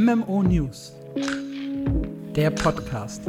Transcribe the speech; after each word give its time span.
MMO 0.00 0.44
News. 0.44 0.92
Der 2.36 2.50
Podcast. 2.50 3.22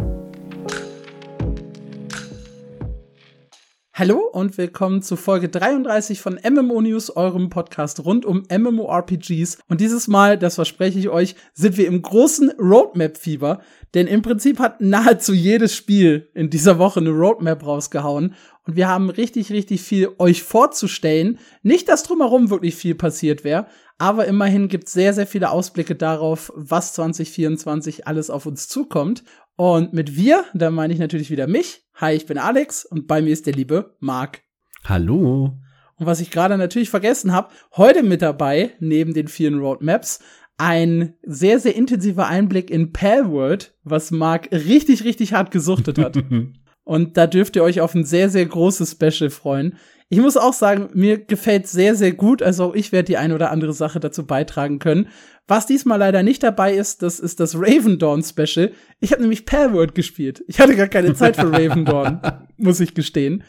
Hallo 3.92 4.20
und 4.32 4.56
willkommen 4.59 5.02
zu 5.02 5.16
Folge 5.16 5.50
33 5.50 6.22
von 6.22 6.40
MMO 6.47 6.82
News, 6.82 7.09
eurem 7.09 7.50
Podcast 7.50 8.05
rund 8.05 8.23
um 8.23 8.43
MMORPGs. 8.52 9.57
Und 9.68 9.82
dieses 9.82 10.07
Mal, 10.07 10.38
das 10.38 10.55
verspreche 10.55 11.00
ich 11.00 11.09
euch, 11.09 11.36
sind 11.54 11.75
wir 11.77 11.88
im 11.88 12.04
großen 12.04 12.52
Roadmap-Fieber. 12.59 13.61
Denn 13.95 14.05
im 14.05 14.21
Prinzip 14.21 14.59
hat 14.59 14.79
nahezu 14.79 15.33
jedes 15.33 15.75
Spiel 15.75 16.29
in 16.36 16.51
dieser 16.51 16.77
Woche 16.77 16.99
eine 16.99 17.09
Roadmap 17.09 17.65
rausgehauen. 17.65 18.36
Und 18.67 18.75
wir 18.75 18.88
haben 18.88 19.09
richtig, 19.09 19.51
richtig 19.51 19.81
viel 19.81 20.11
euch 20.20 20.43
vorzustellen. 20.43 21.39
Nicht, 21.63 21.89
dass 21.89 22.04
drumherum 22.04 22.51
wirklich 22.51 22.75
viel 22.75 22.93
passiert 22.93 23.43
wäre, 23.43 23.65
aber 24.00 24.25
immerhin 24.25 24.70
gibt 24.70 24.88
es 24.88 24.94
sehr, 24.94 25.13
sehr 25.13 25.27
viele 25.27 25.52
Ausblicke 25.52 25.94
darauf, 25.94 26.52
was 26.55 26.94
2024 26.94 28.08
alles 28.08 28.30
auf 28.30 28.45
uns 28.45 28.70
zukommt. 28.70 29.23
Und 29.58 29.94
mit 29.94 30.16
wir, 30.16 30.45
da 30.53 30.72
meine 30.72 30.94
ich 30.94 30.99
natürlich 30.99 31.30
wieder 31.30 31.48
mich. 31.48 31.84
Hi, 31.95 32.16
ich 32.16 32.25
bin 32.25 32.38
Alex 32.38 32.85
und 32.85 33.08
bei 33.08 33.22
mir 33.22 33.34
ist 33.34 33.45
der 33.45 33.53
liebe 33.53 33.98
Marc. 33.99 34.41
Hallo. 34.85 35.59
Und 35.98 36.05
was 36.05 36.22
ich 36.22 36.31
gerade 36.31 36.58
natürlich 36.58 36.89
vergessen 36.89 37.34
habe, 37.34 37.49
heute 37.75 38.02
mit 38.02 38.22
dabei, 38.22 38.72
neben 38.80 39.13
den 39.13 39.27
vielen 39.27 39.59
Roadmaps, 39.59 40.22
ein 40.58 41.16
sehr, 41.23 41.59
sehr 41.59 41.75
intensiver 41.75 42.27
Einblick 42.27 42.72
in 42.72 42.94
Palworld, 42.94 43.75
was 43.84 44.11
Marc 44.11 44.50
richtig, 44.53 45.03
richtig 45.03 45.34
hart 45.34 45.52
gesuchtet 45.52 45.97
hat. 45.97 46.17
Und 46.86 47.17
da 47.17 47.27
dürft 47.27 47.58
ihr 47.58 47.63
euch 47.63 47.81
auf 47.81 47.94
ein 47.95 48.05
sehr, 48.05 48.30
sehr 48.30 48.45
großes 48.45 48.91
Special 48.94 49.30
freuen. 49.30 49.77
Ich 50.12 50.20
muss 50.20 50.38
auch 50.38 50.54
sagen, 50.54 50.90
mir 50.94 51.20
gefällt 51.20 51.68
sehr, 51.68 51.94
sehr 51.94 52.13
gut. 52.13 52.41
Also 52.41 52.66
auch 52.66 52.73
ich 52.73 52.91
werde 52.91 53.05
die 53.05 53.17
eine 53.17 53.36
oder 53.36 53.52
andere 53.52 53.73
Sache 53.73 54.00
dazu 54.00 54.26
beitragen 54.26 54.80
können. 54.80 55.09
Was 55.48 55.67
diesmal 55.67 56.00
leider 56.00 56.23
nicht 56.23 56.41
dabei 56.41 56.73
ist, 56.73 57.03
das 57.03 57.20
ist 57.20 57.39
das 57.39 57.56
Raven 57.56 58.00
Dawn 58.00 58.23
Special. 58.23 58.72
Ich 59.00 59.11
habe 59.11 59.22
nämlich 59.22 59.45
Palworld 59.45 59.94
gespielt. 59.94 60.44
Ich 60.48 60.59
hatte 60.59 60.75
gar 60.75 60.88
keine 60.88 61.14
Zeit 61.14 61.36
für 61.36 61.52
Raven 61.52 61.86
Dawn, 61.86 62.22
muss 62.58 62.80
ich 62.80 62.95
gestehen. 62.95 63.44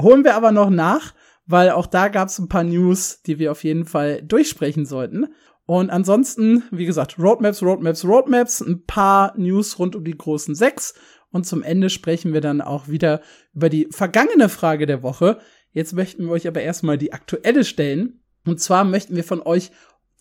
Holen 0.00 0.24
wir 0.24 0.34
aber 0.34 0.50
noch 0.50 0.70
nach, 0.70 1.14
weil 1.46 1.70
auch 1.70 1.86
da 1.86 2.08
gab 2.08 2.28
es 2.28 2.38
ein 2.38 2.48
paar 2.48 2.64
News, 2.64 3.20
die 3.22 3.38
wir 3.38 3.52
auf 3.52 3.62
jeden 3.64 3.84
Fall 3.84 4.22
durchsprechen 4.22 4.86
sollten. 4.86 5.26
Und 5.66 5.90
ansonsten, 5.90 6.62
wie 6.70 6.86
gesagt, 6.86 7.18
Roadmaps, 7.18 7.62
Roadmaps, 7.62 8.06
Roadmaps, 8.06 8.60
ein 8.62 8.86
paar 8.86 9.34
News 9.36 9.78
rund 9.78 9.94
um 9.94 10.04
die 10.04 10.16
großen 10.16 10.54
sechs 10.54 10.94
und 11.30 11.46
zum 11.46 11.62
Ende 11.62 11.90
sprechen 11.90 12.32
wir 12.32 12.40
dann 12.40 12.60
auch 12.60 12.88
wieder 12.88 13.20
über 13.54 13.68
die 13.68 13.88
vergangene 13.90 14.48
Frage 14.48 14.86
der 14.86 15.02
Woche. 15.02 15.38
Jetzt 15.72 15.92
möchten 15.92 16.24
wir 16.24 16.32
euch 16.32 16.48
aber 16.48 16.62
erstmal 16.62 16.98
die 16.98 17.12
aktuelle 17.12 17.64
stellen. 17.64 18.20
Und 18.44 18.60
zwar 18.60 18.84
möchten 18.84 19.16
wir 19.16 19.24
von 19.24 19.42
euch 19.42 19.70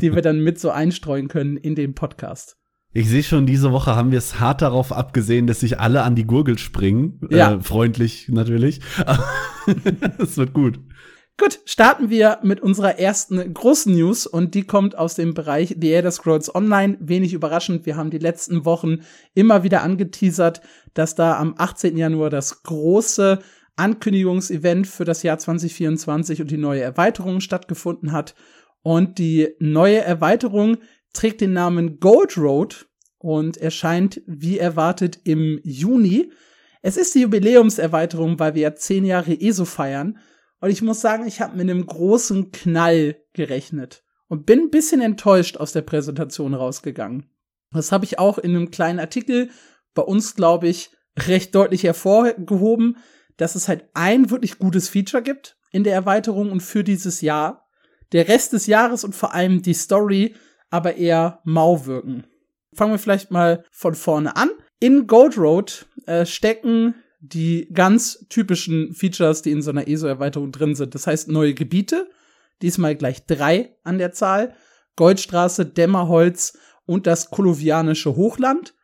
die 0.00 0.14
wir 0.14 0.22
dann 0.22 0.40
mit 0.40 0.58
so 0.58 0.70
einstreuen 0.70 1.28
können 1.28 1.56
in 1.56 1.74
den 1.74 1.94
Podcast. 1.94 2.57
Ich 2.92 3.08
sehe 3.08 3.22
schon, 3.22 3.44
diese 3.44 3.72
Woche 3.72 3.94
haben 3.94 4.10
wir 4.10 4.18
es 4.18 4.40
hart 4.40 4.62
darauf 4.62 4.92
abgesehen, 4.92 5.46
dass 5.46 5.60
sich 5.60 5.78
alle 5.78 6.02
an 6.02 6.14
die 6.14 6.24
Gurgel 6.24 6.58
springen. 6.58 7.20
Ja. 7.30 7.54
Äh, 7.54 7.60
freundlich 7.60 8.28
natürlich. 8.28 8.80
Es 10.18 10.38
wird 10.38 10.54
gut. 10.54 10.80
Gut, 11.36 11.60
starten 11.66 12.10
wir 12.10 12.38
mit 12.42 12.60
unserer 12.60 12.98
ersten 12.98 13.54
großen 13.54 13.94
News 13.94 14.26
und 14.26 14.54
die 14.54 14.64
kommt 14.64 14.96
aus 14.96 15.14
dem 15.14 15.34
Bereich 15.34 15.76
The 15.78 15.92
Elder 15.92 16.10
Scrolls 16.10 16.52
Online. 16.52 16.96
Wenig 17.00 17.34
überraschend, 17.34 17.86
wir 17.86 17.96
haben 17.96 18.10
die 18.10 18.18
letzten 18.18 18.64
Wochen 18.64 19.02
immer 19.34 19.62
wieder 19.62 19.82
angeteasert, 19.82 20.62
dass 20.94 21.14
da 21.14 21.38
am 21.38 21.54
18. 21.56 21.96
Januar 21.96 22.30
das 22.30 22.64
große 22.64 23.38
Ankündigungsevent 23.76 24.88
für 24.88 25.04
das 25.04 25.22
Jahr 25.22 25.38
2024 25.38 26.40
und 26.40 26.50
die 26.50 26.56
neue 26.56 26.80
Erweiterung 26.80 27.40
stattgefunden 27.40 28.10
hat. 28.10 28.34
Und 28.82 29.18
die 29.18 29.50
neue 29.60 29.98
Erweiterung 29.98 30.78
trägt 31.18 31.40
den 31.40 31.52
Namen 31.52 31.98
Gold 31.98 32.38
Road 32.38 32.86
und 33.18 33.56
erscheint 33.56 34.22
wie 34.26 34.60
erwartet 34.60 35.18
im 35.24 35.58
Juni. 35.64 36.30
Es 36.80 36.96
ist 36.96 37.16
die 37.16 37.22
Jubiläumserweiterung, 37.22 38.38
weil 38.38 38.54
wir 38.54 38.62
ja 38.62 38.74
zehn 38.76 39.04
Jahre 39.04 39.32
ESO 39.32 39.64
feiern. 39.64 40.18
Und 40.60 40.70
ich 40.70 40.80
muss 40.80 41.00
sagen, 41.00 41.26
ich 41.26 41.40
habe 41.40 41.56
mit 41.56 41.68
einem 41.68 41.84
großen 41.84 42.52
Knall 42.52 43.16
gerechnet 43.32 44.04
und 44.28 44.46
bin 44.46 44.60
ein 44.60 44.70
bisschen 44.70 45.00
enttäuscht 45.00 45.56
aus 45.56 45.72
der 45.72 45.82
Präsentation 45.82 46.54
rausgegangen. 46.54 47.28
Das 47.72 47.90
habe 47.90 48.04
ich 48.04 48.20
auch 48.20 48.38
in 48.38 48.54
einem 48.54 48.70
kleinen 48.70 49.00
Artikel 49.00 49.50
bei 49.94 50.02
uns, 50.02 50.36
glaube 50.36 50.68
ich, 50.68 50.92
recht 51.18 51.52
deutlich 51.52 51.82
hervorgehoben, 51.82 52.96
dass 53.38 53.56
es 53.56 53.66
halt 53.66 53.88
ein 53.94 54.30
wirklich 54.30 54.60
gutes 54.60 54.88
Feature 54.88 55.24
gibt. 55.24 55.56
in 55.72 55.82
der 55.82 55.94
Erweiterung 55.94 56.52
und 56.52 56.60
für 56.60 56.84
dieses 56.84 57.22
Jahr. 57.22 57.68
Der 58.12 58.28
Rest 58.28 58.52
des 58.52 58.66
Jahres 58.68 59.02
und 59.02 59.16
vor 59.16 59.34
allem 59.34 59.62
die 59.62 59.74
Story 59.74 60.34
aber 60.70 60.96
eher 60.96 61.40
mau 61.44 61.86
wirken. 61.86 62.24
Fangen 62.74 62.92
wir 62.92 62.98
vielleicht 62.98 63.30
mal 63.30 63.64
von 63.70 63.94
vorne 63.94 64.36
an. 64.36 64.50
In 64.80 65.06
Gold 65.06 65.36
Road 65.36 65.86
äh, 66.06 66.24
stecken 66.26 66.94
die 67.20 67.68
ganz 67.72 68.26
typischen 68.28 68.94
Features, 68.94 69.42
die 69.42 69.50
in 69.50 69.62
so 69.62 69.70
einer 69.70 69.88
ESO-Erweiterung 69.88 70.52
drin 70.52 70.74
sind. 70.74 70.94
Das 70.94 71.06
heißt 71.06 71.28
neue 71.28 71.54
Gebiete, 71.54 72.08
diesmal 72.62 72.94
gleich 72.94 73.26
drei 73.26 73.76
an 73.82 73.98
der 73.98 74.12
Zahl. 74.12 74.54
Goldstraße, 74.96 75.66
Dämmerholz 75.66 76.58
und 76.86 77.06
das 77.06 77.30
Kolovianische 77.30 78.16
Hochland. 78.16 78.74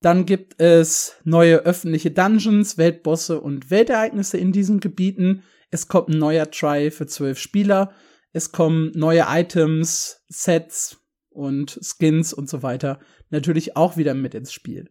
Dann 0.00 0.24
gibt 0.24 0.60
es 0.60 1.16
neue 1.24 1.58
öffentliche 1.58 2.10
Dungeons, 2.10 2.78
Weltbosse 2.78 3.40
und 3.40 3.70
Weltereignisse 3.70 4.38
in 4.38 4.52
diesen 4.52 4.80
Gebieten. 4.80 5.42
Es 5.70 5.88
kommt 5.88 6.08
ein 6.08 6.18
neuer 6.18 6.50
Try 6.50 6.90
für 6.90 7.06
zwölf 7.06 7.38
Spieler. 7.38 7.92
Es 8.32 8.52
kommen 8.52 8.92
neue 8.94 9.26
Items, 9.28 10.22
Sets 10.28 10.99
und 11.30 11.78
Skins 11.82 12.32
und 12.32 12.48
so 12.48 12.62
weiter 12.62 12.98
natürlich 13.30 13.76
auch 13.76 13.96
wieder 13.96 14.14
mit 14.14 14.34
ins 14.34 14.52
Spiel. 14.52 14.90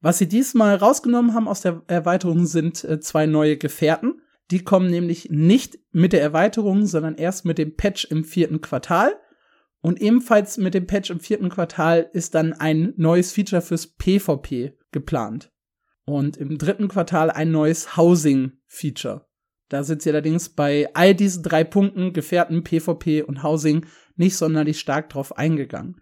Was 0.00 0.18
sie 0.18 0.28
diesmal 0.28 0.76
rausgenommen 0.76 1.34
haben 1.34 1.48
aus 1.48 1.60
der 1.60 1.82
Erweiterung 1.86 2.46
sind 2.46 2.84
äh, 2.84 3.00
zwei 3.00 3.26
neue 3.26 3.56
Gefährten. 3.56 4.22
Die 4.50 4.64
kommen 4.64 4.90
nämlich 4.90 5.30
nicht 5.30 5.78
mit 5.92 6.12
der 6.12 6.22
Erweiterung, 6.22 6.86
sondern 6.86 7.16
erst 7.16 7.44
mit 7.44 7.58
dem 7.58 7.76
Patch 7.76 8.06
im 8.06 8.24
vierten 8.24 8.60
Quartal. 8.60 9.12
Und 9.82 10.00
ebenfalls 10.00 10.58
mit 10.58 10.74
dem 10.74 10.86
Patch 10.86 11.10
im 11.10 11.20
vierten 11.20 11.48
Quartal 11.48 12.10
ist 12.12 12.34
dann 12.34 12.52
ein 12.52 12.92
neues 12.96 13.32
Feature 13.32 13.62
fürs 13.62 13.86
PvP 13.86 14.76
geplant. 14.90 15.52
Und 16.04 16.36
im 16.36 16.58
dritten 16.58 16.88
Quartal 16.88 17.30
ein 17.30 17.50
neues 17.50 17.96
Housing-Feature. 17.96 19.26
Da 19.68 19.84
sind 19.84 20.02
sie 20.02 20.10
allerdings 20.10 20.48
bei 20.48 20.88
all 20.94 21.14
diesen 21.14 21.44
drei 21.44 21.62
Punkten, 21.62 22.12
Gefährten, 22.12 22.64
PvP 22.64 23.22
und 23.22 23.44
Housing, 23.44 23.86
nicht 24.20 24.36
sonderlich 24.36 24.78
stark 24.78 25.10
drauf 25.10 25.36
eingegangen. 25.36 26.00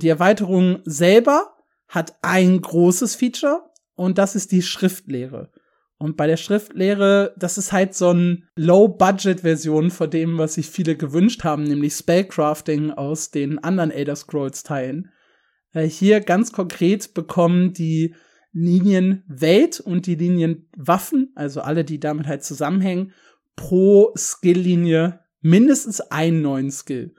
Die 0.00 0.08
Erweiterung 0.08 0.80
selber 0.84 1.54
hat 1.88 2.14
ein 2.22 2.60
großes 2.60 3.14
Feature 3.14 3.70
und 3.94 4.16
das 4.16 4.34
ist 4.34 4.52
die 4.52 4.62
Schriftlehre. 4.62 5.50
Und 5.98 6.16
bei 6.16 6.26
der 6.26 6.36
Schriftlehre, 6.36 7.34
das 7.36 7.56
ist 7.56 7.72
halt 7.72 7.94
so 7.94 8.10
ein 8.10 8.48
Low-Budget-Version 8.56 9.90
von 9.90 10.10
dem, 10.10 10.38
was 10.38 10.54
sich 10.54 10.68
viele 10.68 10.96
gewünscht 10.96 11.44
haben, 11.44 11.64
nämlich 11.64 11.94
Spellcrafting 11.94 12.90
aus 12.90 13.30
den 13.30 13.58
anderen 13.58 13.90
Elder 13.90 14.16
Scrolls-Teilen. 14.16 15.10
Äh, 15.72 15.84
hier 15.84 16.20
ganz 16.20 16.52
konkret 16.52 17.14
bekommen 17.14 17.72
die 17.72 18.14
Linien 18.52 19.24
Welt 19.26 19.80
und 19.80 20.06
die 20.06 20.14
Linien 20.14 20.68
Waffen, 20.76 21.32
also 21.34 21.60
alle, 21.60 21.84
die 21.84 22.00
damit 22.00 22.26
halt 22.26 22.44
zusammenhängen, 22.44 23.12
pro 23.56 24.12
Skill-Linie 24.16 25.20
mindestens 25.40 26.00
einen 26.00 26.42
neuen 26.42 26.70
Skill. 26.70 27.14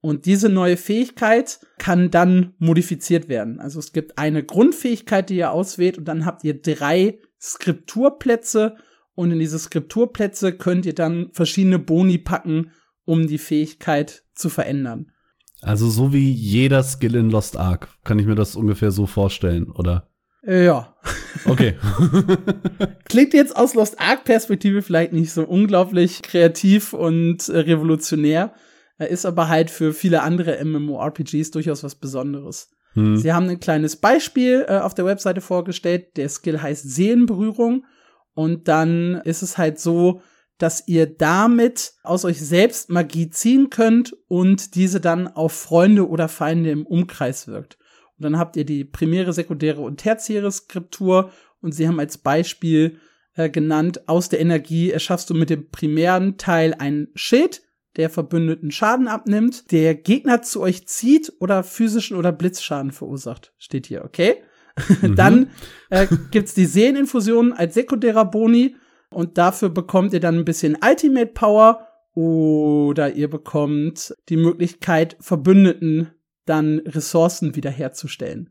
Und 0.00 0.24
diese 0.24 0.48
neue 0.48 0.76
Fähigkeit 0.76 1.60
kann 1.78 2.10
dann 2.10 2.54
modifiziert 2.58 3.28
werden. 3.28 3.60
Also 3.60 3.78
es 3.78 3.92
gibt 3.92 4.16
eine 4.16 4.42
Grundfähigkeit, 4.42 5.28
die 5.28 5.36
ihr 5.36 5.50
auswählt 5.50 5.98
und 5.98 6.06
dann 6.06 6.24
habt 6.24 6.42
ihr 6.44 6.60
drei 6.60 7.18
Skripturplätze 7.40 8.76
und 9.14 9.30
in 9.30 9.38
diese 9.38 9.58
Skripturplätze 9.58 10.52
könnt 10.52 10.86
ihr 10.86 10.94
dann 10.94 11.28
verschiedene 11.32 11.78
Boni 11.78 12.16
packen, 12.16 12.70
um 13.04 13.26
die 13.26 13.38
Fähigkeit 13.38 14.24
zu 14.34 14.48
verändern. 14.48 15.12
Also 15.60 15.90
so 15.90 16.14
wie 16.14 16.30
jeder 16.32 16.82
Skill 16.82 17.16
in 17.16 17.30
Lost 17.30 17.58
Ark, 17.58 17.88
kann 18.02 18.18
ich 18.18 18.26
mir 18.26 18.34
das 18.34 18.56
ungefähr 18.56 18.90
so 18.92 19.06
vorstellen, 19.06 19.70
oder? 19.70 20.08
Äh, 20.42 20.64
ja. 20.64 20.96
Okay. 21.44 21.76
Klingt 23.04 23.34
jetzt 23.34 23.54
aus 23.54 23.74
Lost 23.74 24.00
Ark 24.00 24.24
Perspektive 24.24 24.80
vielleicht 24.80 25.12
nicht 25.12 25.32
so 25.32 25.42
unglaublich 25.42 26.22
kreativ 26.22 26.94
und 26.94 27.48
äh, 27.50 27.58
revolutionär. 27.58 28.54
Er 29.00 29.08
ist 29.08 29.24
aber 29.24 29.48
halt 29.48 29.70
für 29.70 29.94
viele 29.94 30.20
andere 30.20 30.62
MMORPGs 30.62 31.52
durchaus 31.52 31.82
was 31.82 31.94
Besonderes. 31.94 32.70
Hm. 32.92 33.16
Sie 33.16 33.32
haben 33.32 33.48
ein 33.48 33.58
kleines 33.58 33.96
Beispiel 33.96 34.66
äh, 34.68 34.76
auf 34.76 34.92
der 34.92 35.06
Webseite 35.06 35.40
vorgestellt. 35.40 36.18
Der 36.18 36.28
Skill 36.28 36.60
heißt 36.60 36.86
Seelenberührung. 36.86 37.86
Und 38.34 38.68
dann 38.68 39.22
ist 39.24 39.40
es 39.40 39.56
halt 39.56 39.80
so, 39.80 40.20
dass 40.58 40.86
ihr 40.86 41.06
damit 41.06 41.94
aus 42.02 42.26
euch 42.26 42.42
selbst 42.42 42.90
Magie 42.90 43.30
ziehen 43.30 43.70
könnt 43.70 44.14
und 44.28 44.74
diese 44.74 45.00
dann 45.00 45.28
auf 45.28 45.52
Freunde 45.52 46.06
oder 46.06 46.28
Feinde 46.28 46.70
im 46.70 46.84
Umkreis 46.84 47.48
wirkt. 47.48 47.78
Und 48.18 48.24
dann 48.24 48.38
habt 48.38 48.54
ihr 48.56 48.66
die 48.66 48.84
primäre, 48.84 49.32
sekundäre 49.32 49.80
und 49.80 49.96
tertiäre 49.96 50.52
Skriptur 50.52 51.32
und 51.62 51.72
sie 51.74 51.88
haben 51.88 51.98
als 51.98 52.18
Beispiel 52.18 52.98
äh, 53.34 53.48
genannt, 53.48 54.10
aus 54.10 54.28
der 54.28 54.40
Energie 54.40 54.90
erschaffst 54.90 55.30
du 55.30 55.34
mit 55.34 55.48
dem 55.48 55.70
primären 55.70 56.36
Teil 56.36 56.74
ein 56.78 57.08
Schild, 57.14 57.62
der 57.96 58.10
Verbündeten 58.10 58.70
Schaden 58.70 59.08
abnimmt, 59.08 59.72
der 59.72 59.94
Gegner 59.94 60.42
zu 60.42 60.60
euch 60.60 60.86
zieht 60.86 61.32
oder 61.40 61.62
physischen 61.62 62.16
oder 62.16 62.32
Blitzschaden 62.32 62.92
verursacht. 62.92 63.52
Steht 63.58 63.86
hier, 63.86 64.04
okay? 64.04 64.36
Mhm. 65.02 65.16
dann 65.16 65.50
äh, 65.90 66.06
gibt's 66.30 66.54
die 66.54 66.64
Seeleninfusion 66.64 67.52
als 67.52 67.74
sekundärer 67.74 68.24
Boni 68.24 68.76
und 69.10 69.36
dafür 69.36 69.68
bekommt 69.68 70.14
ihr 70.14 70.20
dann 70.20 70.36
ein 70.36 70.44
bisschen 70.44 70.78
Ultimate 70.82 71.32
Power 71.32 71.86
oder 72.14 73.12
ihr 73.12 73.28
bekommt 73.28 74.14
die 74.28 74.36
Möglichkeit, 74.36 75.16
Verbündeten 75.20 76.12
dann 76.46 76.78
Ressourcen 76.86 77.56
wiederherzustellen. 77.56 78.50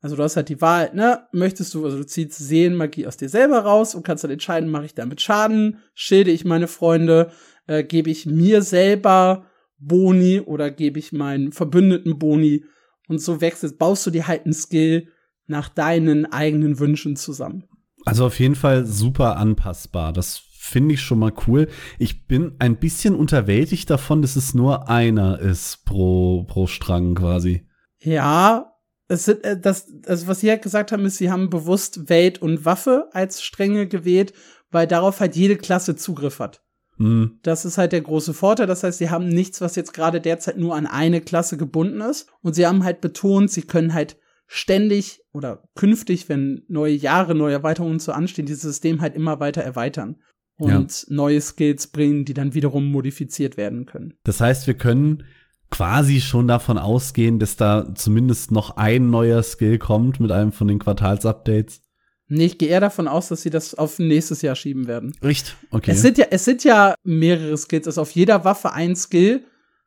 Also 0.00 0.14
du 0.14 0.22
hast 0.22 0.36
halt 0.36 0.50
die 0.50 0.60
Wahl, 0.60 0.90
ne? 0.94 1.26
Möchtest 1.32 1.74
du, 1.74 1.84
also 1.84 1.96
du 1.96 2.06
ziehst 2.06 2.38
Seelenmagie 2.38 3.06
aus 3.06 3.16
dir 3.16 3.28
selber 3.28 3.60
raus 3.60 3.94
und 3.94 4.04
kannst 4.04 4.22
dann 4.24 4.30
entscheiden, 4.30 4.70
mache 4.70 4.84
ich 4.84 4.94
damit 4.94 5.20
Schaden, 5.20 5.78
schilde 5.94 6.30
ich 6.30 6.44
meine 6.44 6.68
Freunde, 6.68 7.32
äh, 7.66 7.84
gebe 7.84 8.10
ich 8.10 8.26
mir 8.26 8.62
selber 8.62 9.46
Boni 9.78 10.40
oder 10.40 10.70
gebe 10.70 10.98
ich 10.98 11.12
meinen 11.12 11.52
Verbündeten 11.52 12.18
Boni 12.18 12.64
und 13.08 13.20
so 13.20 13.40
wechselst, 13.40 13.78
baust 13.78 14.06
du 14.06 14.10
dir 14.10 14.26
halt 14.26 14.44
einen 14.44 14.54
Skill 14.54 15.08
nach 15.46 15.68
deinen 15.68 16.26
eigenen 16.26 16.78
Wünschen 16.78 17.16
zusammen. 17.16 17.64
Also 18.04 18.26
auf 18.26 18.38
jeden 18.38 18.54
Fall 18.54 18.84
super 18.84 19.36
anpassbar. 19.36 20.12
Das 20.12 20.42
finde 20.58 20.94
ich 20.94 21.02
schon 21.02 21.18
mal 21.18 21.32
cool. 21.46 21.68
Ich 21.98 22.26
bin 22.26 22.56
ein 22.58 22.76
bisschen 22.76 23.14
unterwältigt 23.14 23.88
davon, 23.88 24.22
dass 24.22 24.36
es 24.36 24.54
nur 24.54 24.88
einer 24.88 25.38
ist 25.38 25.84
pro, 25.84 26.44
pro 26.44 26.66
Strang 26.66 27.14
quasi. 27.14 27.66
Ja, 27.98 28.72
es 29.08 29.24
sind, 29.26 29.44
äh, 29.44 29.58
das, 29.58 29.86
also 30.06 30.26
was 30.26 30.40
sie 30.40 30.50
halt 30.50 30.62
gesagt 30.62 30.92
haben, 30.92 31.04
ist, 31.04 31.18
sie 31.18 31.30
haben 31.30 31.50
bewusst 31.50 32.08
Welt 32.08 32.42
und 32.42 32.64
Waffe 32.64 33.08
als 33.12 33.42
Stränge 33.42 33.86
gewählt, 33.86 34.32
weil 34.70 34.86
darauf 34.86 35.20
halt 35.20 35.36
jede 35.36 35.56
Klasse 35.56 35.94
Zugriff 35.96 36.40
hat. 36.40 36.62
Mhm. 36.98 37.38
Das 37.42 37.64
ist 37.64 37.78
halt 37.78 37.92
der 37.92 38.00
große 38.00 38.34
Vorteil. 38.34 38.66
Das 38.66 38.82
heißt, 38.82 38.98
sie 38.98 39.10
haben 39.10 39.28
nichts, 39.28 39.60
was 39.60 39.76
jetzt 39.76 39.92
gerade 39.92 40.20
derzeit 40.20 40.58
nur 40.58 40.74
an 40.74 40.86
eine 40.86 41.20
Klasse 41.20 41.56
gebunden 41.56 42.00
ist. 42.00 42.28
Und 42.42 42.54
sie 42.54 42.66
haben 42.66 42.84
halt 42.84 43.00
betont, 43.00 43.50
sie 43.50 43.62
können 43.62 43.94
halt 43.94 44.16
ständig 44.46 45.22
oder 45.32 45.64
künftig, 45.74 46.28
wenn 46.28 46.62
neue 46.68 46.94
Jahre, 46.94 47.34
neue 47.34 47.54
Erweiterungen 47.54 47.98
so 47.98 48.12
anstehen, 48.12 48.46
dieses 48.46 48.62
System 48.62 49.00
halt 49.00 49.14
immer 49.14 49.40
weiter 49.40 49.62
erweitern 49.62 50.16
und 50.58 51.02
ja. 51.02 51.14
neue 51.14 51.40
Skills 51.40 51.88
bringen, 51.88 52.24
die 52.24 52.34
dann 52.34 52.54
wiederum 52.54 52.90
modifiziert 52.90 53.56
werden 53.56 53.86
können. 53.86 54.14
Das 54.24 54.40
heißt, 54.40 54.66
wir 54.66 54.74
können 54.74 55.24
quasi 55.70 56.20
schon 56.20 56.48
davon 56.48 56.78
ausgehen, 56.78 57.38
dass 57.38 57.56
da 57.56 57.92
zumindest 57.94 58.52
noch 58.52 58.76
ein 58.76 59.10
neuer 59.10 59.42
Skill 59.42 59.78
kommt 59.78 60.20
mit 60.20 60.30
einem 60.30 60.52
von 60.52 60.68
den 60.68 60.78
Quartalsupdates. 60.78 61.82
Nee, 62.28 62.46
ich 62.46 62.58
gehe 62.58 62.68
eher 62.68 62.80
davon 62.80 63.06
aus, 63.06 63.28
dass 63.28 63.42
sie 63.42 63.50
das 63.50 63.74
auf 63.74 63.98
nächstes 63.98 64.42
Jahr 64.42 64.56
schieben 64.56 64.88
werden. 64.88 65.16
Echt? 65.20 65.56
Okay. 65.70 65.92
Es 65.92 66.02
sind 66.02 66.18
ja, 66.18 66.26
es 66.30 66.44
sind 66.44 66.64
ja 66.64 66.94
mehrere 67.04 67.56
Skills. 67.56 67.86
Also 67.86 68.02
auf 68.02 68.10
jeder 68.10 68.44
Waffe 68.44 68.72
ein 68.72 68.96
Skill 68.96 69.44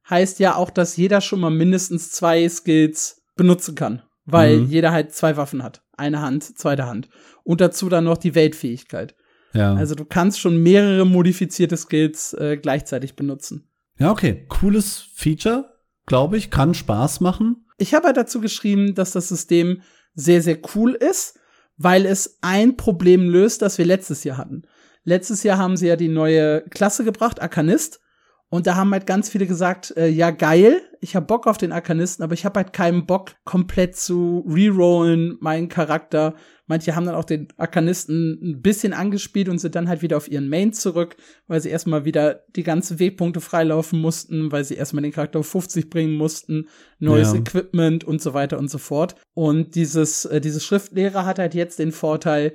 heißt 0.09 0.39
ja 0.39 0.55
auch, 0.55 0.69
dass 0.69 0.95
jeder 0.95 1.21
schon 1.21 1.41
mal 1.41 1.51
mindestens 1.51 2.11
zwei 2.11 2.47
Skills 2.47 3.21
benutzen 3.35 3.75
kann. 3.75 4.03
Weil 4.25 4.59
mhm. 4.59 4.67
jeder 4.67 4.91
halt 4.91 5.13
zwei 5.13 5.37
Waffen 5.37 5.63
hat. 5.63 5.81
Eine 5.97 6.21
Hand, 6.21 6.57
zweite 6.57 6.85
Hand. 6.85 7.09
Und 7.43 7.61
dazu 7.61 7.89
dann 7.89 8.05
noch 8.05 8.17
die 8.17 8.35
Weltfähigkeit. 8.35 9.15
Ja. 9.53 9.73
Also 9.73 9.95
du 9.95 10.05
kannst 10.05 10.39
schon 10.39 10.61
mehrere 10.61 11.05
modifizierte 11.05 11.75
Skills 11.75 12.33
äh, 12.33 12.57
gleichzeitig 12.57 13.15
benutzen. 13.15 13.67
Ja, 13.97 14.11
okay. 14.11 14.45
Cooles 14.47 15.07
Feature, 15.13 15.73
glaube 16.05 16.37
ich, 16.37 16.51
kann 16.51 16.73
Spaß 16.73 17.19
machen. 17.21 17.65
Ich 17.77 17.93
habe 17.93 18.07
halt 18.07 18.17
dazu 18.17 18.39
geschrieben, 18.39 18.93
dass 18.93 19.11
das 19.11 19.27
System 19.27 19.81
sehr, 20.13 20.41
sehr 20.41 20.59
cool 20.75 20.93
ist 20.93 21.38
weil 21.79 22.05
es 22.05 22.37
ein 22.41 22.77
Problem 22.77 23.29
löst, 23.29 23.63
das 23.63 23.77
wir 23.77 23.85
letztes 23.85 24.23
Jahr 24.23 24.37
hatten. 24.37 24.63
Letztes 25.05 25.43
Jahr 25.43 25.57
haben 25.57 25.77
sie 25.77 25.87
ja 25.87 25.95
die 25.95 26.09
neue 26.09 26.61
Klasse 26.69 27.03
gebracht, 27.03 27.41
Arkanist. 27.41 28.01
Und 28.49 28.65
da 28.65 28.75
haben 28.75 28.91
halt 28.91 29.05
ganz 29.05 29.29
viele 29.29 29.45
gesagt, 29.45 29.95
äh, 29.95 30.07
ja 30.07 30.31
geil, 30.31 30.81
ich 31.01 31.15
hab 31.15 31.27
Bock 31.27 31.45
auf 31.45 31.59
den 31.59 31.71
Arkanisten, 31.71 32.23
aber 32.23 32.33
ich 32.33 32.45
habe 32.45 32.59
halt 32.59 32.73
keinen 32.73 33.05
Bock, 33.05 33.35
komplett 33.45 33.95
zu 33.95 34.43
rerollen, 34.49 35.37
meinen 35.39 35.69
Charakter. 35.69 36.35
Manche 36.65 36.95
haben 36.95 37.05
dann 37.05 37.15
auch 37.15 37.25
den 37.25 37.47
Arkanisten 37.57 38.39
ein 38.41 38.61
bisschen 38.61 38.93
angespielt 38.93 39.49
und 39.49 39.59
sind 39.59 39.75
dann 39.75 39.87
halt 39.87 40.01
wieder 40.01 40.17
auf 40.17 40.29
ihren 40.29 40.49
Main 40.49 40.73
zurück, 40.73 41.15
weil 41.47 41.61
sie 41.61 41.69
erstmal 41.69 42.05
wieder 42.05 42.43
die 42.55 42.63
ganzen 42.63 42.99
Wegpunkte 42.99 43.39
freilaufen 43.39 44.01
mussten, 44.01 44.51
weil 44.51 44.63
sie 44.63 44.75
erstmal 44.75 45.03
den 45.03 45.11
Charakter 45.11 45.39
auf 45.39 45.47
50 45.47 45.91
bringen 45.91 46.15
mussten, 46.15 46.67
neues 46.97 47.33
ja. 47.33 47.39
Equipment 47.39 48.03
und 48.03 48.19
so 48.19 48.33
weiter 48.33 48.57
und 48.57 48.69
so 48.69 48.79
fort. 48.79 49.15
Und 49.35 49.75
dieses, 49.75 50.25
äh, 50.25 50.41
dieses 50.41 50.65
Schriftlehrer 50.65 51.23
hat 51.25 51.37
halt 51.37 51.53
jetzt 51.53 51.77
den 51.77 51.91
Vorteil, 51.91 52.53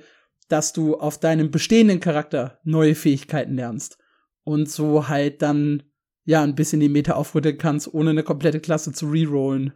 dass 0.48 0.72
du 0.72 0.96
auf 0.96 1.18
deinem 1.18 1.50
bestehenden 1.52 2.00
Charakter 2.00 2.58
neue 2.64 2.96
Fähigkeiten 2.96 3.54
lernst. 3.54 3.98
Und 4.44 4.70
so 4.70 5.08
halt 5.08 5.42
dann 5.42 5.82
ja 6.24 6.42
ein 6.42 6.54
bisschen 6.54 6.80
die 6.80 6.88
Meta 6.88 7.14
aufrütteln 7.14 7.58
kannst, 7.58 7.92
ohne 7.92 8.10
eine 8.10 8.22
komplette 8.22 8.60
Klasse 8.60 8.92
zu 8.92 9.10
rerollen. 9.10 9.72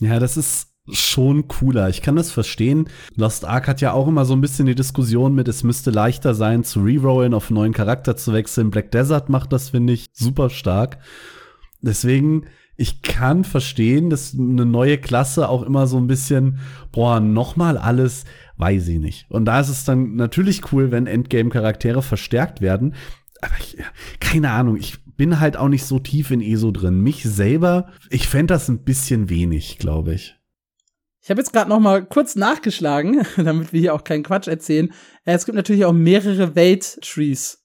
Ja, 0.00 0.18
das 0.20 0.36
ist 0.36 0.68
schon 0.90 1.48
cooler. 1.48 1.88
Ich 1.88 2.02
kann 2.02 2.16
das 2.16 2.30
verstehen. 2.30 2.88
Lost 3.14 3.44
Ark 3.44 3.68
hat 3.68 3.80
ja 3.80 3.92
auch 3.92 4.08
immer 4.08 4.24
so 4.24 4.34
ein 4.34 4.40
bisschen 4.40 4.66
die 4.66 4.74
Diskussion 4.74 5.34
mit, 5.34 5.48
es 5.48 5.64
müsste 5.64 5.90
leichter 5.90 6.34
sein, 6.34 6.64
zu 6.64 6.80
rerollen, 6.82 7.34
auf 7.34 7.48
einen 7.48 7.56
neuen 7.56 7.72
Charakter 7.72 8.16
zu 8.16 8.32
wechseln. 8.32 8.70
Black 8.70 8.90
Desert 8.90 9.28
macht 9.28 9.52
das, 9.52 9.70
finde 9.70 9.92
ich, 9.92 10.06
super 10.12 10.50
stark. 10.50 10.98
Deswegen, 11.80 12.46
ich 12.76 13.02
kann 13.02 13.44
verstehen, 13.44 14.08
dass 14.08 14.34
eine 14.34 14.64
neue 14.64 14.98
Klasse 14.98 15.48
auch 15.48 15.62
immer 15.62 15.86
so 15.86 15.98
ein 15.98 16.06
bisschen, 16.06 16.58
boah, 16.92 17.20
nochmal 17.20 17.76
alles, 17.76 18.24
weiß 18.56 18.88
ich 18.88 18.98
nicht. 18.98 19.30
Und 19.30 19.44
da 19.44 19.60
ist 19.60 19.68
es 19.68 19.84
dann 19.84 20.16
natürlich 20.16 20.72
cool, 20.72 20.90
wenn 20.90 21.06
Endgame-Charaktere 21.06 22.02
verstärkt 22.02 22.60
werden. 22.60 22.94
Aber 23.40 23.54
ich, 23.58 23.76
keine 24.20 24.50
Ahnung, 24.50 24.76
ich 24.76 24.98
bin 25.16 25.40
halt 25.40 25.56
auch 25.56 25.68
nicht 25.68 25.84
so 25.84 25.98
tief 25.98 26.30
in 26.30 26.40
ESO 26.40 26.70
drin. 26.70 27.00
Mich 27.00 27.24
selber, 27.24 27.90
ich 28.10 28.28
fände 28.28 28.54
das 28.54 28.68
ein 28.68 28.84
bisschen 28.84 29.28
wenig, 29.28 29.78
glaube 29.78 30.14
ich. 30.14 30.36
Ich 31.20 31.30
habe 31.30 31.40
jetzt 31.40 31.52
gerade 31.52 31.68
noch 31.68 31.80
mal 31.80 32.04
kurz 32.06 32.36
nachgeschlagen, 32.36 33.26
damit 33.36 33.72
wir 33.72 33.80
hier 33.80 33.94
auch 33.94 34.04
keinen 34.04 34.22
Quatsch 34.22 34.48
erzählen. 34.48 34.92
Äh, 35.24 35.34
es 35.34 35.44
gibt 35.44 35.56
natürlich 35.56 35.84
auch 35.84 35.92
mehrere 35.92 36.54
Welt-Trees. 36.54 37.64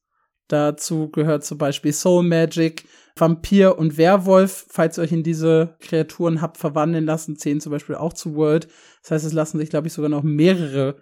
Dazu 0.50 1.10
gehört 1.10 1.46
zum 1.46 1.58
Beispiel 1.58 1.94
Soul 1.94 2.24
Magic, 2.24 2.86
Vampir 3.16 3.78
und 3.78 3.98
Werwolf. 3.98 4.66
Falls 4.70 4.98
ihr 4.98 5.04
euch 5.04 5.12
in 5.12 5.24
diese 5.24 5.78
Kreaturen 5.80 6.42
habt 6.42 6.58
verwandeln 6.58 7.06
lassen, 7.06 7.38
zählen 7.38 7.62
zum 7.62 7.72
Beispiel 7.72 7.96
auch 7.96 8.14
zu 8.14 8.36
World. 8.36 8.68
Das 9.02 9.12
heißt, 9.12 9.26
es 9.26 9.34
lassen 9.34 9.60
sich, 9.60 9.70
glaube 9.70 9.88
ich, 9.88 9.94
sogar 9.94 10.10
noch 10.10 10.24
mehrere 10.24 10.98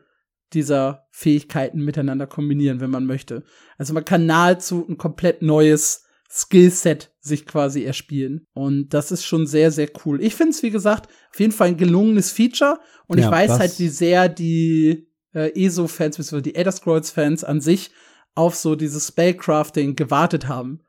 dieser 0.53 1.07
Fähigkeiten 1.11 1.83
miteinander 1.83 2.27
kombinieren, 2.27 2.79
wenn 2.79 2.89
man 2.89 3.05
möchte. 3.05 3.43
Also 3.77 3.93
man 3.93 4.05
kann 4.05 4.25
nahezu 4.25 4.85
ein 4.87 4.97
komplett 4.97 5.41
neues 5.41 6.05
Skillset 6.29 7.11
sich 7.19 7.45
quasi 7.45 7.83
erspielen. 7.83 8.47
Und 8.53 8.89
das 8.89 9.11
ist 9.11 9.25
schon 9.25 9.47
sehr, 9.47 9.71
sehr 9.71 9.89
cool. 10.05 10.21
Ich 10.21 10.35
finde 10.35 10.51
es, 10.51 10.63
wie 10.63 10.69
gesagt, 10.69 11.09
auf 11.31 11.39
jeden 11.39 11.51
Fall 11.51 11.69
ein 11.69 11.77
gelungenes 11.77 12.31
Feature. 12.31 12.79
Und 13.07 13.19
ja, 13.19 13.25
ich 13.25 13.31
weiß 13.31 13.59
halt, 13.59 13.77
wie 13.79 13.89
sehr 13.89 14.29
die 14.29 15.09
äh, 15.33 15.51
ESO-Fans, 15.53 16.17
beziehungsweise 16.17 16.41
die 16.41 16.55
Elder 16.55 16.71
Scrolls-Fans 16.71 17.43
an 17.43 17.61
sich 17.61 17.91
auf 18.35 18.55
so 18.55 18.75
dieses 18.75 19.09
Spellcrafting 19.09 19.95
gewartet 19.95 20.47
haben. 20.47 20.81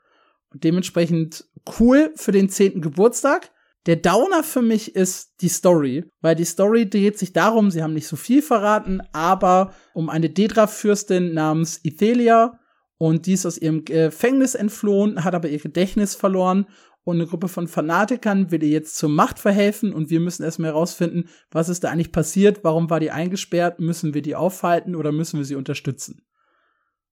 Und 0.51 0.65
dementsprechend 0.65 1.45
cool 1.79 2.13
für 2.17 2.33
den 2.33 2.49
zehnten 2.49 2.81
Geburtstag. 2.81 3.51
Der 3.87 3.97
Downer 3.97 4.45
für 4.45 4.63
mich 4.63 4.95
ist 4.95 5.41
die 5.41 5.49
Story, 5.49 6.05
weil 6.21 6.37
die 6.37 6.45
Story 6.45 6.89
dreht 6.89 7.19
sich 7.19 7.33
darum, 7.33 7.71
sie 7.71 7.83
haben 7.83 7.95
nicht 7.95 8.07
so 8.07 8.17
viel 8.17 8.43
verraten, 8.43 9.03
aber 9.13 9.75
um 9.93 10.09
eine 10.09 10.31
Dedra-Fürstin 10.31 11.35
namens 11.35 11.81
Ithelia, 11.83 12.59
und 12.99 13.27
die 13.27 13.33
ist 13.33 13.47
aus 13.47 13.59
ihrem 13.59 13.85
Gefängnis 13.85 14.55
entflohen, 14.55 15.25
hat 15.25 15.35
aber 15.35 15.49
ihr 15.49 15.59
Gedächtnis 15.59 16.15
verloren 16.15 16.67
und 17.03 17.17
eine 17.17 17.27
Gruppe 17.27 17.49
von 17.49 17.67
Fanatikern 17.67 18.53
will 18.53 18.63
ihr 18.63 18.71
jetzt 18.71 18.97
zur 18.97 19.09
Macht 19.09 19.41
verhelfen 19.41 19.93
und 19.93 20.09
wir 20.09 20.21
müssen 20.21 20.45
erstmal 20.45 20.71
herausfinden, 20.71 21.29
was 21.51 21.69
ist 21.69 21.83
da 21.83 21.91
eigentlich 21.91 22.13
passiert, 22.13 22.63
warum 22.63 22.91
war 22.91 23.01
die 23.01 23.11
eingesperrt, 23.11 23.81
müssen 23.81 24.15
wir 24.15 24.23
die 24.23 24.37
aufhalten 24.37 24.95
oder 24.95 25.11
müssen 25.11 25.39
wir 25.39 25.45
sie 25.45 25.57
unterstützen. 25.57 26.25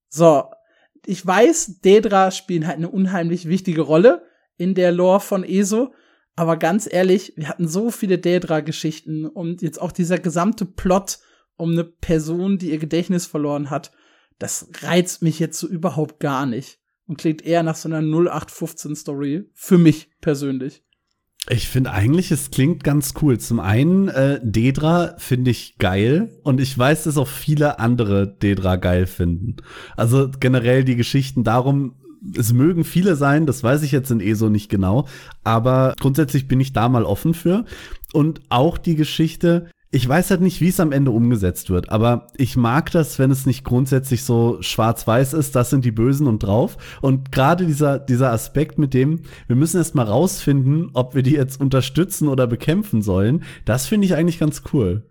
So, 0.07 0.45
ich 1.05 1.25
weiß, 1.25 1.81
Dedra 1.81 2.31
spielen 2.31 2.67
halt 2.67 2.77
eine 2.77 2.89
unheimlich 2.89 3.49
wichtige 3.49 3.81
Rolle 3.81 4.23
in 4.55 4.75
der 4.75 4.93
Lore 4.93 5.19
von 5.19 5.43
ESO, 5.43 5.93
aber 6.35 6.57
ganz 6.57 6.87
ehrlich, 6.91 7.33
wir 7.35 7.47
hatten 7.49 7.67
so 7.67 7.91
viele 7.91 8.17
Dedra-Geschichten 8.17 9.25
und 9.25 9.61
jetzt 9.61 9.81
auch 9.81 9.91
dieser 9.91 10.17
gesamte 10.17 10.65
Plot 10.65 11.19
um 11.57 11.71
eine 11.71 11.83
Person, 11.83 12.57
die 12.57 12.71
ihr 12.71 12.79
Gedächtnis 12.79 13.25
verloren 13.25 13.69
hat 13.69 13.91
das 14.41 14.69
reizt 14.81 15.21
mich 15.21 15.39
jetzt 15.39 15.59
so 15.59 15.67
überhaupt 15.67 16.19
gar 16.19 16.45
nicht 16.45 16.79
und 17.05 17.17
klingt 17.17 17.43
eher 17.43 17.63
nach 17.63 17.75
so 17.75 17.87
einer 17.87 18.01
0815 18.01 18.95
Story 18.95 19.49
für 19.53 19.77
mich 19.77 20.09
persönlich. 20.19 20.83
Ich 21.49 21.67
finde 21.67 21.91
eigentlich, 21.91 22.31
es 22.31 22.51
klingt 22.51 22.83
ganz 22.83 23.13
cool. 23.21 23.39
Zum 23.39 23.59
einen, 23.59 24.09
äh, 24.09 24.39
Dedra 24.43 25.15
finde 25.17 25.49
ich 25.49 25.77
geil 25.79 26.39
und 26.43 26.61
ich 26.61 26.77
weiß, 26.77 27.03
dass 27.03 27.17
auch 27.17 27.27
viele 27.27 27.79
andere 27.79 28.27
Dedra 28.27 28.75
geil 28.75 29.07
finden. 29.07 29.57
Also 29.97 30.29
generell 30.39 30.83
die 30.83 30.95
Geschichten 30.95 31.43
darum, 31.43 31.95
es 32.35 32.53
mögen 32.53 32.83
viele 32.83 33.15
sein, 33.15 33.45
das 33.45 33.63
weiß 33.63 33.83
ich 33.83 33.91
jetzt 33.91 34.11
in 34.11 34.19
ESO 34.19 34.49
nicht 34.49 34.69
genau, 34.69 35.07
aber 35.43 35.93
grundsätzlich 35.99 36.47
bin 36.47 36.59
ich 36.59 36.73
da 36.73 36.89
mal 36.89 37.03
offen 37.05 37.33
für. 37.33 37.65
Und 38.13 38.41
auch 38.49 38.77
die 38.77 38.95
Geschichte, 38.95 39.67
ich 39.89 40.07
weiß 40.07 40.31
halt 40.31 40.41
nicht, 40.41 40.61
wie 40.61 40.69
es 40.69 40.79
am 40.79 40.91
Ende 40.91 41.11
umgesetzt 41.11 41.69
wird, 41.69 41.89
aber 41.89 42.27
ich 42.37 42.55
mag 42.55 42.91
das, 42.91 43.19
wenn 43.19 43.31
es 43.31 43.45
nicht 43.45 43.63
grundsätzlich 43.63 44.23
so 44.23 44.57
schwarz-weiß 44.61 45.33
ist, 45.33 45.55
das 45.55 45.69
sind 45.69 45.83
die 45.83 45.91
Bösen 45.91 46.27
und 46.27 46.43
drauf. 46.43 46.77
Und 47.01 47.31
gerade 47.31 47.65
dieser, 47.65 47.99
dieser 47.99 48.31
Aspekt 48.31 48.77
mit 48.77 48.93
dem, 48.93 49.21
wir 49.47 49.55
müssen 49.55 49.77
erst 49.77 49.95
mal 49.95 50.05
rausfinden, 50.05 50.91
ob 50.93 51.15
wir 51.15 51.23
die 51.23 51.33
jetzt 51.33 51.59
unterstützen 51.59 52.27
oder 52.27 52.47
bekämpfen 52.47 53.01
sollen, 53.01 53.43
das 53.65 53.87
finde 53.87 54.05
ich 54.05 54.15
eigentlich 54.15 54.39
ganz 54.39 54.63
cool. 54.73 55.03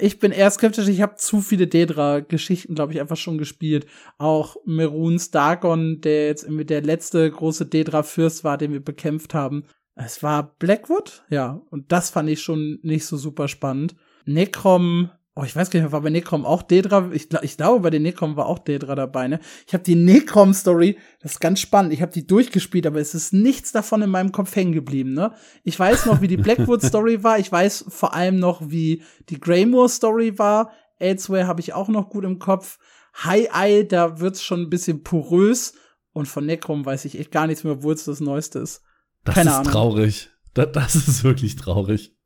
Ich 0.00 0.18
bin 0.18 0.32
eher 0.32 0.50
skeptisch, 0.50 0.88
ich 0.88 1.02
habe 1.02 1.16
zu 1.16 1.40
viele 1.40 1.66
Dedra-Geschichten, 1.66 2.74
glaube 2.74 2.92
ich, 2.92 3.00
einfach 3.00 3.16
schon 3.16 3.38
gespielt. 3.38 3.86
Auch 4.18 4.56
Meruns 4.64 5.30
Dagon, 5.30 6.00
der 6.00 6.26
jetzt 6.26 6.44
irgendwie 6.44 6.64
der 6.64 6.82
letzte 6.82 7.30
große 7.30 7.66
Dedra-Fürst 7.66 8.42
war, 8.42 8.58
den 8.58 8.72
wir 8.72 8.84
bekämpft 8.84 9.34
haben. 9.34 9.64
Es 9.94 10.22
war 10.22 10.54
Blackwood, 10.58 11.24
ja. 11.30 11.60
Und 11.70 11.92
das 11.92 12.10
fand 12.10 12.28
ich 12.28 12.42
schon 12.42 12.78
nicht 12.82 13.06
so 13.06 13.16
super 13.16 13.48
spannend. 13.48 13.96
Necrom, 14.24 15.10
oh, 15.36 15.44
ich 15.44 15.54
weiß 15.54 15.70
gar 15.70 15.80
nicht, 15.80 15.92
war 15.92 16.00
bei 16.00 16.08
Necrom 16.08 16.46
auch 16.46 16.62
Dedra? 16.62 17.10
Ich, 17.12 17.28
ich 17.42 17.56
glaube, 17.58 17.80
bei 17.80 17.90
den 17.90 18.02
Necrom 18.02 18.36
war 18.36 18.46
auch 18.46 18.58
Dedra 18.58 18.94
dabei, 18.94 19.28
ne? 19.28 19.38
Ich 19.66 19.74
habe 19.74 19.84
die 19.84 19.94
Necrom-Story, 19.94 20.98
das 21.20 21.32
ist 21.32 21.40
ganz 21.40 21.60
spannend. 21.60 21.92
Ich 21.92 22.00
habe 22.00 22.10
die 22.10 22.26
durchgespielt, 22.26 22.86
aber 22.86 23.00
es 23.00 23.14
ist 23.14 23.34
nichts 23.34 23.70
davon 23.70 24.00
in 24.00 24.08
meinem 24.08 24.32
Kopf 24.32 24.56
hängen 24.56 24.72
geblieben, 24.72 25.12
ne? 25.12 25.34
Ich 25.62 25.78
weiß 25.78 26.06
noch, 26.06 26.22
wie 26.22 26.28
die 26.28 26.38
Blackwood-Story 26.38 27.22
war. 27.22 27.38
Ich 27.38 27.52
weiß 27.52 27.84
vor 27.88 28.14
allem 28.14 28.38
noch, 28.38 28.70
wie 28.70 29.02
die 29.28 29.38
Greymore-Story 29.38 30.38
war. 30.38 30.72
Elsewhere 30.98 31.46
habe 31.46 31.60
ich 31.60 31.74
auch 31.74 31.88
noch 31.88 32.08
gut 32.08 32.24
im 32.24 32.38
Kopf. 32.38 32.78
High 33.22 33.48
Eye, 33.52 33.84
da 33.84 34.18
wird's 34.18 34.42
schon 34.42 34.62
ein 34.62 34.70
bisschen 34.70 35.02
porös. 35.02 35.74
Und 36.12 36.26
von 36.26 36.46
Necrom 36.46 36.86
weiß 36.86 37.04
ich 37.04 37.18
echt 37.20 37.30
gar 37.30 37.46
nichts 37.46 37.62
mehr, 37.62 37.74
obwohl 37.74 37.92
es 37.92 38.04
das 38.04 38.20
Neueste 38.20 38.58
ist. 38.60 38.80
Das 39.24 39.34
Keine 39.34 39.50
ist 39.50 39.56
Ahnung. 39.56 39.72
traurig. 39.72 40.30
Das, 40.54 40.72
das 40.72 40.94
ist 40.94 41.24
wirklich 41.24 41.56
traurig. 41.56 42.16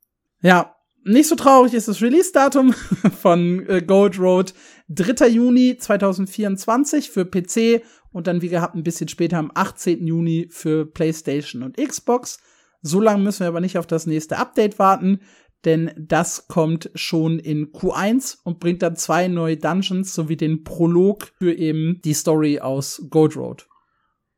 Ja, 0.41 0.75
nicht 1.03 1.27
so 1.27 1.35
traurig 1.35 1.73
ist 1.73 1.87
das 1.87 2.01
Release-Datum 2.01 2.73
von 3.21 3.67
äh, 3.67 3.81
Gold 3.81 4.19
Road. 4.19 4.53
3. 4.89 5.27
Juni 5.29 5.77
2024 5.77 7.09
für 7.09 7.25
PC 7.25 7.81
und 8.11 8.27
dann, 8.27 8.41
wie 8.41 8.49
gehabt, 8.49 8.75
ein 8.75 8.83
bisschen 8.83 9.07
später 9.07 9.37
am 9.37 9.51
18. 9.53 10.05
Juni 10.05 10.47
für 10.51 10.85
PlayStation 10.85 11.63
und 11.63 11.77
Xbox. 11.77 12.39
So 12.81 12.99
lange 12.99 13.23
müssen 13.23 13.41
wir 13.41 13.47
aber 13.47 13.61
nicht 13.61 13.77
auf 13.77 13.87
das 13.87 14.05
nächste 14.05 14.37
Update 14.37 14.79
warten, 14.79 15.21
denn 15.65 15.91
das 15.97 16.47
kommt 16.47 16.89
schon 16.95 17.39
in 17.39 17.71
Q1 17.71 18.39
und 18.43 18.59
bringt 18.59 18.81
dann 18.81 18.95
zwei 18.95 19.27
neue 19.27 19.57
Dungeons 19.57 20.13
sowie 20.13 20.35
den 20.35 20.63
Prolog 20.63 21.31
für 21.37 21.53
eben 21.53 22.01
die 22.03 22.13
Story 22.13 22.59
aus 22.59 23.05
Gold 23.09 23.37
Road. 23.37 23.67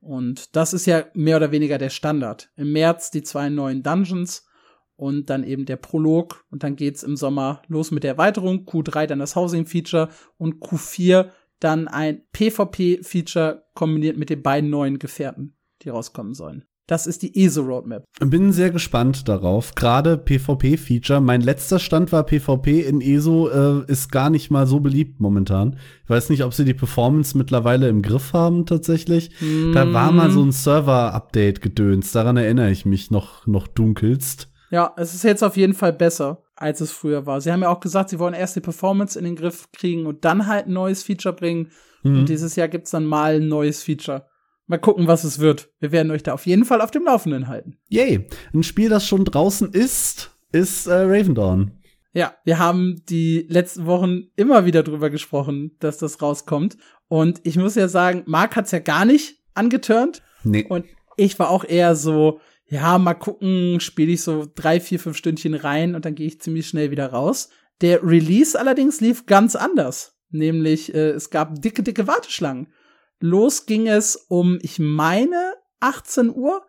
Und 0.01 0.55
das 0.55 0.73
ist 0.73 0.85
ja 0.85 1.05
mehr 1.13 1.37
oder 1.37 1.51
weniger 1.51 1.77
der 1.77 1.89
Standard. 1.89 2.51
Im 2.57 2.73
März 2.73 3.09
die 3.09 3.23
zwei 3.23 3.49
neuen 3.49 3.83
Dungeons 3.83 4.45
und 4.95 5.29
dann 5.29 5.43
eben 5.43 5.65
der 5.65 5.77
Prolog 5.77 6.45
und 6.49 6.63
dann 6.63 6.75
geht's 6.75 7.03
im 7.03 7.15
Sommer 7.15 7.61
los 7.67 7.91
mit 7.91 8.03
der 8.03 8.11
Erweiterung, 8.11 8.65
Q3 8.65 9.07
dann 9.07 9.19
das 9.19 9.35
Housing 9.35 9.65
Feature 9.65 10.09
und 10.37 10.61
Q4 10.61 11.29
dann 11.59 11.87
ein 11.87 12.21
PvP 12.31 13.03
Feature 13.03 13.65
kombiniert 13.73 14.17
mit 14.17 14.29
den 14.29 14.41
beiden 14.41 14.69
neuen 14.69 14.99
Gefährten, 14.99 15.55
die 15.81 15.89
rauskommen 15.89 16.33
sollen. 16.33 16.65
Das 16.85 17.07
ist 17.07 17.21
die 17.21 17.45
ESO-Roadmap. 17.45 18.03
Bin 18.19 18.51
sehr 18.51 18.69
gespannt 18.69 19.29
darauf. 19.29 19.73
Gerade 19.73 20.17
PvP-Feature. 20.17 21.21
Mein 21.21 21.39
letzter 21.39 21.79
Stand 21.79 22.11
war 22.11 22.25
PvP 22.25 22.81
in 22.81 22.99
ESO 22.99 23.47
äh, 23.47 23.89
ist 23.89 24.11
gar 24.11 24.29
nicht 24.29 24.51
mal 24.51 24.67
so 24.67 24.81
beliebt 24.81 25.21
momentan. 25.21 25.77
Ich 26.03 26.09
weiß 26.09 26.29
nicht, 26.29 26.43
ob 26.43 26.53
sie 26.53 26.65
die 26.65 26.73
Performance 26.73 27.37
mittlerweile 27.37 27.87
im 27.87 28.01
Griff 28.01 28.33
haben 28.33 28.65
tatsächlich. 28.65 29.31
Mm. 29.39 29.71
Da 29.71 29.93
war 29.93 30.11
mal 30.11 30.29
so 30.29 30.43
ein 30.43 30.51
Server-Update 30.51 31.61
gedöns. 31.61 32.11
Daran 32.11 32.35
erinnere 32.35 32.69
ich 32.69 32.85
mich 32.85 33.11
noch, 33.11 33.47
noch 33.47 33.67
dunkelst. 33.67 34.52
Ja, 34.73 34.91
es 34.97 35.13
ist 35.13 35.23
jetzt 35.23 35.43
auf 35.43 35.55
jeden 35.55 35.75
Fall 35.75 35.93
besser, 35.93 36.41
als 36.55 36.81
es 36.81 36.91
früher 36.91 37.27
war. 37.27 37.39
Sie 37.39 37.51
haben 37.51 37.61
ja 37.61 37.69
auch 37.69 37.79
gesagt, 37.79 38.09
sie 38.09 38.17
wollen 38.17 38.33
erst 38.33 38.55
die 38.55 38.59
Performance 38.59 39.19
in 39.19 39.23
den 39.23 39.35
Griff 39.35 39.71
kriegen 39.71 40.07
und 40.07 40.25
dann 40.25 40.47
halt 40.47 40.65
ein 40.65 40.73
neues 40.73 41.03
Feature 41.03 41.35
bringen. 41.35 41.69
Mhm. 42.01 42.17
Und 42.17 42.29
dieses 42.29 42.55
Jahr 42.55 42.67
gibt's 42.67 42.89
dann 42.89 43.05
mal 43.05 43.35
ein 43.35 43.47
neues 43.47 43.83
Feature. 43.83 44.25
Mal 44.65 44.79
gucken, 44.79 45.05
was 45.05 45.25
es 45.25 45.37
wird. 45.37 45.69
Wir 45.79 45.91
werden 45.91 46.11
euch 46.11 46.23
da 46.23 46.33
auf 46.33 46.47
jeden 46.47 46.65
Fall 46.65 46.81
auf 46.81 46.89
dem 46.89 47.05
Laufenden 47.05 47.47
halten. 47.47 47.77
Yay. 47.89 48.27
Ein 48.51 48.63
Spiel, 48.63 48.89
das 48.89 49.07
schon 49.07 49.25
draußen 49.25 49.71
ist, 49.73 50.31
ist 50.51 50.87
äh, 50.87 50.93
Raven 50.93 51.35
Dawn. 51.35 51.71
Ja, 52.13 52.33
wir 52.43 52.57
haben 52.57 53.03
die 53.07 53.45
letzten 53.49 53.85
Wochen 53.85 54.23
immer 54.35 54.65
wieder 54.65 54.81
drüber 54.81 55.11
gesprochen, 55.11 55.75
dass 55.81 55.99
das 55.99 56.19
rauskommt. 56.19 56.77
Und 57.09 57.41
ich 57.43 57.57
muss 57.57 57.75
ja 57.75 57.87
sagen, 57.87 58.23
Marc 58.25 58.55
hat's 58.55 58.71
ja 58.71 58.79
gar 58.79 59.05
nicht 59.05 59.35
angeturnt. 59.53 60.23
Nee. 60.43 60.65
Und 60.67 60.87
ich 61.15 61.37
war 61.37 61.51
auch 61.51 61.63
eher 61.63 61.95
so, 61.95 62.39
ja, 62.73 62.97
mal 62.97 63.13
gucken, 63.13 63.79
spiele 63.79 64.13
ich 64.13 64.23
so 64.23 64.47
drei, 64.55 64.79
vier, 64.79 64.99
fünf 64.99 65.15
Stündchen 65.15 65.53
rein 65.53 65.93
und 65.93 66.05
dann 66.05 66.15
gehe 66.15 66.25
ich 66.25 66.41
ziemlich 66.41 66.67
schnell 66.67 66.89
wieder 66.89 67.07
raus. 67.07 67.49
Der 67.81 68.03
Release 68.03 68.59
allerdings 68.59 68.99
lief 68.99 69.27
ganz 69.27 69.55
anders. 69.55 70.17
Nämlich, 70.31 70.91
äh, 70.95 71.11
es 71.11 71.29
gab 71.29 71.61
dicke, 71.61 71.83
dicke 71.83 72.07
Warteschlangen. 72.07 72.73
los 73.19 73.67
ging 73.67 73.87
es 73.87 74.15
um, 74.15 74.57
ich 74.63 74.79
meine, 74.79 75.53
18 75.81 76.35
Uhr. 76.35 76.65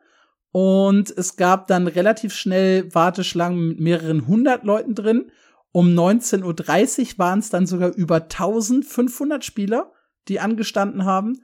Und 0.52 1.10
es 1.16 1.36
gab 1.36 1.68
dann 1.68 1.86
relativ 1.86 2.34
schnell 2.34 2.94
Warteschlangen 2.94 3.68
mit 3.68 3.80
mehreren 3.80 4.28
hundert 4.28 4.64
Leuten 4.64 4.94
drin. 4.94 5.32
Um 5.72 5.88
19.30 5.88 6.44
Uhr 7.14 7.18
waren 7.18 7.38
es 7.38 7.48
dann 7.48 7.66
sogar 7.66 7.94
über 7.94 8.16
1500 8.16 9.42
Spieler, 9.42 9.90
die 10.28 10.38
angestanden 10.38 11.06
haben. 11.06 11.42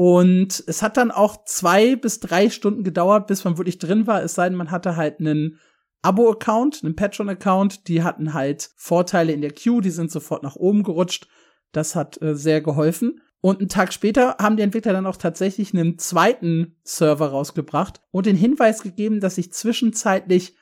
Und 0.00 0.62
es 0.68 0.80
hat 0.80 0.96
dann 0.96 1.10
auch 1.10 1.44
zwei 1.44 1.96
bis 1.96 2.20
drei 2.20 2.50
Stunden 2.50 2.84
gedauert, 2.84 3.26
bis 3.26 3.42
man 3.42 3.58
wirklich 3.58 3.80
drin 3.80 4.06
war. 4.06 4.22
Es 4.22 4.34
sei 4.34 4.48
denn, 4.48 4.56
man 4.56 4.70
hatte 4.70 4.94
halt 4.94 5.18
einen 5.18 5.58
Abo-Account, 6.02 6.84
einen 6.84 6.94
Patreon-Account. 6.94 7.88
Die 7.88 8.04
hatten 8.04 8.32
halt 8.32 8.70
Vorteile 8.76 9.32
in 9.32 9.40
der 9.40 9.50
Queue, 9.50 9.80
die 9.80 9.90
sind 9.90 10.12
sofort 10.12 10.44
nach 10.44 10.54
oben 10.54 10.84
gerutscht. 10.84 11.26
Das 11.72 11.96
hat 11.96 12.22
äh, 12.22 12.36
sehr 12.36 12.60
geholfen. 12.60 13.20
Und 13.40 13.58
einen 13.58 13.68
Tag 13.68 13.92
später 13.92 14.36
haben 14.38 14.56
die 14.56 14.62
Entwickler 14.62 14.92
dann 14.92 15.04
auch 15.04 15.16
tatsächlich 15.16 15.74
einen 15.74 15.98
zweiten 15.98 16.76
Server 16.84 17.30
rausgebracht 17.30 18.00
und 18.12 18.26
den 18.26 18.36
Hinweis 18.36 18.82
gegeben, 18.84 19.18
dass 19.18 19.34
sich 19.34 19.52
zwischenzeitlich 19.52 20.54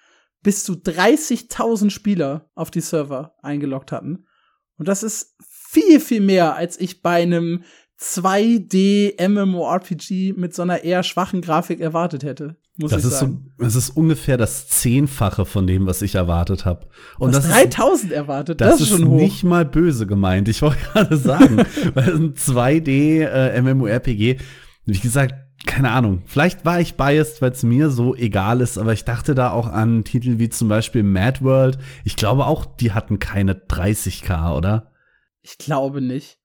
bis 0.43 0.65
zu 0.65 0.73
30.000 0.73 1.91
Spieler 1.91 2.51
auf 2.55 2.71
die 2.71 2.81
Server 2.81 3.37
eingeloggt 3.43 3.93
hatten. 3.93 4.25
Und 4.79 4.89
das 4.89 5.03
ist 5.03 5.37
viel, 5.47 6.01
viel 6.01 6.23
mehr, 6.23 6.57
als 6.57 6.81
ich 6.81 7.03
bei 7.03 7.23
einem 7.23 7.65
2D 8.01 9.27
MMORPG 9.29 10.35
mit 10.37 10.55
so 10.55 10.63
einer 10.63 10.85
eher 10.85 11.03
schwachen 11.03 11.41
Grafik 11.41 11.81
erwartet 11.81 12.25
hätte. 12.25 12.57
Muss 12.79 12.91
das 12.91 13.01
ich 13.01 13.07
ist 13.11 13.21
sagen. 13.21 13.53
so, 13.57 13.65
das 13.65 13.75
ist 13.75 13.91
ungefähr 13.91 14.37
das 14.37 14.69
Zehnfache 14.69 15.47
von 15.47 15.67
dem, 15.67 15.87
was 15.87 16.03
ich 16.03 16.15
erwartet 16.15 16.67
habe. 16.67 16.89
Und 17.19 17.35
das 17.35 17.49
das 17.49 17.57
3000 17.57 18.13
erwartet, 18.13 18.61
das, 18.61 18.73
das, 18.73 18.81
ist 18.83 18.91
ist 18.91 18.99
schon 18.99 19.09
hoch. 19.09 19.17
nicht 19.17 19.45
mal 19.45 19.65
böse 19.65 20.07
gemeint. 20.07 20.49
Ich 20.49 20.61
wollte 20.61 20.77
gerade 20.93 21.17
sagen, 21.17 21.65
weil 21.95 22.15
ein 22.15 22.35
2D 22.35 23.25
äh, 23.25 23.63
MMORPG, 23.63 24.39
wie 24.85 24.99
gesagt, 24.99 25.35
keine 25.65 25.91
Ahnung. 25.91 26.23
Vielleicht 26.27 26.67
war 26.67 26.79
ich 26.81 26.97
biased, 26.97 27.41
weil 27.41 27.53
es 27.53 27.63
mir 27.63 27.89
so 27.89 28.15
egal 28.15 28.61
ist, 28.61 28.77
aber 28.77 28.93
ich 28.93 29.05
dachte 29.05 29.35
da 29.35 29.51
auch 29.53 29.67
an 29.67 30.05
Titel 30.05 30.39
wie 30.39 30.51
zum 30.51 30.69
Beispiel 30.69 31.03
Mad 31.03 31.43
World. 31.43 31.79
Ich 32.05 32.17
glaube 32.17 32.45
auch, 32.45 32.67
die 32.67 32.93
hatten 32.93 33.19
keine 33.19 33.55
30k, 33.55 34.55
oder? 34.55 34.93
Ich 35.41 35.57
glaube 35.57 36.03
nicht. 36.03 36.39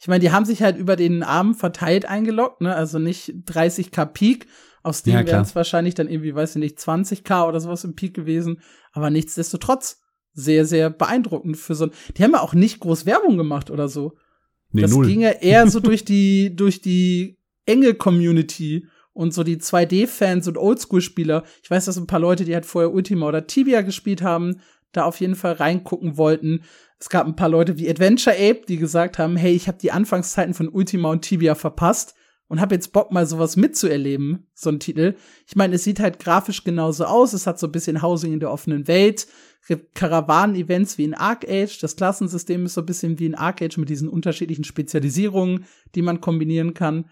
Ich 0.00 0.08
meine, 0.08 0.20
die 0.20 0.32
haben 0.32 0.46
sich 0.46 0.62
halt 0.62 0.78
über 0.78 0.96
den 0.96 1.22
Arm 1.22 1.54
verteilt 1.54 2.06
eingeloggt, 2.06 2.62
ne? 2.62 2.74
Also 2.74 2.98
nicht 2.98 3.34
30k 3.46 4.06
Peak. 4.06 4.46
Auf 4.82 4.96
Steam 4.96 5.14
Ja, 5.14 5.26
wären 5.26 5.42
es 5.42 5.54
wahrscheinlich 5.54 5.94
dann 5.94 6.08
irgendwie, 6.08 6.34
weiß 6.34 6.56
ich 6.56 6.60
nicht, 6.60 6.78
20k 6.78 7.46
oder 7.46 7.60
sowas 7.60 7.84
im 7.84 7.94
Peak 7.94 8.14
gewesen. 8.14 8.62
Aber 8.92 9.10
nichtsdestotrotz 9.10 10.00
sehr, 10.32 10.64
sehr 10.64 10.88
beeindruckend 10.88 11.58
für 11.58 11.74
so 11.74 11.84
ein. 11.84 11.90
Die 12.16 12.24
haben 12.24 12.32
ja 12.32 12.40
auch 12.40 12.54
nicht 12.54 12.80
groß 12.80 13.04
Werbung 13.04 13.36
gemacht 13.36 13.70
oder 13.70 13.88
so. 13.88 14.16
Nee, 14.72 14.82
das 14.82 14.92
null. 14.92 15.06
ging 15.06 15.20
ja 15.20 15.30
eher 15.30 15.68
so 15.68 15.80
durch 15.80 16.04
die, 16.06 16.56
durch 16.56 16.80
die 16.80 17.38
enge 17.66 17.92
Community 17.92 18.86
und 19.12 19.34
so 19.34 19.44
die 19.44 19.58
2D-Fans 19.58 20.48
und 20.48 20.56
Oldschool-Spieler. 20.56 21.44
Ich 21.62 21.70
weiß, 21.70 21.84
dass 21.84 21.98
ein 21.98 22.06
paar 22.06 22.20
Leute, 22.20 22.46
die 22.46 22.54
halt 22.54 22.64
vorher 22.64 22.92
Ultima 22.92 23.28
oder 23.28 23.46
Tibia 23.46 23.82
gespielt 23.82 24.22
haben, 24.22 24.62
da 24.92 25.04
auf 25.04 25.20
jeden 25.20 25.36
Fall 25.36 25.52
reingucken 25.52 26.16
wollten. 26.16 26.62
Es 27.00 27.08
gab 27.08 27.26
ein 27.26 27.34
paar 27.34 27.48
Leute 27.48 27.78
wie 27.78 27.88
Adventure 27.88 28.36
Ape, 28.36 28.62
die 28.68 28.76
gesagt 28.76 29.18
haben, 29.18 29.36
hey, 29.36 29.54
ich 29.54 29.68
habe 29.68 29.78
die 29.78 29.90
Anfangszeiten 29.90 30.52
von 30.52 30.68
Ultima 30.68 31.10
und 31.10 31.22
Tibia 31.22 31.54
verpasst 31.54 32.14
und 32.46 32.60
habe 32.60 32.74
jetzt 32.74 32.92
Bock 32.92 33.10
mal 33.10 33.26
sowas 33.26 33.56
mitzuerleben, 33.56 34.50
so 34.54 34.70
ein 34.70 34.80
Titel. 34.80 35.14
Ich 35.46 35.56
meine, 35.56 35.76
es 35.76 35.84
sieht 35.84 35.98
halt 35.98 36.18
grafisch 36.18 36.62
genauso 36.62 37.06
aus, 37.06 37.32
es 37.32 37.46
hat 37.46 37.58
so 37.58 37.68
ein 37.68 37.72
bisschen 37.72 38.02
Housing 38.02 38.34
in 38.34 38.40
der 38.40 38.50
offenen 38.50 38.86
Welt, 38.86 39.26
Karawanen-Events 39.94 40.98
wie 40.98 41.04
in 41.04 41.14
Arc 41.14 41.48
Age, 41.48 41.78
das 41.78 41.96
Klassensystem 41.96 42.66
ist 42.66 42.74
so 42.74 42.82
ein 42.82 42.86
bisschen 42.86 43.18
wie 43.18 43.26
in 43.26 43.34
Arc 43.34 43.62
Age 43.62 43.78
mit 43.78 43.88
diesen 43.88 44.08
unterschiedlichen 44.08 44.64
Spezialisierungen, 44.64 45.64
die 45.94 46.02
man 46.02 46.20
kombinieren 46.20 46.74
kann. 46.74 47.08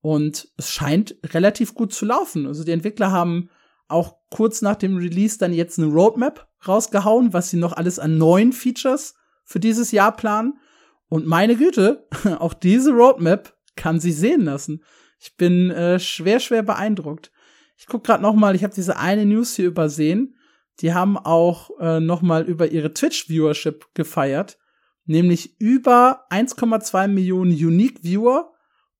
Und 0.00 0.48
es 0.56 0.70
scheint 0.70 1.16
relativ 1.34 1.74
gut 1.74 1.92
zu 1.92 2.06
laufen. 2.06 2.46
Also 2.46 2.64
die 2.64 2.72
Entwickler 2.72 3.12
haben 3.12 3.50
auch 3.88 4.16
kurz 4.30 4.62
nach 4.62 4.76
dem 4.76 4.96
Release 4.96 5.38
dann 5.38 5.52
jetzt 5.52 5.78
eine 5.78 5.88
Roadmap 5.88 6.48
rausgehauen, 6.66 7.32
was 7.32 7.50
sie 7.50 7.56
noch 7.56 7.72
alles 7.72 7.98
an 7.98 8.16
neuen 8.16 8.52
Features 8.52 9.14
für 9.48 9.58
dieses 9.58 9.92
Jahr 9.92 10.14
planen. 10.14 10.60
Und 11.08 11.26
meine 11.26 11.56
Güte, 11.56 12.06
auch 12.38 12.52
diese 12.52 12.92
Roadmap 12.92 13.56
kann 13.76 13.98
sich 13.98 14.16
sehen 14.16 14.42
lassen. 14.42 14.84
Ich 15.18 15.36
bin 15.36 15.70
äh, 15.70 15.98
schwer, 15.98 16.38
schwer 16.38 16.62
beeindruckt. 16.62 17.32
Ich 17.76 17.86
guck 17.86 18.04
gerade 18.04 18.22
noch 18.22 18.34
mal, 18.34 18.54
ich 18.54 18.62
habe 18.62 18.74
diese 18.74 18.98
eine 18.98 19.24
News 19.24 19.56
hier 19.56 19.66
übersehen. 19.66 20.36
Die 20.80 20.92
haben 20.92 21.16
auch 21.16 21.70
äh, 21.80 21.98
noch 21.98 22.20
mal 22.22 22.44
über 22.44 22.68
ihre 22.68 22.92
Twitch-Viewership 22.92 23.86
gefeiert, 23.94 24.58
nämlich 25.06 25.58
über 25.60 26.26
1,2 26.30 27.08
Millionen 27.08 27.50
Unique-Viewer 27.50 28.52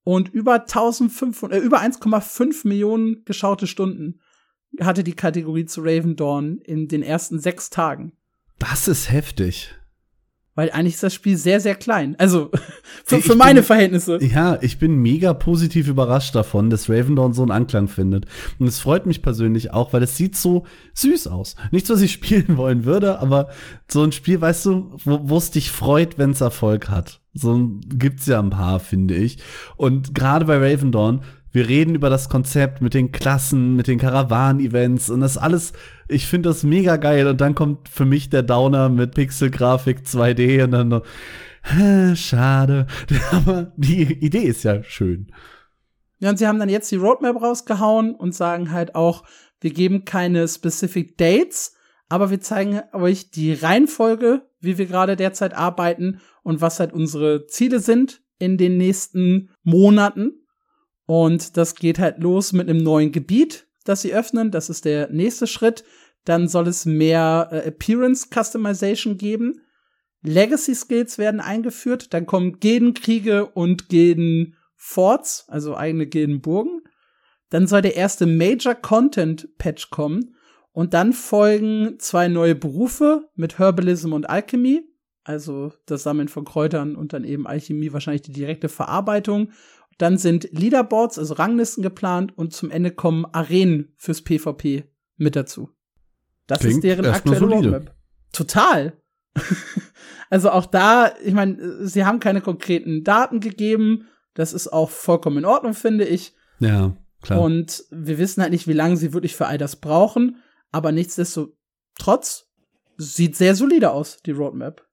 und 0.03 0.29
über 0.31 0.63
1500, 0.63 1.59
äh, 1.59 1.63
über 1.63 1.81
1,5 1.81 2.67
Millionen 2.67 3.25
geschaute 3.25 3.67
Stunden 3.67 4.21
hatte 4.81 5.05
die 5.05 5.15
Kategorie 5.15 5.67
zu 5.67 5.83
Raven 5.83 6.17
Dawn 6.17 6.59
in 6.59 6.89
den 6.89 7.03
ersten 7.03 7.39
sechs 7.39 7.71
Tagen. 7.71 8.13
Das 8.59 8.89
ist 8.89 9.11
heftig. 9.11 9.78
Weil 10.59 10.73
eigentlich 10.73 10.95
ist 10.95 11.05
das 11.05 11.15
Spiel 11.15 11.37
sehr, 11.37 11.61
sehr 11.61 11.77
klein. 11.77 12.17
Also 12.19 12.51
für, 13.05 13.21
für 13.23 13.37
meine 13.37 13.61
bin- 13.61 13.67
Verhältnisse. 13.67 14.19
Ja, 14.21 14.59
ich 14.61 14.81
bin 14.81 14.97
mega 14.97 15.33
positiv 15.33 15.87
überrascht 15.87 16.35
davon, 16.35 16.69
dass 16.69 16.91
Raven 16.91 17.15
Dawn 17.15 17.33
so 17.33 17.43
einen 17.43 17.53
Anklang 17.53 17.87
findet. 17.87 18.27
Und 18.59 18.67
es 18.67 18.81
freut 18.81 19.07
mich 19.07 19.23
persönlich 19.23 19.73
auch, 19.73 19.93
weil 19.93 20.03
es 20.03 20.17
sieht 20.17 20.35
so 20.35 20.67
süß 20.95 21.29
aus. 21.29 21.55
Nichts, 21.71 21.91
was 21.91 22.01
ich 22.01 22.11
spielen 22.19 22.57
wollen 22.57 22.85
würde, 22.85 23.21
aber 23.21 23.51
so 23.89 24.03
ein 24.03 24.11
Spiel, 24.11 24.41
weißt 24.41 24.67
du, 24.67 24.97
wo 25.05 25.37
es 25.37 25.53
dich 25.53 25.71
freut, 25.71 26.19
wenn 26.19 26.31
es 26.31 26.41
Erfolg 26.41 26.89
hat. 26.89 27.21
So 27.35 27.71
gibt's 27.89 28.27
ja 28.27 28.41
ein 28.41 28.51
paar, 28.51 28.81
finde 28.81 29.15
ich. 29.15 29.39
Und 29.77 30.13
gerade 30.13 30.45
bei 30.47 30.57
Raven 30.57 30.91
Dawn, 30.91 31.21
wir 31.53 31.69
reden 31.69 31.95
über 31.95 32.11
das 32.11 32.29
Konzept 32.29 32.83
mit 32.83 32.95
den 32.95 33.13
Klassen, 33.13 33.77
mit 33.77 33.87
den 33.87 34.01
Karawan-Events 34.01 35.09
und 35.09 35.21
das 35.21 35.39
alles. 35.39 35.73
Ich 36.09 36.27
finde 36.27 36.49
das 36.49 36.63
mega 36.63 36.97
geil. 36.97 37.27
Und 37.27 37.41
dann 37.41 37.55
kommt 37.55 37.89
für 37.89 38.05
mich 38.05 38.31
der 38.31 38.43
Downer 38.43 38.89
mit 38.89 39.15
Pixelgrafik 39.15 40.01
2D 40.01 40.65
und 40.65 40.71
dann 40.73 40.89
noch, 40.89 41.03
Hä, 41.63 42.17
Schade. 42.17 42.87
Aber 43.33 43.73
die 43.77 44.03
Idee 44.03 44.45
ist 44.45 44.65
ja 44.65 44.83
schön. 44.83 45.33
Ja, 46.19 46.31
und 46.31 46.39
sie 46.39 46.47
haben 46.47 46.59
dann 46.59 46.69
jetzt 46.69 46.91
die 46.91 46.97
Roadmap 46.97 47.41
rausgehauen 47.41 48.15
und 48.15 48.35
sagen 48.35 48.73
halt 48.73 48.95
auch, 48.95 49.25
wir 49.61 49.71
geben 49.71 50.05
keine 50.05 50.49
specific 50.49 51.17
Dates, 51.17 51.75
aber 52.09 52.31
wir 52.31 52.41
zeigen 52.41 52.81
euch 52.93 53.31
die 53.31 53.53
Reihenfolge, 53.53 54.43
wie 54.61 54.79
wir 54.79 54.87
gerade 54.87 55.17
derzeit 55.17 55.55
arbeiten 55.55 56.21
und 56.43 56.61
was 56.61 56.81
halt 56.81 56.93
unsere 56.93 57.47
Ziele 57.47 57.81
sind 57.81 58.23
in 58.39 58.57
den 58.57 58.77
nächsten 58.77 59.51
Monaten. 59.63 60.47
Und 61.07 61.57
das 61.57 61.75
geht 61.75 61.99
halt 61.99 62.19
los 62.19 62.53
mit 62.53 62.69
einem 62.69 62.83
neuen 62.83 63.13
Gebiet, 63.13 63.67
das 63.85 64.03
sie 64.03 64.13
öffnen. 64.13 64.51
Das 64.51 64.71
ist 64.71 64.85
der 64.85 65.11
nächste 65.11 65.47
Schritt. 65.47 65.85
Dann 66.29 66.47
soll 66.47 66.69
es 66.69 66.85
mehr 66.85 67.49
äh, 67.51 67.69
Appearance 67.69 68.29
Customization 68.29 69.17
geben. 69.17 69.63
Legacy 70.21 70.75
Skills 70.75 71.17
werden 71.17 71.41
eingeführt. 71.41 72.13
Dann 72.13 72.27
kommen 72.27 72.61
Gildenkriege 72.61 73.47
und 73.47 73.89
Gilden 73.89 74.55
Forts, 74.77 75.47
also 75.49 75.75
eigene 75.75 76.07
Gildenburgen. 76.07 76.83
Dann 77.49 77.67
soll 77.67 77.81
der 77.81 77.97
erste 77.97 78.27
Major 78.27 78.75
Content 78.75 79.57
Patch 79.57 79.89
kommen. 79.89 80.35
Und 80.73 80.93
dann 80.93 81.15
folgen 81.15 81.99
zwei 81.99 82.29
neue 82.29 82.55
Berufe 82.55 83.31
mit 83.35 83.59
Herbalism 83.59 84.13
und 84.13 84.29
Alchemy. 84.29 84.83
Also 85.25 85.73
das 85.87 86.03
Sammeln 86.03 86.29
von 86.29 86.45
Kräutern 86.45 86.95
und 86.95 87.15
dann 87.15 87.25
eben 87.25 87.47
Alchemie, 87.47 87.95
wahrscheinlich 87.95 88.23
die 88.23 88.33
direkte 88.33 88.69
Verarbeitung. 88.69 89.53
Dann 89.97 90.19
sind 90.19 90.51
Leaderboards, 90.53 91.19
also 91.19 91.33
Ranglisten 91.35 91.83
geplant 91.83 92.37
und 92.37 92.53
zum 92.53 92.71
Ende 92.71 92.91
kommen 92.91 93.25
Arenen 93.25 93.95
fürs 93.97 94.23
PvP 94.23 94.85
mit 95.17 95.35
dazu. 95.35 95.71
Das 96.49 96.61
Klingt 96.61 96.77
ist 96.77 96.85
deren 96.85 97.07
aktuelle 97.07 97.39
solide. 97.39 97.71
Roadmap. 97.71 97.95
Total. 98.33 98.95
also 100.31 100.51
auch 100.51 100.67
da, 100.67 101.13
ich 101.23 101.35
meine, 101.35 101.87
sie 101.87 102.05
haben 102.05 102.19
keine 102.19 102.41
konkreten 102.41 103.05
Daten 103.05 103.39
gegeben. 103.39 104.09
Das 104.35 104.53
ist 104.53 104.73
auch 104.73 104.91
vollkommen 104.91 105.39
in 105.39 105.45
Ordnung, 105.45 105.75
finde 105.75 106.05
ich. 106.05 106.35
Ja, 106.59 106.97
klar. 107.23 107.41
Und 107.41 107.85
wir 107.91 108.19
wissen 108.19 108.43
halt 108.43 108.53
nicht, 108.53 108.67
wie 108.67 108.73
lange 108.73 108.97
sie 108.97 109.13
wirklich 109.13 109.37
für 109.37 109.47
all 109.47 109.59
das 109.59 109.77
brauchen. 109.77 110.43
Aber 110.73 110.91
nichtsdestotrotz 110.91 112.47
sieht 112.97 113.37
sehr 113.37 113.55
solide 113.55 113.91
aus, 113.93 114.19
die 114.25 114.33
Roadmap. 114.33 114.89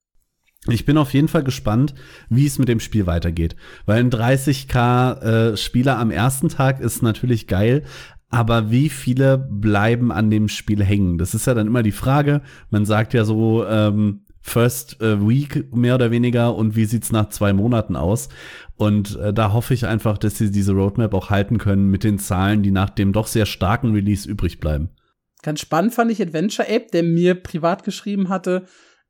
Ich 0.68 0.86
bin 0.86 0.98
auf 0.98 1.14
jeden 1.14 1.28
Fall 1.28 1.44
gespannt, 1.44 1.94
wie 2.30 2.48
es 2.48 2.58
mit 2.58 2.68
dem 2.68 2.80
Spiel 2.80 3.06
weitergeht. 3.06 3.56
Weil 3.86 4.00
ein 4.00 4.10
30k 4.10 5.22
äh, 5.22 5.58
Spieler 5.58 6.00
am 6.00 6.10
ersten 6.10 6.50
Tag 6.50 6.80
ist 6.80 7.04
natürlich 7.04 7.48
geil, 7.48 7.84
aber 8.30 8.72
wie 8.72 8.90
viele 8.90 9.38
bleiben 9.38 10.12
an 10.12 10.30
dem 10.30 10.48
Spiel 10.48 10.84
hängen? 10.84 11.18
Das 11.18 11.34
ist 11.34 11.48
ja 11.48 11.54
dann 11.54 11.68
immer 11.68 11.84
die 11.84 11.92
Frage. 11.92 12.42
Man 12.70 12.86
sagt 12.86 13.14
ja 13.14 13.24
so, 13.24 13.66
ähm, 13.66 14.22
First 14.42 15.02
äh, 15.02 15.28
Week 15.28 15.74
mehr 15.74 15.96
oder 15.96 16.12
weniger 16.12 16.56
und 16.56 16.76
wie 16.76 16.86
sieht's 16.86 17.12
nach 17.12 17.30
zwei 17.30 17.52
Monaten 17.52 17.96
aus? 17.96 18.30
Und 18.76 19.18
äh, 19.18 19.34
da 19.34 19.54
hoffe 19.54 19.74
ich 19.74 19.88
einfach, 19.88 20.20
dass 20.20 20.38
sie 20.38 20.52
diese 20.52 20.74
Roadmap 20.74 21.16
auch 21.16 21.32
halten 21.32 21.58
können 21.58 21.90
mit 21.90 22.04
den 22.04 22.20
Zahlen, 22.20 22.62
die 22.62 22.70
nach 22.70 22.92
dem 22.92 23.12
doch 23.12 23.26
sehr 23.26 23.48
starken 23.48 23.94
Release 23.94 24.30
übrig 24.30 24.60
bleiben. 24.60 24.90
Ganz 25.42 25.62
spannend 25.62 25.96
fand 25.96 26.12
ich 26.12 26.22
Adventure 26.22 26.68
Ape, 26.68 26.88
der 26.94 27.02
mir 27.02 27.34
privat 27.36 27.84
geschrieben 27.84 28.30
hatte, 28.30 28.66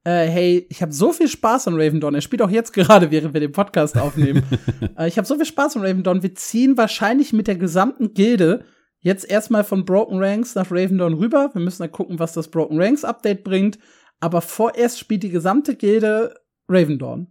äh, 0.05 0.27
hey, 0.27 0.67
ich 0.69 0.81
habe 0.81 0.93
so 0.93 1.11
viel 1.11 1.27
Spaß 1.27 1.67
an 1.67 1.75
Raven 1.75 1.99
Dawn. 1.99 2.15
Er 2.15 2.21
spielt 2.21 2.43
auch 2.43 2.49
jetzt 2.49 2.73
gerade, 2.73 3.09
während 3.11 3.33
wir 3.33 3.41
den 3.41 3.51
Podcast 3.51 3.97
aufnehmen. 3.97 4.43
äh, 4.97 5.07
ich 5.07 5.17
habe 5.17 5.27
so 5.27 5.35
viel 5.35 5.45
Spaß 5.45 5.75
an 5.77 5.83
Raven 5.83 6.03
Dawn. 6.03 6.23
Wir 6.23 6.35
ziehen 6.35 6.77
wahrscheinlich 6.77 7.33
mit 7.33 7.47
der 7.47 7.55
gesamten 7.55 8.13
Gilde 8.13 8.63
jetzt 9.05 9.29
erstmal 9.29 9.63
von 9.63 9.85
Broken 9.85 10.17
Ranks 10.17 10.55
nach 10.55 10.71
Raven 10.71 10.97
Dawn 10.97 11.13
rüber. 11.13 11.51
Wir 11.53 11.61
müssen 11.61 11.83
dann 11.83 11.91
gucken, 11.91 12.17
was 12.17 12.33
das 12.33 12.49
Broken 12.49 12.81
Ranks 12.81 13.05
Update 13.05 13.43
bringt. 13.43 13.77
Aber 14.19 14.41
vorerst 14.41 14.99
spielt 14.99 15.21
die 15.21 15.29
gesamte 15.29 15.75
Gilde 15.75 16.33
Raven 16.67 16.97
Dawn. 16.97 17.27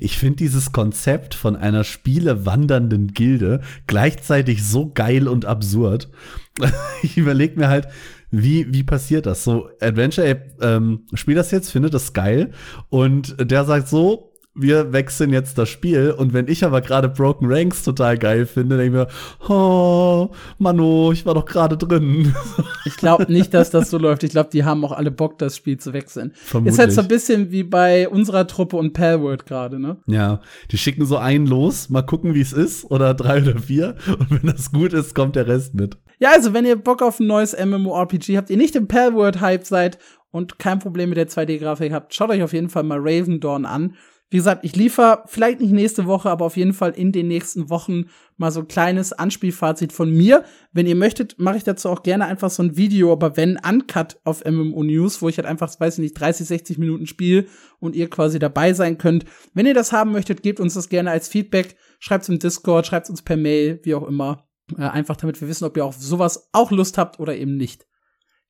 Ich 0.00 0.18
finde 0.18 0.36
dieses 0.36 0.72
Konzept 0.72 1.34
von 1.34 1.56
einer 1.56 1.82
spielewandernden 1.82 3.14
Gilde 3.14 3.62
gleichzeitig 3.86 4.62
so 4.64 4.92
geil 4.92 5.28
und 5.28 5.46
absurd. 5.46 6.10
ich 7.02 7.16
überlege 7.16 7.58
mir 7.58 7.68
halt, 7.68 7.88
wie, 8.30 8.70
wie 8.74 8.82
passiert 8.82 9.24
das? 9.24 9.44
So, 9.44 9.70
Adventure 9.80 10.42
ähm, 10.60 11.06
spielt 11.14 11.38
das 11.38 11.50
jetzt, 11.52 11.70
findet 11.70 11.94
das 11.94 12.12
geil 12.12 12.52
und 12.90 13.34
der 13.40 13.64
sagt 13.64 13.88
so, 13.88 14.31
wir 14.54 14.92
wechseln 14.92 15.32
jetzt 15.32 15.56
das 15.56 15.68
Spiel. 15.68 16.10
Und 16.10 16.32
wenn 16.32 16.48
ich 16.48 16.64
aber 16.64 16.80
gerade 16.80 17.08
Broken 17.08 17.46
Ranks 17.50 17.82
total 17.82 18.18
geil 18.18 18.46
finde, 18.46 18.76
denke 18.76 19.06
ich 19.06 19.48
mir, 19.48 19.52
oh, 19.54 20.30
Mano, 20.58 21.10
ich 21.12 21.24
war 21.24 21.34
doch 21.34 21.46
gerade 21.46 21.76
drin. 21.76 22.34
Ich 22.84 22.96
glaube 22.96 23.32
nicht, 23.32 23.54
dass 23.54 23.70
das 23.70 23.90
so 23.90 23.98
läuft. 23.98 24.24
Ich 24.24 24.32
glaube, 24.32 24.50
die 24.52 24.64
haben 24.64 24.84
auch 24.84 24.90
alle 24.90 25.12
Bock, 25.12 25.38
das 25.38 25.56
Spiel 25.56 25.78
zu 25.78 25.92
wechseln. 25.92 26.32
Vermutlich. 26.34 26.72
Ist 26.72 26.78
halt 26.80 26.92
so 26.92 27.00
ein 27.00 27.08
bisschen 27.08 27.52
wie 27.52 27.62
bei 27.62 28.08
unserer 28.08 28.46
Truppe 28.48 28.76
und 28.76 28.92
Palworld 28.92 29.46
gerade, 29.46 29.78
ne? 29.78 29.98
Ja, 30.06 30.40
die 30.72 30.78
schicken 30.78 31.06
so 31.06 31.16
einen 31.16 31.46
los, 31.46 31.90
mal 31.90 32.02
gucken, 32.02 32.34
wie 32.34 32.40
es 32.40 32.52
ist, 32.52 32.84
oder 32.90 33.14
drei 33.14 33.40
oder 33.40 33.58
vier. 33.58 33.94
Und 34.18 34.30
wenn 34.30 34.52
das 34.52 34.72
gut 34.72 34.92
ist, 34.92 35.14
kommt 35.14 35.36
der 35.36 35.46
Rest 35.46 35.74
mit. 35.74 35.96
Ja, 36.18 36.30
also 36.32 36.52
wenn 36.54 36.64
ihr 36.64 36.76
Bock 36.76 37.02
auf 37.02 37.20
ein 37.20 37.28
neues 37.28 37.56
MMORPG 37.56 38.36
habt, 38.36 38.50
ihr 38.50 38.56
nicht 38.56 38.74
im 38.74 38.88
Palworld-Hype 38.88 39.64
seid 39.64 39.98
und 40.32 40.58
kein 40.58 40.80
Problem 40.80 41.10
mit 41.10 41.18
der 41.18 41.28
2D-Grafik 41.28 41.92
habt, 41.92 42.14
schaut 42.14 42.30
euch 42.30 42.42
auf 42.42 42.52
jeden 42.52 42.68
Fall 42.68 42.82
mal 42.82 42.98
Raven 43.00 43.38
Dawn 43.38 43.64
an. 43.64 43.94
Wie 44.32 44.38
gesagt, 44.38 44.64
ich 44.64 44.74
liefere 44.76 45.24
vielleicht 45.26 45.60
nicht 45.60 45.72
nächste 45.72 46.06
Woche, 46.06 46.30
aber 46.30 46.46
auf 46.46 46.56
jeden 46.56 46.72
Fall 46.72 46.92
in 46.92 47.12
den 47.12 47.28
nächsten 47.28 47.68
Wochen 47.68 48.06
mal 48.38 48.50
so 48.50 48.60
ein 48.60 48.66
kleines 48.66 49.12
Anspielfazit 49.12 49.92
von 49.92 50.10
mir. 50.10 50.42
Wenn 50.72 50.86
ihr 50.86 50.94
möchtet, 50.94 51.38
mache 51.38 51.58
ich 51.58 51.64
dazu 51.64 51.90
auch 51.90 52.02
gerne 52.02 52.24
einfach 52.24 52.48
so 52.48 52.62
ein 52.62 52.78
Video, 52.78 53.12
aber 53.12 53.36
wenn 53.36 53.58
Uncut 53.58 54.18
auf 54.24 54.42
MMO 54.42 54.84
News, 54.84 55.20
wo 55.20 55.28
ich 55.28 55.36
halt 55.36 55.44
einfach, 55.44 55.78
weiß 55.78 55.98
ich 55.98 56.02
nicht, 56.02 56.18
30, 56.18 56.46
60 56.46 56.78
Minuten 56.78 57.06
spiele 57.06 57.44
und 57.78 57.94
ihr 57.94 58.08
quasi 58.08 58.38
dabei 58.38 58.72
sein 58.72 58.96
könnt. 58.96 59.26
Wenn 59.52 59.66
ihr 59.66 59.74
das 59.74 59.92
haben 59.92 60.12
möchtet, 60.12 60.42
gebt 60.42 60.60
uns 60.60 60.72
das 60.72 60.88
gerne 60.88 61.10
als 61.10 61.28
Feedback. 61.28 61.76
Schreibt 61.98 62.22
es 62.22 62.30
im 62.30 62.38
Discord, 62.38 62.86
schreibt 62.86 63.10
uns 63.10 63.20
per 63.20 63.36
Mail, 63.36 63.80
wie 63.82 63.94
auch 63.94 64.08
immer. 64.08 64.48
Äh, 64.78 64.84
einfach 64.84 65.16
damit 65.16 65.42
wir 65.42 65.48
wissen, 65.48 65.66
ob 65.66 65.76
ihr 65.76 65.84
auf 65.84 65.96
sowas 65.96 66.48
auch 66.52 66.70
Lust 66.70 66.96
habt 66.96 67.20
oder 67.20 67.36
eben 67.36 67.58
nicht. 67.58 67.86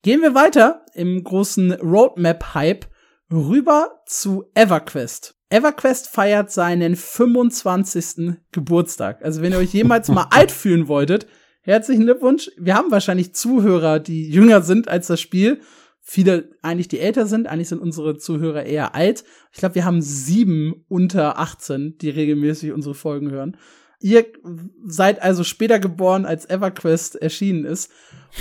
Gehen 0.02 0.22
wir 0.22 0.36
weiter 0.36 0.86
im 0.94 1.24
großen 1.24 1.72
Roadmap-Hype 1.72 2.86
rüber 3.32 4.00
zu 4.06 4.44
EverQuest. 4.54 5.41
EverQuest 5.52 6.08
feiert 6.08 6.50
seinen 6.50 6.96
25. 6.96 8.38
Geburtstag. 8.52 9.22
Also 9.22 9.42
wenn 9.42 9.52
ihr 9.52 9.58
euch 9.58 9.74
jemals 9.74 10.08
mal 10.08 10.26
alt 10.30 10.50
fühlen 10.50 10.88
wolltet, 10.88 11.26
herzlichen 11.60 12.04
Glückwunsch. 12.04 12.50
Wir 12.56 12.74
haben 12.74 12.90
wahrscheinlich 12.90 13.34
Zuhörer, 13.34 14.00
die 14.00 14.30
jünger 14.30 14.62
sind 14.62 14.88
als 14.88 15.08
das 15.08 15.20
Spiel. 15.20 15.60
Viele 16.00 16.48
eigentlich, 16.62 16.88
die 16.88 17.00
älter 17.00 17.26
sind. 17.26 17.46
Eigentlich 17.46 17.68
sind 17.68 17.82
unsere 17.82 18.16
Zuhörer 18.16 18.64
eher 18.64 18.94
alt. 18.94 19.24
Ich 19.52 19.58
glaube, 19.58 19.74
wir 19.74 19.84
haben 19.84 20.00
sieben 20.00 20.86
unter 20.88 21.38
18, 21.38 21.98
die 21.98 22.08
regelmäßig 22.08 22.72
unsere 22.72 22.94
Folgen 22.94 23.30
hören. 23.30 23.58
Ihr 24.00 24.24
seid 24.86 25.22
also 25.22 25.44
später 25.44 25.78
geboren, 25.78 26.24
als 26.24 26.48
EverQuest 26.48 27.16
erschienen 27.16 27.66
ist. 27.66 27.90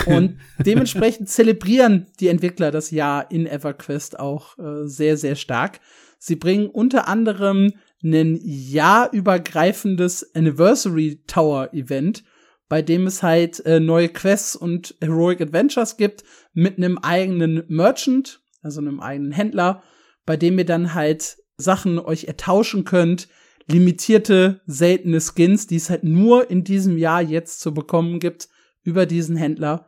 Und 0.06 0.40
dementsprechend 0.60 1.30
zelebrieren 1.30 2.08
die 2.22 2.30
Entwickler 2.30 2.72
das 2.72 2.90
Jahr 2.90 3.30
in 3.30 3.46
EverQuest 3.46 4.18
auch 4.18 4.58
äh, 4.58 4.88
sehr, 4.88 5.18
sehr 5.18 5.36
stark. 5.36 5.82
Sie 6.24 6.36
bringen 6.36 6.68
unter 6.68 7.08
anderem 7.08 7.74
ein 8.04 8.40
jahrübergreifendes 8.44 10.36
Anniversary 10.36 11.24
Tower 11.26 11.74
Event, 11.74 12.24
bei 12.70 12.84
dem 12.84 13.08
es 13.08 13.24
halt 13.24 13.66
äh, 13.66 13.80
neue 13.80 14.08
Quests 14.08 14.56
und 14.56 14.96
Heroic 15.02 15.42
Adventures 15.42 15.98
gibt 15.98 16.24
mit 16.54 16.78
einem 16.78 17.00
eigenen 17.00 17.64
Merchant, 17.70 18.40
also 18.62 18.82
einem 18.82 19.00
eigenen 19.00 19.32
Händler, 19.32 19.82
bei 20.28 20.38
dem 20.38 20.60
ihr 20.60 20.66
dann 20.66 20.94
halt 20.94 21.38
Sachen 21.58 21.98
euch 21.98 22.26
ertauschen 22.26 22.86
könnt, 22.86 23.28
limitierte, 23.66 24.62
seltene 24.68 25.22
Skins, 25.22 25.66
die 25.66 25.78
es 25.78 25.90
halt 25.90 26.04
nur 26.04 26.52
in 26.52 26.64
diesem 26.64 27.00
Jahr 27.00 27.24
jetzt 27.24 27.62
zu 27.62 27.74
bekommen 27.74 28.20
gibt, 28.20 28.48
über 28.84 29.08
diesen 29.08 29.38
Händler. 29.38 29.88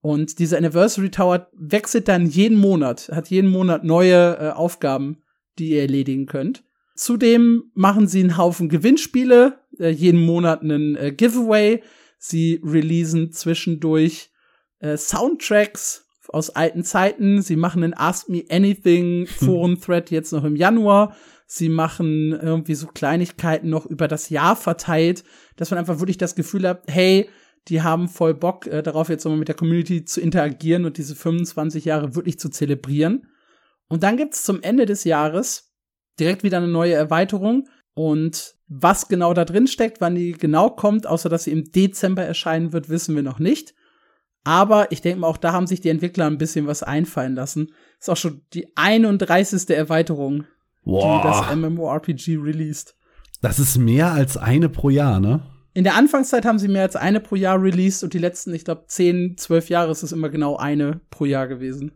Und 0.00 0.40
dieser 0.40 0.56
Anniversary 0.56 1.12
Tower 1.12 1.48
wechselt 1.56 2.08
dann 2.08 2.26
jeden 2.26 2.58
Monat, 2.58 3.10
hat 3.12 3.30
jeden 3.30 3.48
Monat 3.48 3.84
neue 3.84 4.38
äh, 4.38 4.50
Aufgaben, 4.50 5.22
die 5.58 5.70
ihr 5.70 5.82
erledigen 5.82 6.26
könnt. 6.26 6.64
Zudem 6.94 7.70
machen 7.74 8.08
sie 8.08 8.20
einen 8.20 8.36
Haufen 8.36 8.68
Gewinnspiele, 8.68 9.60
äh, 9.78 9.90
jeden 9.90 10.20
Monat 10.20 10.62
einen 10.62 10.96
äh, 10.96 11.12
Giveaway. 11.12 11.82
Sie 12.18 12.60
releasen 12.64 13.30
zwischendurch 13.30 14.30
äh, 14.80 14.96
Soundtracks 14.96 16.06
aus 16.28 16.50
alten 16.50 16.84
Zeiten. 16.84 17.42
Sie 17.42 17.56
machen 17.56 17.84
einen 17.84 17.94
Ask 17.94 18.28
Me 18.28 18.44
Anything 18.50 19.26
Forum-Thread 19.26 20.10
jetzt 20.10 20.32
noch 20.32 20.44
im 20.44 20.56
Januar. 20.56 21.14
Sie 21.46 21.68
machen 21.68 22.32
irgendwie 22.32 22.74
so 22.74 22.86
Kleinigkeiten 22.88 23.70
noch 23.70 23.86
über 23.86 24.08
das 24.08 24.28
Jahr 24.28 24.56
verteilt, 24.56 25.24
dass 25.56 25.70
man 25.70 25.78
einfach 25.78 25.98
wirklich 26.00 26.18
das 26.18 26.34
Gefühl 26.34 26.68
hat, 26.68 26.82
hey, 26.88 27.28
die 27.68 27.82
haben 27.82 28.08
voll 28.08 28.34
Bock 28.34 28.66
äh, 28.66 28.82
darauf, 28.82 29.08
jetzt 29.08 29.24
nochmal 29.24 29.38
mit 29.38 29.48
der 29.48 29.54
Community 29.54 30.04
zu 30.04 30.20
interagieren 30.20 30.84
und 30.84 30.98
diese 30.98 31.14
25 31.14 31.84
Jahre 31.84 32.14
wirklich 32.14 32.38
zu 32.38 32.48
zelebrieren. 32.50 33.28
Und 33.88 34.02
dann 34.02 34.16
gibt's 34.16 34.42
zum 34.42 34.62
Ende 34.62 34.86
des 34.86 35.04
Jahres 35.04 35.72
direkt 36.20 36.42
wieder 36.42 36.58
eine 36.58 36.68
neue 36.68 36.94
Erweiterung. 36.94 37.68
Und 37.94 38.54
was 38.68 39.08
genau 39.08 39.34
da 39.34 39.44
drin 39.44 39.66
steckt, 39.66 40.00
wann 40.00 40.14
die 40.14 40.32
genau 40.32 40.70
kommt, 40.70 41.06
außer 41.06 41.28
dass 41.28 41.44
sie 41.44 41.52
im 41.52 41.70
Dezember 41.72 42.22
erscheinen 42.22 42.72
wird, 42.72 42.88
wissen 42.88 43.16
wir 43.16 43.22
noch 43.22 43.38
nicht. 43.38 43.74
Aber 44.44 44.92
ich 44.92 45.00
denke 45.00 45.20
mal, 45.20 45.26
auch 45.26 45.36
da 45.36 45.52
haben 45.52 45.66
sich 45.66 45.80
die 45.80 45.88
Entwickler 45.88 46.26
ein 46.26 46.38
bisschen 46.38 46.66
was 46.66 46.82
einfallen 46.82 47.34
lassen. 47.34 47.72
Ist 47.98 48.08
auch 48.08 48.16
schon 48.16 48.42
die 48.54 48.74
31. 48.76 49.68
Erweiterung, 49.70 50.44
wow. 50.84 51.20
die 51.20 51.28
das 51.28 51.56
MMORPG 51.56 52.36
released. 52.36 52.94
Das 53.40 53.58
ist 53.58 53.78
mehr 53.78 54.12
als 54.12 54.36
eine 54.36 54.68
pro 54.68 54.90
Jahr, 54.90 55.20
ne? 55.20 55.42
In 55.74 55.84
der 55.84 55.94
Anfangszeit 55.94 56.44
haben 56.44 56.58
sie 56.58 56.66
mehr 56.66 56.82
als 56.82 56.96
eine 56.96 57.20
pro 57.20 57.36
Jahr 57.36 57.62
released 57.62 58.02
und 58.02 58.12
die 58.12 58.18
letzten, 58.18 58.52
ich 58.52 58.64
glaube, 58.64 58.84
10, 58.88 59.36
12 59.36 59.68
Jahre 59.68 59.92
ist 59.92 60.02
es 60.02 60.12
immer 60.12 60.28
genau 60.28 60.56
eine 60.56 61.00
pro 61.10 61.24
Jahr 61.24 61.46
gewesen. 61.46 61.92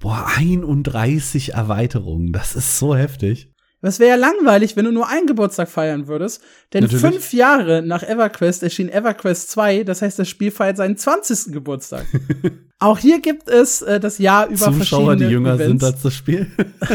Boah, 0.00 0.26
31 0.36 1.52
Erweiterungen, 1.52 2.32
das 2.32 2.56
ist 2.56 2.78
so 2.78 2.96
heftig. 2.96 3.52
Das 3.82 3.98
wäre 3.98 4.10
ja 4.10 4.16
langweilig, 4.16 4.76
wenn 4.76 4.86
du 4.86 4.92
nur 4.92 5.08
einen 5.08 5.26
Geburtstag 5.26 5.68
feiern 5.68 6.06
würdest. 6.06 6.42
Denn 6.72 6.84
Natürlich. 6.84 7.02
fünf 7.02 7.32
Jahre 7.32 7.82
nach 7.82 8.02
EverQuest 8.02 8.62
erschien 8.62 8.88
EverQuest 8.88 9.50
2, 9.50 9.84
das 9.84 10.02
heißt, 10.02 10.18
das 10.18 10.28
Spiel 10.28 10.50
feiert 10.50 10.76
seinen 10.78 10.96
20. 10.96 11.52
Geburtstag. 11.52 12.06
Auch 12.78 12.98
hier 12.98 13.20
gibt 13.20 13.48
es 13.48 13.82
äh, 13.82 14.00
das 14.00 14.18
Jahr 14.18 14.46
über 14.46 14.56
Zuschauer, 14.56 14.76
verschiedene 14.76 15.16
die 15.16 15.24
jünger 15.32 15.54
Events. 15.54 15.68
sind 15.68 15.84
als 15.84 16.02
das 16.02 16.14
Spiel. 16.14 16.50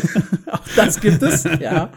auch 0.52 0.62
das 0.76 1.00
gibt 1.00 1.22
es, 1.22 1.44
ja. 1.44 1.92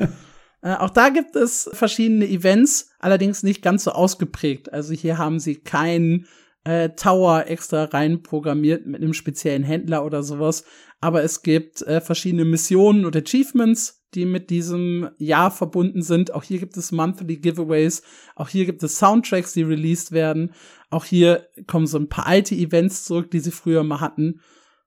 Äh, 0.61 0.75
auch 0.75 0.91
da 0.91 1.09
gibt 1.09 1.37
es 1.37 1.71
verschiedene 1.73 2.29
Events, 2.29 2.91
allerdings 2.99 3.43
nicht 3.43 3.63
ganz 3.63 3.85
so 3.85 3.93
ausgeprägt. 3.93 4.75
Also 4.75 4.93
hier 4.93 5.17
haben 5.17 5.41
sie 5.41 5.57
keinen 5.57 6.27
äh, 6.65 6.91
Tower 6.91 7.47
extra 7.47 7.85
rein 7.85 8.23
programmiert 8.23 8.87
mit 8.87 9.03
einem 9.03 9.15
speziellen 9.15 9.63
Händler 9.63 10.05
oder 10.05 10.23
sowas. 10.23 10.65
Aber 11.01 11.23
es 11.23 11.43
gibt 11.43 11.83
äh, 11.83 12.01
verschiedene 12.01 12.45
Missionen 12.45 13.05
und 13.05 13.17
Achievements, 13.17 14.05
die 14.15 14.25
mit 14.25 14.51
diesem 14.51 15.11
Jahr 15.19 15.51
verbunden 15.51 16.03
sind. 16.03 16.33
Auch 16.35 16.43
hier 16.43 16.59
gibt 16.59 16.77
es 16.77 16.93
Monthly 16.93 17.37
Giveaways. 17.37 18.03
Auch 18.35 18.49
hier 18.49 18.65
gibt 18.65 18.83
es 18.83 18.99
Soundtracks, 18.99 19.53
die 19.53 19.63
released 19.63 20.13
werden. 20.13 20.53
Auch 20.91 21.05
hier 21.05 21.47
kommen 21.67 21.87
so 21.87 21.99
ein 21.99 22.09
paar 22.09 22.27
alte 22.27 22.55
Events 22.55 23.05
zurück, 23.05 23.31
die 23.31 23.41
sie 23.41 23.51
früher 23.51 23.85
mal 23.85 24.01
hatten. 24.01 24.41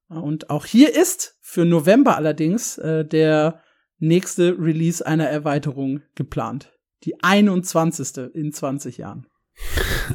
Und 0.10 0.50
auch 0.50 0.66
hier 0.66 0.94
ist 0.94 1.38
für 1.42 1.66
November 1.66 2.18
allerdings 2.18 2.78
äh, 2.78 3.06
der 3.06 3.62
nächste 4.00 4.58
Release 4.60 5.06
einer 5.06 5.28
Erweiterung 5.28 6.02
geplant. 6.16 6.74
Die 7.04 7.24
21. 7.24 8.34
in 8.34 8.52
20 8.52 8.98
Jahren. 8.98 9.28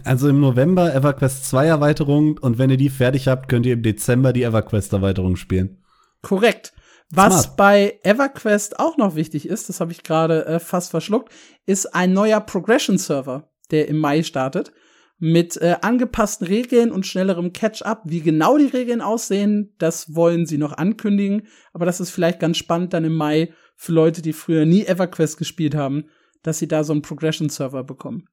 Also 0.04 0.28
im 0.28 0.40
November 0.40 0.94
EverQuest 0.94 1.46
2 1.46 1.66
Erweiterung 1.66 2.38
und 2.38 2.58
wenn 2.58 2.70
ihr 2.70 2.76
die 2.76 2.90
fertig 2.90 3.28
habt, 3.28 3.48
könnt 3.48 3.66
ihr 3.66 3.74
im 3.74 3.82
Dezember 3.82 4.32
die 4.32 4.42
EverQuest 4.42 4.92
Erweiterung 4.92 5.36
spielen. 5.36 5.82
Korrekt. 6.22 6.72
Was 7.10 7.44
Smart. 7.44 7.56
bei 7.56 8.00
EverQuest 8.02 8.80
auch 8.80 8.96
noch 8.96 9.14
wichtig 9.14 9.48
ist, 9.48 9.68
das 9.68 9.80
habe 9.80 9.92
ich 9.92 10.02
gerade 10.02 10.44
äh, 10.46 10.58
fast 10.58 10.90
verschluckt, 10.90 11.32
ist 11.64 11.94
ein 11.94 12.12
neuer 12.12 12.40
Progression 12.40 12.98
Server, 12.98 13.48
der 13.70 13.88
im 13.88 13.98
Mai 13.98 14.22
startet 14.22 14.72
mit 15.18 15.56
äh, 15.56 15.76
angepassten 15.80 16.46
Regeln 16.46 16.92
und 16.92 17.06
schnellerem 17.06 17.52
Catch-up. 17.52 18.02
Wie 18.04 18.20
genau 18.20 18.58
die 18.58 18.66
Regeln 18.66 19.00
aussehen, 19.00 19.74
das 19.78 20.14
wollen 20.14 20.46
sie 20.46 20.58
noch 20.58 20.72
ankündigen, 20.72 21.46
aber 21.72 21.86
das 21.86 22.00
ist 22.00 22.10
vielleicht 22.10 22.40
ganz 22.40 22.56
spannend 22.58 22.92
dann 22.92 23.04
im 23.04 23.14
Mai 23.14 23.52
für 23.76 23.92
Leute, 23.92 24.20
die 24.20 24.32
früher 24.32 24.66
nie 24.66 24.84
EverQuest 24.84 25.38
gespielt 25.38 25.74
haben, 25.74 26.06
dass 26.42 26.58
sie 26.58 26.68
da 26.68 26.84
so 26.84 26.92
einen 26.92 27.02
Progression 27.02 27.48
Server 27.48 27.84
bekommen. 27.84 28.28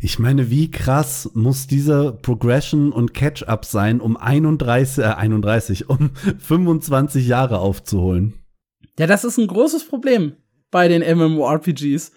Ich 0.00 0.18
meine, 0.18 0.50
wie 0.50 0.70
krass 0.70 1.30
muss 1.34 1.66
dieser 1.66 2.12
Progression 2.12 2.92
und 2.92 3.14
Catch-up 3.14 3.64
sein, 3.64 4.00
um 4.00 4.16
31, 4.16 5.04
äh, 5.04 5.08
31, 5.08 5.88
um 5.88 6.10
25 6.38 7.26
Jahre 7.26 7.58
aufzuholen? 7.58 8.34
Ja, 8.98 9.06
das 9.06 9.24
ist 9.24 9.38
ein 9.38 9.46
großes 9.46 9.86
Problem 9.88 10.34
bei 10.70 10.88
den 10.88 11.02
MMORPGs, 11.02 12.12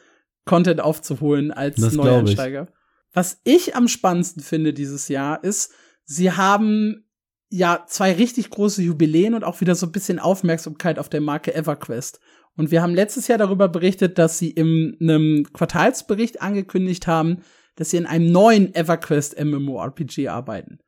Content 0.46 0.82
aufzuholen 0.82 1.52
als 1.52 1.80
Das 1.80 1.94
glaub 1.94 2.06
Neueinsteiger. 2.06 2.68
Was 3.14 3.40
ich 3.44 3.76
am 3.76 3.88
spannendsten 3.88 4.42
finde 4.42 4.74
dieses 4.74 5.08
Jahr 5.08 5.44
ist, 5.44 5.74
sie 6.06 6.32
haben 6.32 7.06
ja 7.50 7.84
zwei 7.88 8.14
richtig 8.14 8.50
große 8.50 8.82
Jubiläen 8.82 9.34
und 9.34 9.44
auch 9.44 9.62
wieder 9.62 9.76
so 9.76 9.86
ein 9.86 9.92
bisschen 9.92 10.20
Aufmerksamkeit 10.20 10.98
auf 10.98 11.10
der 11.10 11.22
Marke 11.22 11.54
EverQuest. 11.54 12.20
Und 12.58 12.72
wir 12.72 12.82
haben 12.82 12.94
letztes 12.94 13.28
Jahr 13.28 13.38
darüber 13.38 13.70
berichtet, 13.70 14.18
dass 14.18 14.38
sie 14.38 14.52
in 14.52 14.98
einem 15.00 15.48
Quartalsbericht 15.54 16.42
angekündigt 16.42 17.08
haben, 17.08 17.40
dass 17.76 17.92
sie 17.92 17.98
in 17.98 18.06
einem 18.06 18.32
neuen 18.32 18.76
EverQuest 18.76 19.40
MMORPG 19.44 20.28
arbeiten. 20.28 20.80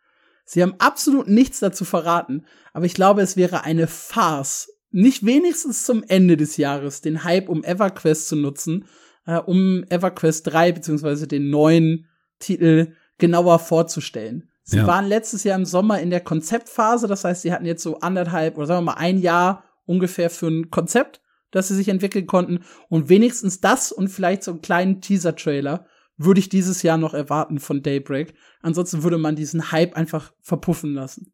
Sie 0.45 0.61
haben 0.61 0.75
absolut 0.79 1.27
nichts 1.29 1.59
dazu 1.61 1.85
verraten, 1.85 2.45
aber 2.73 2.85
ich 2.85 2.93
glaube, 2.93 3.21
es 3.21 3.37
wäre 3.37 3.63
eine 3.63 3.87
Farce, 3.87 4.69
nicht 4.91 5.25
wenigstens 5.25 5.85
zum 5.85 6.03
Ende 6.07 6.37
des 6.37 6.57
Jahres 6.57 7.01
den 7.01 7.23
Hype 7.23 7.49
um 7.49 7.63
EverQuest 7.63 8.27
zu 8.27 8.35
nutzen, 8.35 8.85
äh, 9.25 9.37
um 9.37 9.85
EverQuest 9.89 10.45
3 10.47 10.73
beziehungsweise 10.73 11.27
den 11.27 11.49
neuen 11.49 12.07
Titel 12.39 12.93
genauer 13.17 13.59
vorzustellen. 13.59 14.49
Sie 14.63 14.77
Ja. 14.77 14.87
waren 14.87 15.07
letztes 15.07 15.43
Jahr 15.45 15.57
im 15.57 15.65
Sommer 15.65 15.99
in 16.01 16.09
der 16.09 16.21
Konzeptphase, 16.21 17.07
das 17.07 17.23
heißt, 17.23 17.41
sie 17.41 17.53
hatten 17.53 17.65
jetzt 17.65 17.83
so 17.83 17.99
anderthalb 17.99 18.57
oder 18.57 18.67
sagen 18.67 18.85
wir 18.85 18.91
mal 18.93 18.99
ein 18.99 19.19
Jahr 19.19 19.63
ungefähr 19.85 20.29
für 20.29 20.47
ein 20.47 20.69
Konzept, 20.69 21.21
das 21.53 21.69
sie 21.69 21.75
sich 21.75 21.87
entwickeln 21.87 22.27
konnten. 22.27 22.59
Und 22.89 23.09
wenigstens 23.09 23.61
das 23.61 23.91
und 23.91 24.09
vielleicht 24.09 24.43
so 24.43 24.51
einen 24.51 24.61
kleinen 24.61 25.01
Teaser-Trailer 25.01 25.85
würde 26.17 26.39
ich 26.39 26.49
dieses 26.49 26.83
Jahr 26.83 26.97
noch 26.97 27.13
erwarten 27.13 27.59
von 27.59 27.81
Daybreak. 27.81 28.33
Ansonsten 28.61 29.03
würde 29.03 29.17
man 29.17 29.35
diesen 29.35 29.71
Hype 29.71 29.95
einfach 29.95 30.33
verpuffen 30.41 30.93
lassen. 30.93 31.33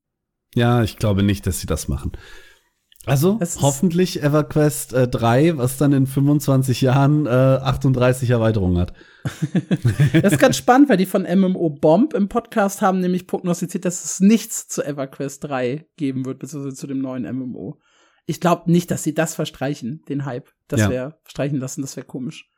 Ja, 0.55 0.83
ich 0.83 0.97
glaube 0.97 1.23
nicht, 1.23 1.45
dass 1.47 1.59
sie 1.59 1.67
das 1.67 1.87
machen. 1.87 2.11
Also 3.05 3.39
hoffentlich 3.61 4.21
EverQuest 4.21 4.93
äh, 4.93 5.07
3, 5.07 5.57
was 5.57 5.77
dann 5.77 5.93
in 5.93 6.05
25 6.05 6.81
Jahren 6.81 7.25
äh, 7.25 7.29
38 7.29 8.29
Erweiterungen 8.29 8.77
hat. 8.77 8.93
Das 10.21 10.33
ist 10.33 10.39
ganz 10.39 10.57
spannend, 10.57 10.89
weil 10.89 10.97
die 10.97 11.05
von 11.05 11.23
MMO 11.23 11.69
Bomb 11.69 12.13
im 12.13 12.29
Podcast 12.29 12.81
haben 12.81 12.99
nämlich 12.99 13.27
prognostiziert, 13.27 13.85
dass 13.85 14.03
es 14.03 14.19
nichts 14.19 14.67
zu 14.67 14.83
EverQuest 14.83 15.43
3 15.45 15.87
geben 15.97 16.25
wird, 16.25 16.39
beziehungsweise 16.39 16.75
zu 16.75 16.87
dem 16.87 16.99
neuen 16.99 17.23
MMO. 17.23 17.79
Ich 18.29 18.39
glaube 18.39 18.71
nicht, 18.71 18.91
dass 18.91 19.01
sie 19.03 19.13
das 19.15 19.33
verstreichen, 19.35 20.03
den 20.07 20.25
Hype. 20.25 20.49
Das 20.67 20.81
Ja. 20.81 20.89
wäre 20.89 21.19
streichen 21.27 21.59
lassen, 21.59 21.81
das 21.81 21.95
wäre 21.97 22.05
komisch. 22.05 22.49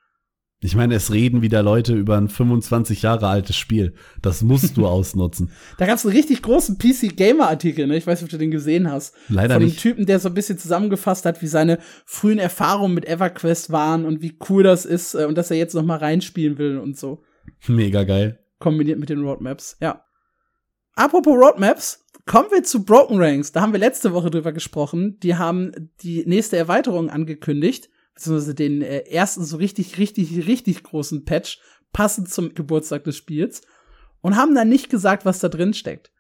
Ich 0.64 0.76
meine, 0.76 0.94
es 0.94 1.12
reden 1.12 1.42
wieder 1.42 1.64
Leute 1.64 1.96
über 1.96 2.18
ein 2.18 2.28
25 2.30 3.02
Jahre 3.02 3.28
altes 3.30 3.56
Spiel. 3.56 3.96
Das 4.22 4.44
musst 4.44 4.78
du 4.78 4.86
ausnutzen. 4.88 5.50
Da 5.80 5.88
gab 5.88 5.96
es 5.96 6.06
einen 6.06 6.16
richtig 6.16 6.44
großen 6.44 6.78
PC-Gamer-Artikel, 6.78 7.88
ne? 7.88 7.98
Ich 7.98 8.06
weiß 8.06 8.20
nicht, 8.22 8.26
ob 8.28 8.32
du 8.32 8.38
den 8.38 8.52
gesehen 8.52 8.92
hast. 8.92 9.16
Leider 9.30 9.56
von 9.56 9.62
einem 9.64 9.70
nicht. 9.70 9.80
Typen, 9.80 10.06
der 10.06 10.20
so 10.20 10.28
ein 10.28 10.36
bisschen 10.36 10.60
zusammengefasst 10.60 11.26
hat, 11.26 11.42
wie 11.42 11.48
seine 11.48 11.80
frühen 12.06 12.38
Erfahrungen 12.38 12.94
mit 12.94 13.08
EverQuest 13.08 13.72
waren 13.72 14.06
und 14.06 14.22
wie 14.22 14.38
cool 14.50 14.62
das 14.62 14.86
ist 14.86 15.16
äh, 15.16 15.26
und 15.26 15.36
dass 15.36 15.50
er 15.50 15.58
jetzt 15.58 15.74
noch 15.74 15.84
mal 15.86 15.98
reinspielen 15.98 16.58
will 16.60 16.78
und 16.78 16.96
so. 16.98 17.24
Mega 17.68 18.04
geil. 18.04 18.40
Kombiniert 18.60 19.00
mit 19.00 19.10
den 19.10 19.24
Roadmaps, 19.24 19.78
ja. 19.82 20.04
Apropos 20.94 21.34
Roadmaps, 21.36 22.06
kommen 22.32 22.50
wir 22.50 22.64
zu 22.64 22.86
Broken 22.86 23.22
Ranks. 23.22 23.52
Da 23.52 23.60
haben 23.60 23.74
wir 23.74 23.80
letzte 23.82 24.14
Woche 24.14 24.32
drüber 24.32 24.54
gesprochen. 24.54 25.20
Die 25.20 25.36
haben 25.36 25.92
die 26.02 26.24
nächste 26.26 26.56
Erweiterung 26.56 27.10
angekündigt, 27.10 27.90
beziehungsweise 28.14 28.56
den 28.56 28.82
äh, 28.82 29.00
ersten 29.00 29.44
so 29.44 29.58
richtig, 29.58 29.98
richtig, 29.98 30.48
richtig 30.48 30.82
großen 30.82 31.26
Patch, 31.26 31.60
passend 31.92 32.30
zum 32.30 32.54
Geburtstag 32.54 33.04
des 33.04 33.18
Spiels, 33.18 33.64
und 34.22 34.38
haben 34.38 34.56
dann 34.56 34.70
nicht 34.70 34.90
gesagt, 34.90 35.26
was 35.26 35.40
da 35.40 35.50
drin 35.50 35.74
steckt. 35.74 36.14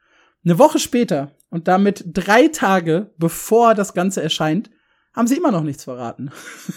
Eine 0.44 0.60
Woche 0.60 0.80
später 0.80 1.32
und 1.50 1.70
damit 1.70 2.04
drei 2.08 2.50
Tage 2.50 3.14
bevor 3.18 3.74
das 3.74 3.94
Ganze 3.94 4.22
erscheint, 4.22 4.70
haben 5.14 5.28
sie 5.28 5.38
immer 5.38 5.52
noch 5.52 5.64
nichts 5.64 5.86
verraten. 5.86 6.30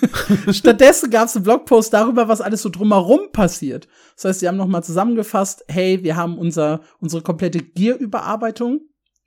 Stattdessen 0.53 1.11
gab 1.11 1.27
es 1.27 1.35
einen 1.35 1.45
Blogpost 1.45 1.93
darüber, 1.93 2.29
was 2.29 2.41
alles 2.41 2.63
so 2.63 2.69
drumherum 2.69 3.33
passiert. 3.33 3.89
Das 4.15 4.27
heißt, 4.27 4.41
sie 4.41 4.47
haben 4.49 4.59
nochmal 4.59 4.85
zusammengefasst, 4.85 5.65
hey, 5.67 6.05
wir 6.05 6.15
haben 6.15 6.39
unser, 6.39 6.83
unsere 7.01 7.23
komplette 7.23 7.59
Gear-Überarbeitung 7.59 8.83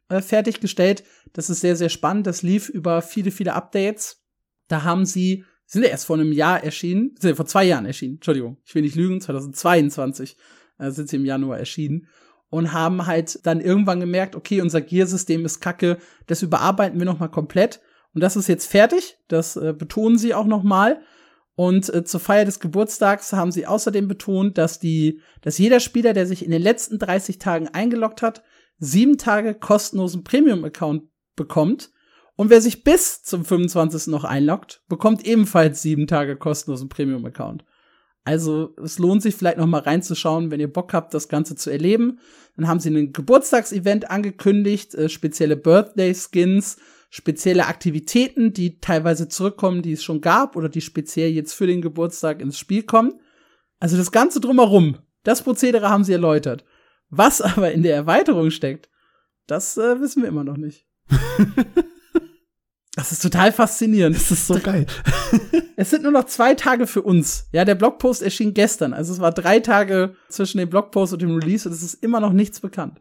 äh, 0.10 0.22
fertiggestellt. 0.22 1.04
Das 1.34 1.50
ist 1.50 1.62
sehr, 1.62 1.76
sehr 1.76 1.90
spannend. 1.90 2.28
Das 2.28 2.42
lief 2.42 2.70
über 2.70 3.02
viele, 3.02 3.32
viele 3.32 3.54
Updates. 3.54 4.24
Da 4.68 4.84
haben 4.84 5.06
sie, 5.06 5.46
sind 5.66 5.84
ja 5.84 5.90
erst 5.90 6.06
vor 6.06 6.18
einem 6.18 6.32
Jahr 6.32 6.64
erschienen, 6.64 7.16
sind 7.20 7.32
ja 7.32 7.36
vor 7.36 7.46
zwei 7.46 7.64
Jahren 7.64 7.86
erschienen, 7.86 8.16
Entschuldigung, 8.16 8.58
ich 8.66 8.76
will 8.76 8.82
nicht 8.82 8.96
lügen, 8.96 9.22
2022 9.22 10.38
äh, 10.78 10.92
sind 10.92 11.10
sie 11.10 11.16
im 11.16 11.26
Januar 11.26 11.58
erschienen 11.58 12.08
und 12.50 12.74
haben 12.74 13.06
halt 13.06 13.46
dann 13.46 13.62
irgendwann 13.62 14.00
gemerkt, 14.00 14.36
okay, 14.36 14.62
unser 14.62 14.82
Gear-System 14.82 15.46
ist 15.46 15.60
kacke, 15.60 15.98
das 16.28 16.42
überarbeiten 16.42 17.00
wir 17.00 17.06
nochmal 17.06 17.32
komplett. 17.32 17.82
Und 18.14 18.22
das 18.22 18.36
ist 18.36 18.48
jetzt 18.48 18.70
fertig, 18.70 19.18
das 19.28 19.58
äh, 19.58 19.74
betonen 19.78 20.18
sie 20.18 20.34
auch 20.34 20.46
nochmal. 20.46 21.02
Und 21.56 21.94
äh, 21.94 22.04
zur 22.04 22.20
Feier 22.20 22.46
des 22.46 22.60
Geburtstags 22.60 23.34
haben 23.34 23.52
sie 23.52 23.68
außerdem 23.68 24.08
betont, 24.08 24.58
dass 24.58 24.80
die, 24.80 25.22
dass 25.42 25.58
jeder 25.58 25.80
Spieler, 25.80 26.14
der 26.14 26.26
sich 26.26 26.46
in 26.46 26.52
den 26.52 26.62
letzten 26.62 27.00
30 27.00 27.40
Tagen 27.40 27.68
eingeloggt 27.68 28.22
hat, 28.22 28.44
sieben 28.80 29.18
Tage 29.18 29.56
kostenlosen 29.56 30.24
Premium-Account 30.24 31.04
bekommt. 31.36 31.92
Und 32.36 32.50
wer 32.50 32.62
sich 32.62 32.84
bis 32.84 33.24
zum 33.24 33.44
25. 33.44 34.08
noch 34.08 34.24
einloggt, 34.24 34.84
bekommt 34.88 35.26
ebenfalls 35.26 35.82
sieben 35.82 36.08
Tage 36.08 36.36
kostenlosen 36.36 36.90
Premium-Account. 36.90 37.66
Also 38.24 38.76
es 38.84 39.00
lohnt 39.00 39.22
sich 39.22 39.36
vielleicht 39.36 39.58
noch 39.58 39.68
mal 39.68 39.80
reinzuschauen, 39.80 40.52
wenn 40.52 40.60
ihr 40.60 40.72
Bock 40.72 40.94
habt, 40.94 41.14
das 41.14 41.30
Ganze 41.30 41.56
zu 41.56 41.70
erleben. 41.70 42.20
Dann 42.58 42.68
haben 42.68 42.82
sie 42.82 42.90
ein 42.90 43.14
Geburtstagsevent 43.14 44.12
angekündigt, 44.12 44.94
äh, 44.96 45.08
spezielle 45.08 45.56
Birthday-Skins, 45.56 46.76
spezielle 47.10 47.68
Aktivitäten, 47.68 48.52
die 48.52 48.80
teilweise 48.80 49.30
zurückkommen, 49.30 49.82
die 49.82 49.94
es 49.94 50.04
schon 50.04 50.20
gab 50.20 50.58
oder 50.58 50.68
die 50.68 50.82
speziell 50.82 51.32
jetzt 51.32 51.54
für 51.54 51.68
den 51.68 51.82
Geburtstag 51.82 52.42
ins 52.42 52.60
Spiel 52.60 52.84
kommen. 52.84 53.14
Also 53.80 53.96
das 53.96 54.12
Ganze 54.12 54.42
drumherum, 54.42 54.98
das 55.24 55.42
Prozedere 55.42 55.90
haben 55.90 56.04
sie 56.04 56.14
erläutert. 56.14 56.66
Was 57.10 57.42
aber 57.42 57.72
in 57.72 57.84
der 57.84 57.96
Erweiterung 57.96 58.52
steckt, 58.52 58.90
das 59.48 59.78
äh, 59.78 60.00
wissen 60.02 60.24
wir 60.24 60.30
immer 60.30 60.44
noch 60.44 60.58
nicht. 60.58 60.86
das 62.96 63.12
ist 63.12 63.22
total 63.22 63.52
faszinierend. 63.52 64.16
Das 64.16 64.32
ist 64.32 64.48
so 64.48 64.60
geil. 64.60 64.86
Es 65.80 65.92
sind 65.92 66.02
nur 66.02 66.12
noch 66.12 66.24
zwei 66.24 66.56
Tage 66.56 66.88
für 66.88 67.04
uns. 67.04 67.50
Ja, 67.52 67.64
der 67.64 67.76
Blogpost 67.76 68.24
erschien 68.24 68.56
gestern. 68.56 68.94
Also 68.96 69.14
es 69.14 69.20
war 69.20 69.32
drei 69.32 69.60
Tage 69.60 70.16
zwischen 70.28 70.58
dem 70.58 70.72
Blogpost 70.72 71.14
und 71.14 71.22
dem 71.22 71.36
Release 71.36 71.70
und 71.70 71.76
es 71.76 71.84
ist 71.84 72.04
immer 72.04 72.20
noch 72.20 72.34
nichts 72.34 72.60
bekannt. 72.60 73.00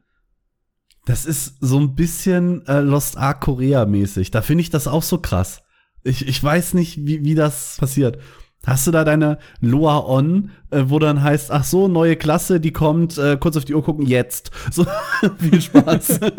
Das 1.06 1.24
ist 1.24 1.54
so 1.62 1.80
ein 1.80 1.94
bisschen 1.94 2.66
äh, 2.66 2.80
Lost 2.80 3.16
Ark 3.16 3.40
Korea 3.40 3.86
mäßig. 3.86 4.30
Da 4.30 4.42
finde 4.42 4.60
ich 4.60 4.68
das 4.68 4.88
auch 4.88 5.02
so 5.02 5.16
krass. 5.16 5.62
Ich, 6.02 6.28
ich 6.28 6.42
weiß 6.42 6.74
nicht, 6.74 6.98
wie, 7.06 7.24
wie 7.24 7.34
das 7.34 7.78
passiert. 7.78 8.18
Hast 8.66 8.87
du 8.87 8.90
da 8.90 9.05
deine 9.05 9.38
Loa 9.61 10.00
On, 10.07 10.50
äh, 10.70 10.83
wo 10.87 10.98
dann 10.98 11.22
heißt, 11.22 11.50
ach 11.52 11.64
so, 11.64 11.87
neue 11.88 12.16
Klasse, 12.16 12.59
die 12.61 12.72
kommt, 12.72 13.16
äh, 13.16 13.37
kurz 13.38 13.57
auf 13.57 13.64
die 13.64 13.74
Uhr 13.74 13.85
gucken, 13.85 14.05
jetzt. 14.05 14.50
So, 14.72 14.85
viel 15.38 15.61
Spaß. 15.61 16.20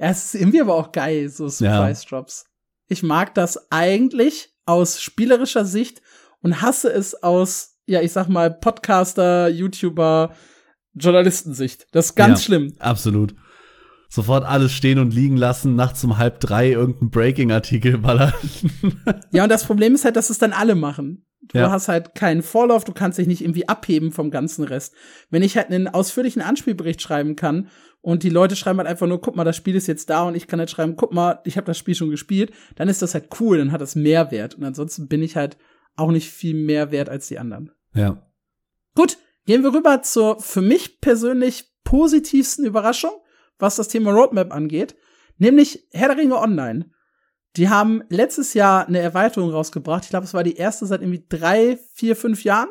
Ja, 0.00 0.10
es 0.10 0.26
ist 0.32 0.40
irgendwie 0.40 0.60
aber 0.60 0.76
auch 0.76 0.92
geil, 0.92 1.28
so 1.28 1.48
Surprise 1.48 2.06
Drops. 2.08 2.44
Ich 2.86 3.02
mag 3.02 3.34
das 3.34 3.72
eigentlich 3.72 4.54
aus 4.64 5.02
spielerischer 5.02 5.64
Sicht 5.64 6.02
und 6.40 6.62
hasse 6.62 6.88
es 6.92 7.20
aus, 7.20 7.78
ja, 7.86 8.00
ich 8.00 8.12
sag 8.12 8.28
mal, 8.28 8.48
Podcaster, 8.48 9.48
YouTuber, 9.48 10.34
Journalistensicht. 10.94 11.88
Das 11.90 12.06
ist 12.06 12.14
ganz 12.14 12.40
Ja. 12.42 12.44
schlimm. 12.44 12.74
Absolut. 12.78 13.34
Sofort 14.10 14.44
alles 14.44 14.72
stehen 14.72 14.98
und 14.98 15.12
liegen 15.12 15.36
lassen, 15.36 15.74
nachts 15.76 16.02
um 16.02 16.16
halb 16.16 16.40
drei 16.40 16.70
irgendein 16.70 17.10
Breaking-Artikel 17.10 17.98
ballern. 17.98 18.32
Ja, 19.32 19.42
und 19.44 19.50
das 19.50 19.64
Problem 19.64 19.94
ist 19.94 20.04
halt, 20.04 20.16
dass 20.16 20.30
es 20.30 20.38
dann 20.38 20.52
alle 20.52 20.74
machen. 20.74 21.26
Du 21.52 21.58
Ja. 21.58 21.70
hast 21.70 21.88
halt 21.88 22.14
keinen 22.14 22.42
Vorlauf, 22.42 22.84
du 22.84 22.92
kannst 22.92 23.18
dich 23.18 23.26
nicht 23.26 23.42
irgendwie 23.42 23.68
abheben 23.68 24.10
vom 24.12 24.30
ganzen 24.30 24.64
Rest. 24.64 24.94
Wenn 25.30 25.42
ich 25.42 25.56
halt 25.56 25.70
einen 25.70 25.88
ausführlichen 25.88 26.42
Anspielbericht 26.42 27.00
schreiben 27.00 27.36
kann 27.36 27.68
und 28.00 28.22
die 28.22 28.28
Leute 28.30 28.56
schreiben 28.56 28.78
halt 28.78 28.88
einfach 28.88 29.06
nur, 29.06 29.20
guck 29.20 29.36
mal, 29.36 29.44
das 29.44 29.56
Spiel 29.56 29.74
ist 29.76 29.86
jetzt 29.86 30.08
da 30.10 30.22
und 30.24 30.34
ich 30.34 30.46
kann 30.46 30.58
halt 30.58 30.70
schreiben, 30.70 30.96
guck 30.96 31.12
mal, 31.12 31.40
ich 31.44 31.56
habe 31.56 31.66
das 31.66 31.78
Spiel 31.78 31.94
schon 31.94 32.10
gespielt, 32.10 32.52
dann 32.76 32.88
ist 32.88 33.02
das 33.02 33.14
halt 33.14 33.28
cool, 33.40 33.58
dann 33.58 33.72
hat 33.72 33.80
das 33.80 33.94
Mehrwert. 33.94 34.54
Und 34.56 34.64
ansonsten 34.64 35.08
bin 35.08 35.22
ich 35.22 35.36
halt 35.36 35.56
auch 35.96 36.10
nicht 36.10 36.30
viel 36.30 36.54
mehr 36.54 36.90
wert 36.92 37.08
als 37.08 37.28
die 37.28 37.38
anderen. 37.38 37.72
ja. 37.94 38.22
Gut, 38.94 39.16
gehen 39.46 39.62
wir 39.62 39.72
rüber 39.72 40.02
zur 40.02 40.40
für 40.40 40.60
mich 40.62 41.00
persönlich 41.00 41.66
positivsten 41.84 42.64
Überraschung, 42.66 43.12
was 43.58 43.76
das 43.76 43.88
Thema 43.88 44.12
Roadmap 44.12 44.52
angeht, 44.52 44.96
nämlich 45.38 45.86
Herr 45.92 46.08
der 46.08 46.18
Ringe 46.18 46.38
Online. 46.38 46.90
Die 47.56 47.68
haben 47.68 48.02
letztes 48.08 48.54
Jahr 48.54 48.86
eine 48.86 49.00
Erweiterung 49.00 49.50
rausgebracht. 49.50 50.04
Ich 50.04 50.10
glaube, 50.10 50.24
es 50.24 50.34
war 50.34 50.44
die 50.44 50.56
erste 50.56 50.86
seit 50.86 51.00
irgendwie 51.00 51.24
drei, 51.28 51.78
vier, 51.94 52.14
fünf 52.14 52.44
Jahren. 52.44 52.68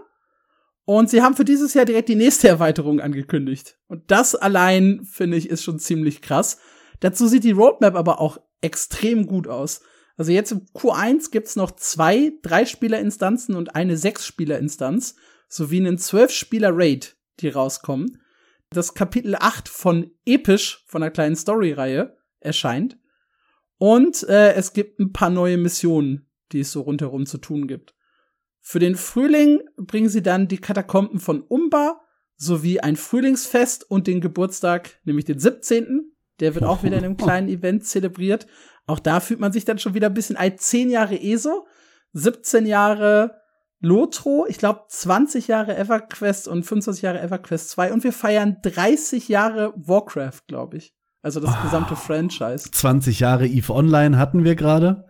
Und 0.86 1.10
sie 1.10 1.22
haben 1.22 1.36
für 1.36 1.44
dieses 1.44 1.74
Jahr 1.74 1.84
direkt 1.86 2.08
die 2.08 2.16
nächste 2.16 2.48
Erweiterung 2.48 3.02
angekündigt. 3.02 3.78
Und 3.88 4.10
das 4.10 4.36
allein, 4.36 5.04
finde 5.04 5.38
ich, 5.38 5.50
ist 5.50 5.64
schon 5.64 5.80
ziemlich 5.80 6.22
krass. 6.22 6.60
Dazu 7.02 7.28
sieht 7.28 7.44
die 7.44 7.52
Roadmap 7.52 7.96
aber 7.96 8.22
auch 8.22 8.40
extrem 8.62 9.28
gut 9.28 9.48
aus. 9.48 9.82
Also 10.16 10.32
jetzt 10.32 10.52
im 10.52 10.66
Q1 10.74 11.32
gibt's 11.32 11.56
noch 11.56 11.72
zwei 11.72 12.32
Drei-Spieler-Instanzen 12.42 13.56
und 13.56 13.76
eine 13.76 13.98
Sechs-Spieler-Instanz 13.98 15.16
sowie 15.48 15.78
einen 15.78 15.98
Zwölf-Spieler-Raid, 15.98 17.16
die 17.40 17.50
rauskommen. 17.50 18.22
Das 18.70 18.94
Kapitel 18.94 19.36
8 19.36 19.70
von 19.70 20.12
Episch, 20.26 20.84
von 20.88 21.02
einer 21.02 21.12
kleinen 21.12 21.36
Story-Reihe, 21.36 22.18
erscheint. 22.40 22.98
Und 23.78 24.24
äh, 24.24 24.54
es 24.54 24.74
gibt 24.74 25.00
ein 25.00 25.14
paar 25.14 25.30
neue 25.30 25.58
Missionen, 25.58 26.30
die 26.52 26.62
es 26.62 26.72
so 26.72 26.82
rundherum 26.82 27.26
zu 27.26 27.38
tun 27.38 27.68
gibt. 27.68 27.96
Für 28.60 28.80
den 28.80 28.96
Frühling 28.96 29.62
bringen 29.78 30.10
sie 30.10 30.22
dann 30.22 30.48
die 30.48 30.58
Katakomben 30.58 31.20
von 31.20 31.42
Umba 31.42 32.02
sowie 32.36 32.80
ein 32.80 32.96
Frühlingsfest 32.96 33.90
und 33.90 34.08
den 34.08 34.22
Geburtstag, 34.22 35.00
nämlich 35.06 35.26
den 35.26 35.40
17. 35.40 36.12
Der 36.40 36.54
wird 36.54 36.66
auch 36.66 36.84
wieder 36.84 36.98
in 36.98 37.06
einem 37.06 37.18
kleinen 37.18 37.50
Event 37.50 37.86
zelebriert. 37.86 38.46
Auch 38.86 39.00
da 39.00 39.20
fühlt 39.20 39.40
man 39.40 39.52
sich 39.52 39.66
dann 39.66 39.80
schon 39.80 39.94
wieder 39.94 40.08
ein 40.08 40.14
bisschen 40.14 40.38
alt. 40.38 40.62
Zehn 40.62 40.90
Jahre 40.90 41.20
ESO, 41.20 41.68
17 42.14 42.66
Jahre 42.66 43.42
Lotro, 43.80 44.46
ich 44.48 44.58
glaube 44.58 44.82
20 44.88 45.48
Jahre 45.48 45.78
EverQuest 45.78 46.48
und 46.48 46.64
25 46.64 47.04
Jahre 47.04 47.22
EverQuest 47.22 47.70
2 47.70 47.94
und 47.94 48.04
wir 48.04 48.14
feiern 48.14 48.58
30 48.64 49.28
Jahre 49.28 49.74
Warcraft, 49.76 50.42
glaube 50.48 50.78
ich. 50.78 50.96
Also 51.22 51.40
das 51.40 51.54
oh, 51.54 51.64
gesamte 51.64 51.96
Franchise. 51.96 52.72
20 52.72 53.20
Jahre 53.20 53.48
EVE 53.48 53.74
Online 53.74 54.18
hatten 54.18 54.44
wir 54.44 54.56
gerade. 54.56 55.06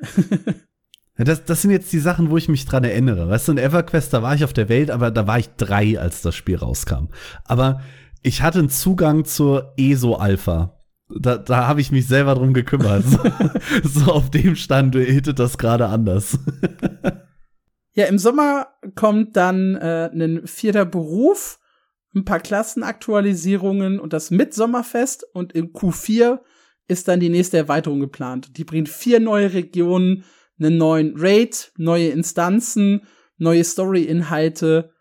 das, 1.16 1.44
das 1.44 1.62
sind 1.62 1.70
jetzt 1.70 1.92
die 1.92 1.98
Sachen, 1.98 2.30
wo 2.30 2.36
ich 2.36 2.48
mich 2.48 2.64
dran 2.66 2.82
erinnere. 2.82 3.28
Weißt 3.28 3.48
du, 3.48 3.52
in 3.52 3.58
EverQuest, 3.58 4.12
da 4.12 4.22
war 4.22 4.34
ich 4.34 4.44
auf 4.44 4.52
der 4.52 4.68
Welt, 4.68 4.90
aber 4.90 5.10
da 5.10 5.26
war 5.26 5.38
ich 5.38 5.50
drei, 5.56 5.98
als 5.98 6.22
das 6.22 6.34
Spiel 6.34 6.56
rauskam. 6.56 7.08
Aber 7.44 7.80
ich 8.22 8.42
hatte 8.42 8.58
einen 8.58 8.70
Zugang 8.70 9.24
zur 9.24 9.72
ESO-Alpha. 9.76 10.76
Da, 11.08 11.38
da 11.38 11.66
habe 11.66 11.80
ich 11.80 11.92
mich 11.92 12.06
selber 12.06 12.34
drum 12.34 12.54
gekümmert. 12.54 13.04
so 13.84 14.12
auf 14.12 14.30
dem 14.30 14.56
Stand 14.56 14.94
hittet 14.94 15.38
das 15.38 15.58
gerade 15.58 15.86
anders. 15.86 16.38
ja, 18.00 18.06
im 18.06 18.18
Sommer 18.18 18.68
kommt 18.94 19.36
dann 19.36 19.74
äh, 19.76 20.10
ein 20.12 20.46
vierter 20.46 20.86
Beruf, 20.86 21.58
ein 22.14 22.24
paar 22.24 22.40
Klassenaktualisierungen 22.40 24.00
und 24.00 24.14
das 24.14 24.30
Mitsommerfest 24.30 25.26
und 25.34 25.52
im 25.52 25.72
Q4 25.72 26.40
ist 26.88 27.08
dann 27.08 27.20
die 27.20 27.28
nächste 27.28 27.58
Erweiterung 27.58 28.00
geplant. 28.00 28.56
Die 28.56 28.64
bringt 28.64 28.88
vier 28.88 29.20
neue 29.20 29.52
Regionen, 29.52 30.24
einen 30.58 30.78
neuen 30.78 31.14
Raid, 31.16 31.72
neue 31.76 32.08
Instanzen, 32.08 33.02
neue 33.36 33.64
Story-Inhalte. 33.64 34.92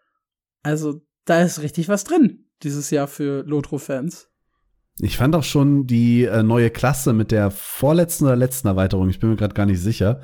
Also 0.62 1.02
da 1.24 1.42
ist 1.42 1.62
richtig 1.62 1.88
was 1.88 2.04
drin 2.04 2.50
dieses 2.64 2.90
Jahr 2.90 3.08
für 3.08 3.44
Lotro-Fans. 3.44 4.28
Ich 5.00 5.16
fand 5.16 5.34
auch 5.36 5.46
schon 5.46 5.88
die 5.88 6.26
äh, 6.26 6.44
neue 6.44 6.70
Klasse 6.70 7.14
mit 7.14 7.32
der 7.32 7.50
vorletzten 7.50 8.26
oder 8.26 8.36
letzten 8.36 8.68
Erweiterung, 8.68 9.08
ich 9.10 9.22
bin 9.22 9.30
mir 9.30 9.38
gerade 9.38 9.54
gar 9.54 9.66
nicht 9.66 9.80
sicher. 9.80 10.20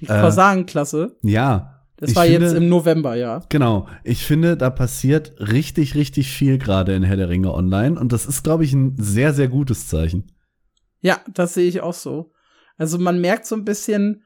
Die 0.00 0.06
Korsagen-Klasse? 0.06 1.16
Äh, 1.22 1.30
ja. 1.30 1.79
Das 2.00 2.16
war 2.16 2.24
finde, 2.24 2.46
jetzt 2.46 2.56
im 2.56 2.68
November, 2.68 3.14
ja. 3.14 3.42
Genau. 3.50 3.86
Ich 4.04 4.24
finde, 4.24 4.56
da 4.56 4.70
passiert 4.70 5.34
richtig, 5.38 5.94
richtig 5.94 6.30
viel 6.30 6.56
gerade 6.56 6.94
in 6.94 7.02
Herr 7.02 7.16
der 7.16 7.28
Ringe 7.28 7.52
Online 7.52 8.00
und 8.00 8.12
das 8.12 8.24
ist, 8.24 8.42
glaube 8.42 8.64
ich, 8.64 8.72
ein 8.72 8.94
sehr, 8.98 9.34
sehr 9.34 9.48
gutes 9.48 9.86
Zeichen. 9.86 10.32
Ja, 11.02 11.20
das 11.32 11.54
sehe 11.54 11.68
ich 11.68 11.82
auch 11.82 11.94
so. 11.94 12.32
Also 12.78 12.98
man 12.98 13.20
merkt 13.20 13.44
so 13.46 13.54
ein 13.54 13.66
bisschen, 13.66 14.22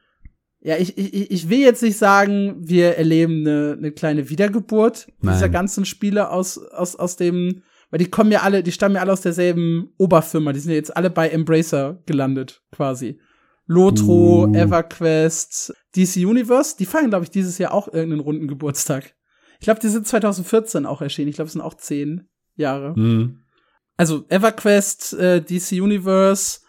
ja, 0.61 0.77
ich, 0.77 0.97
ich, 0.97 1.29
ich 1.29 1.49
will 1.49 1.59
jetzt 1.59 1.83
nicht 1.83 1.97
sagen, 1.97 2.55
wir 2.59 2.97
erleben 2.97 3.41
eine, 3.41 3.75
eine 3.77 3.91
kleine 3.91 4.29
Wiedergeburt 4.29 5.07
Nein. 5.21 5.33
dieser 5.33 5.49
ganzen 5.49 5.83
Spiele 5.85 6.29
aus, 6.29 6.57
aus, 6.57 6.95
aus 6.95 7.17
dem, 7.17 7.61
weil 7.91 7.99
die 7.99 8.09
kommen 8.09 8.31
ja 8.31 8.41
alle, 8.41 8.63
die 8.63 8.71
stammen 8.71 8.95
ja 8.95 9.01
alle 9.01 9.11
aus 9.11 9.21
derselben 9.21 9.89
Oberfirma, 9.97 10.53
die 10.53 10.59
sind 10.59 10.71
ja 10.71 10.77
jetzt 10.77 10.95
alle 10.95 11.09
bei 11.09 11.29
Embracer 11.29 12.01
gelandet, 12.05 12.63
quasi. 12.71 13.19
Lotro, 13.67 14.45
uh. 14.45 14.55
EverQuest, 14.55 15.73
DC 15.95 16.17
Universe, 16.17 16.75
die 16.77 16.85
feiern, 16.85 17.09
glaube 17.09 17.23
ich, 17.25 17.31
dieses 17.31 17.57
Jahr 17.57 17.73
auch 17.73 17.87
irgendeinen 17.87 18.19
runden 18.19 18.47
Geburtstag. 18.47 19.15
Ich 19.59 19.65
glaube, 19.65 19.79
die 19.79 19.87
sind 19.87 20.07
2014 20.07 20.85
auch 20.85 21.01
erschienen. 21.01 21.29
Ich 21.29 21.35
glaube, 21.35 21.47
es 21.47 21.53
sind 21.53 21.61
auch 21.61 21.75
zehn 21.75 22.27
Jahre. 22.55 22.97
Mhm. 22.97 23.39
Also 23.97 24.25
EverQuest, 24.29 25.13
äh, 25.13 25.41
DC 25.41 25.81
Universe, 25.81 26.59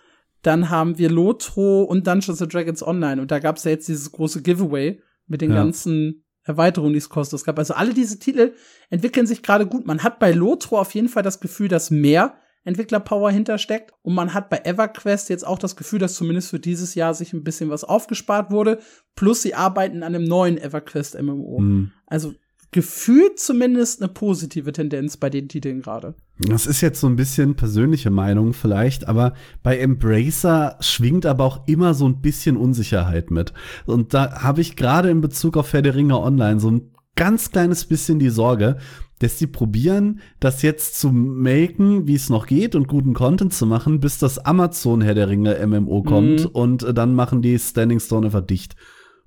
dann 0.42 0.70
haben 0.70 0.96
wir 0.96 1.10
Lotro 1.10 1.82
und 1.82 2.06
Dungeons 2.06 2.40
and 2.40 2.54
Dragons 2.54 2.82
Online. 2.82 3.20
Und 3.20 3.30
da 3.30 3.40
gab 3.40 3.56
es 3.56 3.64
ja 3.64 3.72
jetzt 3.72 3.88
dieses 3.88 4.12
große 4.12 4.42
Giveaway 4.42 5.02
mit 5.26 5.40
den 5.40 5.50
ja. 5.50 5.56
ganzen 5.56 6.24
Erweiterungen, 6.44 6.92
die 6.92 6.98
es 6.98 7.08
kostet. 7.08 7.40
Es 7.40 7.44
gab 7.44 7.58
also 7.58 7.74
alle 7.74 7.92
diese 7.92 8.20
Titel 8.20 8.54
entwickeln 8.88 9.26
sich 9.26 9.42
gerade 9.42 9.66
gut. 9.66 9.86
Man 9.86 10.04
hat 10.04 10.20
bei 10.20 10.30
Lotro 10.30 10.78
auf 10.78 10.94
jeden 10.94 11.08
Fall 11.08 11.24
das 11.24 11.40
Gefühl, 11.40 11.66
dass 11.66 11.90
mehr 11.90 12.38
Entwicklerpower 12.66 13.30
hintersteckt. 13.30 13.92
Und 14.02 14.14
man 14.14 14.34
hat 14.34 14.50
bei 14.50 14.60
EverQuest 14.64 15.30
jetzt 15.30 15.46
auch 15.46 15.58
das 15.58 15.76
Gefühl, 15.76 15.98
dass 15.98 16.14
zumindest 16.14 16.50
für 16.50 16.60
dieses 16.60 16.94
Jahr 16.94 17.14
sich 17.14 17.32
ein 17.32 17.44
bisschen 17.44 17.70
was 17.70 17.84
aufgespart 17.84 18.50
wurde. 18.50 18.80
Plus 19.14 19.42
sie 19.42 19.54
arbeiten 19.54 20.02
an 20.02 20.14
einem 20.14 20.24
neuen 20.24 20.58
EverQuest 20.58 21.20
MMO. 21.22 21.60
Mhm. 21.60 21.92
Also 22.06 22.34
gefühlt 22.72 23.38
zumindest 23.38 24.02
eine 24.02 24.12
positive 24.12 24.72
Tendenz 24.72 25.16
bei 25.16 25.30
den 25.30 25.48
Titeln 25.48 25.80
gerade. 25.80 26.14
Das 26.38 26.66
ist 26.66 26.82
jetzt 26.82 27.00
so 27.00 27.06
ein 27.06 27.16
bisschen 27.16 27.54
persönliche 27.54 28.10
Meinung 28.10 28.52
vielleicht, 28.52 29.08
aber 29.08 29.32
bei 29.62 29.78
Embracer 29.78 30.76
schwingt 30.80 31.24
aber 31.24 31.44
auch 31.44 31.66
immer 31.66 31.94
so 31.94 32.06
ein 32.06 32.20
bisschen 32.20 32.56
Unsicherheit 32.56 33.30
mit. 33.30 33.54
Und 33.86 34.12
da 34.12 34.42
habe 34.42 34.60
ich 34.60 34.76
gerade 34.76 35.08
in 35.08 35.22
Bezug 35.22 35.56
auf 35.56 35.72
Herr 35.72 35.80
der 35.80 35.94
Ringe 35.94 36.20
Online 36.20 36.60
so 36.60 36.70
ein 36.70 36.90
ganz 37.14 37.50
kleines 37.50 37.86
bisschen 37.86 38.18
die 38.18 38.28
Sorge, 38.28 38.76
dass 39.18 39.38
die 39.38 39.46
probieren, 39.46 40.20
das 40.40 40.62
jetzt 40.62 41.00
zu 41.00 41.10
melken, 41.10 42.06
wie 42.06 42.14
es 42.14 42.28
noch 42.28 42.46
geht 42.46 42.74
und 42.74 42.86
guten 42.86 43.14
Content 43.14 43.54
zu 43.54 43.66
machen, 43.66 44.00
bis 44.00 44.18
das 44.18 44.38
Amazon 44.38 45.00
Herr 45.00 45.14
der 45.14 45.28
Ringe 45.28 45.64
MMO 45.66 46.02
kommt 46.02 46.40
mhm. 46.40 46.50
und 46.52 46.98
dann 46.98 47.14
machen 47.14 47.42
die 47.42 47.58
Standing 47.58 48.00
Stone 48.00 48.26
einfach 48.26 48.46
dicht 48.46 48.76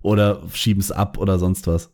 oder 0.02 0.44
schieben 0.54 0.82
es 0.82 0.92
ab 0.92 1.18
oder 1.18 1.40
sonst 1.40 1.68
was 1.68 1.92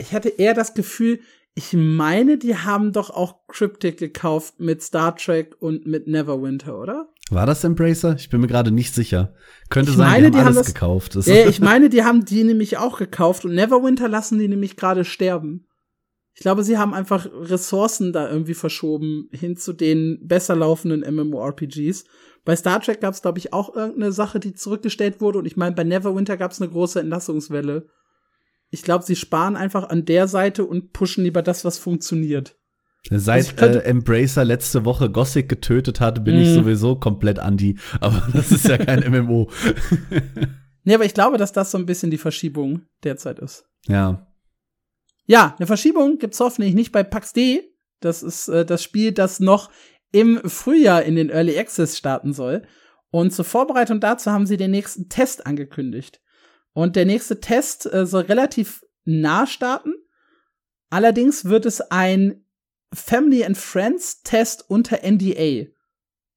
ich 0.00 0.12
hatte 0.12 0.30
eher 0.30 0.54
das 0.54 0.74
Gefühl, 0.74 1.20
ich 1.54 1.72
meine, 1.72 2.38
die 2.38 2.56
haben 2.56 2.92
doch 2.92 3.10
auch 3.10 3.46
Cryptic 3.48 3.98
gekauft 3.98 4.60
mit 4.60 4.82
Star 4.82 5.16
Trek 5.16 5.56
und 5.60 5.86
mit 5.86 6.06
Neverwinter, 6.06 6.78
oder? 6.78 7.08
War 7.28 7.46
das 7.46 7.64
Embracer? 7.64 8.16
Ich 8.16 8.30
bin 8.30 8.40
mir 8.40 8.46
gerade 8.46 8.70
nicht 8.70 8.94
sicher. 8.94 9.34
Könnte 9.68 9.90
ich 9.90 9.96
sein, 9.96 10.08
meine, 10.08 10.30
die 10.30 10.38
haben, 10.38 10.42
die 10.42 10.46
alles 10.46 10.56
haben 10.56 10.64
das, 10.64 10.74
gekauft. 10.74 11.14
Ja, 11.26 11.46
ich 11.48 11.60
meine, 11.60 11.88
die 11.88 12.04
haben 12.04 12.24
die 12.24 12.44
nämlich 12.44 12.78
auch 12.78 12.98
gekauft 12.98 13.44
und 13.44 13.54
Neverwinter 13.54 14.08
lassen 14.08 14.38
die 14.38 14.48
nämlich 14.48 14.76
gerade 14.76 15.04
sterben. 15.04 15.66
Ich 16.34 16.40
glaube, 16.40 16.62
sie 16.64 16.78
haben 16.78 16.94
einfach 16.94 17.28
Ressourcen 17.32 18.12
da 18.12 18.30
irgendwie 18.30 18.54
verschoben 18.54 19.28
hin 19.32 19.56
zu 19.56 19.72
den 19.72 20.26
besser 20.26 20.56
laufenden 20.56 21.02
MMORPGs. 21.14 22.04
Bei 22.44 22.56
Star 22.56 22.80
Trek 22.80 23.00
gab 23.00 23.14
es, 23.14 23.22
glaube 23.22 23.38
ich, 23.38 23.52
auch 23.52 23.74
irgendeine 23.74 24.12
Sache, 24.12 24.40
die 24.40 24.54
zurückgestellt 24.54 25.20
wurde. 25.20 25.38
Und 25.38 25.46
ich 25.46 25.56
meine, 25.56 25.74
bei 25.74 25.84
Neverwinter 25.84 26.36
gab 26.36 26.52
es 26.52 26.60
eine 26.60 26.70
große 26.70 27.00
Entlassungswelle. 27.00 27.88
Ich 28.70 28.82
glaube, 28.82 29.04
sie 29.04 29.16
sparen 29.16 29.56
einfach 29.56 29.88
an 29.88 30.04
der 30.04 30.28
Seite 30.28 30.64
und 30.64 30.92
pushen 30.92 31.24
lieber 31.24 31.42
das, 31.42 31.64
was 31.64 31.78
funktioniert. 31.78 32.56
Seit 33.08 33.60
also 33.60 33.78
äh, 33.78 33.84
Embracer 33.84 34.44
letzte 34.44 34.84
Woche 34.84 35.10
Gothic 35.10 35.48
getötet 35.48 36.00
hat, 36.00 36.22
bin 36.22 36.36
mm. 36.36 36.42
ich 36.42 36.48
mhm. 36.48 36.54
sowieso 36.54 36.96
komplett 36.96 37.38
anti. 37.38 37.78
Aber 38.00 38.28
das 38.32 38.52
ist 38.52 38.68
ja 38.68 38.78
kein 38.78 39.00
MMO. 39.10 39.50
nee, 40.84 40.94
aber 40.94 41.04
ich 41.04 41.14
glaube, 41.14 41.38
dass 41.38 41.52
das 41.52 41.70
so 41.70 41.78
ein 41.78 41.86
bisschen 41.86 42.10
die 42.10 42.18
Verschiebung 42.18 42.82
derzeit 43.02 43.38
ist. 43.38 43.64
Ja. 43.86 44.29
Ja, 45.30 45.54
eine 45.56 45.68
Verschiebung 45.68 46.18
gibt's 46.18 46.40
hoffentlich 46.40 46.74
nicht 46.74 46.90
bei 46.90 47.04
PAX 47.04 47.32
D. 47.32 47.72
Das 48.00 48.24
ist 48.24 48.48
äh, 48.48 48.66
das 48.66 48.82
Spiel, 48.82 49.12
das 49.12 49.38
noch 49.38 49.70
im 50.10 50.40
Frühjahr 50.42 51.04
in 51.04 51.14
den 51.14 51.30
Early 51.30 51.56
Access 51.56 51.96
starten 51.96 52.32
soll. 52.32 52.62
Und 53.12 53.32
zur 53.32 53.44
Vorbereitung 53.44 54.00
dazu 54.00 54.32
haben 54.32 54.44
sie 54.44 54.56
den 54.56 54.72
nächsten 54.72 55.08
Test 55.08 55.46
angekündigt. 55.46 56.20
Und 56.72 56.96
der 56.96 57.04
nächste 57.04 57.38
Test 57.38 57.86
äh, 57.92 58.06
soll 58.06 58.22
relativ 58.22 58.84
nah 59.04 59.46
starten. 59.46 59.94
Allerdings 60.90 61.44
wird 61.44 61.64
es 61.64 61.80
ein 61.80 62.44
Family 62.92 63.44
and 63.44 63.56
Friends 63.56 64.24
Test 64.24 64.68
unter 64.68 65.08
NDA. 65.08 65.70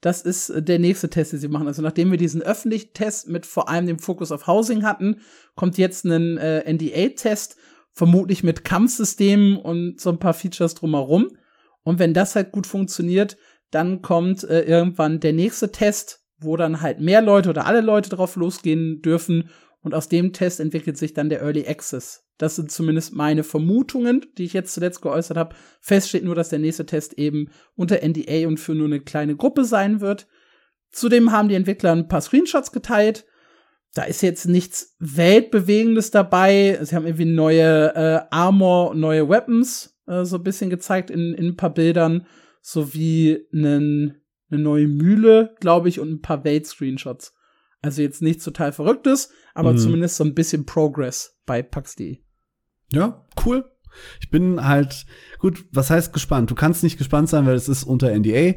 Das 0.01 0.21
ist 0.21 0.51
äh, 0.51 0.61
der 0.61 0.77
nächste 0.77 1.09
Test, 1.09 1.33
den 1.33 1.39
sie 1.39 1.47
machen. 1.47 1.65
Also 1.65 1.81
nachdem 1.81 2.11
wir 2.11 2.19
diesen 2.19 2.43
öffentlichen 2.43 2.93
Test 2.93 3.27
mit 3.27 3.47
vor 3.47 3.69
allem 3.69 3.87
dem 3.87 3.97
Fokus 3.97 4.31
auf 4.31 4.45
Housing 4.45 4.83
hatten, 4.83 5.21
kommt 5.55 5.79
jetzt 5.79 6.05
ein 6.05 6.37
äh, 6.37 6.71
NDA-Test, 6.71 7.57
vermutlich 7.93 8.43
mit 8.43 8.63
Kampfsystemen 8.63 9.57
und 9.57 10.01
so 10.01 10.09
ein 10.09 10.19
paar 10.19 10.33
Features 10.33 10.75
drumherum. 10.75 11.29
Und 11.83 11.99
wenn 11.99 12.13
das 12.13 12.35
halt 12.35 12.51
gut 12.51 12.67
funktioniert, 12.67 13.37
dann 13.71 14.01
kommt 14.01 14.43
äh, 14.43 14.61
irgendwann 14.61 15.19
der 15.19 15.33
nächste 15.33 15.71
Test, 15.71 16.21
wo 16.37 16.57
dann 16.57 16.81
halt 16.81 16.99
mehr 16.99 17.21
Leute 17.21 17.49
oder 17.49 17.65
alle 17.65 17.81
Leute 17.81 18.09
drauf 18.09 18.35
losgehen 18.35 19.01
dürfen 19.01 19.49
und 19.81 19.93
aus 19.93 20.09
dem 20.09 20.33
Test 20.33 20.59
entwickelt 20.59 20.97
sich 20.97 21.13
dann 21.13 21.29
der 21.29 21.41
Early 21.41 21.67
Access. 21.67 22.23
Das 22.37 22.55
sind 22.55 22.71
zumindest 22.71 23.13
meine 23.13 23.43
Vermutungen, 23.43 24.25
die 24.37 24.45
ich 24.45 24.53
jetzt 24.53 24.73
zuletzt 24.73 25.01
geäußert 25.01 25.37
habe. 25.37 25.55
Fest 25.79 26.09
steht 26.09 26.23
nur, 26.23 26.35
dass 26.35 26.49
der 26.49 26.59
nächste 26.59 26.85
Test 26.85 27.13
eben 27.13 27.49
unter 27.75 27.99
NDA 28.01 28.47
und 28.47 28.59
für 28.59 28.73
nur 28.73 28.87
eine 28.87 29.01
kleine 29.01 29.35
Gruppe 29.35 29.65
sein 29.65 30.01
wird. 30.01 30.27
Zudem 30.91 31.31
haben 31.31 31.49
die 31.49 31.55
Entwickler 31.55 31.91
ein 31.91 32.07
paar 32.07 32.21
Screenshots 32.21 32.71
geteilt. 32.71 33.25
Da 33.93 34.03
ist 34.03 34.21
jetzt 34.21 34.47
nichts 34.47 34.95
Weltbewegendes 34.99 36.11
dabei. 36.11 36.79
Sie 36.81 36.95
haben 36.95 37.05
irgendwie 37.05 37.25
neue 37.25 37.93
äh, 37.95 38.21
Armor 38.31 38.95
neue 38.95 39.29
Weapons 39.29 39.93
äh, 40.07 40.25
so 40.25 40.37
ein 40.37 40.43
bisschen 40.43 40.69
gezeigt 40.69 41.09
in, 41.09 41.33
in 41.33 41.47
ein 41.47 41.57
paar 41.57 41.73
Bildern, 41.73 42.25
sowie 42.61 43.45
einen, 43.53 44.21
eine 44.49 44.61
neue 44.61 44.87
Mühle, 44.87 45.55
glaube 45.59 45.89
ich, 45.89 45.99
und 45.99 46.09
ein 46.09 46.21
paar 46.21 46.43
Welt-Screenshots. 46.43 47.33
Also 47.81 48.01
jetzt 48.01 48.21
nichts 48.21 48.45
total 48.45 48.71
Verrücktes, 48.71 49.31
aber 49.53 49.73
mhm. 49.73 49.77
zumindest 49.77 50.15
so 50.15 50.23
ein 50.23 50.35
bisschen 50.35 50.65
Progress 50.65 51.37
bei 51.45 51.61
PAX.de. 51.61 52.19
Ja, 52.91 53.25
cool. 53.45 53.69
Ich 54.19 54.29
bin 54.29 54.65
halt, 54.65 55.05
gut, 55.39 55.65
was 55.71 55.89
heißt 55.89 56.13
gespannt? 56.13 56.49
Du 56.51 56.55
kannst 56.55 56.83
nicht 56.83 56.97
gespannt 56.97 57.29
sein, 57.29 57.45
weil 57.45 57.55
es 57.55 57.67
ist 57.67 57.83
unter 57.83 58.11
NDA. 58.11 58.55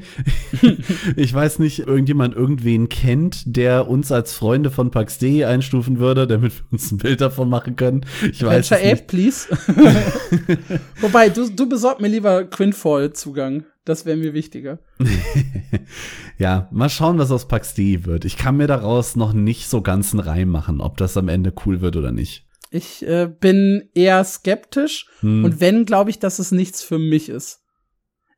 ich 1.16 1.34
weiß 1.34 1.59
nicht, 1.59 1.80
irgendjemand 1.80 2.34
irgendwen 2.34 2.89
kennt, 2.89 3.43
der 3.47 3.89
uns 3.89 4.12
als 4.12 4.34
Freunde 4.34 4.70
von 4.70 4.91
PAX.de 4.91 5.45
einstufen 5.45 5.99
würde, 5.99 6.26
damit 6.26 6.53
wir 6.53 6.64
uns 6.72 6.93
ein 6.93 6.99
Bild 6.99 7.20
davon 7.20 7.49
machen 7.49 7.76
können. 7.76 8.07
Ich 8.30 8.45
weiß 8.45 8.70
Venture 8.70 8.93
Ape, 8.93 9.03
please. 9.07 9.49
Wobei, 11.01 11.28
du, 11.28 11.51
du 11.51 11.68
besorg 11.68 12.01
mir 12.01 12.09
lieber 12.09 12.45
Quinfall-Zugang. 12.45 13.64
Das 13.87 14.05
wäre 14.05 14.16
mir 14.16 14.34
wichtiger. 14.34 14.80
ja, 16.39 16.68
mal 16.72 16.89
schauen, 16.89 17.18
was 17.18 17.30
aus 17.30 17.47
PAX.de 17.47 18.05
wird. 18.05 18.24
Ich 18.24 18.37
kann 18.37 18.57
mir 18.57 18.66
daraus 18.66 19.14
noch 19.14 19.32
nicht 19.32 19.68
so 19.68 19.80
ganz 19.80 20.12
einen 20.12 20.20
Reim 20.20 20.49
machen, 20.49 20.80
ob 20.80 20.97
das 20.97 21.16
am 21.16 21.28
Ende 21.28 21.53
cool 21.64 21.80
wird 21.80 21.97
oder 21.97 22.11
nicht. 22.11 22.45
Ich 22.70 23.06
äh, 23.06 23.26
bin 23.28 23.90
eher 23.94 24.24
skeptisch 24.24 25.06
hm. 25.20 25.44
und 25.44 25.60
wenn, 25.60 25.84
glaube 25.84 26.10
ich, 26.10 26.18
dass 26.18 26.38
es 26.38 26.52
nichts 26.52 26.82
für 26.82 26.98
mich 26.98 27.28
ist. 27.28 27.62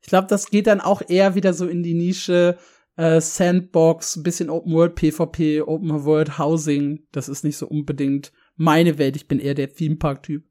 Ich 0.01 0.07
glaube, 0.07 0.27
das 0.27 0.49
geht 0.49 0.67
dann 0.67 0.81
auch 0.81 1.01
eher 1.07 1.35
wieder 1.35 1.53
so 1.53 1.67
in 1.67 1.83
die 1.83 1.93
Nische 1.93 2.57
äh, 2.95 3.21
Sandbox, 3.21 4.21
bisschen 4.23 4.49
Open 4.49 4.73
World 4.73 4.95
PvP, 4.95 5.61
Open 5.61 6.03
World 6.03 6.37
Housing. 6.37 7.07
Das 7.11 7.29
ist 7.29 7.43
nicht 7.43 7.57
so 7.57 7.67
unbedingt 7.67 8.31
meine 8.55 8.97
Welt. 8.97 9.15
Ich 9.15 9.27
bin 9.27 9.39
eher 9.39 9.55
der 9.55 9.73
Theme 9.73 9.95
Park 9.95 10.23
Typ. 10.23 10.43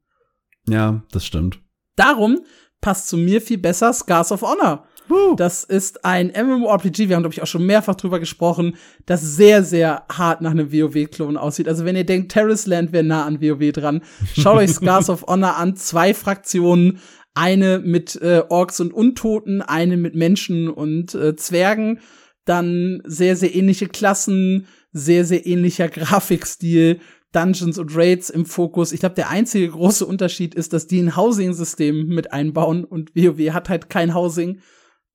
Ja, 0.67 1.03
das 1.11 1.25
stimmt. 1.25 1.61
Darum 1.95 2.39
passt 2.81 3.07
zu 3.07 3.17
mir 3.17 3.41
viel 3.41 3.57
besser 3.57 3.93
Scars 3.93 4.31
of 4.31 4.41
Honor. 4.41 4.87
Das 5.35 5.63
ist 5.63 6.05
ein 6.05 6.27
MMORPG, 6.27 7.09
wir 7.09 7.15
haben, 7.15 7.23
glaube 7.23 7.33
ich, 7.33 7.41
auch 7.41 7.47
schon 7.47 7.65
mehrfach 7.65 7.95
drüber 7.95 8.19
gesprochen, 8.19 8.75
das 9.05 9.21
sehr, 9.21 9.63
sehr 9.63 10.05
hart 10.11 10.41
nach 10.41 10.51
einem 10.51 10.71
WoW-Klon 10.71 11.35
aussieht. 11.35 11.67
Also 11.67 11.83
wenn 11.83 11.95
ihr 11.95 12.05
denkt, 12.05 12.31
Terrace 12.31 12.67
Land 12.67 12.91
wäre 12.91 13.03
nah 13.03 13.25
an 13.25 13.41
WoW 13.41 13.71
dran, 13.71 14.01
schaut 14.35 14.57
euch 14.57 14.69
Scars 14.73 15.09
of 15.09 15.25
Honor 15.27 15.57
an. 15.57 15.75
Zwei 15.75 16.13
Fraktionen, 16.13 16.99
eine 17.33 17.79
mit 17.79 18.21
äh, 18.21 18.43
Orks 18.49 18.79
und 18.79 18.93
Untoten, 18.93 19.61
eine 19.61 19.97
mit 19.97 20.15
Menschen 20.15 20.69
und 20.69 21.15
äh, 21.15 21.35
Zwergen. 21.35 21.99
Dann 22.45 23.01
sehr, 23.05 23.35
sehr 23.35 23.55
ähnliche 23.55 23.87
Klassen, 23.87 24.67
sehr, 24.91 25.25
sehr 25.25 25.45
ähnlicher 25.45 25.87
Grafikstil. 25.89 26.99
Dungeons 27.31 27.77
und 27.77 27.95
Raids 27.95 28.31
im 28.31 28.45
Fokus. 28.45 28.91
Ich 28.91 29.01
glaube, 29.01 29.13
der 29.13 29.29
einzige 29.29 29.69
große 29.69 30.03
Unterschied 30.03 30.55
ist, 30.55 30.73
dass 30.73 30.87
die 30.87 30.99
ein 30.99 31.15
Housing-System 31.15 32.07
mit 32.07 32.33
einbauen 32.33 32.83
und 32.83 33.15
WoW 33.15 33.53
hat 33.53 33.69
halt 33.69 33.89
kein 33.89 34.15
Housing. 34.15 34.61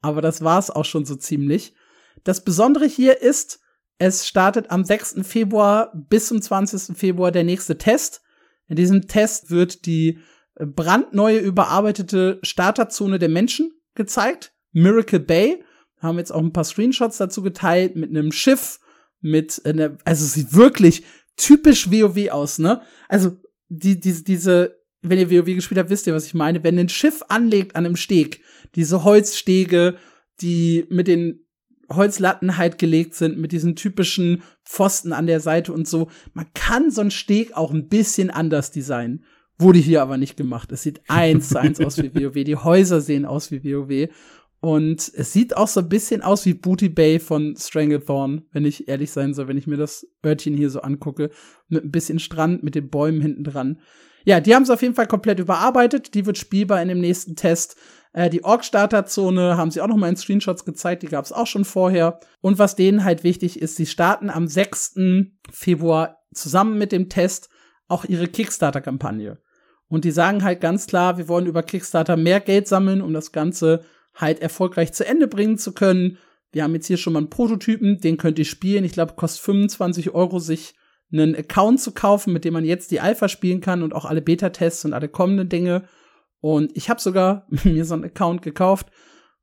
Aber 0.05 0.21
das 0.21 0.45
war's 0.45 0.69
auch 0.69 0.85
schon 0.85 1.07
so 1.07 1.17
ziemlich. 1.17 1.73
Das 2.25 2.45
Besondere 2.45 2.85
hier 2.85 3.23
ist, 3.23 3.61
es 3.97 4.29
startet 4.29 4.71
am 4.71 4.85
6. 4.85 5.21
Februar 5.23 5.93
bis 5.95 6.29
zum 6.29 6.43
20. 6.43 6.95
Februar 6.95 7.33
der 7.33 7.43
nächste 7.43 7.79
Test. 7.79 8.21
In 8.69 8.77
diesem 8.77 9.09
Test 9.09 9.51
wird 9.51 9.87
die 9.87 10.19
brandneue 10.57 11.39
überarbeitete 11.39 12.39
Starterzone 12.43 13.19
der 13.19 13.31
Menschen 13.31 13.73
gezeigt. 13.95 14.53
Miracle 14.73 15.21
Bay. 15.21 15.65
Haben 16.01 16.19
jetzt 16.19 16.33
auch 16.33 16.43
ein 16.43 16.53
paar 16.53 16.65
Screenshots 16.65 17.17
dazu 17.17 17.41
geteilt 17.41 17.97
mit 17.97 18.11
einem 18.11 18.31
Schiff, 18.31 18.81
mit 19.23 19.63
einer, 19.65 19.97
also 20.05 20.27
sieht 20.27 20.53
wirklich 20.53 21.03
typisch 21.39 21.91
WoW 21.91 22.31
aus, 22.31 22.59
ne? 22.59 22.83
Also 23.09 23.39
die, 23.71 23.99
die, 23.99 24.23
diese 24.23 24.85
wenn 25.05 25.19
ihr 25.19 25.31
WoW 25.31 25.55
gespielt 25.55 25.79
habt, 25.79 25.91
wisst 25.91 26.07
ihr, 26.07 26.15
was 26.15 26.27
ich 26.27 26.35
meine. 26.35 26.65
Wenn 26.65 26.79
ein 26.79 26.89
Schiff 26.89 27.23
anlegt 27.29 27.77
an 27.77 27.85
einem 27.85 27.97
Steg, 27.97 28.41
diese 28.75 29.05
Holzstege, 29.05 29.97
die 30.41 30.87
mit 30.89 31.09
den 31.09 31.45
Holzlatten 31.93 32.57
halt 32.57 32.79
gelegt 32.79 33.15
sind, 33.15 33.39
mit 33.39 33.53
diesen 33.53 33.77
typischen 33.77 34.43
Pfosten 34.65 35.13
an 35.13 35.27
der 35.27 35.41
Seite 35.41 35.73
und 35.73 35.87
so. 35.87 36.09
Man 36.33 36.47
kann 36.55 36.91
so 36.91 37.01
ein 37.01 37.11
Steg 37.11 37.57
auch 37.57 37.73
ein 37.73 37.89
bisschen 37.89 38.31
anders 38.31 38.71
designen. 38.71 39.25
Wurde 39.59 39.79
hier 39.79 40.03
aber 40.03 40.17
nicht 40.17 40.37
gemacht. 40.37 40.73
Es 40.73 40.83
sieht 40.83 41.03
eins 41.09 41.51
zu 41.51 41.61
eins 41.61 41.81
aus 41.81 41.99
wie 41.99 42.15
WoW. 42.15 42.45
Die 42.45 42.57
Häuser 42.57 43.01
sehen 43.01 43.25
aus 43.25 43.51
wie 43.51 43.63
WoW. 43.63 44.09
Und 44.61 45.13
es 45.15 45.33
sieht 45.33 45.57
auch 45.57 45.69
so 45.69 45.81
ein 45.81 45.91
bisschen 45.91 46.23
aus 46.23 46.47
wie 46.47 46.55
Booty 46.55 46.89
Bay 46.89 47.21
von 47.21 47.55
Stranglethorn, 47.55 48.47
wenn 48.53 48.65
ich 48.65 48.89
ehrlich 48.89 49.11
sein 49.11 49.35
soll, 49.35 49.47
wenn 49.47 49.59
ich 49.59 49.67
mir 49.67 49.77
das 49.77 50.07
Örtchen 50.25 50.57
hier 50.57 50.71
so 50.71 50.81
angucke. 50.81 51.31
Mit 51.69 51.85
ein 51.85 51.91
bisschen 51.91 52.19
Strand, 52.19 52.63
mit 52.63 52.75
den 52.75 52.89
Bäumen 52.89 53.21
hinten 53.21 53.45
dran. 53.45 53.79
Ja, 54.25 54.41
die 54.41 54.55
haben 54.55 54.63
es 54.63 54.71
auf 54.71 54.81
jeden 54.81 54.95
Fall 54.95 55.07
komplett 55.07 55.39
überarbeitet. 55.39 56.15
Die 56.15 56.25
wird 56.25 56.39
spielbar 56.39 56.81
in 56.81 56.89
dem 56.89 57.01
nächsten 57.01 57.37
Test. 57.37 57.77
Äh, 58.15 58.31
die 58.31 58.45
Org-Starter-Zone 58.45 59.59
haben 59.59 59.71
sie 59.71 59.83
auch 59.83 59.89
noch 59.89 59.97
mal 59.97 60.09
in 60.09 60.17
Screenshots 60.17 60.65
gezeigt. 60.65 61.03
Die 61.03 61.09
gab 61.09 61.25
es 61.25 61.33
auch 61.33 61.47
schon 61.47 61.67
vorher. 61.67 62.21
Und 62.41 62.59
was 62.59 62.77
denen 62.77 63.05
halt 63.05 63.25
wichtig 63.25 63.61
ist, 63.61 63.77
sie 63.77 63.87
starten 63.87 64.31
am 64.31 64.47
6. 64.47 64.95
Februar 65.51 66.23
zusammen 66.33 66.79
mit 66.79 66.93
dem 66.93 67.11
Test 67.11 67.51
auch 67.89 68.07
ihre 68.07 68.29
Kickstarter-Kampagne. 68.29 69.39
Und 69.89 70.05
die 70.05 70.11
sagen 70.11 70.43
halt 70.43 70.61
ganz 70.61 70.87
klar, 70.87 71.19
wir 71.19 71.29
wollen 71.29 71.47
über 71.47 71.63
Kickstarter 71.63 72.17
mehr 72.17 72.41
Geld 72.41 72.67
sammeln, 72.67 73.03
um 73.03 73.13
das 73.13 73.33
Ganze 73.33 73.85
halt 74.15 74.41
erfolgreich 74.41 74.93
zu 74.93 75.07
Ende 75.07 75.27
bringen 75.29 75.59
zu 75.59 75.73
können. 75.73 76.19
Wir 76.53 76.63
haben 76.63 76.75
jetzt 76.75 76.87
hier 76.87 76.97
schon 76.97 77.13
mal 77.13 77.19
einen 77.19 77.31
Prototypen, 77.31 78.01
den 78.01 78.17
könnt 78.17 78.39
ihr 78.39 78.45
spielen. 78.45 78.85
Ich 78.85 78.93
glaube, 78.93 79.15
kostet 79.15 79.43
25 79.43 80.15
Euro, 80.15 80.39
sich 80.39 80.75
einen 81.13 81.37
Account 81.37 81.81
zu 81.81 81.93
kaufen, 81.93 82.33
mit 82.33 82.45
dem 82.45 82.55
man 82.55 82.65
jetzt 82.65 82.91
die 82.91 83.01
Alpha 83.01 83.29
spielen 83.29 83.61
kann 83.61 83.83
und 83.83 83.93
auch 83.93 84.05
alle 84.05 84.23
Beta-Tests 84.23 84.85
und 84.85 84.95
alle 84.95 85.09
kommenden 85.09 85.49
Dinge. 85.49 85.85
Und 86.45 86.77
ich 86.77 86.91
habe 86.91 87.01
sogar 87.01 87.47
mir 87.65 87.87
so 87.87 87.95
einen 87.95 88.05
Account 88.05 88.43
gekauft 88.43 88.89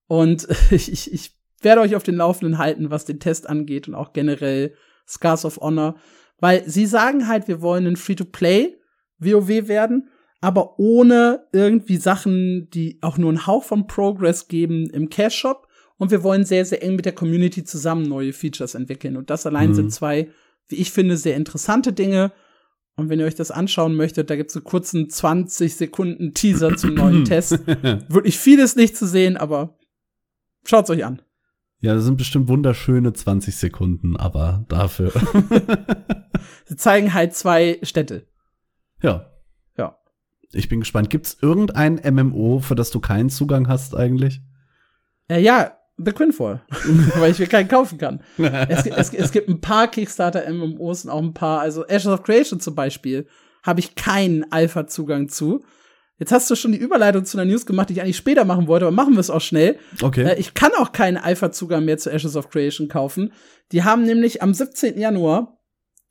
und 0.05 0.47
ich, 0.69 0.91
ich, 0.91 1.11
ich 1.11 1.31
werde 1.59 1.81
euch 1.81 1.95
auf 1.95 2.03
den 2.03 2.13
Laufenden 2.13 2.59
halten, 2.59 2.91
was 2.91 3.05
den 3.05 3.19
Test 3.19 3.49
angeht 3.49 3.87
und 3.87 3.95
auch 3.95 4.13
generell 4.13 4.75
Scars 5.07 5.43
of 5.43 5.57
Honor, 5.57 5.95
weil 6.39 6.63
sie 6.69 6.85
sagen 6.85 7.27
halt, 7.27 7.47
wir 7.47 7.63
wollen 7.63 7.87
ein 7.87 7.95
Free-to-Play 7.95 8.77
WoW 9.17 9.67
werden, 9.67 10.09
aber 10.41 10.77
ohne 10.77 11.47
irgendwie 11.51 11.97
Sachen, 11.97 12.69
die 12.69 12.99
auch 13.01 13.17
nur 13.17 13.29
einen 13.29 13.47
Hauch 13.47 13.63
von 13.63 13.87
Progress 13.87 14.47
geben 14.47 14.87
im 14.91 15.09
Cash 15.09 15.35
Shop. 15.35 15.67
Und 15.97 16.11
wir 16.11 16.21
wollen 16.21 16.45
sehr, 16.45 16.65
sehr 16.65 16.83
eng 16.83 16.95
mit 16.95 17.05
der 17.05 17.13
Community 17.13 17.63
zusammen 17.63 18.03
neue 18.03 18.33
Features 18.33 18.75
entwickeln. 18.75 19.17
Und 19.17 19.31
das 19.31 19.47
allein 19.47 19.69
mhm. 19.69 19.75
sind 19.75 19.93
zwei 19.93 20.29
wie 20.71 20.77
ich 20.77 20.91
finde, 20.91 21.17
sehr 21.17 21.35
interessante 21.35 21.93
Dinge. 21.93 22.31
Und 23.01 23.09
wenn 23.09 23.19
ihr 23.19 23.25
euch 23.25 23.33
das 23.33 23.49
anschauen 23.49 23.95
möchtet, 23.95 24.29
da 24.29 24.35
gibt 24.35 24.51
es 24.51 24.55
einen 24.55 24.63
kurzen 24.63 25.09
20 25.09 25.75
Sekunden 25.75 26.35
Teaser 26.35 26.77
zum 26.77 26.93
neuen 26.93 27.25
Test. 27.25 27.53
Wirklich 27.65 28.37
vieles 28.37 28.75
nicht 28.75 28.95
zu 28.95 29.07
sehen, 29.07 29.37
aber 29.37 29.79
schaut's 30.63 30.91
euch 30.91 31.03
an. 31.03 31.19
Ja, 31.79 31.95
das 31.95 32.03
sind 32.03 32.17
bestimmt 32.17 32.47
wunderschöne 32.47 33.11
20 33.11 33.55
Sekunden, 33.55 34.15
aber 34.17 34.65
dafür. 34.69 35.11
Sie 36.65 36.75
zeigen 36.75 37.15
halt 37.15 37.33
zwei 37.33 37.79
Städte. 37.81 38.27
Ja. 39.01 39.31
Ja. 39.75 39.97
Ich 40.51 40.69
bin 40.69 40.81
gespannt. 40.81 41.09
Gibt's 41.09 41.35
irgendein 41.41 41.95
MMO, 41.95 42.59
für 42.59 42.75
das 42.75 42.91
du 42.91 42.99
keinen 42.99 43.31
Zugang 43.31 43.67
hast 43.67 43.95
eigentlich? 43.95 44.41
Äh, 45.27 45.41
ja, 45.41 45.75
The 46.05 46.11
Quinfall, 46.11 46.61
weil 47.15 47.31
ich 47.31 47.39
mir 47.39 47.47
keinen 47.47 47.67
kaufen 47.67 47.97
kann. 47.97 48.21
es, 48.37 48.85
es, 48.85 49.13
es, 49.13 49.31
gibt 49.31 49.49
ein 49.49 49.61
paar 49.61 49.87
Kickstarter-MMOs 49.87 51.05
und 51.05 51.11
auch 51.11 51.21
ein 51.21 51.33
paar, 51.33 51.59
also 51.59 51.85
Ashes 51.85 52.11
of 52.11 52.23
Creation 52.23 52.59
zum 52.59 52.75
Beispiel, 52.75 53.27
habe 53.63 53.79
ich 53.79 53.95
keinen 53.95 54.51
Alpha-Zugang 54.51 55.29
zu. 55.29 55.63
Jetzt 56.17 56.31
hast 56.31 56.49
du 56.51 56.55
schon 56.55 56.71
die 56.71 56.77
Überleitung 56.77 57.25
zu 57.25 57.37
einer 57.37 57.49
News 57.49 57.65
gemacht, 57.65 57.89
die 57.89 57.93
ich 57.93 58.01
eigentlich 58.01 58.17
später 58.17 58.45
machen 58.45 58.67
wollte, 58.67 58.85
aber 58.85 58.95
machen 58.95 59.13
wir 59.13 59.19
es 59.19 59.31
auch 59.31 59.41
schnell. 59.41 59.79
Okay. 60.01 60.23
Äh, 60.23 60.39
ich 60.39 60.53
kann 60.53 60.71
auch 60.77 60.91
keinen 60.91 61.17
Alpha-Zugang 61.17 61.83
mehr 61.83 61.97
zu 61.97 62.11
Ashes 62.11 62.35
of 62.35 62.49
Creation 62.49 62.87
kaufen. 62.87 63.33
Die 63.71 63.83
haben 63.83 64.03
nämlich 64.03 64.41
am 64.41 64.53
17. 64.53 64.99
Januar 64.99 65.57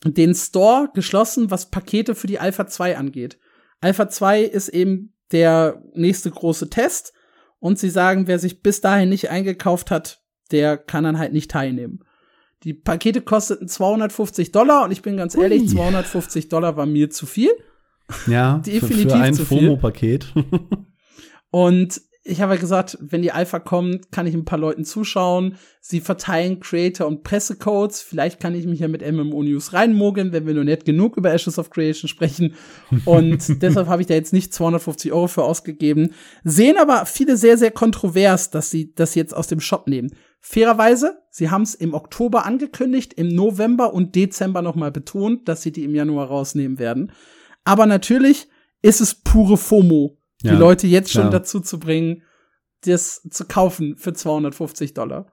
den 0.05 0.35
Store 0.35 0.91
geschlossen, 0.95 1.51
was 1.51 1.71
Pakete 1.71 2.15
für 2.15 2.27
die 2.27 2.39
Alpha 2.39 2.67
2 2.67 2.97
angeht. 2.97 3.39
Alpha 3.81 4.09
2 4.09 4.43
ist 4.43 4.69
eben 4.69 5.15
der 5.33 5.83
nächste 5.95 6.31
große 6.31 6.71
Test 6.71 7.13
und 7.61 7.79
sie 7.79 7.91
sagen, 7.91 8.27
wer 8.27 8.39
sich 8.39 8.63
bis 8.63 8.81
dahin 8.81 9.11
nicht 9.11 9.31
eingekauft 9.31 9.91
hat, 9.91 10.23
der 10.51 10.77
kann 10.77 11.05
dann 11.05 11.19
halt 11.19 11.33
nicht 11.33 11.51
teilnehmen. 11.51 12.01
Die 12.65 12.75
Pakete 12.75 13.23
kosteten 13.23 13.69
250 13.69 14.53
Dollar 14.53 14.85
und 14.85 14.91
ich 14.91 15.03
bin 15.03 15.17
ganz 15.17 15.35
ehrlich, 15.35 15.63
Ui. 15.63 15.69
250 15.69 16.49
Dollar 16.49 16.77
war 16.77 16.87
mir 16.87 17.11
zu 17.11 17.25
viel. 17.27 17.51
Ja, 18.27 18.59
definitiv 18.59 19.03
für, 19.03 19.09
für 19.09 19.15
ein 19.15 19.35
FOMO-Paket. 19.35 20.35
und 21.51 22.01
ich 22.31 22.41
habe 22.41 22.55
ja 22.55 22.61
gesagt, 22.61 22.97
wenn 23.01 23.23
die 23.23 23.33
Alpha 23.33 23.59
kommt, 23.59 24.13
kann 24.13 24.27
ich 24.27 24.35
ein 24.35 24.45
paar 24.45 24.59
Leuten 24.59 24.85
zuschauen. 24.85 25.57
Sie 25.81 26.01
verteilen 26.01 26.61
Creator- 26.61 27.09
und 27.09 27.25
Pressecodes. 27.25 28.03
Vielleicht 28.03 28.39
kann 28.39 28.55
ich 28.55 28.67
mich 28.67 28.81
ja 28.81 28.89
mit 28.89 29.03
MMO 29.03 29.43
News 29.43 29.73
reinmogeln, 29.73 30.33
wenn 30.33 30.47
wir 30.47 30.55
nur 30.55 30.65
nett 30.65 30.85
genug 30.85 31.17
über 31.17 31.33
Ashes 31.33 31.59
of 31.59 31.71
Creation 31.71 32.09
sprechen. 32.09 32.55
Und 33.05 33.63
deshalb 33.63 33.89
habe 33.89 34.03
ich 34.03 34.07
da 34.07 34.15
jetzt 34.15 34.33
nicht 34.33 34.55
250 34.55 35.13
Euro 35.13 35.27
für 35.27 35.43
ausgegeben. 35.43 36.15
Sehen 36.45 36.77
aber 36.79 37.05
viele 37.05 37.37
sehr, 37.37 37.59
sehr 37.59 37.73
kontrovers, 37.73 38.51
dass 38.51 38.71
sie 38.71 38.95
das 38.95 39.17
jetzt 39.17 39.35
aus 39.35 39.49
dem 39.49 39.61
Shop 39.61 39.89
nehmen. 39.89 40.15
Fairerweise, 40.39 41.19
sie 41.31 41.51
haben 41.51 41.63
es 41.63 41.75
im 41.75 41.95
Oktober 41.95 42.47
angekündigt, 42.47 43.13
im 43.15 43.29
November 43.29 43.93
und 43.93 44.15
Dezember 44.15 44.63
nochmal 44.63 44.93
betont, 44.93 45.49
dass 45.49 45.63
sie 45.63 45.73
die 45.73 45.85
im 45.85 45.97
Januar 45.97 46.29
rausnehmen 46.29 46.79
werden. 46.79 47.13
Aber 47.65 47.87
natürlich 47.87 48.49
ist 48.83 49.01
es 49.01 49.17
pure 49.17 49.57
FOMO 49.57 50.20
die 50.43 50.49
ja, 50.49 50.59
Leute 50.59 50.87
jetzt 50.87 51.13
schon 51.13 51.23
klar. 51.23 51.33
dazu 51.33 51.61
zu 51.61 51.79
bringen, 51.79 52.23
das 52.85 53.23
zu 53.31 53.45
kaufen 53.45 53.97
für 53.97 54.13
250 54.13 54.95
Dollar. 54.95 55.33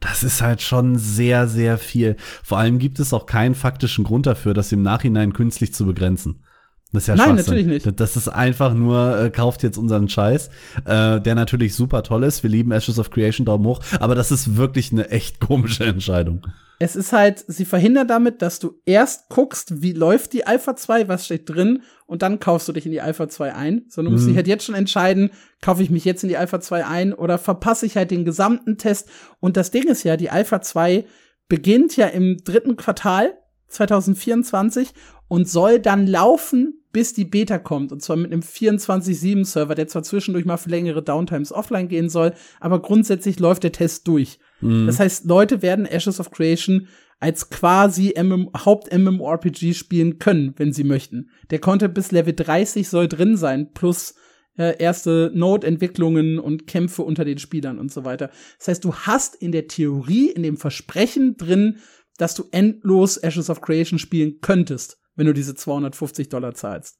Das 0.00 0.22
ist 0.22 0.42
halt 0.42 0.60
schon 0.60 0.98
sehr, 0.98 1.48
sehr 1.48 1.78
viel. 1.78 2.16
Vor 2.42 2.58
allem 2.58 2.78
gibt 2.78 2.98
es 2.98 3.12
auch 3.12 3.26
keinen 3.26 3.54
faktischen 3.54 4.04
Grund 4.04 4.26
dafür, 4.26 4.52
das 4.52 4.72
im 4.72 4.82
Nachhinein 4.82 5.32
künstlich 5.32 5.72
zu 5.72 5.86
begrenzen. 5.86 6.44
Das 6.92 7.04
ist 7.04 7.06
ja 7.08 7.16
Nein, 7.16 7.34
natürlich 7.34 7.66
nicht. 7.66 8.00
Das 8.00 8.16
ist 8.16 8.28
einfach 8.28 8.72
nur, 8.72 9.18
äh, 9.18 9.30
kauft 9.30 9.64
jetzt 9.64 9.78
unseren 9.78 10.08
Scheiß, 10.08 10.48
äh, 10.84 11.20
der 11.20 11.34
natürlich 11.34 11.74
super 11.74 12.04
toll 12.04 12.22
ist. 12.22 12.42
Wir 12.44 12.50
lieben 12.50 12.70
Ashes 12.70 13.00
of 13.00 13.10
Creation, 13.10 13.44
Daumen 13.44 13.66
hoch. 13.66 13.80
Aber 13.98 14.14
das 14.14 14.30
ist 14.30 14.56
wirklich 14.56 14.92
eine 14.92 15.10
echt 15.10 15.40
komische 15.40 15.84
Entscheidung. 15.86 16.46
Es 16.78 16.94
ist 16.94 17.12
halt, 17.12 17.44
sie 17.48 17.64
verhindern 17.64 18.06
damit, 18.06 18.42
dass 18.42 18.60
du 18.60 18.80
erst 18.84 19.28
guckst, 19.28 19.82
wie 19.82 19.92
läuft 19.92 20.32
die 20.34 20.46
Alpha 20.46 20.76
2, 20.76 21.08
was 21.08 21.24
steht 21.24 21.48
drin, 21.48 21.82
und 22.06 22.22
dann 22.22 22.38
kaufst 22.38 22.68
du 22.68 22.72
dich 22.72 22.86
in 22.86 22.92
die 22.92 23.00
Alpha 23.00 23.28
2 23.28 23.54
ein. 23.54 23.84
Sondern 23.88 24.10
du 24.10 24.16
musst 24.16 24.24
mhm. 24.24 24.30
dich 24.30 24.36
halt 24.36 24.48
jetzt 24.48 24.64
schon 24.64 24.74
entscheiden, 24.74 25.30
kaufe 25.62 25.82
ich 25.82 25.90
mich 25.90 26.04
jetzt 26.04 26.22
in 26.22 26.28
die 26.28 26.36
Alpha 26.36 26.60
2 26.60 26.86
ein 26.86 27.12
oder 27.12 27.38
verpasse 27.38 27.86
ich 27.86 27.96
halt 27.96 28.10
den 28.10 28.24
gesamten 28.24 28.76
Test. 28.76 29.08
Und 29.40 29.56
das 29.56 29.70
Ding 29.70 29.84
ist 29.84 30.02
ja, 30.02 30.16
die 30.16 30.30
Alpha 30.30 30.60
2 30.60 31.04
beginnt 31.48 31.96
ja 31.96 32.06
im 32.06 32.38
dritten 32.44 32.76
Quartal 32.76 33.34
2024 33.68 34.92
und 35.28 35.48
soll 35.48 35.80
dann 35.80 36.06
laufen, 36.06 36.84
bis 36.92 37.12
die 37.12 37.24
Beta 37.24 37.58
kommt. 37.58 37.90
Und 37.90 38.02
zwar 38.02 38.16
mit 38.16 38.32
einem 38.32 38.42
24-7-Server, 38.42 39.74
der 39.74 39.88
zwar 39.88 40.02
zwischendurch 40.02 40.44
mal 40.44 40.58
für 40.58 40.70
längere 40.70 41.02
Downtimes 41.02 41.52
offline 41.52 41.88
gehen 41.88 42.08
soll, 42.08 42.34
aber 42.60 42.80
grundsätzlich 42.80 43.40
läuft 43.40 43.64
der 43.64 43.72
Test 43.72 44.06
durch. 44.06 44.38
Mhm. 44.60 44.86
Das 44.86 45.00
heißt, 45.00 45.24
Leute 45.24 45.62
werden 45.62 45.86
Ashes 45.86 46.20
of 46.20 46.30
Creation 46.30 46.88
als 47.24 47.50
quasi 47.50 48.14
Haupt-MMORPG 48.16 49.74
spielen 49.74 50.18
können, 50.18 50.54
wenn 50.56 50.72
sie 50.72 50.84
möchten. 50.84 51.30
Der 51.50 51.58
Content 51.58 51.94
bis 51.94 52.12
Level 52.12 52.34
30 52.34 52.88
soll 52.88 53.08
drin 53.08 53.36
sein, 53.36 53.72
plus 53.72 54.14
äh, 54.58 54.76
erste 54.78 55.32
Node-Entwicklungen 55.34 56.38
und 56.38 56.66
Kämpfe 56.66 57.02
unter 57.02 57.24
den 57.24 57.38
Spielern 57.38 57.78
und 57.78 57.90
so 57.90 58.04
weiter. 58.04 58.30
Das 58.58 58.68
heißt, 58.68 58.84
du 58.84 58.94
hast 58.94 59.34
in 59.36 59.52
der 59.52 59.68
Theorie, 59.68 60.30
in 60.30 60.42
dem 60.42 60.56
Versprechen 60.56 61.36
drin, 61.36 61.78
dass 62.18 62.34
du 62.34 62.44
endlos 62.52 63.16
Ashes 63.16 63.50
of 63.50 63.60
Creation 63.60 63.98
spielen 63.98 64.40
könntest 64.40 64.98
wenn 65.16 65.26
du 65.26 65.32
diese 65.32 65.54
250 65.54 66.28
Dollar 66.28 66.54
zahlst. 66.54 66.98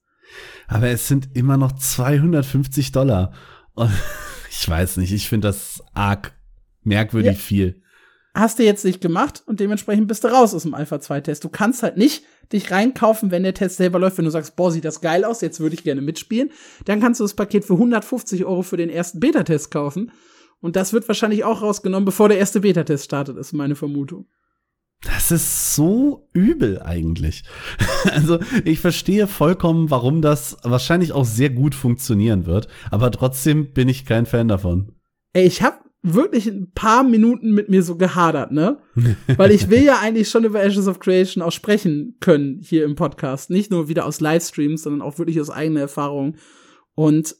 Aber 0.67 0.87
es 0.87 1.07
sind 1.07 1.35
immer 1.35 1.57
noch 1.57 1.73
250 1.73 2.91
Dollar. 2.91 3.33
Und 3.73 3.91
ich 4.49 4.67
weiß 4.67 4.97
nicht, 4.97 5.11
ich 5.11 5.29
finde 5.29 5.49
das 5.49 5.83
arg 5.93 6.33
merkwürdig 6.83 7.33
ja. 7.33 7.39
viel. 7.39 7.81
Hast 8.35 8.59
du 8.59 8.63
jetzt 8.63 8.83
nicht 8.83 8.99
gemacht 8.99 9.43
und 9.45 9.61
dementsprechend 9.61 10.09
bist 10.09 10.25
du 10.25 10.27
raus 10.27 10.53
aus 10.53 10.63
dem 10.63 10.73
Alpha 10.73 10.99
2 10.99 11.21
Test. 11.21 11.45
Du 11.45 11.49
kannst 11.49 11.83
halt 11.83 11.95
nicht 11.95 12.25
dich 12.51 12.69
reinkaufen, 12.69 13.31
wenn 13.31 13.43
der 13.43 13.53
Test 13.53 13.77
selber 13.77 13.97
läuft, 13.97 14.17
wenn 14.17 14.25
du 14.25 14.31
sagst, 14.31 14.57
boah, 14.57 14.71
sieht 14.71 14.83
das 14.83 14.99
geil 14.99 15.23
aus, 15.23 15.39
jetzt 15.39 15.61
würde 15.61 15.73
ich 15.73 15.85
gerne 15.85 16.01
mitspielen. 16.01 16.51
Dann 16.83 16.99
kannst 16.99 17.21
du 17.21 17.23
das 17.23 17.33
Paket 17.33 17.63
für 17.63 17.73
150 17.73 18.43
Euro 18.43 18.61
für 18.61 18.75
den 18.75 18.89
ersten 18.89 19.21
Beta-Test 19.21 19.71
kaufen. 19.71 20.11
Und 20.59 20.75
das 20.75 20.91
wird 20.91 21.07
wahrscheinlich 21.07 21.45
auch 21.45 21.61
rausgenommen, 21.61 22.03
bevor 22.03 22.27
der 22.27 22.37
erste 22.37 22.59
Beta-Test 22.59 23.05
startet, 23.05 23.37
ist 23.37 23.53
meine 23.53 23.75
Vermutung. 23.75 24.27
Das 25.01 25.31
ist 25.31 25.75
so 25.75 26.27
übel 26.33 26.81
eigentlich. 26.81 27.43
Also 28.11 28.37
ich 28.63 28.79
verstehe 28.79 29.25
vollkommen, 29.25 29.89
warum 29.89 30.21
das 30.21 30.57
wahrscheinlich 30.61 31.11
auch 31.11 31.25
sehr 31.25 31.49
gut 31.49 31.73
funktionieren 31.73 32.45
wird, 32.45 32.67
aber 32.91 33.09
trotzdem 33.09 33.73
bin 33.73 33.89
ich 33.89 34.05
kein 34.05 34.27
Fan 34.27 34.47
davon. 34.47 34.91
Ey, 35.33 35.47
ich 35.47 35.63
habe 35.63 35.77
wirklich 36.13 36.47
ein 36.47 36.71
paar 36.71 37.03
Minuten 37.03 37.51
mit 37.51 37.69
mir 37.69 37.83
so 37.83 37.97
gehadert, 37.97 38.51
ne? 38.51 38.79
Weil 39.37 39.51
ich 39.51 39.69
will 39.69 39.83
ja 39.83 39.99
eigentlich 39.99 40.29
schon 40.29 40.43
über 40.43 40.63
Ashes 40.63 40.87
of 40.87 40.99
Creation 40.99 41.43
auch 41.43 41.51
sprechen 41.51 42.17
können 42.19 42.59
hier 42.61 42.85
im 42.85 42.95
Podcast. 42.95 43.49
Nicht 43.49 43.71
nur 43.71 43.89
wieder 43.89 44.05
aus 44.05 44.21
Livestreams, 44.21 44.83
sondern 44.83 45.01
auch 45.01 45.17
wirklich 45.17 45.39
aus 45.41 45.49
eigener 45.49 45.81
Erfahrung. 45.81 46.37
Und 46.93 47.35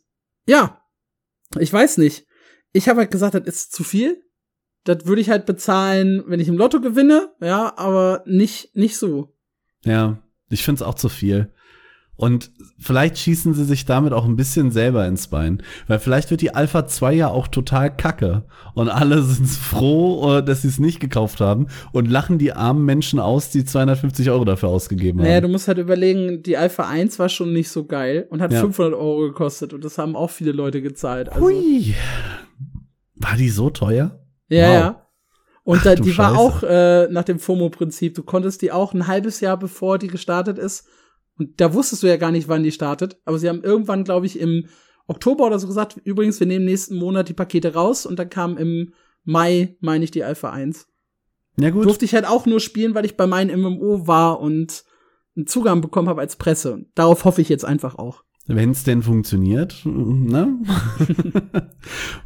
ja, 0.47 0.81
ich 1.59 1.71
weiß 1.71 1.97
nicht. 1.97 2.25
Ich 2.73 2.89
habe 2.89 3.01
halt 3.01 3.11
gesagt, 3.11 3.35
das 3.35 3.45
ist 3.45 3.71
zu 3.71 3.83
viel 3.83 4.25
das 4.85 5.05
würde 5.07 5.21
ich 5.21 5.29
halt 5.29 5.45
bezahlen, 5.45 6.23
wenn 6.27 6.39
ich 6.39 6.47
im 6.47 6.57
Lotto 6.57 6.79
gewinne, 6.79 7.33
ja, 7.41 7.73
aber 7.75 8.23
nicht, 8.25 8.75
nicht 8.75 8.97
so. 8.97 9.35
Ja, 9.83 10.19
ich 10.47 10.63
finde 10.63 10.79
es 10.79 10.87
auch 10.87 10.93
zu 10.93 11.09
viel. 11.09 11.51
Und 12.17 12.51
vielleicht 12.79 13.17
schießen 13.17 13.53
sie 13.53 13.65
sich 13.65 13.85
damit 13.85 14.13
auch 14.13 14.25
ein 14.25 14.37
bisschen 14.37 14.71
selber 14.71 15.05
ins 15.05 15.27
Bein. 15.27 15.61
Weil 15.87 15.99
vielleicht 15.99 16.31
wird 16.31 16.41
die 16.41 16.55
Alpha 16.55 16.87
2 16.87 17.13
ja 17.13 17.27
auch 17.27 17.47
total 17.47 17.95
kacke. 17.95 18.43
Und 18.73 18.89
alle 18.89 19.21
sind 19.23 19.49
froh, 19.49 20.37
äh, 20.37 20.43
dass 20.43 20.61
sie 20.61 20.69
es 20.69 20.79
nicht 20.79 20.99
gekauft 20.99 21.41
haben 21.41 21.67
und 21.91 22.09
lachen 22.09 22.37
die 22.37 22.53
armen 22.53 22.85
Menschen 22.85 23.19
aus, 23.19 23.49
die 23.49 23.65
250 23.65 24.29
Euro 24.29 24.45
dafür 24.45 24.69
ausgegeben 24.69 25.19
haben. 25.19 25.27
Naja, 25.27 25.41
du 25.41 25.49
musst 25.49 25.67
halt 25.67 25.77
überlegen, 25.77 26.41
die 26.41 26.57
Alpha 26.57 26.87
1 26.87 27.19
war 27.19 27.29
schon 27.29 27.51
nicht 27.51 27.69
so 27.69 27.85
geil 27.85 28.27
und 28.29 28.41
hat 28.41 28.53
ja. 28.53 28.61
500 28.61 28.93
Euro 28.93 29.19
gekostet. 29.21 29.73
Und 29.73 29.83
das 29.83 29.97
haben 29.97 30.15
auch 30.15 30.29
viele 30.29 30.53
Leute 30.53 30.81
gezahlt. 30.81 31.29
Also 31.29 31.45
Hui. 31.45 31.95
War 33.15 33.35
die 33.35 33.49
so 33.49 33.69
teuer? 33.69 34.19
Ja, 34.47 34.67
wow. 34.67 34.73
ja. 34.73 35.01
Und 35.63 35.79
Ach, 35.79 35.83
da, 35.83 35.95
die 35.95 36.17
war 36.17 36.37
auch 36.37 36.61
äh, 36.61 37.07
nach 37.09 37.23
dem 37.23 37.39
FOMO-Prinzip. 37.39 38.13
Du 38.13 38.23
konntest 38.23 38.61
die 38.61 38.71
auch 38.71 38.93
ein 38.93 39.07
halbes 39.07 39.39
Jahr 39.41 39.57
bevor 39.57 39.97
die 39.97 40.07
gestartet 40.07 40.59
ist. 40.59 40.87
Und 41.37 41.59
da 41.59 41.73
wusstest 41.73 42.03
du 42.03 42.07
ja 42.07 42.17
gar 42.17 42.31
nicht, 42.31 42.47
wann 42.47 42.63
die 42.63 42.71
startet. 42.71 43.17
Aber 43.25 43.37
sie 43.37 43.49
haben 43.49 43.63
irgendwann, 43.63 44.03
glaube 44.03 44.25
ich, 44.25 44.39
im 44.39 44.67
Oktober 45.07 45.45
oder 45.45 45.59
so 45.59 45.67
gesagt, 45.67 45.99
übrigens, 46.03 46.39
wir 46.39 46.47
nehmen 46.47 46.65
nächsten 46.65 46.95
Monat 46.95 47.29
die 47.29 47.33
Pakete 47.33 47.73
raus. 47.73 48.05
Und 48.05 48.19
dann 48.19 48.29
kam 48.29 48.57
im 48.57 48.93
Mai, 49.23 49.75
meine 49.81 50.03
ich, 50.03 50.11
die 50.11 50.23
Alpha 50.23 50.51
1. 50.51 50.87
Ja, 51.57 51.69
gut. 51.69 51.85
Durfte 51.85 52.05
ich 52.05 52.13
halt 52.13 52.25
auch 52.25 52.45
nur 52.45 52.59
spielen, 52.59 52.95
weil 52.95 53.05
ich 53.05 53.17
bei 53.17 53.27
meinen 53.27 53.59
MMO 53.59 54.07
war 54.07 54.39
und 54.39 54.83
einen 55.35 55.47
Zugang 55.47 55.81
bekommen 55.81 56.09
habe 56.09 56.21
als 56.21 56.35
Presse. 56.35 56.85
Darauf 56.95 57.25
hoffe 57.25 57.41
ich 57.41 57.49
jetzt 57.49 57.65
einfach 57.65 57.95
auch. 57.95 58.23
Wenn 58.47 58.71
es 58.71 58.83
denn 58.83 59.01
funktioniert, 59.01 59.81
ne? 59.85 60.59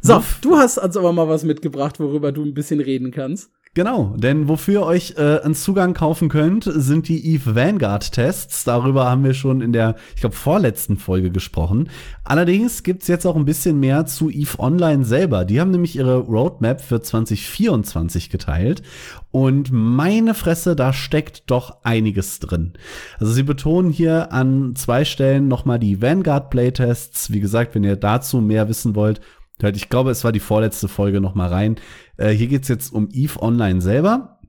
so, 0.02 0.22
du 0.42 0.56
hast 0.56 0.78
also 0.78 1.00
aber 1.00 1.12
mal 1.12 1.28
was 1.28 1.44
mitgebracht, 1.44 1.98
worüber 1.98 2.30
du 2.30 2.44
ein 2.44 2.54
bisschen 2.54 2.80
reden 2.80 3.10
kannst. 3.10 3.50
Genau, 3.74 4.16
denn 4.16 4.48
wofür 4.48 4.80
ihr 4.80 4.86
euch 4.86 5.14
äh, 5.16 5.42
einen 5.42 5.54
Zugang 5.54 5.94
kaufen 5.94 6.28
könnt, 6.28 6.64
sind 6.64 7.06
die 7.06 7.24
Eve 7.24 7.54
Vanguard 7.54 8.10
Tests. 8.10 8.64
Darüber 8.64 9.08
haben 9.08 9.22
wir 9.22 9.32
schon 9.32 9.60
in 9.60 9.72
der, 9.72 9.94
ich 10.16 10.22
glaube, 10.22 10.34
vorletzten 10.34 10.96
Folge 10.96 11.30
gesprochen. 11.30 11.88
Allerdings 12.24 12.82
gibt's 12.82 13.06
jetzt 13.06 13.26
auch 13.26 13.36
ein 13.36 13.44
bisschen 13.44 13.78
mehr 13.78 14.06
zu 14.06 14.28
Eve 14.28 14.58
Online 14.58 15.04
selber. 15.04 15.44
Die 15.44 15.60
haben 15.60 15.70
nämlich 15.70 15.94
ihre 15.94 16.16
Roadmap 16.16 16.80
für 16.80 17.00
2024 17.00 18.28
geteilt. 18.28 18.82
Und 19.30 19.70
meine 19.70 20.34
Fresse, 20.34 20.74
da 20.74 20.92
steckt 20.92 21.48
doch 21.48 21.84
einiges 21.84 22.40
drin. 22.40 22.72
Also 23.20 23.32
sie 23.32 23.44
betonen 23.44 23.92
hier 23.92 24.32
an 24.32 24.74
zwei 24.74 25.04
Stellen 25.04 25.46
nochmal 25.46 25.78
die 25.78 26.02
Vanguard 26.02 26.50
Playtests. 26.50 27.30
Wie 27.30 27.38
gesagt, 27.38 27.76
wenn 27.76 27.84
ihr 27.84 27.94
dazu 27.94 28.40
mehr 28.40 28.68
wissen 28.68 28.96
wollt, 28.96 29.20
ich 29.62 29.88
glaube, 29.88 30.10
es 30.10 30.24
war 30.24 30.32
die 30.32 30.40
vorletzte 30.40 30.88
Folge 30.88 31.20
noch 31.20 31.34
mal 31.34 31.48
rein. 31.48 31.76
Äh, 32.16 32.30
hier 32.30 32.48
geht's 32.48 32.68
jetzt 32.68 32.92
um 32.92 33.08
Eve 33.12 33.40
Online 33.42 33.80
selber. 33.80 34.40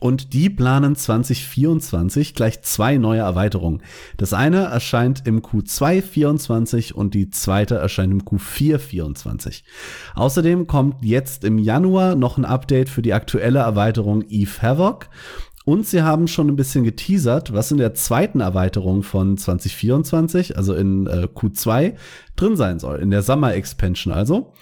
Und 0.00 0.32
die 0.32 0.50
planen 0.50 0.96
2024 0.96 2.34
gleich 2.34 2.62
zwei 2.62 2.96
neue 2.96 3.20
Erweiterungen. 3.20 3.82
Das 4.16 4.32
eine 4.32 4.64
erscheint 4.64 5.26
im 5.26 5.40
Q2 5.40 6.02
24 6.02 6.94
und 6.94 7.14
die 7.14 7.30
zweite 7.30 7.76
erscheint 7.76 8.12
im 8.12 8.22
Q4 8.22 8.78
24. 8.78 9.64
Außerdem 10.14 10.66
kommt 10.66 11.04
jetzt 11.04 11.44
im 11.44 11.58
Januar 11.58 12.16
noch 12.16 12.38
ein 12.38 12.44
Update 12.44 12.88
für 12.88 13.02
die 13.02 13.14
aktuelle 13.14 13.60
Erweiterung 13.60 14.22
Eve 14.28 14.62
Havoc. 14.62 15.08
Und 15.64 15.86
sie 15.86 16.02
haben 16.02 16.28
schon 16.28 16.48
ein 16.48 16.56
bisschen 16.56 16.84
geteasert, 16.84 17.54
was 17.54 17.70
in 17.70 17.78
der 17.78 17.94
zweiten 17.94 18.40
Erweiterung 18.40 19.02
von 19.02 19.38
2024, 19.38 20.56
also 20.58 20.74
in 20.74 21.06
äh, 21.06 21.26
Q2, 21.34 21.94
drin 22.36 22.56
sein 22.56 22.78
soll, 22.78 22.98
in 22.98 23.10
der 23.10 23.22
Summer 23.22 23.54
Expansion 23.54 24.12
also. 24.12 24.52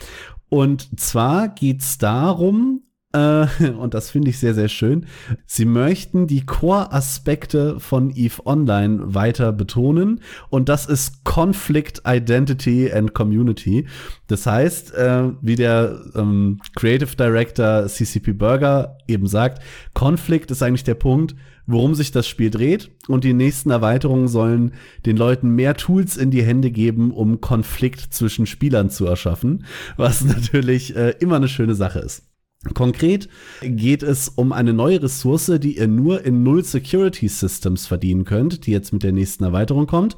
Und 0.49 1.01
zwar 1.01 1.49
geht's 1.49 1.99
darum, 1.99 2.83
und 3.79 3.93
das 3.93 4.11
finde 4.11 4.31
ich 4.31 4.39
sehr, 4.39 4.55
sehr 4.55 4.69
schön. 4.69 5.07
Sie 5.45 5.67
möchten 5.67 6.27
die 6.27 6.47
Core-Aspekte 6.47 7.79
von 7.79 8.11
EVE 8.11 8.47
Online 8.47 9.15
weiter 9.15 9.53
betonen 9.53 10.21
und 10.49 10.71
das 10.71 10.87
ist 10.87 11.23
Conflict, 11.25 12.03
Identity 12.07 12.91
and 12.91 13.13
Community. 13.13 13.87
Das 14.29 14.47
heißt, 14.47 14.95
äh, 14.95 15.25
wie 15.43 15.57
der 15.57 16.01
ähm, 16.15 16.61
Creative 16.75 17.15
Director 17.15 17.87
CCP 17.87 18.33
Burger 18.33 18.97
eben 19.07 19.27
sagt, 19.27 19.63
Conflict 19.93 20.51
ist 20.51 20.63
eigentlich 20.63 20.85
der 20.85 20.95
Punkt, 20.95 21.35
worum 21.67 21.95
sich 21.95 22.13
das 22.13 22.27
Spiel 22.27 22.51
dreht 22.51 22.91
und 23.09 23.25
die 23.25 23.35
nächsten 23.35 23.71
Erweiterungen 23.71 24.29
sollen 24.29 24.73
den 25.05 25.19
Leuten 25.19 25.51
mehr 25.51 25.75
Tools 25.75 26.17
in 26.17 26.31
die 26.31 26.43
Hände 26.43 26.71
geben, 26.71 27.13
um 27.13 27.41
Konflikt 27.41 28.15
zwischen 28.15 28.47
Spielern 28.47 28.89
zu 28.89 29.05
erschaffen, 29.07 29.67
was 29.97 30.25
natürlich 30.25 30.97
äh, 30.97 31.11
immer 31.21 31.37
eine 31.37 31.49
schöne 31.49 31.75
Sache 31.75 31.99
ist. 31.99 32.32
Konkret 32.75 33.29
geht 33.61 34.05
es 34.05 34.29
um 34.29 34.53
eine 34.53 34.73
neue 34.73 35.03
Ressource, 35.03 35.51
die 35.59 35.79
ihr 35.79 35.89
nur 35.89 36.25
in 36.25 36.45
Null 36.45 36.65
Security 36.65 37.27
Systems 37.27 37.87
verdienen 37.87 38.25
könnt, 38.25 38.67
die 38.67 38.71
jetzt 38.71 38.93
mit 38.93 39.03
der 39.03 39.13
nächsten 39.13 39.43
Erweiterung 39.43 39.89
kommt. 39.89 40.17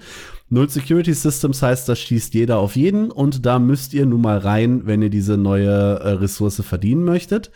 Null 0.50 0.68
Security 0.68 1.14
Systems 1.14 1.62
heißt, 1.62 1.88
das 1.88 1.98
schießt 2.00 2.34
jeder 2.34 2.58
auf 2.58 2.76
jeden 2.76 3.10
und 3.10 3.46
da 3.46 3.58
müsst 3.58 3.94
ihr 3.94 4.04
nun 4.04 4.20
mal 4.20 4.38
rein, 4.38 4.82
wenn 4.84 5.00
ihr 5.00 5.08
diese 5.08 5.38
neue 5.38 5.70
äh, 5.70 6.08
Ressource 6.10 6.62
verdienen 6.62 7.04
möchtet. 7.04 7.50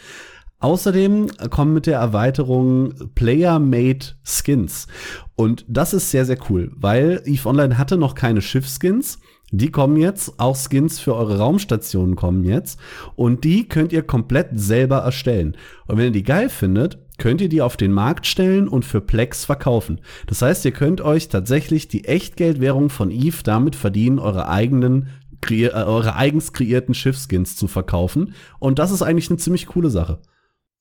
Außerdem 0.61 1.29
kommen 1.51 1.75
mit 1.75 1.87
der 1.87 1.99
Erweiterung 1.99 2.95
Player-Made 3.15 4.07
Skins. 4.25 4.89
Und 5.37 5.65
das 5.69 5.95
ist 5.95 6.11
sehr, 6.11 6.25
sehr 6.25 6.39
cool, 6.49 6.73
weil 6.75 7.23
EVE 7.27 7.47
Online 7.47 7.79
hatte 7.79 7.97
noch 7.97 8.17
keine 8.17 8.43
Schiffskins. 8.43 9.21
Die 9.51 9.71
kommen 9.71 9.97
jetzt, 9.97 10.39
auch 10.39 10.57
Skins 10.57 11.01
für 11.01 11.15
eure 11.15 11.39
Raumstationen 11.39 12.17
kommen 12.17 12.45
jetzt 12.45 12.79
und 13.17 13.45
die 13.45 13.67
könnt 13.67 13.93
ihr 13.93 14.03
komplett 14.03 14.49
selber 14.53 14.99
erstellen. 14.99 15.57
Und 15.87 15.97
wenn 15.97 16.07
ihr 16.07 16.11
die 16.11 16.23
geil 16.23 16.51
findet, 16.51 16.99
könnt 17.17 17.41
ihr 17.41 17.49
die 17.49 17.63
auf 17.63 17.77
den 17.77 17.93
Markt 17.93 18.27
stellen 18.27 18.69
und 18.69 18.85
für 18.85 19.01
Plex 19.01 19.47
verkaufen. 19.47 20.01
Das 20.27 20.43
heißt, 20.43 20.65
ihr 20.67 20.73
könnt 20.73 21.01
euch 21.01 21.29
tatsächlich 21.29 21.89
die 21.89 22.05
Echtgeldwährung 22.05 22.91
von 22.91 23.11
Eve 23.11 23.43
damit 23.43 23.75
verdienen, 23.75 24.19
eure 24.19 24.49
eigenen 24.49 25.09
äh, 25.51 25.71
eure 25.71 26.17
eigens 26.17 26.53
kreierten 26.53 26.95
Schiffskins 26.95 27.57
zu 27.57 27.69
verkaufen. 27.69 28.35
Und 28.59 28.79
das 28.79 28.91
ist 28.91 29.03
eigentlich 29.03 29.31
eine 29.31 29.39
ziemlich 29.39 29.67
coole 29.67 29.91
Sache. 29.91 30.21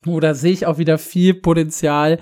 Oder 0.05 0.35
sehe 0.35 0.51
ich 0.51 0.65
auch 0.65 0.77
wieder 0.77 0.97
viel 0.97 1.33
Potenzial 1.33 2.19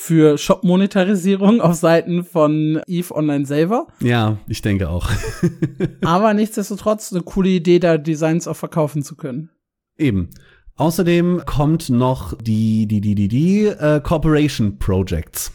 für 0.00 0.38
Shop-Monetarisierung 0.38 1.60
auf 1.60 1.74
Seiten 1.74 2.22
von 2.22 2.80
Eve 2.86 3.12
Online 3.12 3.44
selber. 3.44 3.88
Ja, 3.98 4.38
ich 4.46 4.62
denke 4.62 4.88
auch. 4.88 5.10
Aber 6.02 6.32
nichtsdestotrotz 6.34 7.12
eine 7.12 7.22
coole 7.22 7.48
Idee, 7.48 7.80
da 7.80 7.98
Designs 7.98 8.46
auch 8.46 8.54
verkaufen 8.54 9.02
zu 9.02 9.16
können. 9.16 9.50
Eben. 9.98 10.30
Außerdem 10.76 11.42
kommt 11.46 11.90
noch 11.90 12.32
die, 12.40 12.86
die, 12.86 13.00
die, 13.00 13.16
die, 13.16 13.26
die 13.26 13.64
äh, 13.66 14.00
Corporation 14.00 14.78
Projects. 14.78 15.52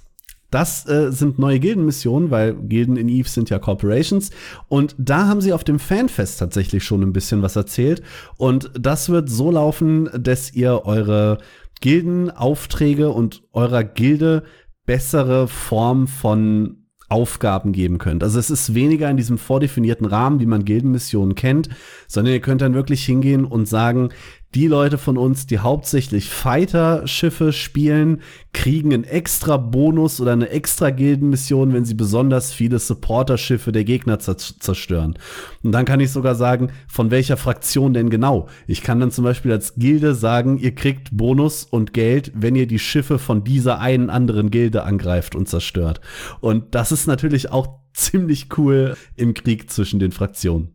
Das 0.52 0.88
äh, 0.88 1.12
sind 1.12 1.40
neue 1.40 1.60
Gildenmissionen, 1.60 2.30
weil 2.30 2.54
Gilden 2.54 2.98
in 2.98 3.08
Eve 3.08 3.30
sind 3.30 3.50
ja 3.50 3.60
Corporations. 3.60 4.30
Und 4.68 4.94
da 5.00 5.26
haben 5.28 5.40
sie 5.40 5.54
auf 5.54 5.64
dem 5.64 5.80
Fanfest 5.80 6.38
tatsächlich 6.38 6.84
schon 6.84 7.02
ein 7.02 7.14
bisschen 7.14 7.42
was 7.42 7.56
erzählt. 7.56 8.04
Und 8.38 8.70
das 8.78 9.08
wird 9.08 9.30
so 9.30 9.50
laufen, 9.50 10.10
dass 10.16 10.54
ihr 10.54 10.86
eure 10.86 11.40
Gildenaufträge 11.82 13.10
und 13.10 13.44
eurer 13.52 13.84
Gilde 13.84 14.44
bessere 14.86 15.48
Form 15.48 16.08
von 16.08 16.84
Aufgaben 17.10 17.74
geben 17.74 18.00
könnt. 18.00 18.24
Also 18.24 18.40
es 18.40 18.50
ist 18.50 18.74
weniger 18.74 19.10
in 19.10 19.18
diesem 19.18 19.38
vordefinierten 19.38 20.08
Rahmen, 20.08 20.40
wie 20.40 20.48
man 20.48 20.66
Gildenmissionen 20.66 21.36
kennt, 21.36 21.70
sondern 22.08 22.34
ihr 22.34 22.40
könnt 22.40 22.62
dann 22.62 22.74
wirklich 22.74 23.06
hingehen 23.06 23.46
und 23.46 23.68
sagen, 23.68 24.10
die 24.56 24.68
Leute 24.68 24.98
von 24.98 25.18
uns, 25.18 25.48
die 25.48 25.60
hauptsächlich 25.60 26.30
Fighter-Schiffe 26.30 27.54
spielen, 27.54 28.22
kriegen 28.54 28.94
einen 28.94 29.04
extra 29.04 29.58
Bonus 29.58 30.22
oder 30.22 30.34
eine 30.34 30.50
extra 30.50 30.92
Gildenmission, 30.92 31.74
wenn 31.74 31.86
sie 31.86 31.96
besonders 31.96 32.54
viele 32.54 32.80
Supporter-Schiffe 32.80 33.72
der 33.72 33.84
Gegner 33.84 34.20
zerstören. 34.20 35.18
Und 35.64 35.72
dann 35.72 35.86
kann 35.86 36.00
ich 36.00 36.12
sogar 36.12 36.36
sagen, 36.36 36.72
von 36.88 37.12
welcher 37.12 37.38
Fraktion 37.38 37.94
denn 37.94 38.10
genau. 38.10 38.48
Ich 38.68 38.82
kann 38.82 39.00
dann 39.00 39.12
zum 39.12 39.24
Beispiel 39.24 39.52
als 39.52 39.76
Gilde 39.76 40.14
sagen, 40.14 40.58
ihr 40.60 40.76
kriegt 40.76 41.10
Bonus 41.12 41.64
und 41.64 41.94
Geld, 41.94 42.32
wenn 42.36 42.56
ihr 42.56 42.68
die 42.68 42.80
Schiffe 42.80 43.20
von 43.20 43.44
dieser 43.44 43.80
einen 43.80 44.10
anderen 44.10 44.52
Gilde 44.52 44.84
angreift 44.84 45.36
und 45.36 45.50
zerstört. 45.50 46.02
Und 46.42 46.76
das 46.76 46.92
ist 46.92 47.08
natürlich 47.08 47.52
auch 47.52 47.80
ziemlich 47.94 48.50
cool 48.58 48.96
im 49.16 49.34
Krieg 49.34 49.70
zwischen 49.70 50.00
den 50.00 50.12
Fraktionen. 50.12 50.73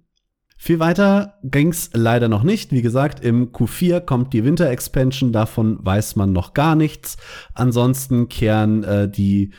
Viel 0.61 0.81
weiter 0.81 1.35
ging's 1.45 1.91
leider 1.95 2.29
noch 2.29 2.43
nicht. 2.43 2.73
Wie 2.73 2.83
gesagt, 2.83 3.25
im 3.25 3.53
Q4 3.53 4.01
kommt 4.01 4.33
die 4.33 4.45
Winter 4.45 4.69
Expansion, 4.69 5.31
davon 5.31 5.79
weiß 5.81 6.17
man 6.17 6.33
noch 6.33 6.53
gar 6.53 6.75
nichts. 6.75 7.17
Ansonsten 7.55 8.29
kehren 8.29 8.83
äh, 8.83 9.09
die 9.09 9.53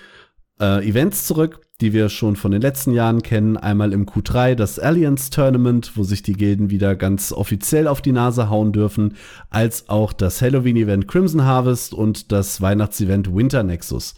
äh, 0.59 0.85
Events 0.85 1.25
zurück, 1.25 1.61
die 1.79 1.93
wir 1.93 2.09
schon 2.09 2.35
von 2.35 2.51
den 2.51 2.61
letzten 2.61 2.91
Jahren 2.91 3.23
kennen. 3.23 3.55
Einmal 3.55 3.93
im 3.93 4.05
Q3 4.07 4.55
das 4.55 4.77
Alliance 4.77 5.29
Tournament, 5.29 5.93
wo 5.95 6.03
sich 6.03 6.21
die 6.21 6.33
Gilden 6.33 6.69
wieder 6.69 6.97
ganz 6.97 7.31
offiziell 7.31 7.87
auf 7.87 8.01
die 8.01 8.11
Nase 8.11 8.49
hauen 8.49 8.73
dürfen, 8.73 9.15
als 9.49 9.87
auch 9.87 10.11
das 10.11 10.41
Halloween-Event 10.41 11.07
Crimson 11.07 11.45
Harvest 11.45 11.93
und 11.93 12.33
das 12.33 12.59
Weihnachtsevent 12.59 13.33
Winter 13.33 13.63
Nexus. 13.63 14.15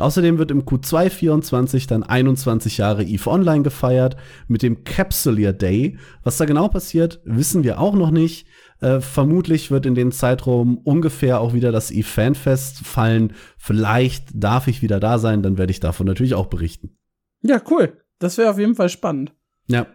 Außerdem 0.00 0.38
wird 0.38 0.50
im 0.50 0.62
Q2 0.62 1.10
24 1.10 1.86
dann 1.86 2.02
21 2.02 2.78
Jahre 2.78 3.04
EVE 3.04 3.30
Online 3.30 3.62
gefeiert 3.62 4.16
mit 4.46 4.62
dem 4.62 4.84
Capsulier 4.84 5.52
Day. 5.52 5.98
Was 6.22 6.36
da 6.36 6.44
genau 6.44 6.68
passiert, 6.68 7.20
wissen 7.24 7.64
wir 7.64 7.80
auch 7.80 7.94
noch 7.94 8.10
nicht. 8.10 8.46
Äh, 8.80 9.00
vermutlich 9.00 9.70
wird 9.70 9.86
in 9.86 9.96
den 9.96 10.12
Zeitraum 10.12 10.78
ungefähr 10.78 11.40
auch 11.40 11.52
wieder 11.52 11.72
das 11.72 11.90
EVE 11.90 12.04
Fanfest 12.04 12.86
fallen. 12.86 13.32
Vielleicht 13.56 14.28
darf 14.34 14.68
ich 14.68 14.82
wieder 14.82 15.00
da 15.00 15.18
sein, 15.18 15.42
dann 15.42 15.58
werde 15.58 15.72
ich 15.72 15.80
davon 15.80 16.06
natürlich 16.06 16.34
auch 16.34 16.46
berichten. 16.46 16.96
Ja, 17.42 17.60
cool. 17.70 18.00
Das 18.18 18.38
wäre 18.38 18.50
auf 18.50 18.58
jeden 18.58 18.74
Fall 18.74 18.88
spannend. 18.88 19.32
Ja. 19.66 19.86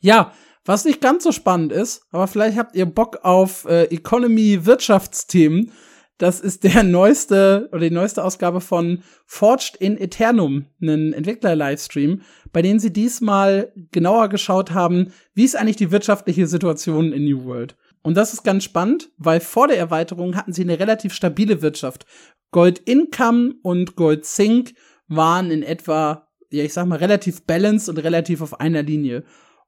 Ja, 0.00 0.32
was 0.64 0.84
nicht 0.84 1.00
ganz 1.00 1.24
so 1.24 1.32
spannend 1.32 1.72
ist, 1.72 2.02
aber 2.10 2.26
vielleicht 2.26 2.56
habt 2.58 2.76
ihr 2.76 2.86
Bock 2.86 3.20
auf 3.22 3.64
äh, 3.64 3.84
Economy-Wirtschaftsthemen 3.84 5.72
das 6.20 6.38
ist 6.38 6.64
der 6.64 6.82
neueste 6.84 7.68
oder 7.72 7.80
die 7.80 7.90
neueste 7.90 8.22
Ausgabe 8.22 8.60
von 8.60 9.02
Forged 9.26 9.76
in 9.76 9.96
Eternum, 9.96 10.66
einen 10.80 11.12
Entwickler-Livestream, 11.12 12.20
bei 12.52 12.62
denen 12.62 12.78
sie 12.78 12.92
diesmal 12.92 13.72
genauer 13.90 14.28
geschaut 14.28 14.72
haben, 14.72 15.12
wie 15.34 15.44
ist 15.44 15.56
eigentlich 15.56 15.76
die 15.76 15.90
wirtschaftliche 15.90 16.46
Situation 16.46 17.12
in 17.12 17.24
New 17.24 17.44
World. 17.44 17.76
Und 18.02 18.16
das 18.16 18.32
ist 18.32 18.44
ganz 18.44 18.64
spannend, 18.64 19.10
weil 19.16 19.40
vor 19.40 19.68
der 19.68 19.78
Erweiterung 19.78 20.36
hatten 20.36 20.52
sie 20.52 20.62
eine 20.62 20.78
relativ 20.78 21.14
stabile 21.14 21.62
Wirtschaft. 21.62 22.06
Gold 22.50 22.80
Income 22.80 23.54
und 23.62 23.96
Gold 23.96 24.24
Sync 24.24 24.74
waren 25.08 25.50
in 25.50 25.62
etwa, 25.62 26.28
ja, 26.50 26.64
ich 26.64 26.72
sag 26.72 26.86
mal, 26.86 26.98
relativ 26.98 27.44
balanced 27.46 27.88
und 27.88 27.98
relativ 27.98 28.42
auf 28.42 28.60
einer 28.60 28.82
Linie. 28.82 29.24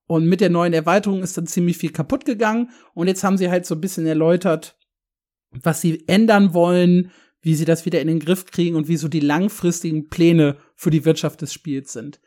Und 0.06 0.26
mit 0.26 0.40
der 0.40 0.50
neuen 0.50 0.72
Erweiterung 0.72 1.22
ist 1.22 1.38
dann 1.38 1.46
ziemlich 1.46 1.78
viel 1.78 1.92
kaputt 1.92 2.24
gegangen. 2.24 2.70
Und 2.94 3.06
jetzt 3.06 3.24
haben 3.24 3.38
sie 3.38 3.50
halt 3.50 3.64
so 3.64 3.74
ein 3.74 3.80
bisschen 3.80 4.06
erläutert, 4.06 4.76
was 5.62 5.80
sie 5.80 6.04
ändern 6.06 6.54
wollen, 6.54 7.10
wie 7.40 7.54
sie 7.54 7.64
das 7.64 7.84
wieder 7.84 8.00
in 8.00 8.08
den 8.08 8.20
Griff 8.20 8.46
kriegen 8.46 8.76
und 8.76 8.88
wie 8.88 8.96
so 8.96 9.08
die 9.08 9.20
langfristigen 9.20 10.08
Pläne 10.08 10.56
für 10.76 10.90
die 10.90 11.04
Wirtschaft 11.04 11.42
des 11.42 11.52
Spiels 11.52 11.92
sind. 11.92 12.20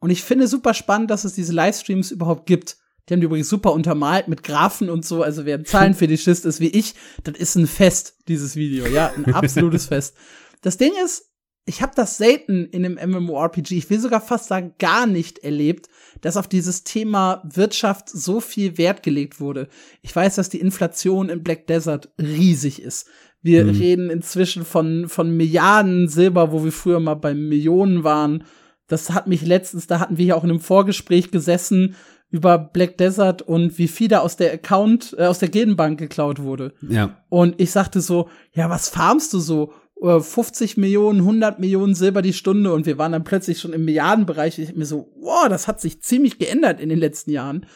Und 0.00 0.10
ich 0.10 0.22
finde 0.22 0.48
super 0.48 0.74
spannend, 0.74 1.10
dass 1.10 1.24
es 1.24 1.34
diese 1.34 1.52
Livestreams 1.52 2.10
überhaupt 2.10 2.46
gibt. 2.46 2.76
Die 3.08 3.14
haben 3.14 3.20
die 3.20 3.26
übrigens 3.26 3.50
super 3.50 3.72
untermalt 3.72 4.28
mit 4.28 4.42
Graphen 4.42 4.88
und 4.88 5.04
so. 5.04 5.22
Also 5.22 5.44
wer 5.44 5.58
ein 5.58 5.66
Zahlenfetischist 5.66 6.46
ist 6.46 6.60
wie 6.60 6.68
ich, 6.68 6.94
das 7.22 7.36
ist 7.36 7.54
ein 7.54 7.66
Fest, 7.66 8.16
dieses 8.28 8.56
Video. 8.56 8.86
Ja, 8.86 9.12
ein 9.14 9.34
absolutes 9.34 9.86
Fest. 9.88 10.16
Das 10.62 10.78
Ding 10.78 10.92
ist, 11.04 11.30
ich 11.66 11.80
habe 11.80 11.92
das 11.96 12.18
selten 12.18 12.66
in 12.66 12.84
einem 12.84 13.22
MMORPG, 13.22 13.76
ich 13.76 13.88
will 13.88 13.98
sogar 13.98 14.20
fast 14.20 14.48
sagen 14.48 14.74
gar 14.78 15.06
nicht 15.06 15.38
erlebt, 15.38 15.88
dass 16.20 16.36
auf 16.36 16.46
dieses 16.46 16.84
Thema 16.84 17.42
Wirtschaft 17.44 18.08
so 18.10 18.40
viel 18.40 18.76
Wert 18.76 19.02
gelegt 19.02 19.40
wurde. 19.40 19.68
Ich 20.02 20.14
weiß, 20.14 20.34
dass 20.34 20.50
die 20.50 20.60
Inflation 20.60 21.30
in 21.30 21.42
Black 21.42 21.66
Desert 21.66 22.10
riesig 22.20 22.82
ist. 22.82 23.08
Wir 23.40 23.64
mhm. 23.64 23.70
reden 23.70 24.10
inzwischen 24.10 24.64
von, 24.64 25.08
von 25.08 25.36
Milliarden 25.36 26.08
Silber, 26.08 26.52
wo 26.52 26.64
wir 26.64 26.72
früher 26.72 27.00
mal 27.00 27.14
bei 27.14 27.34
Millionen 27.34 28.04
waren. 28.04 28.44
Das 28.86 29.10
hat 29.10 29.26
mich 29.26 29.42
letztens, 29.42 29.86
da 29.86 30.00
hatten 30.00 30.18
wir 30.18 30.26
ja 30.26 30.34
auch 30.34 30.44
in 30.44 30.50
einem 30.50 30.60
Vorgespräch 30.60 31.30
gesessen 31.30 31.96
über 32.30 32.58
Black 32.58 32.98
Desert 32.98 33.42
und 33.42 33.78
wie 33.78 33.86
viel 33.88 34.08
da 34.08 34.18
aus 34.18 34.36
der 34.36 34.52
Account, 34.52 35.14
äh, 35.18 35.26
aus 35.26 35.38
der 35.38 35.48
Gildenbank 35.48 35.98
geklaut 35.98 36.42
wurde. 36.42 36.74
Ja. 36.82 37.16
Und 37.28 37.60
ich 37.60 37.70
sagte 37.70 38.00
so, 38.00 38.28
ja, 38.52 38.68
was 38.68 38.88
farmst 38.88 39.32
du 39.32 39.38
so? 39.38 39.72
50 40.04 40.76
Millionen, 40.76 41.20
100 41.20 41.58
Millionen 41.58 41.94
Silber 41.94 42.22
die 42.22 42.32
Stunde 42.32 42.72
und 42.72 42.86
wir 42.86 42.98
waren 42.98 43.12
dann 43.12 43.24
plötzlich 43.24 43.58
schon 43.60 43.72
im 43.72 43.84
Milliardenbereich. 43.84 44.58
Ich 44.58 44.74
mir 44.74 44.86
so, 44.86 45.10
wow, 45.16 45.48
das 45.48 45.66
hat 45.66 45.80
sich 45.80 46.02
ziemlich 46.02 46.38
geändert 46.38 46.80
in 46.80 46.88
den 46.88 46.98
letzten 46.98 47.30
Jahren. 47.30 47.66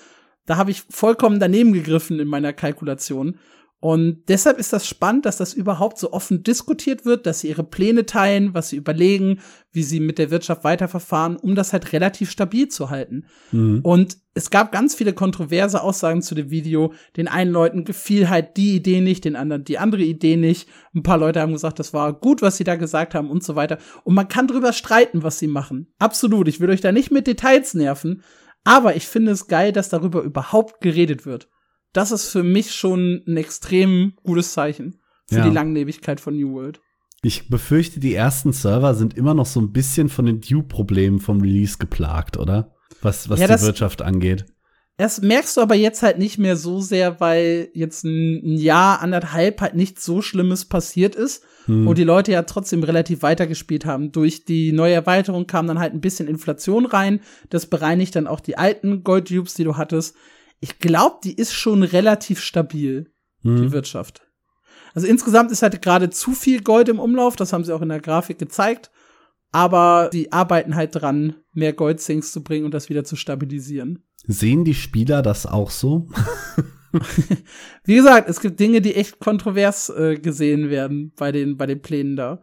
Da 0.46 0.56
habe 0.56 0.70
ich 0.70 0.84
vollkommen 0.90 1.40
daneben 1.40 1.72
gegriffen 1.72 2.20
in 2.20 2.28
meiner 2.28 2.52
Kalkulation. 2.52 3.38
Und 3.80 4.24
deshalb 4.28 4.58
ist 4.58 4.72
das 4.72 4.88
spannend, 4.88 5.24
dass 5.24 5.36
das 5.36 5.54
überhaupt 5.54 5.98
so 5.98 6.12
offen 6.12 6.42
diskutiert 6.42 7.04
wird, 7.04 7.26
dass 7.26 7.40
sie 7.40 7.48
ihre 7.48 7.62
Pläne 7.62 8.06
teilen, 8.06 8.52
was 8.52 8.70
sie 8.70 8.76
überlegen, 8.76 9.38
wie 9.70 9.84
sie 9.84 10.00
mit 10.00 10.18
der 10.18 10.32
Wirtschaft 10.32 10.64
weiterverfahren, 10.64 11.36
um 11.36 11.54
das 11.54 11.72
halt 11.72 11.92
relativ 11.92 12.28
stabil 12.32 12.68
zu 12.68 12.90
halten. 12.90 13.26
Mhm. 13.52 13.80
Und 13.84 14.18
es 14.34 14.50
gab 14.50 14.72
ganz 14.72 14.96
viele 14.96 15.12
kontroverse 15.12 15.80
Aussagen 15.80 16.22
zu 16.22 16.34
dem 16.34 16.50
Video. 16.50 16.92
Den 17.16 17.28
einen 17.28 17.52
Leuten 17.52 17.84
gefiel 17.84 18.28
halt 18.28 18.56
die 18.56 18.74
Idee 18.74 19.00
nicht, 19.00 19.24
den 19.24 19.36
anderen 19.36 19.62
die 19.62 19.78
andere 19.78 20.02
Idee 20.02 20.36
nicht. 20.36 20.68
Ein 20.92 21.04
paar 21.04 21.18
Leute 21.18 21.40
haben 21.40 21.52
gesagt, 21.52 21.78
das 21.78 21.92
war 21.92 22.12
gut, 22.12 22.42
was 22.42 22.56
sie 22.56 22.64
da 22.64 22.74
gesagt 22.74 23.14
haben 23.14 23.30
und 23.30 23.44
so 23.44 23.54
weiter. 23.54 23.78
Und 24.02 24.14
man 24.14 24.26
kann 24.26 24.48
drüber 24.48 24.72
streiten, 24.72 25.22
was 25.22 25.38
sie 25.38 25.48
machen. 25.48 25.86
Absolut. 26.00 26.48
Ich 26.48 26.58
will 26.58 26.70
euch 26.70 26.80
da 26.80 26.90
nicht 26.90 27.12
mit 27.12 27.28
Details 27.28 27.74
nerven. 27.74 28.22
Aber 28.64 28.96
ich 28.96 29.06
finde 29.06 29.30
es 29.30 29.46
geil, 29.46 29.70
dass 29.72 29.88
darüber 29.88 30.22
überhaupt 30.22 30.80
geredet 30.80 31.26
wird 31.26 31.48
das 31.92 32.12
ist 32.12 32.28
für 32.28 32.42
mich 32.42 32.72
schon 32.72 33.22
ein 33.26 33.36
extrem 33.36 34.14
gutes 34.22 34.52
Zeichen 34.52 35.00
für 35.26 35.36
ja. 35.36 35.48
die 35.48 35.54
Langlebigkeit 35.54 36.20
von 36.20 36.36
New 36.36 36.52
World. 36.52 36.80
Ich 37.22 37.48
befürchte, 37.48 37.98
die 38.00 38.14
ersten 38.14 38.52
Server 38.52 38.94
sind 38.94 39.16
immer 39.16 39.34
noch 39.34 39.46
so 39.46 39.60
ein 39.60 39.72
bisschen 39.72 40.08
von 40.08 40.26
den 40.26 40.40
Due-Problemen 40.40 41.18
vom 41.18 41.40
Release 41.40 41.78
geplagt, 41.78 42.36
oder? 42.36 42.74
Was, 43.02 43.28
was 43.28 43.40
ja, 43.40 43.48
die 43.48 43.62
Wirtschaft 43.62 44.02
angeht. 44.02 44.46
Das 44.98 45.20
merkst 45.20 45.56
du 45.56 45.60
aber 45.60 45.76
jetzt 45.76 46.02
halt 46.02 46.18
nicht 46.18 46.38
mehr 46.38 46.56
so 46.56 46.80
sehr, 46.80 47.20
weil 47.20 47.68
jetzt 47.72 48.04
ein 48.04 48.56
Jahr, 48.56 49.00
anderthalb 49.00 49.60
halt 49.60 49.74
nichts 49.74 50.04
so 50.04 50.22
Schlimmes 50.22 50.64
passiert 50.64 51.14
ist 51.14 51.44
hm. 51.66 51.86
und 51.86 51.98
die 51.98 52.04
Leute 52.04 52.32
ja 52.32 52.42
trotzdem 52.42 52.82
relativ 52.82 53.22
weitergespielt 53.22 53.84
haben. 53.84 54.10
Durch 54.10 54.44
die 54.44 54.72
neue 54.72 54.94
Erweiterung 54.94 55.46
kam 55.46 55.68
dann 55.68 55.78
halt 55.78 55.94
ein 55.94 56.00
bisschen 56.00 56.26
Inflation 56.26 56.84
rein. 56.84 57.20
Das 57.48 57.66
bereinigt 57.66 58.16
dann 58.16 58.26
auch 58.26 58.40
die 58.40 58.58
alten 58.58 59.04
Gold 59.04 59.30
Dupes, 59.30 59.54
die 59.54 59.62
du 59.62 59.76
hattest 59.76 60.16
ich 60.60 60.78
glaube, 60.78 61.16
die 61.24 61.34
ist 61.34 61.52
schon 61.52 61.82
relativ 61.82 62.40
stabil, 62.40 63.12
mhm. 63.42 63.56
die 63.62 63.72
Wirtschaft. 63.72 64.22
Also 64.94 65.06
insgesamt 65.06 65.52
ist 65.52 65.62
halt 65.62 65.80
gerade 65.82 66.10
zu 66.10 66.32
viel 66.32 66.62
Gold 66.62 66.88
im 66.88 66.98
Umlauf, 66.98 67.36
das 67.36 67.52
haben 67.52 67.64
sie 67.64 67.74
auch 67.74 67.82
in 67.82 67.88
der 67.88 68.00
Grafik 68.00 68.38
gezeigt. 68.38 68.90
Aber 69.50 70.10
die 70.12 70.30
arbeiten 70.30 70.74
halt 70.74 70.94
dran, 70.94 71.36
mehr 71.52 71.72
Goldsinks 71.72 72.32
zu 72.32 72.42
bringen 72.42 72.66
und 72.66 72.74
das 72.74 72.90
wieder 72.90 73.04
zu 73.04 73.16
stabilisieren. 73.16 74.04
Sehen 74.26 74.64
die 74.64 74.74
Spieler 74.74 75.22
das 75.22 75.46
auch 75.46 75.70
so? 75.70 76.08
Wie 77.84 77.94
gesagt, 77.94 78.28
es 78.28 78.40
gibt 78.40 78.60
Dinge, 78.60 78.80
die 78.80 78.94
echt 78.94 79.20
kontrovers 79.20 79.88
äh, 79.90 80.16
gesehen 80.16 80.68
werden 80.68 81.12
bei 81.16 81.32
den, 81.32 81.56
bei 81.56 81.66
den 81.66 81.80
Plänen 81.80 82.16
da. 82.16 82.42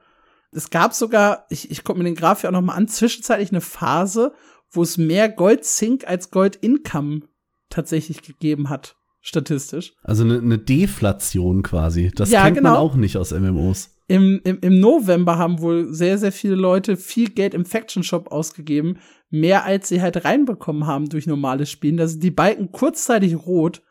Es 0.51 0.69
gab 0.69 0.93
sogar, 0.93 1.45
ich, 1.49 1.69
ich 1.69 1.83
gucke 1.83 1.99
mir 1.99 2.05
den 2.05 2.15
ja 2.15 2.31
auch 2.31 2.51
noch 2.51 2.61
mal 2.61 2.73
an, 2.73 2.87
zwischenzeitlich 2.87 3.51
eine 3.51 3.61
Phase, 3.61 4.33
wo 4.71 4.81
es 4.81 4.97
mehr 4.97 5.29
Gold-Sync 5.29 6.07
als 6.07 6.31
Gold-Income 6.31 7.21
tatsächlich 7.69 8.21
gegeben 8.21 8.69
hat, 8.69 8.95
statistisch. 9.21 9.93
Also 10.03 10.23
eine, 10.23 10.39
eine 10.39 10.57
Deflation 10.57 11.63
quasi. 11.63 12.11
Das 12.15 12.31
ja, 12.31 12.43
kennt 12.43 12.57
genau. 12.57 12.71
man 12.71 12.79
auch 12.79 12.95
nicht 12.95 13.17
aus 13.17 13.31
MMOs. 13.31 13.91
Im, 14.07 14.39
im, 14.43 14.59
Im 14.61 14.79
November 14.79 15.37
haben 15.37 15.61
wohl 15.61 15.91
sehr, 15.91 16.17
sehr 16.17 16.31
viele 16.31 16.55
Leute 16.55 16.95
viel 16.95 17.29
Geld 17.29 17.55
im 17.55 17.65
Faction 17.65 18.03
Shop 18.03 18.31
ausgegeben, 18.31 18.99
mehr 19.29 19.65
als 19.65 19.87
sie 19.87 20.01
halt 20.01 20.23
reinbekommen 20.25 20.85
haben 20.85 21.09
durch 21.09 21.25
normales 21.25 21.71
Spielen. 21.71 21.97
Da 21.97 22.07
sind 22.07 22.23
die 22.23 22.31
Balken 22.31 22.71
kurzzeitig 22.71 23.35
rot. 23.35 23.81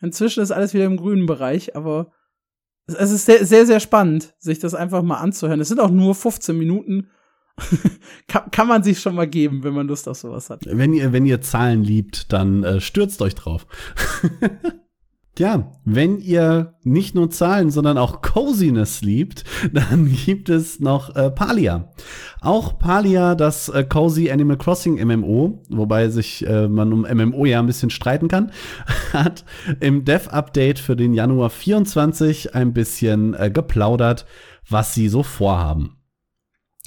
Inzwischen 0.00 0.42
ist 0.42 0.52
alles 0.52 0.74
wieder 0.74 0.84
im 0.84 0.96
grünen 0.96 1.26
Bereich, 1.26 1.74
aber 1.74 2.12
es 2.86 3.10
ist 3.10 3.26
sehr, 3.26 3.44
sehr, 3.44 3.66
sehr 3.66 3.80
spannend, 3.80 4.34
sich 4.38 4.60
das 4.60 4.74
einfach 4.74 5.02
mal 5.02 5.18
anzuhören. 5.18 5.60
Es 5.60 5.68
sind 5.68 5.80
auch 5.80 5.90
nur 5.90 6.14
15 6.14 6.56
Minuten. 6.56 7.10
kann, 8.28 8.50
kann 8.50 8.68
man 8.68 8.82
sich 8.82 9.00
schon 9.00 9.14
mal 9.14 9.28
geben, 9.28 9.62
wenn 9.64 9.74
man 9.74 9.86
Lust 9.86 10.08
auf 10.08 10.16
sowas 10.16 10.50
hat. 10.50 10.64
Wenn 10.66 10.92
ihr, 10.94 11.12
wenn 11.12 11.26
ihr 11.26 11.40
Zahlen 11.40 11.82
liebt, 11.82 12.32
dann 12.32 12.64
äh, 12.64 12.80
stürzt 12.80 13.22
euch 13.22 13.34
drauf. 13.34 13.66
Ja, 15.38 15.70
wenn 15.84 16.18
ihr 16.18 16.74
nicht 16.82 17.14
nur 17.14 17.30
Zahlen, 17.30 17.70
sondern 17.70 17.96
auch 17.96 18.22
Coziness 18.22 19.02
liebt, 19.02 19.44
dann 19.72 20.12
gibt 20.12 20.48
es 20.48 20.80
noch 20.80 21.14
äh, 21.14 21.30
Palia. 21.30 21.92
Auch 22.40 22.76
Palia, 22.80 23.36
das 23.36 23.68
äh, 23.68 23.84
Cozy 23.84 24.32
Animal 24.32 24.56
Crossing 24.56 25.00
MMO, 25.06 25.62
wobei 25.68 26.08
sich 26.08 26.44
äh, 26.44 26.66
man 26.66 26.92
um 26.92 27.02
MMO 27.02 27.46
ja 27.46 27.60
ein 27.60 27.66
bisschen 27.66 27.90
streiten 27.90 28.26
kann, 28.26 28.50
hat 29.12 29.44
im 29.78 30.04
Dev-Update 30.04 30.80
für 30.80 30.96
den 30.96 31.14
Januar 31.14 31.50
24 31.50 32.56
ein 32.56 32.72
bisschen 32.72 33.34
äh, 33.34 33.48
geplaudert, 33.48 34.26
was 34.68 34.92
sie 34.94 35.08
so 35.08 35.22
vorhaben. 35.22 35.97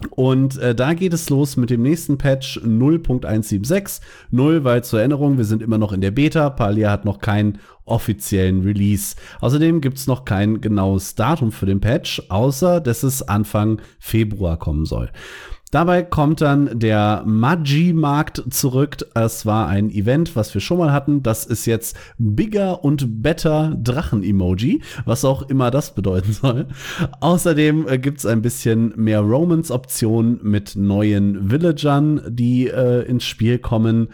Und 0.09 0.57
äh, 0.57 0.73
da 0.73 0.93
geht 0.93 1.13
es 1.13 1.29
los 1.29 1.57
mit 1.57 1.69
dem 1.69 1.83
nächsten 1.83 2.17
Patch 2.17 2.57
0.176. 2.59 4.01
0, 4.31 4.63
weil 4.63 4.83
zur 4.83 4.99
Erinnerung, 4.99 5.37
wir 5.37 5.45
sind 5.45 5.61
immer 5.61 5.77
noch 5.77 5.93
in 5.93 6.01
der 6.01 6.11
Beta. 6.11 6.49
Palia 6.49 6.89
hat 6.89 7.05
noch 7.05 7.19
keinen 7.19 7.59
offiziellen 7.85 8.61
Release. 8.61 9.15
Außerdem 9.41 9.81
gibt 9.81 9.97
es 9.97 10.07
noch 10.07 10.25
kein 10.25 10.61
genaues 10.61 11.15
Datum 11.15 11.51
für 11.51 11.65
den 11.65 11.81
Patch, 11.81 12.21
außer 12.29 12.79
dass 12.81 13.03
es 13.03 13.21
Anfang 13.21 13.81
Februar 13.99 14.57
kommen 14.57 14.85
soll. 14.85 15.11
Dabei 15.71 16.03
kommt 16.03 16.41
dann 16.41 16.77
der 16.77 17.23
Magi-Markt 17.25 18.43
zurück. 18.49 18.97
Es 19.15 19.45
war 19.45 19.67
ein 19.67 19.89
Event, 19.89 20.35
was 20.35 20.53
wir 20.53 20.59
schon 20.59 20.79
mal 20.79 20.91
hatten. 20.91 21.23
Das 21.23 21.45
ist 21.45 21.65
jetzt 21.65 21.95
Bigger 22.17 22.83
und 22.83 23.23
Better 23.23 23.77
Drachen-Emoji, 23.81 24.81
was 25.05 25.23
auch 25.23 25.43
immer 25.49 25.71
das 25.71 25.95
bedeuten 25.95 26.33
soll. 26.33 26.67
Außerdem 27.21 27.87
äh, 27.87 27.97
gibt 27.99 28.19
es 28.19 28.25
ein 28.25 28.41
bisschen 28.41 28.93
mehr 28.97 29.21
Romance-Optionen 29.21 30.39
mit 30.43 30.75
neuen 30.75 31.49
Villagern, 31.49 32.21
die 32.27 32.67
äh, 32.67 33.03
ins 33.03 33.23
Spiel 33.23 33.57
kommen 33.57 34.09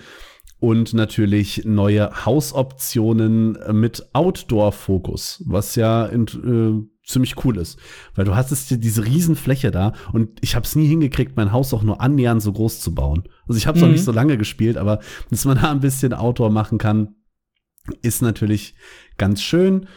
und 0.60 0.94
natürlich 0.94 1.64
neue 1.66 2.26
Hausoptionen 2.26 3.58
mit 3.72 4.08
Outdoor-Fokus, 4.14 5.44
was 5.48 5.76
ja 5.76 6.06
in, 6.06 6.26
äh, 6.28 6.97
ziemlich 7.08 7.44
cool 7.44 7.58
ist. 7.58 7.80
Weil 8.16 8.26
du 8.26 8.36
hast 8.36 8.52
es 8.52 8.68
diese 8.68 9.06
Riesenfläche 9.06 9.72
da 9.72 9.94
und 10.12 10.38
ich 10.42 10.56
habe 10.56 10.66
es 10.66 10.76
nie 10.76 10.88
hingekriegt, 10.88 11.36
mein 11.36 11.52
Haus 11.52 11.74
auch 11.74 11.84
nur 11.84 12.02
annähernd 12.02 12.42
so 12.42 12.52
groß 12.52 12.82
zu 12.82 12.94
bauen. 12.94 13.24
Also 13.48 13.58
ich 13.58 13.66
habe 13.66 13.78
es 13.78 13.82
mhm. 13.82 13.88
noch 13.88 13.94
nicht 13.94 14.04
so 14.04 14.12
lange 14.12 14.38
gespielt, 14.38 14.78
aber 14.78 15.00
dass 15.30 15.46
man 15.46 15.58
da 15.58 15.72
ein 15.72 15.80
bisschen 15.80 16.14
Outdoor 16.14 16.52
machen 16.52 16.78
kann, 16.78 17.16
ist 18.02 18.22
natürlich 18.22 18.76
ganz 19.18 19.42
schön. 19.42 19.88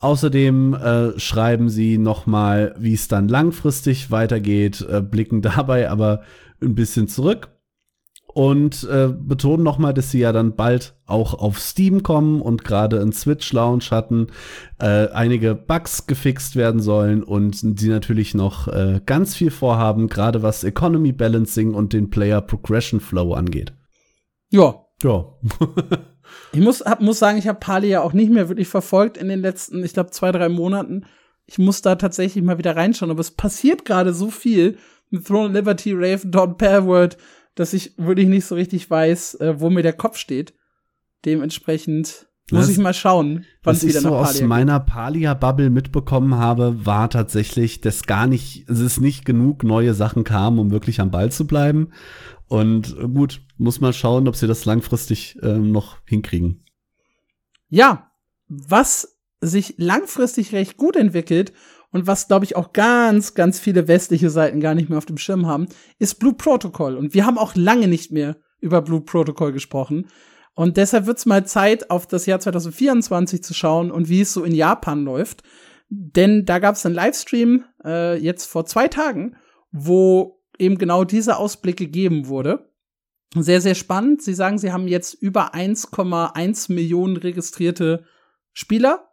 Außerdem 0.00 0.74
äh, 0.74 1.18
schreiben 1.18 1.68
sie 1.68 1.98
noch 1.98 2.26
mal, 2.26 2.74
wie 2.78 2.94
es 2.94 3.08
dann 3.08 3.28
langfristig 3.28 4.10
weitergeht, 4.10 4.80
äh, 4.88 5.00
blicken 5.00 5.42
dabei 5.42 5.90
aber 5.90 6.22
ein 6.60 6.74
bisschen 6.74 7.08
zurück 7.08 7.50
und 8.38 8.88
äh, 8.88 9.08
betonen 9.08 9.64
nochmal, 9.64 9.92
dass 9.92 10.12
sie 10.12 10.20
ja 10.20 10.30
dann 10.30 10.54
bald 10.54 10.94
auch 11.06 11.34
auf 11.34 11.58
Steam 11.58 12.04
kommen 12.04 12.40
und 12.40 12.62
gerade 12.62 12.98
in 12.98 13.10
Switch 13.10 13.52
Launch 13.52 13.90
hatten, 13.90 14.28
äh, 14.78 15.08
einige 15.08 15.56
Bugs 15.56 16.06
gefixt 16.06 16.54
werden 16.54 16.80
sollen 16.80 17.24
und 17.24 17.56
sie 17.56 17.88
natürlich 17.88 18.34
noch 18.34 18.68
äh, 18.68 19.00
ganz 19.04 19.34
viel 19.34 19.50
vorhaben, 19.50 20.06
gerade 20.06 20.40
was 20.44 20.62
Economy 20.62 21.10
Balancing 21.10 21.74
und 21.74 21.92
den 21.92 22.10
Player 22.10 22.40
Progression 22.40 23.00
Flow 23.00 23.34
angeht. 23.34 23.72
Ja. 24.50 24.86
Ja. 25.02 25.24
ich 26.52 26.60
muss, 26.60 26.82
hab, 26.82 27.00
muss 27.00 27.18
sagen, 27.18 27.38
ich 27.38 27.48
habe 27.48 27.58
Pali 27.58 27.88
ja 27.88 28.02
auch 28.02 28.12
nicht 28.12 28.30
mehr 28.30 28.48
wirklich 28.48 28.68
verfolgt 28.68 29.16
in 29.16 29.26
den 29.26 29.40
letzten, 29.40 29.82
ich 29.82 29.94
glaube, 29.94 30.10
zwei, 30.10 30.30
drei 30.30 30.48
Monaten. 30.48 31.06
Ich 31.46 31.58
muss 31.58 31.82
da 31.82 31.96
tatsächlich 31.96 32.44
mal 32.44 32.58
wieder 32.58 32.76
reinschauen, 32.76 33.10
aber 33.10 33.20
es 33.20 33.32
passiert 33.32 33.84
gerade 33.84 34.14
so 34.14 34.30
viel 34.30 34.78
mit 35.10 35.26
Throne 35.26 35.48
of 35.48 35.54
Liberty, 35.54 35.92
Raven, 35.92 36.30
Dawn, 36.30 36.56
Palworld, 36.56 37.16
dass 37.58 37.72
ich 37.72 37.94
wirklich 37.96 38.28
nicht 38.28 38.46
so 38.46 38.54
richtig 38.54 38.88
weiß, 38.88 39.34
äh, 39.36 39.60
wo 39.60 39.68
mir 39.68 39.82
der 39.82 39.92
Kopf 39.92 40.16
steht. 40.16 40.54
Dementsprechend 41.24 42.28
muss 42.52 42.66
das, 42.66 42.70
ich 42.70 42.78
mal 42.78 42.94
schauen, 42.94 43.44
was 43.64 43.82
ich 43.82 43.94
so 43.94 44.14
aus 44.14 44.40
meiner 44.40 44.78
Palia-Bubble 44.78 45.68
mitbekommen 45.68 46.36
habe, 46.36 46.86
war 46.86 47.10
tatsächlich, 47.10 47.80
dass 47.80 48.06
gar 48.06 48.28
nicht, 48.28 48.68
es 48.70 48.78
ist 48.78 49.00
nicht 49.00 49.24
genug 49.24 49.64
neue 49.64 49.92
Sachen 49.92 50.22
kamen, 50.22 50.60
um 50.60 50.70
wirklich 50.70 51.00
am 51.00 51.10
Ball 51.10 51.32
zu 51.32 51.48
bleiben. 51.48 51.90
Und 52.46 52.96
äh, 52.96 53.08
gut, 53.08 53.42
muss 53.56 53.80
mal 53.80 53.92
schauen, 53.92 54.28
ob 54.28 54.36
sie 54.36 54.46
das 54.46 54.64
langfristig 54.64 55.36
äh, 55.42 55.58
noch 55.58 55.98
hinkriegen. 56.06 56.64
Ja, 57.68 58.12
was 58.46 59.18
sich 59.40 59.74
langfristig 59.78 60.52
recht 60.52 60.76
gut 60.76 60.94
entwickelt 60.94 61.52
und 61.90 62.06
was, 62.06 62.28
glaube 62.28 62.44
ich, 62.44 62.56
auch 62.56 62.72
ganz, 62.72 63.34
ganz 63.34 63.58
viele 63.58 63.88
westliche 63.88 64.30
Seiten 64.30 64.60
gar 64.60 64.74
nicht 64.74 64.88
mehr 64.88 64.98
auf 64.98 65.06
dem 65.06 65.18
Schirm 65.18 65.46
haben, 65.46 65.68
ist 65.98 66.18
Blue 66.18 66.34
Protocol. 66.34 66.96
Und 66.96 67.14
wir 67.14 67.24
haben 67.24 67.38
auch 67.38 67.54
lange 67.54 67.88
nicht 67.88 68.12
mehr 68.12 68.36
über 68.60 68.82
Blue 68.82 69.00
Protocol 69.00 69.52
gesprochen. 69.52 70.08
Und 70.54 70.76
deshalb 70.76 71.06
wird's 71.06 71.24
mal 71.24 71.46
Zeit, 71.46 71.90
auf 71.90 72.06
das 72.06 72.26
Jahr 72.26 72.40
2024 72.40 73.42
zu 73.42 73.54
schauen 73.54 73.90
und 73.90 74.08
wie 74.08 74.20
es 74.20 74.32
so 74.32 74.44
in 74.44 74.54
Japan 74.54 75.04
läuft. 75.04 75.42
Denn 75.88 76.44
da 76.44 76.58
gab's 76.58 76.84
einen 76.84 76.94
Livestream 76.94 77.64
äh, 77.84 78.18
jetzt 78.18 78.46
vor 78.46 78.66
zwei 78.66 78.88
Tagen, 78.88 79.36
wo 79.70 80.42
eben 80.58 80.76
genau 80.76 81.04
dieser 81.04 81.38
Ausblick 81.38 81.76
gegeben 81.76 82.26
wurde. 82.26 82.70
Sehr, 83.34 83.60
sehr 83.60 83.74
spannend. 83.74 84.22
Sie 84.22 84.34
sagen, 84.34 84.58
sie 84.58 84.72
haben 84.72 84.88
jetzt 84.88 85.14
über 85.14 85.54
1,1 85.54 86.72
Millionen 86.72 87.16
registrierte 87.16 88.04
Spieler 88.52 89.07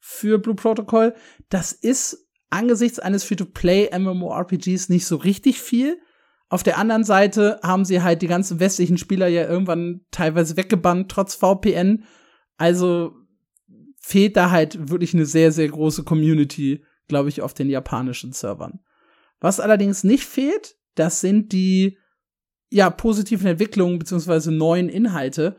für 0.00 0.38
Blue 0.38 0.56
Protocol. 0.56 1.14
Das 1.48 1.72
ist 1.72 2.28
angesichts 2.48 2.98
eines 2.98 3.24
Free-to-Play 3.24 3.96
MMORPGs 3.96 4.88
nicht 4.88 5.06
so 5.06 5.16
richtig 5.16 5.60
viel. 5.60 6.00
Auf 6.48 6.64
der 6.64 6.78
anderen 6.78 7.04
Seite 7.04 7.60
haben 7.62 7.84
sie 7.84 8.02
halt 8.02 8.22
die 8.22 8.26
ganzen 8.26 8.58
westlichen 8.58 8.98
Spieler 8.98 9.28
ja 9.28 9.48
irgendwann 9.48 10.00
teilweise 10.10 10.56
weggebannt, 10.56 11.10
trotz 11.10 11.36
VPN. 11.36 12.04
Also 12.56 13.12
fehlt 14.00 14.36
da 14.36 14.50
halt 14.50 14.90
wirklich 14.90 15.14
eine 15.14 15.26
sehr, 15.26 15.52
sehr 15.52 15.68
große 15.68 16.02
Community, 16.02 16.84
glaube 17.06 17.28
ich, 17.28 17.42
auf 17.42 17.54
den 17.54 17.70
japanischen 17.70 18.32
Servern. 18.32 18.80
Was 19.38 19.60
allerdings 19.60 20.02
nicht 20.02 20.24
fehlt, 20.24 20.76
das 20.96 21.20
sind 21.20 21.52
die 21.52 21.98
ja 22.68 22.90
positiven 22.90 23.46
Entwicklungen 23.46 23.98
beziehungsweise 23.98 24.50
neuen 24.50 24.88
Inhalte. 24.88 25.56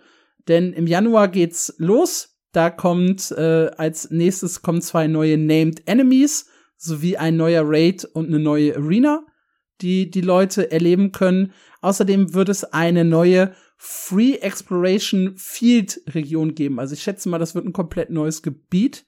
Denn 0.48 0.74
im 0.74 0.88
Januar 0.88 1.30
geht's 1.30 1.74
los 1.78 2.31
da 2.52 2.70
kommt 2.70 3.32
äh, 3.32 3.72
als 3.78 4.12
nächstes 4.12 4.62
kommen 4.62 4.82
zwei 4.82 5.08
neue 5.08 5.38
Named 5.38 5.88
Enemies 5.88 6.48
sowie 6.78 7.18
ein 7.18 7.38
neuer 7.38 7.64
Raid 7.66 8.06
und 8.06 8.28
eine 8.28 8.40
neue 8.40 8.76
Arena, 8.76 9.26
die 9.82 10.10
die 10.10 10.22
Leute 10.22 10.72
erleben 10.72 11.12
können. 11.12 11.54
Außerdem 11.82 12.34
wird 12.34 12.50
es 12.50 12.64
eine 12.66 13.06
neue 13.06 13.54
Free 13.78 14.36
Exploration 14.36 15.36
Field 15.38 16.02
Region 16.10 16.54
geben. 16.54 16.80
Also 16.80 16.94
ich 16.94 17.04
schätze 17.04 17.30
mal, 17.30 17.40
das 17.40 17.56
wird 17.56 17.66
ein 17.66 17.74
komplett 17.74 18.10
neues 18.10 18.42
Gebiet. 18.42 19.06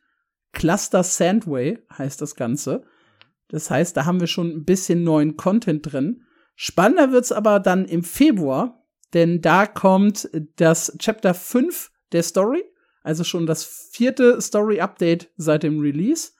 Cluster 0.51 1.03
Sandway 1.03 1.79
heißt 1.97 2.21
das 2.21 2.35
Ganze. 2.35 2.83
Das 3.49 3.69
heißt, 3.69 3.97
da 3.97 4.05
haben 4.05 4.19
wir 4.19 4.27
schon 4.27 4.49
ein 4.49 4.65
bisschen 4.65 5.03
neuen 5.03 5.35
Content 5.35 5.91
drin. 5.91 6.23
Spannender 6.55 7.11
wird's 7.11 7.31
aber 7.31 7.59
dann 7.59 7.85
im 7.85 8.03
Februar, 8.03 8.83
denn 9.13 9.41
da 9.41 9.65
kommt 9.65 10.29
das 10.55 10.95
Chapter 10.99 11.33
5 11.33 11.91
der 12.11 12.23
Story 12.23 12.63
also 13.03 13.23
schon 13.23 13.45
das 13.45 13.63
vierte 13.91 14.41
Story-Update 14.41 15.31
seit 15.37 15.63
dem 15.63 15.79
Release. 15.79 16.31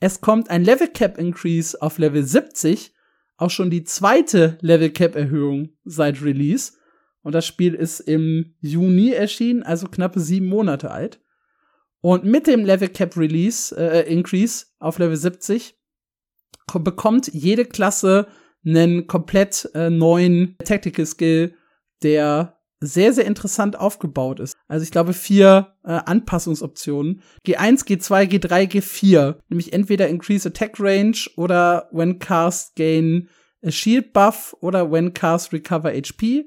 Es 0.00 0.20
kommt 0.20 0.50
ein 0.50 0.64
Level 0.64 0.88
Cap 0.88 1.18
Increase 1.18 1.80
auf 1.80 1.98
Level 1.98 2.22
70, 2.22 2.94
auch 3.36 3.50
schon 3.50 3.70
die 3.70 3.84
zweite 3.84 4.58
Level 4.60 4.90
Cap 4.90 5.16
Erhöhung 5.16 5.70
seit 5.84 6.22
Release. 6.22 6.72
Und 7.22 7.34
das 7.34 7.46
Spiel 7.46 7.74
ist 7.74 8.00
im 8.00 8.54
Juni 8.60 9.10
erschienen, 9.10 9.62
also 9.62 9.88
knappe 9.88 10.20
sieben 10.20 10.46
Monate 10.46 10.90
alt. 10.90 11.20
Und 12.00 12.24
mit 12.24 12.46
dem 12.46 12.66
Level 12.66 12.88
Cap 12.88 13.16
Release 13.16 13.74
äh, 13.74 14.02
Increase 14.12 14.66
auf 14.78 14.98
Level 14.98 15.16
70 15.16 15.74
bekommt 16.80 17.28
jede 17.32 17.64
Klasse 17.64 18.26
einen 18.66 19.06
komplett 19.06 19.70
äh, 19.74 19.90
neuen 19.90 20.56
Tactical 20.64 21.06
Skill, 21.06 21.54
der 22.02 22.60
sehr, 22.86 23.12
sehr 23.12 23.26
interessant 23.26 23.78
aufgebaut 23.78 24.40
ist. 24.40 24.56
Also 24.68 24.84
ich 24.84 24.90
glaube 24.90 25.12
vier 25.12 25.74
äh, 25.84 25.92
Anpassungsoptionen. 25.92 27.22
G1, 27.46 27.86
G2, 27.86 28.28
G3, 28.28 28.70
G4. 28.70 29.36
Nämlich 29.48 29.72
entweder 29.72 30.08
Increase 30.08 30.48
Attack 30.48 30.78
Range 30.78 31.16
oder 31.36 31.88
When 31.92 32.18
Cast 32.18 32.76
Gain 32.76 33.28
a 33.64 33.70
Shield 33.70 34.12
Buff 34.12 34.56
oder 34.60 34.90
When 34.90 35.14
Cast 35.14 35.52
Recover 35.52 35.90
HP. 35.92 36.46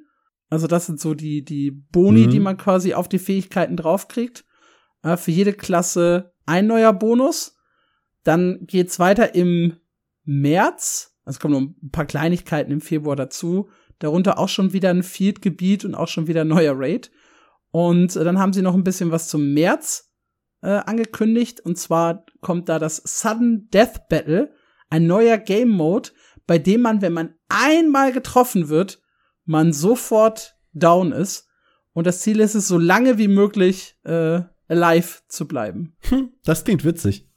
Also 0.49 0.67
das 0.67 0.85
sind 0.85 0.99
so 0.99 1.13
die, 1.13 1.43
die 1.43 1.71
Boni, 1.71 2.27
mhm. 2.27 2.29
die 2.29 2.39
man 2.39 2.57
quasi 2.57 2.93
auf 2.93 3.09
die 3.09 3.19
Fähigkeiten 3.19 3.75
draufkriegt. 3.75 4.45
Äh, 5.03 5.17
für 5.17 5.31
jede 5.31 5.53
Klasse 5.53 6.33
ein 6.45 6.67
neuer 6.67 6.93
Bonus. 6.93 7.57
Dann 8.23 8.59
geht's 8.61 8.99
weiter 8.99 9.35
im 9.35 9.77
März. 10.23 11.17
Also 11.23 11.39
kommen 11.39 11.53
noch 11.53 11.61
ein 11.61 11.91
paar 11.91 12.05
Kleinigkeiten 12.05 12.71
im 12.71 12.81
Februar 12.81 13.15
dazu. 13.15 13.69
Darunter 13.99 14.37
auch 14.37 14.49
schon 14.49 14.73
wieder 14.73 14.89
ein 14.89 15.03
Field-Gebiet 15.03 15.85
und 15.85 15.95
auch 15.95 16.07
schon 16.07 16.27
wieder 16.27 16.41
ein 16.41 16.47
neuer 16.47 16.73
Raid. 16.75 17.11
Und 17.71 18.15
äh, 18.15 18.23
dann 18.23 18.39
haben 18.39 18.53
sie 18.53 18.61
noch 18.61 18.73
ein 18.73 18.83
bisschen 18.83 19.11
was 19.11 19.27
zum 19.27 19.53
März 19.53 20.11
äh, 20.61 20.69
angekündigt. 20.69 21.59
Und 21.61 21.77
zwar 21.77 22.25
kommt 22.41 22.69
da 22.69 22.79
das 22.79 22.97
Sudden 22.97 23.69
Death 23.69 24.07
Battle, 24.09 24.53
ein 24.89 25.07
neuer 25.07 25.37
Game 25.37 25.69
Mode, 25.69 26.09
bei 26.45 26.57
dem 26.57 26.81
man, 26.81 27.01
wenn 27.01 27.13
man 27.13 27.35
einmal 27.49 28.11
getroffen 28.11 28.69
wird, 28.69 29.01
man 29.45 29.73
sofort 29.73 30.55
down 30.73 31.11
ist. 31.11 31.47
Und 31.93 32.07
das 32.07 32.21
Ziel 32.21 32.39
ist 32.39 32.55
es, 32.55 32.67
so 32.67 32.77
lange 32.77 33.17
wie 33.17 33.27
möglich 33.27 33.97
äh, 34.03 34.41
alive 34.67 35.21
zu 35.27 35.47
bleiben. 35.47 35.95
Hm, 36.09 36.31
das 36.43 36.63
klingt 36.63 36.85
witzig. 36.85 37.27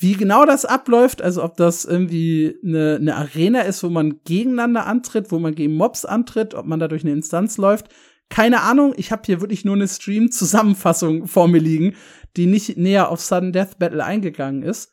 Wie 0.00 0.12
genau 0.14 0.46
das 0.46 0.64
abläuft, 0.64 1.20
also 1.22 1.42
ob 1.42 1.56
das 1.56 1.84
irgendwie 1.84 2.56
eine, 2.64 2.96
eine 3.00 3.16
Arena 3.16 3.62
ist, 3.62 3.82
wo 3.82 3.88
man 3.88 4.20
gegeneinander 4.22 4.86
antritt, 4.86 5.32
wo 5.32 5.40
man 5.40 5.56
gegen 5.56 5.74
Mobs 5.74 6.04
antritt, 6.04 6.54
ob 6.54 6.66
man 6.66 6.78
da 6.78 6.86
durch 6.86 7.02
eine 7.02 7.12
Instanz 7.12 7.56
läuft, 7.56 7.88
keine 8.28 8.62
Ahnung. 8.62 8.94
Ich 8.96 9.10
habe 9.10 9.22
hier 9.26 9.40
wirklich 9.40 9.64
nur 9.64 9.74
eine 9.74 9.88
Stream-Zusammenfassung 9.88 11.26
vor 11.26 11.48
mir 11.48 11.60
liegen, 11.60 11.96
die 12.36 12.46
nicht 12.46 12.76
näher 12.76 13.08
auf 13.10 13.20
Sudden 13.20 13.52
Death 13.52 13.78
Battle 13.80 14.04
eingegangen 14.04 14.62
ist. 14.62 14.92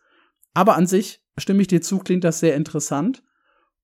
Aber 0.55 0.75
an 0.75 0.87
sich 0.87 1.21
stimme 1.37 1.61
ich 1.61 1.67
dir 1.67 1.81
zu, 1.81 1.99
klingt 1.99 2.23
das 2.23 2.39
sehr 2.39 2.55
interessant. 2.55 3.21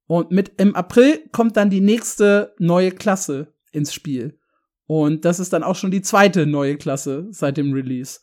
Und 0.08 0.32
mit 0.32 0.54
im 0.60 0.76
April 0.76 1.20
kommt 1.32 1.56
dann 1.56 1.70
die 1.70 1.82
nächste 1.82 2.56
neue 2.58 2.92
Klasse 2.92 3.54
ins 3.72 3.94
Spiel. 3.94 4.40
Und 4.88 5.24
das 5.24 5.40
ist 5.40 5.54
dann 5.54 5.64
auch 5.64 5.76
schon 5.76 5.92
die 5.92 6.02
zweite 6.02 6.46
neue 6.46 6.78
Klasse 6.78 7.28
seit 7.30 7.58
dem 7.58 7.74
Release. 7.74 8.20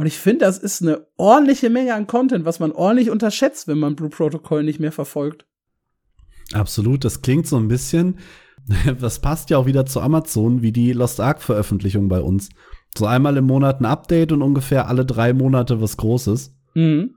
Und 0.00 0.06
ich 0.06 0.16
finde, 0.16 0.46
das 0.46 0.56
ist 0.56 0.80
eine 0.80 1.06
ordentliche 1.18 1.68
Menge 1.68 1.92
an 1.92 2.06
Content, 2.06 2.46
was 2.46 2.58
man 2.58 2.72
ordentlich 2.72 3.10
unterschätzt, 3.10 3.68
wenn 3.68 3.78
man 3.78 3.96
Blue 3.96 4.08
Protocol 4.08 4.62
nicht 4.62 4.80
mehr 4.80 4.92
verfolgt. 4.92 5.44
Absolut, 6.54 7.04
das 7.04 7.20
klingt 7.20 7.46
so 7.46 7.58
ein 7.58 7.68
bisschen, 7.68 8.18
das 8.98 9.18
passt 9.18 9.50
ja 9.50 9.58
auch 9.58 9.66
wieder 9.66 9.84
zu 9.84 10.00
Amazon, 10.00 10.62
wie 10.62 10.72
die 10.72 10.94
Lost 10.94 11.20
Ark 11.20 11.42
Veröffentlichung 11.42 12.08
bei 12.08 12.22
uns. 12.22 12.48
So 12.96 13.04
einmal 13.04 13.36
im 13.36 13.44
Monat 13.44 13.82
ein 13.82 13.84
Update 13.84 14.32
und 14.32 14.40
ungefähr 14.40 14.88
alle 14.88 15.04
drei 15.04 15.34
Monate 15.34 15.82
was 15.82 15.98
Großes. 15.98 16.56
Mhm. 16.72 17.16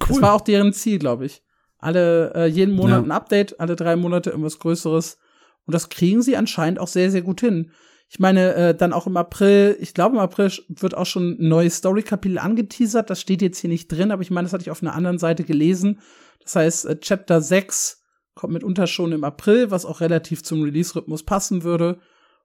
Cool. 0.00 0.08
Das 0.08 0.22
war 0.22 0.32
auch 0.32 0.40
deren 0.40 0.72
Ziel, 0.72 0.98
glaube 0.98 1.26
ich. 1.26 1.42
Alle, 1.76 2.32
äh, 2.34 2.46
jeden 2.46 2.74
Monat 2.74 3.02
ja. 3.02 3.08
ein 3.08 3.10
Update, 3.10 3.60
alle 3.60 3.76
drei 3.76 3.94
Monate 3.94 4.30
irgendwas 4.30 4.58
Größeres. 4.58 5.18
Und 5.66 5.74
das 5.74 5.90
kriegen 5.90 6.22
sie 6.22 6.38
anscheinend 6.38 6.78
auch 6.78 6.88
sehr, 6.88 7.10
sehr 7.10 7.20
gut 7.20 7.42
hin. 7.42 7.72
Ich 8.12 8.18
meine, 8.18 8.54
äh, 8.54 8.74
dann 8.74 8.92
auch 8.92 9.06
im 9.06 9.16
April, 9.16 9.74
ich 9.80 9.94
glaube 9.94 10.16
im 10.16 10.20
April 10.20 10.52
wird 10.68 10.94
auch 10.94 11.06
schon 11.06 11.38
ein 11.40 11.48
neues 11.48 11.76
Story-Kapitel 11.76 12.38
angeteasert. 12.38 13.08
Das 13.08 13.22
steht 13.22 13.40
jetzt 13.40 13.58
hier 13.58 13.70
nicht 13.70 13.90
drin, 13.90 14.10
aber 14.10 14.20
ich 14.20 14.30
meine, 14.30 14.44
das 14.44 14.52
hatte 14.52 14.60
ich 14.60 14.70
auf 14.70 14.82
einer 14.82 14.92
anderen 14.92 15.18
Seite 15.18 15.44
gelesen. 15.44 15.98
Das 16.42 16.54
heißt, 16.54 16.84
äh, 16.84 17.00
Chapter 17.00 17.40
6 17.40 18.02
kommt 18.34 18.52
mitunter 18.52 18.86
schon 18.86 19.12
im 19.12 19.24
April, 19.24 19.70
was 19.70 19.86
auch 19.86 20.02
relativ 20.02 20.42
zum 20.42 20.62
Release-Rhythmus 20.62 21.22
passen 21.22 21.62
würde. 21.62 22.00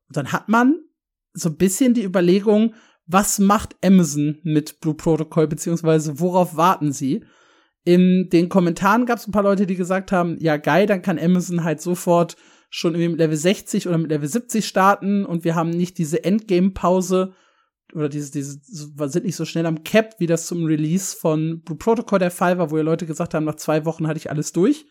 Und 0.08 0.16
dann 0.16 0.32
hat 0.32 0.48
man 0.48 0.80
so 1.34 1.50
ein 1.50 1.58
bisschen 1.58 1.94
die 1.94 2.06
Überlegung, 2.06 2.74
was 3.06 3.38
macht 3.38 3.76
Amazon 3.84 4.40
mit 4.44 4.80
Blue 4.80 4.96
Protocol, 4.96 5.48
beziehungsweise 5.48 6.22
worauf 6.22 6.56
warten 6.56 6.94
sie? 6.94 7.26
In 7.84 8.30
den 8.30 8.48
Kommentaren 8.48 9.06
gab 9.06 9.20
es 9.20 9.28
ein 9.28 9.34
paar 9.34 9.44
Leute, 9.44 9.68
die 9.68 9.76
gesagt 9.76 10.14
haben, 10.14 10.38
ja 10.40 10.56
geil, 10.56 10.86
dann 10.86 11.02
kann 11.02 11.20
Amazon 11.20 11.66
halt 11.66 11.82
sofort 11.82 12.38
schon 12.70 12.94
irgendwie 12.94 13.10
mit 13.10 13.20
Level 13.20 13.38
60 13.38 13.88
oder 13.88 13.98
mit 13.98 14.10
Level 14.10 14.28
70 14.28 14.66
starten 14.66 15.26
und 15.26 15.44
wir 15.44 15.56
haben 15.56 15.70
nicht 15.70 15.98
diese 15.98 16.24
Endgame-Pause 16.24 17.34
oder 17.94 18.10
diese, 18.10 18.32
diese, 18.32 18.60
sind 18.66 19.26
nicht 19.26 19.36
so 19.36 19.46
schnell 19.46 19.66
am 19.66 19.84
Cap, 19.84 20.16
wie 20.20 20.28
das 20.28 20.46
zum 20.46 20.66
Release 20.66 21.16
von 21.16 21.62
Blue 21.62 21.78
Protocol 21.78 22.20
der 22.20 22.32
Fall 22.32 22.58
war, 22.58 22.70
wo 22.70 22.78
ja 22.78 22.84
Leute 22.84 23.06
gesagt 23.06 23.34
haben, 23.34 23.46
nach 23.46 23.56
zwei 23.56 23.86
Wochen 23.86 24.08
hatte 24.08 24.18
ich 24.18 24.30
alles 24.30 24.52
durch. 24.52 24.86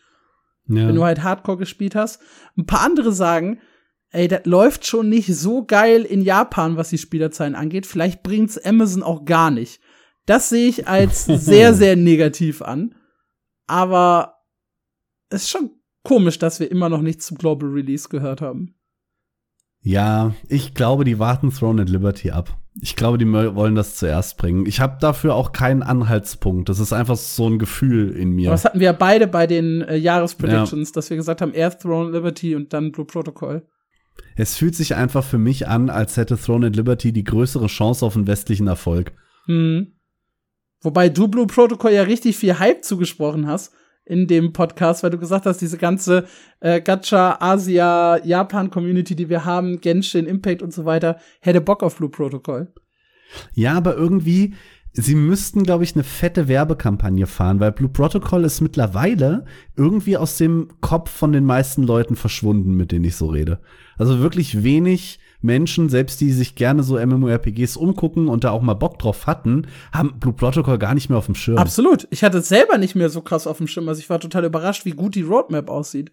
Ja. 0.67 0.87
Wenn 0.87 0.95
du 0.95 1.03
halt 1.03 1.23
Hardcore 1.23 1.57
gespielt 1.57 1.95
hast. 1.95 2.19
Ein 2.57 2.65
paar 2.65 2.81
andere 2.81 3.11
sagen, 3.11 3.61
ey, 4.09 4.27
das 4.27 4.45
läuft 4.45 4.85
schon 4.85 5.09
nicht 5.09 5.33
so 5.33 5.63
geil 5.65 6.03
in 6.03 6.21
Japan, 6.21 6.75
was 6.75 6.89
die 6.89 6.97
Spielerzahlen 6.97 7.55
angeht. 7.55 7.85
Vielleicht 7.85 8.23
bringt's 8.23 8.57
Amazon 8.57 9.03
auch 9.03 9.25
gar 9.25 9.51
nicht. 9.51 9.79
Das 10.25 10.49
sehe 10.49 10.67
ich 10.67 10.87
als 10.87 11.25
sehr, 11.25 11.73
sehr 11.73 11.95
negativ 11.95 12.61
an. 12.61 12.95
Aber 13.67 14.39
es 15.29 15.43
ist 15.43 15.49
schon 15.49 15.71
komisch, 16.03 16.39
dass 16.39 16.59
wir 16.59 16.71
immer 16.71 16.89
noch 16.89 17.01
nicht 17.01 17.21
zum 17.21 17.37
Global 17.37 17.69
Release 17.69 18.09
gehört 18.09 18.41
haben. 18.41 18.75
Ja, 19.81 20.33
ich 20.49 20.73
glaube, 20.73 21.05
die 21.05 21.19
warten 21.19 21.51
Throne 21.51 21.81
and 21.81 21.89
Liberty 21.89 22.31
ab. 22.31 22.57
Ich 22.81 22.95
glaube, 22.95 23.17
die 23.17 23.31
wollen 23.31 23.75
das 23.75 23.95
zuerst 23.95 24.37
bringen. 24.37 24.65
Ich 24.65 24.79
habe 24.79 24.97
dafür 24.99 25.33
auch 25.33 25.51
keinen 25.51 25.81
Anhaltspunkt. 25.81 26.69
Das 26.69 26.79
ist 26.79 26.93
einfach 26.93 27.15
so 27.15 27.47
ein 27.47 27.57
Gefühl 27.57 28.11
in 28.11 28.31
mir. 28.31 28.49
Aber 28.49 28.55
das 28.55 28.65
hatten 28.65 28.79
wir 28.79 28.85
ja 28.85 28.93
beide 28.93 29.27
bei 29.27 29.47
den 29.47 29.81
äh, 29.81 29.95
Jahrespredictions, 29.95 30.89
ja. 30.89 30.93
dass 30.93 31.09
wir 31.09 31.17
gesagt 31.17 31.41
haben, 31.41 31.53
erst 31.53 31.81
Throne 31.81 32.07
and 32.07 32.15
Liberty 32.15 32.55
und 32.55 32.73
dann 32.73 32.91
Blue 32.91 33.05
Protocol. 33.05 33.65
Es 34.35 34.57
fühlt 34.57 34.75
sich 34.75 34.95
einfach 34.95 35.23
für 35.23 35.37
mich 35.37 35.67
an, 35.67 35.89
als 35.89 36.17
hätte 36.17 36.37
Throne 36.37 36.67
and 36.67 36.75
Liberty 36.75 37.11
die 37.13 37.23
größere 37.23 37.67
Chance 37.67 38.05
auf 38.05 38.15
einen 38.15 38.27
westlichen 38.27 38.67
Erfolg. 38.67 39.13
Hm. 39.45 39.93
Wobei 40.81 41.09
du 41.09 41.27
Blue 41.27 41.47
Protocol 41.47 41.91
ja 41.91 42.03
richtig 42.03 42.37
viel 42.37 42.59
Hype 42.59 42.83
zugesprochen 42.83 43.47
hast 43.47 43.73
in 44.07 44.27
dem 44.27 44.53
Podcast, 44.53 45.03
weil 45.03 45.09
du 45.09 45.17
gesagt 45.17 45.45
hast, 45.45 45.61
diese 45.61 45.77
ganze 45.77 46.25
äh, 46.59 46.81
Gacha, 46.81 47.37
Asia, 47.39 48.23
Japan-Community, 48.23 49.15
die 49.15 49.29
wir 49.29 49.45
haben, 49.45 49.81
Genshin, 49.81 50.25
Impact 50.25 50.61
und 50.61 50.73
so 50.73 50.85
weiter, 50.85 51.17
hätte 51.41 51.61
Bock 51.61 51.83
auf 51.83 51.97
Blue 51.97 52.09
Protocol. 52.09 52.73
Ja, 53.53 53.73
aber 53.73 53.95
irgendwie, 53.95 54.53
sie 54.93 55.15
müssten, 55.15 55.63
glaube 55.63 55.83
ich, 55.83 55.95
eine 55.95 56.05
fette 56.05 56.47
Werbekampagne 56.47 57.27
fahren, 57.27 57.59
weil 57.59 57.73
Blue 57.73 57.89
Protocol 57.89 58.45
ist 58.45 58.61
mittlerweile 58.61 59.45
irgendwie 59.75 60.17
aus 60.17 60.37
dem 60.37 60.69
Kopf 60.79 61.11
von 61.11 61.33
den 61.33 61.43
meisten 61.43 61.83
Leuten 61.83 62.15
verschwunden, 62.15 62.75
mit 62.75 62.91
denen 62.91 63.05
ich 63.05 63.17
so 63.17 63.27
rede. 63.27 63.59
Also 63.97 64.19
wirklich 64.19 64.63
wenig 64.63 65.19
Menschen, 65.41 65.89
selbst 65.89 66.19
die 66.21 66.31
sich 66.31 66.55
gerne 66.55 66.83
so 66.83 66.97
MMORPGs 66.97 67.77
umgucken 67.77 68.27
und 68.27 68.43
da 68.43 68.51
auch 68.51 68.61
mal 68.61 68.73
Bock 68.73 68.99
drauf 68.99 69.27
hatten, 69.27 69.67
haben 69.91 70.19
Blue 70.19 70.33
Protocol 70.33 70.77
gar 70.77 70.93
nicht 70.93 71.09
mehr 71.09 71.17
auf 71.17 71.27
dem 71.27 71.35
Schirm. 71.35 71.57
Absolut. 71.57 72.07
Ich 72.11 72.23
hatte 72.23 72.39
es 72.39 72.49
selber 72.49 72.77
nicht 72.77 72.95
mehr 72.95 73.09
so 73.09 73.21
krass 73.21 73.47
auf 73.47 73.57
dem 73.57 73.67
Schirm. 73.67 73.87
Also 73.87 73.99
ich 73.99 74.09
war 74.09 74.19
total 74.19 74.45
überrascht, 74.45 74.85
wie 74.85 74.91
gut 74.91 75.15
die 75.15 75.21
Roadmap 75.21 75.69
aussieht. 75.69 76.11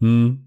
Hm. 0.00 0.46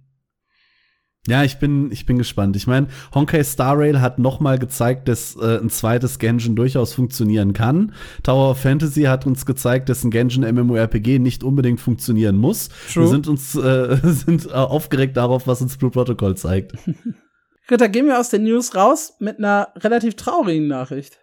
Ja, 1.28 1.44
ich 1.44 1.60
bin, 1.60 1.92
ich 1.92 2.06
bin 2.06 2.18
gespannt. 2.18 2.56
Ich 2.56 2.66
meine, 2.66 2.88
Honkai 3.14 3.44
Star 3.44 3.78
Rail 3.78 4.00
hat 4.00 4.20
noch 4.20 4.40
mal 4.40 4.58
gezeigt, 4.58 5.08
dass 5.08 5.36
äh, 5.36 5.60
ein 5.60 5.70
zweites 5.70 6.18
Genshin 6.18 6.56
durchaus 6.56 6.94
funktionieren 6.94 7.54
kann. 7.54 7.94
Tower 8.24 8.52
of 8.52 8.60
Fantasy 8.60 9.04
hat 9.04 9.28
uns 9.28 9.46
gezeigt, 9.46 9.90
dass 9.90 10.04
ein 10.04 10.12
Genshin 10.12 10.44
MMORPG 10.44 11.20
nicht 11.20 11.44
unbedingt 11.44 11.82
funktionieren 11.82 12.38
muss. 12.38 12.70
True. 12.92 13.04
Wir 13.04 13.10
sind 13.10 13.28
uns 13.28 13.54
äh, 13.54 13.98
sind 14.04 14.48
äh, 14.48 14.54
aufgeregt 14.54 15.18
darauf, 15.18 15.46
was 15.46 15.62
uns 15.62 15.78
Blue 15.78 15.92
Protocol 15.92 16.36
zeigt. 16.36 16.74
Ritter, 17.70 17.90
gehen 17.90 18.08
wir 18.08 18.20
aus 18.20 18.30
den 18.30 18.44
News 18.44 18.76
raus 18.76 19.14
mit 19.20 19.38
einer 19.38 19.70
relativ 19.78 20.16
traurigen 20.16 20.68
Nachricht. 20.68 21.20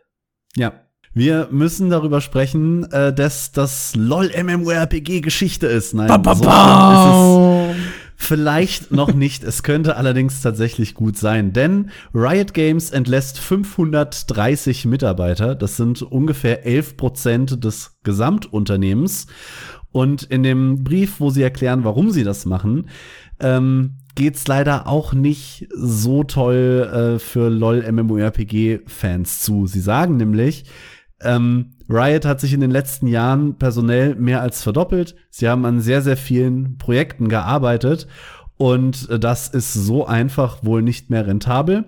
Ja. 0.56 0.72
Wir 1.12 1.48
müssen 1.50 1.88
darüber 1.88 2.20
sprechen, 2.20 2.84
äh, 2.92 3.12
dass 3.12 3.50
das 3.50 3.94
LOL 3.96 4.30
MMORPG 4.36 5.22
Geschichte 5.22 5.66
ist. 5.66 5.94
Nein, 5.94 6.08
ba, 6.08 6.18
ba, 6.18 6.34
ba. 6.34 7.12
So 7.12 7.74
vielleicht 8.16 8.90
noch 8.90 9.12
nicht. 9.14 9.44
Es 9.44 9.62
könnte 9.62 9.96
allerdings 9.96 10.40
tatsächlich 10.40 10.94
gut 10.94 11.16
sein, 11.16 11.52
denn 11.52 11.90
Riot 12.14 12.54
Games 12.54 12.90
entlässt 12.90 13.38
530 13.38 14.86
Mitarbeiter. 14.86 15.54
Das 15.54 15.76
sind 15.76 16.02
ungefähr 16.02 16.66
11 16.66 16.96
Prozent 16.96 17.64
des 17.64 17.98
Gesamtunternehmens. 18.02 19.26
Und 19.92 20.24
in 20.24 20.42
dem 20.42 20.82
Brief, 20.82 21.20
wo 21.20 21.30
sie 21.30 21.42
erklären, 21.42 21.84
warum 21.84 22.10
sie 22.10 22.24
das 22.24 22.46
machen, 22.46 22.88
ähm, 23.38 23.98
geht's 24.16 24.48
leider 24.48 24.88
auch 24.88 25.12
nicht 25.12 25.68
so 25.72 26.24
toll 26.24 27.14
äh, 27.16 27.18
für 27.20 27.48
LOL 27.48 27.90
MMORPG-Fans 27.92 29.40
zu. 29.40 29.66
Sie 29.68 29.80
sagen 29.80 30.16
nämlich, 30.16 30.64
ähm, 31.20 31.76
Riot 31.88 32.24
hat 32.24 32.40
sich 32.40 32.52
in 32.52 32.60
den 32.60 32.72
letzten 32.72 33.06
Jahren 33.06 33.54
personell 33.54 34.16
mehr 34.16 34.42
als 34.42 34.62
verdoppelt. 34.62 35.14
Sie 35.30 35.48
haben 35.48 35.64
an 35.64 35.80
sehr, 35.80 36.02
sehr 36.02 36.16
vielen 36.16 36.78
Projekten 36.78 37.28
gearbeitet 37.28 38.08
und 38.58 39.08
äh, 39.10 39.18
das 39.18 39.48
ist 39.48 39.74
so 39.74 40.06
einfach 40.06 40.64
wohl 40.64 40.82
nicht 40.82 41.10
mehr 41.10 41.26
rentabel. 41.26 41.84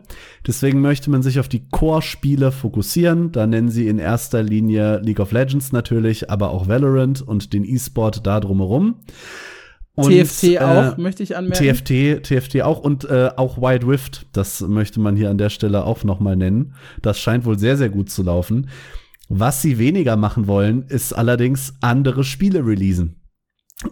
Deswegen 0.46 0.80
möchte 0.80 1.10
man 1.10 1.22
sich 1.22 1.40
auf 1.40 1.48
die 1.48 1.66
Core-Spiele 1.68 2.52
fokussieren. 2.52 3.32
Da 3.32 3.46
nennen 3.46 3.70
sie 3.70 3.88
in 3.88 3.98
erster 3.98 4.42
Linie 4.42 4.98
League 4.98 5.20
of 5.20 5.32
Legends 5.32 5.72
natürlich, 5.72 6.30
aber 6.30 6.50
auch 6.50 6.68
Valorant 6.68 7.22
und 7.22 7.52
den 7.52 7.64
E-Sport 7.64 8.26
da 8.26 8.40
drumherum. 8.40 8.96
Und, 9.98 10.12
TFT 10.12 10.60
auch, 10.60 10.96
äh, 10.96 11.00
möchte 11.00 11.24
ich 11.24 11.36
anmerken. 11.36 11.74
TFT, 11.74 12.22
TFT 12.22 12.62
auch 12.62 12.78
und 12.78 13.04
äh, 13.10 13.30
auch 13.36 13.58
Wild 13.58 13.84
Rift, 13.84 14.26
das 14.32 14.60
möchte 14.60 15.00
man 15.00 15.16
hier 15.16 15.28
an 15.28 15.38
der 15.38 15.50
Stelle 15.50 15.84
auch 15.84 16.04
noch 16.04 16.20
mal 16.20 16.36
nennen. 16.36 16.74
Das 17.02 17.18
scheint 17.18 17.44
wohl 17.44 17.58
sehr, 17.58 17.76
sehr 17.76 17.88
gut 17.88 18.08
zu 18.08 18.22
laufen. 18.22 18.68
Was 19.28 19.60
sie 19.60 19.76
weniger 19.78 20.16
machen 20.16 20.46
wollen, 20.46 20.84
ist 20.86 21.12
allerdings 21.12 21.74
andere 21.80 22.22
Spiele 22.22 22.64
releasen. 22.64 23.16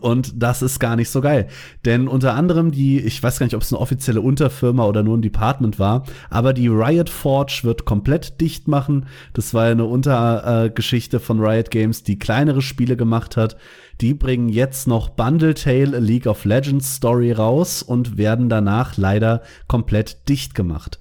Und 0.01 0.43
das 0.43 0.63
ist 0.63 0.81
gar 0.81 0.97
nicht 0.97 1.11
so 1.11 1.21
geil. 1.21 1.47
Denn 1.85 2.09
unter 2.09 2.35
anderem 2.35 2.73
die, 2.73 2.99
ich 2.99 3.23
weiß 3.23 3.39
gar 3.39 3.47
nicht, 3.47 3.55
ob 3.55 3.63
es 3.63 3.73
eine 3.73 3.81
offizielle 3.81 4.21
Unterfirma 4.21 4.85
oder 4.85 5.05
nur 5.05 5.17
ein 5.17 5.23
Department 5.23 5.79
war, 5.79 6.03
aber 6.29 6.53
die 6.53 6.67
Riot 6.67 7.09
Forge 7.09 7.61
wird 7.63 7.85
komplett 7.85 8.41
dicht 8.41 8.67
machen. 8.67 9.07
Das 9.33 9.55
war 9.55 9.67
eine 9.67 9.85
Untergeschichte 9.85 11.21
von 11.21 11.39
Riot 11.39 11.71
Games, 11.71 12.03
die 12.03 12.19
kleinere 12.19 12.63
Spiele 12.63 12.97
gemacht 12.97 13.37
hat. 13.37 13.57
Die 14.01 14.13
bringen 14.13 14.49
jetzt 14.49 14.89
noch 14.89 15.11
Bundle 15.11 15.55
Tale 15.55 16.01
League 16.01 16.27
of 16.27 16.45
Legends 16.45 16.97
Story 16.97 17.31
raus 17.31 17.81
und 17.85 18.19
werden 18.19 18.49
danach 18.49 18.97
leider 18.97 19.43
komplett 19.69 20.29
dicht 20.29 20.57
gemacht. 20.57 20.99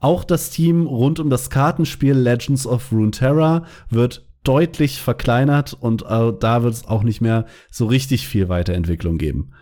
Auch 0.00 0.24
das 0.24 0.48
Team 0.48 0.86
rund 0.86 1.20
um 1.20 1.28
das 1.28 1.50
Kartenspiel 1.50 2.14
Legends 2.14 2.66
of 2.66 2.90
Runeterra 2.92 3.66
wird 3.90 4.24
deutlich 4.44 5.00
verkleinert 5.00 5.74
und 5.74 6.02
äh, 6.02 6.32
da 6.38 6.62
wird 6.62 6.74
es 6.74 6.86
auch 6.86 7.02
nicht 7.02 7.20
mehr 7.20 7.46
so 7.70 7.86
richtig 7.86 8.26
viel 8.28 8.48
Weiterentwicklung 8.48 9.18
geben. 9.18 9.52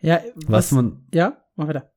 Ja, 0.00 0.20
was, 0.34 0.48
was 0.48 0.72
man 0.72 1.06
ja, 1.12 1.38
mach 1.56 1.68
weiter. 1.68 1.90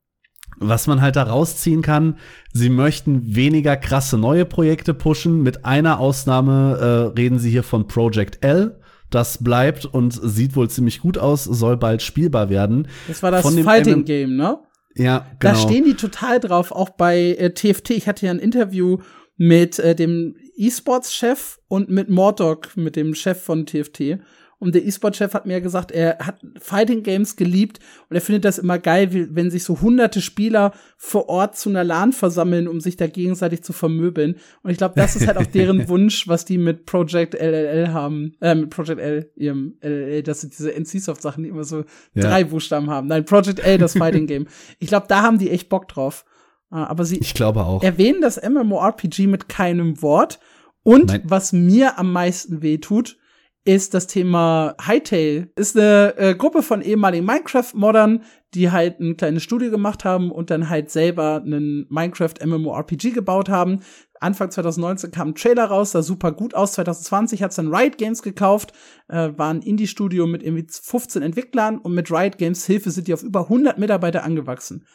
Was 0.58 0.86
man 0.88 1.02
halt 1.02 1.16
da 1.16 1.24
rausziehen 1.24 1.82
kann, 1.82 2.18
sie 2.52 2.70
möchten 2.70 3.36
weniger 3.36 3.78
krasse 3.78 4.18
neue 4.18 4.46
Projekte 4.46 4.94
pushen. 4.94 5.42
Mit 5.42 5.66
einer 5.66 6.00
Ausnahme 6.00 6.78
äh, 7.16 7.20
reden 7.20 7.40
sie 7.40 7.50
hier 7.50 7.64
von 7.64 7.88
Project 7.88 8.44
L. 8.44 8.80
Das 9.10 9.44
bleibt 9.44 9.86
und 9.86 10.12
sieht 10.12 10.56
wohl 10.56 10.70
ziemlich 10.70 11.02
gut 11.02 11.18
aus, 11.18 11.44
soll 11.44 11.78
bald 11.78 12.02
spielbar 12.02 12.50
werden. 12.50 12.88
Das 13.08 13.24
war 13.24 13.32
das 13.32 13.48
Fighting 13.56 14.06
Game, 14.06 14.36
ne? 14.36 14.60
Ja, 14.96 15.26
genau. 15.40 15.54
Da 15.54 15.56
stehen 15.56 15.86
die 15.86 15.96
total 15.96 16.40
drauf, 16.40 16.72
auch 16.72 16.90
bei 16.92 17.36
äh, 17.36 17.54
TFT. 17.54 17.92
Ich 17.92 18.08
hatte 18.08 18.26
ja 18.26 18.32
ein 18.32 18.40
Interview 18.40 19.00
mit 19.38 19.80
äh, 19.80 19.96
dem 19.96 20.36
E-Sports-Chef 20.62 21.60
und 21.68 21.90
mit 21.90 22.10
Mordog, 22.10 22.76
mit 22.78 22.96
dem 22.96 23.16
Chef 23.16 23.42
von 23.42 23.66
TFT. 23.66 24.20
Und 24.62 24.76
der 24.76 24.86
E-Sport-Chef 24.86 25.34
hat 25.34 25.48
mir 25.48 25.60
gesagt, 25.60 25.92
er 25.92 26.20
hat 26.20 26.40
Fighting 26.60 27.02
Games 27.02 27.36
geliebt 27.36 27.80
und 28.08 28.16
er 28.16 28.22
findet 28.22 28.46
das 28.46 28.60
immer 28.60 28.78
geil, 28.78 29.30
wenn 29.32 29.50
sich 29.50 29.64
so 29.64 29.82
hunderte 29.82 30.22
Spieler 30.22 30.72
vor 30.98 31.30
Ort 31.30 31.58
zu 31.58 31.70
einer 31.70 31.84
LAN 31.84 32.14
versammeln, 32.14 32.68
um 32.68 32.80
sich 32.80 32.96
da 32.96 33.08
gegenseitig 33.08 33.64
zu 33.64 33.74
vermöbeln. 33.74 34.36
Und 34.62 34.70
ich 34.70 34.78
glaube, 34.78 34.94
das 34.98 35.16
ist 35.16 35.26
halt 35.26 35.38
auch 35.38 35.48
deren 35.48 35.88
Wunsch, 35.90 36.28
was 36.28 36.46
die 36.46 36.60
mit 36.60 36.86
Project 36.86 37.34
LLL 37.34 37.92
haben. 37.92 38.34
Äh, 38.40 38.54
mit 38.54 38.70
Project 38.70 39.02
L, 39.02 39.32
ihrem 39.36 39.78
LLL, 39.82 40.22
das 40.22 40.42
sind 40.42 40.54
diese 40.56 40.72
NC-Soft-Sachen, 40.72 41.44
die 41.44 41.50
immer 41.50 41.64
so 41.64 41.78
ja. 42.14 42.22
drei 42.22 42.44
Buchstaben 42.44 42.88
haben. 42.88 43.08
Nein, 43.08 43.26
Project 43.26 43.62
L, 43.62 43.80
das 43.80 43.94
Fighting 43.94 44.28
Game. 44.28 44.46
Ich 44.78 44.90
glaube, 44.90 45.08
da 45.10 45.24
haben 45.24 45.40
die 45.40 45.50
echt 45.50 45.70
Bock 45.70 45.88
drauf. 45.88 46.24
Ah, 46.70 46.86
aber 46.86 47.04
sie 47.04 47.18
ich 47.18 47.34
glaube 47.34 47.66
auch. 47.66 47.84
erwähnen 47.84 48.22
das 48.22 48.40
MMORPG 48.42 49.28
mit 49.28 49.50
keinem 49.50 50.02
Wort. 50.02 50.40
Und 50.84 51.08
Nein. 51.08 51.24
was 51.26 51.54
mir 51.54 52.00
am 52.00 52.12
meisten 52.12 52.62
weh 52.62 52.78
tut, 52.78 53.18
ist 53.64 53.94
das 53.94 54.08
Thema 54.08 54.76
Hightail. 54.84 55.52
Ist 55.56 55.78
eine 55.78 56.18
äh, 56.18 56.34
Gruppe 56.34 56.64
von 56.64 56.82
ehemaligen 56.82 57.24
Minecraft-Moddern, 57.26 58.24
die 58.56 58.72
halt 58.72 59.00
ein 59.00 59.18
kleines 59.18 59.44
Studio 59.44 59.70
gemacht 59.70 60.04
haben 60.04 60.32
und 60.32 60.50
dann 60.50 60.68
halt 60.70 60.90
selber 60.90 61.44
einen 61.46 61.86
Minecraft 61.90 62.34
MMORPG 62.44 63.12
gebaut 63.12 63.50
haben. 63.50 63.82
Anfang 64.20 64.50
2019 64.50 65.12
kam 65.12 65.28
ein 65.30 65.36
Trailer 65.36 65.66
raus, 65.66 65.92
sah 65.92 66.02
super 66.02 66.32
gut 66.32 66.56
aus. 66.56 66.72
2020 66.74 67.44
hat's 67.44 67.56
dann 67.56 67.72
Riot 67.74 68.00
Games 68.00 68.24
gekauft, 68.24 68.74
äh, 69.10 69.30
war 69.38 69.54
ein 69.54 69.62
Indie-Studio 69.62 70.26
mit 70.26 70.42
irgendwie 70.42 70.66
15 70.70 71.22
Entwicklern 71.22 71.78
und 71.78 71.94
mit 71.94 72.10
Riot 72.12 72.40
Games 72.40 72.66
Hilfe 72.66 72.90
sind 72.90 73.08
die 73.08 73.14
auf 73.14 73.22
über 73.24 73.44
100 73.44 73.78
Mitarbeiter 73.78 74.24
angewachsen. 74.24 74.88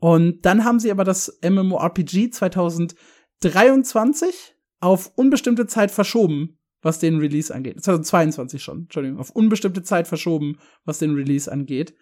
Und 0.00 0.44
dann 0.44 0.64
haben 0.64 0.80
sie 0.80 0.90
aber 0.90 1.04
das 1.04 1.38
MMORPG 1.42 2.30
2023 2.30 4.57
auf 4.80 5.12
unbestimmte 5.16 5.66
Zeit 5.66 5.90
verschoben, 5.90 6.58
was 6.82 6.98
den 6.98 7.18
Release 7.18 7.54
angeht. 7.54 7.82
2022 7.82 8.62
schon, 8.62 8.82
Entschuldigung, 8.82 9.18
auf 9.18 9.30
unbestimmte 9.30 9.82
Zeit 9.82 10.06
verschoben, 10.06 10.58
was 10.84 10.98
den 10.98 11.14
Release 11.14 11.50
angeht. 11.50 11.94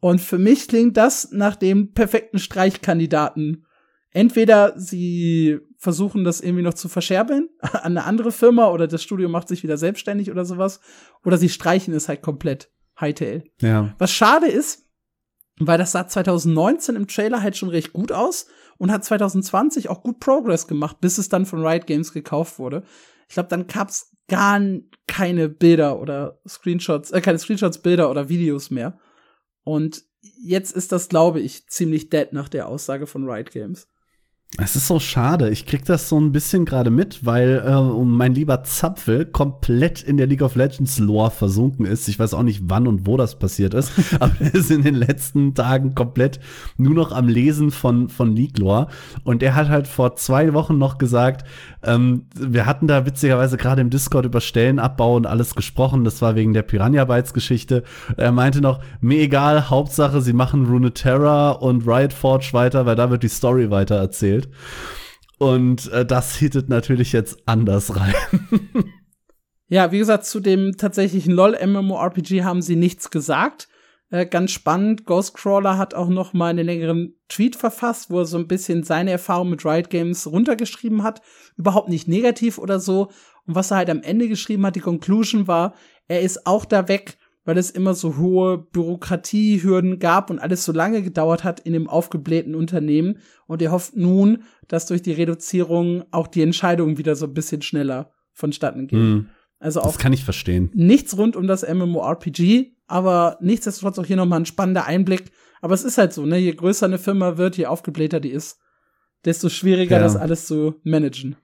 Und 0.00 0.20
für 0.20 0.38
mich 0.38 0.68
klingt 0.68 0.96
das 0.96 1.30
nach 1.32 1.56
dem 1.56 1.92
perfekten 1.92 2.38
Streichkandidaten. 2.38 3.66
Entweder 4.12 4.74
sie 4.76 5.58
versuchen 5.78 6.24
das 6.24 6.40
irgendwie 6.40 6.62
noch 6.62 6.74
zu 6.74 6.88
verscherbeln 6.88 7.48
an 7.60 7.96
eine 7.96 8.04
andere 8.04 8.32
Firma 8.32 8.68
oder 8.70 8.88
das 8.88 9.02
Studio 9.02 9.28
macht 9.28 9.48
sich 9.48 9.62
wieder 9.62 9.76
selbstständig 9.76 10.30
oder 10.30 10.44
sowas, 10.44 10.80
oder 11.24 11.38
sie 11.38 11.48
streichen 11.48 11.94
es 11.94 12.08
halt 12.08 12.22
komplett. 12.22 12.70
Hightail. 13.00 13.44
Ja. 13.60 13.94
Was 13.98 14.12
schade 14.12 14.46
ist, 14.46 14.86
weil 15.58 15.78
das 15.78 15.92
sah 15.92 16.06
2019 16.06 16.96
im 16.96 17.06
Trailer 17.06 17.42
halt 17.42 17.56
schon 17.56 17.70
recht 17.70 17.92
gut 17.92 18.12
aus 18.12 18.46
und 18.80 18.90
hat 18.90 19.04
2020 19.04 19.90
auch 19.90 20.02
gut 20.02 20.20
Progress 20.20 20.66
gemacht, 20.66 21.02
bis 21.02 21.18
es 21.18 21.28
dann 21.28 21.44
von 21.44 21.64
Riot 21.64 21.86
Games 21.86 22.14
gekauft 22.14 22.58
wurde. 22.58 22.82
Ich 23.28 23.34
glaube, 23.34 23.50
dann 23.50 23.66
gab's 23.66 24.16
gar 24.26 24.58
keine 25.06 25.50
Bilder 25.50 26.00
oder 26.00 26.40
Screenshots, 26.48 27.10
äh, 27.10 27.20
keine 27.20 27.38
Screenshots, 27.38 27.82
Bilder 27.82 28.10
oder 28.10 28.30
Videos 28.30 28.70
mehr. 28.70 28.98
Und 29.64 30.02
jetzt 30.22 30.74
ist 30.74 30.92
das, 30.92 31.10
glaube 31.10 31.40
ich, 31.40 31.68
ziemlich 31.68 32.08
dead 32.08 32.32
nach 32.32 32.48
der 32.48 32.68
Aussage 32.68 33.06
von 33.06 33.28
Riot 33.28 33.50
Games. 33.50 33.86
Es 34.58 34.74
ist 34.74 34.88
so 34.88 34.98
schade. 34.98 35.48
Ich 35.50 35.64
krieg 35.64 35.84
das 35.84 36.08
so 36.08 36.18
ein 36.18 36.32
bisschen 36.32 36.64
gerade 36.64 36.90
mit, 36.90 37.24
weil 37.24 37.62
äh, 37.64 37.80
mein 38.04 38.34
lieber 38.34 38.64
Zapfel 38.64 39.24
komplett 39.24 40.02
in 40.02 40.16
der 40.16 40.26
League 40.26 40.42
of 40.42 40.56
Legends 40.56 40.98
Lore 40.98 41.30
versunken 41.30 41.86
ist. 41.86 42.08
Ich 42.08 42.18
weiß 42.18 42.34
auch 42.34 42.42
nicht, 42.42 42.62
wann 42.64 42.88
und 42.88 43.06
wo 43.06 43.16
das 43.16 43.38
passiert 43.38 43.74
ist, 43.74 43.92
aber 44.20 44.32
er 44.40 44.52
ist 44.52 44.72
in 44.72 44.82
den 44.82 44.96
letzten 44.96 45.54
Tagen 45.54 45.94
komplett 45.94 46.40
nur 46.76 46.94
noch 46.94 47.12
am 47.12 47.28
Lesen 47.28 47.70
von, 47.70 48.08
von 48.08 48.34
League 48.34 48.58
Lore. 48.58 48.88
Und 49.22 49.44
er 49.44 49.54
hat 49.54 49.68
halt 49.68 49.86
vor 49.86 50.16
zwei 50.16 50.52
Wochen 50.52 50.78
noch 50.78 50.98
gesagt, 50.98 51.46
ähm, 51.82 52.26
wir 52.34 52.66
hatten 52.66 52.88
da 52.88 53.06
witzigerweise 53.06 53.56
gerade 53.56 53.80
im 53.80 53.88
Discord 53.88 54.26
über 54.26 54.40
Stellenabbau 54.40 55.14
und 55.14 55.26
alles 55.26 55.54
gesprochen. 55.54 56.04
Das 56.04 56.20
war 56.22 56.34
wegen 56.34 56.52
der 56.52 56.62
Piranha 56.62 57.04
Bytes 57.04 57.32
Geschichte. 57.32 57.84
Er 58.16 58.32
meinte 58.32 58.60
noch, 58.60 58.80
mir 59.00 59.20
egal, 59.20 59.70
Hauptsache, 59.70 60.20
sie 60.20 60.32
machen 60.32 60.66
Runeterra 60.66 61.52
und 61.52 61.86
Riot 61.86 62.12
Forge 62.12 62.50
weiter, 62.52 62.84
weil 62.84 62.96
da 62.96 63.10
wird 63.10 63.22
die 63.22 63.28
Story 63.28 63.70
weiter 63.70 63.94
erzählt. 63.94 64.39
Und 65.38 65.90
äh, 65.92 66.04
das 66.04 66.36
hittet 66.36 66.68
natürlich 66.68 67.12
jetzt 67.12 67.38
anders 67.46 67.96
rein. 67.96 68.14
ja, 69.68 69.90
wie 69.90 69.98
gesagt, 69.98 70.26
zu 70.26 70.40
dem 70.40 70.76
tatsächlichen 70.76 71.32
LOL 71.32 71.58
MMORPG 71.66 72.44
haben 72.44 72.62
sie 72.62 72.76
nichts 72.76 73.10
gesagt. 73.10 73.68
Äh, 74.10 74.26
ganz 74.26 74.50
spannend, 74.50 75.06
Ghostcrawler 75.06 75.78
hat 75.78 75.94
auch 75.94 76.08
noch 76.08 76.32
mal 76.32 76.48
einen 76.48 76.66
längeren 76.66 77.14
Tweet 77.28 77.56
verfasst, 77.56 78.10
wo 78.10 78.18
er 78.18 78.26
so 78.26 78.38
ein 78.38 78.48
bisschen 78.48 78.82
seine 78.82 79.12
Erfahrung 79.12 79.50
mit 79.50 79.64
Riot 79.64 79.88
Games 79.88 80.26
runtergeschrieben 80.26 81.02
hat. 81.02 81.22
Überhaupt 81.56 81.88
nicht 81.88 82.08
negativ 82.08 82.58
oder 82.58 82.80
so. 82.80 83.10
Und 83.46 83.54
was 83.54 83.70
er 83.70 83.78
halt 83.78 83.90
am 83.90 84.02
Ende 84.02 84.28
geschrieben 84.28 84.66
hat, 84.66 84.76
die 84.76 84.80
Conclusion 84.80 85.46
war, 85.46 85.74
er 86.08 86.22
ist 86.22 86.46
auch 86.46 86.64
da 86.64 86.88
weg, 86.88 87.16
weil 87.44 87.56
es 87.56 87.70
immer 87.70 87.94
so 87.94 88.16
hohe 88.16 88.58
Bürokratiehürden 88.58 89.98
gab 89.98 90.30
und 90.30 90.38
alles 90.38 90.64
so 90.64 90.72
lange 90.72 91.02
gedauert 91.02 91.44
hat 91.44 91.60
in 91.60 91.72
dem 91.72 91.88
aufgeblähten 91.88 92.54
Unternehmen. 92.54 93.18
Und 93.46 93.62
er 93.62 93.72
hofft 93.72 93.96
nun, 93.96 94.44
dass 94.68 94.86
durch 94.86 95.02
die 95.02 95.12
Reduzierung 95.12 96.04
auch 96.10 96.26
die 96.26 96.42
Entscheidungen 96.42 96.98
wieder 96.98 97.16
so 97.16 97.26
ein 97.26 97.34
bisschen 97.34 97.62
schneller 97.62 98.12
vonstatten 98.32 98.86
gehen. 98.86 99.14
Mm, 99.14 99.28
also 99.58 99.80
auch 99.80 99.86
das 99.86 99.98
kann 99.98 100.12
ich 100.12 100.24
verstehen. 100.24 100.70
Nichts 100.74 101.16
rund 101.16 101.36
um 101.36 101.46
das 101.46 101.66
MMORPG, 101.66 102.72
aber 102.86 103.38
nichtsdestotrotz 103.40 103.98
auch 103.98 104.06
hier 104.06 104.16
nochmal 104.16 104.40
ein 104.40 104.46
spannender 104.46 104.86
Einblick. 104.86 105.30
Aber 105.60 105.74
es 105.74 105.84
ist 105.84 105.98
halt 105.98 106.12
so, 106.12 106.26
ne, 106.26 106.38
je 106.38 106.52
größer 106.52 106.86
eine 106.86 106.98
Firma 106.98 107.36
wird, 107.36 107.56
je 107.56 107.66
aufgeblähter 107.66 108.20
die 108.20 108.30
ist, 108.30 108.58
desto 109.24 109.48
schwieriger 109.48 109.96
ja. 109.96 110.02
das 110.02 110.16
alles 110.16 110.46
zu 110.46 110.80
managen. 110.82 111.36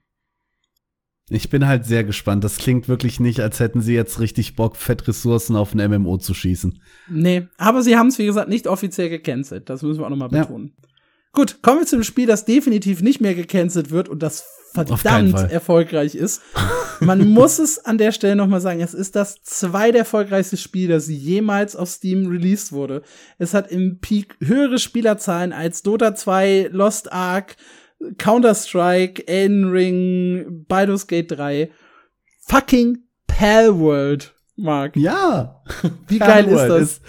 Ich 1.29 1.49
bin 1.49 1.67
halt 1.67 1.85
sehr 1.85 2.05
gespannt. 2.05 2.43
Das 2.43 2.57
klingt 2.57 2.87
wirklich 2.87 3.19
nicht, 3.19 3.41
als 3.41 3.59
hätten 3.59 3.81
sie 3.81 3.93
jetzt 3.93 4.19
richtig 4.19 4.55
Bock, 4.55 4.77
Fettressourcen 4.77 5.57
auf 5.57 5.73
ein 5.73 5.91
MMO 5.91 6.17
zu 6.17 6.33
schießen. 6.33 6.81
Nee, 7.09 7.47
aber 7.57 7.81
sie 7.81 7.97
haben 7.97 8.07
es, 8.07 8.17
wie 8.17 8.25
gesagt, 8.25 8.47
nicht 8.47 8.67
offiziell 8.67 9.09
gecancelt. 9.09 9.69
Das 9.69 9.81
müssen 9.81 9.99
wir 9.99 10.05
auch 10.05 10.09
noch 10.09 10.17
mal 10.17 10.29
betonen. 10.29 10.73
Ja. 10.81 10.87
Gut, 11.33 11.61
kommen 11.61 11.81
wir 11.81 11.85
zu 11.85 11.97
einem 11.97 12.03
Spiel, 12.03 12.25
das 12.27 12.45
definitiv 12.45 13.01
nicht 13.01 13.19
mehr 13.19 13.35
gecancelt 13.35 13.91
wird 13.91 14.07
und 14.09 14.23
das 14.23 14.45
verdammt 14.73 15.51
erfolgreich 15.51 16.15
ist. 16.15 16.41
Man 16.99 17.29
muss 17.29 17.59
es 17.59 17.85
an 17.85 17.97
der 17.97 18.11
Stelle 18.11 18.35
noch 18.35 18.47
mal 18.47 18.61
sagen, 18.61 18.81
es 18.81 18.93
ist 18.93 19.15
das 19.15 19.43
zweiterfolgreichste 19.43 20.57
Spiel, 20.57 20.87
das 20.87 21.07
jemals 21.07 21.75
auf 21.75 21.89
Steam 21.89 22.27
released 22.27 22.71
wurde. 22.71 23.03
Es 23.37 23.53
hat 23.53 23.69
im 23.71 23.99
Peak 23.99 24.35
höhere 24.43 24.79
Spielerzahlen 24.79 25.53
als 25.53 25.83
Dota 25.83 26.15
2, 26.15 26.69
Lost 26.71 27.11
Ark, 27.11 27.55
Counter-Strike, 28.17 29.27
Elden 29.27 29.69
Ring, 29.69 30.65
Baldur's 30.67 31.07
Gate 31.07 31.31
3. 31.31 31.71
Fucking 32.41 32.99
Palworld, 33.27 34.33
Mark. 34.55 34.95
Ja. 34.95 35.63
Wie 36.07 36.19
geil 36.19 36.47
ist 36.47 36.67
das? 36.67 36.81
Ist 36.81 37.01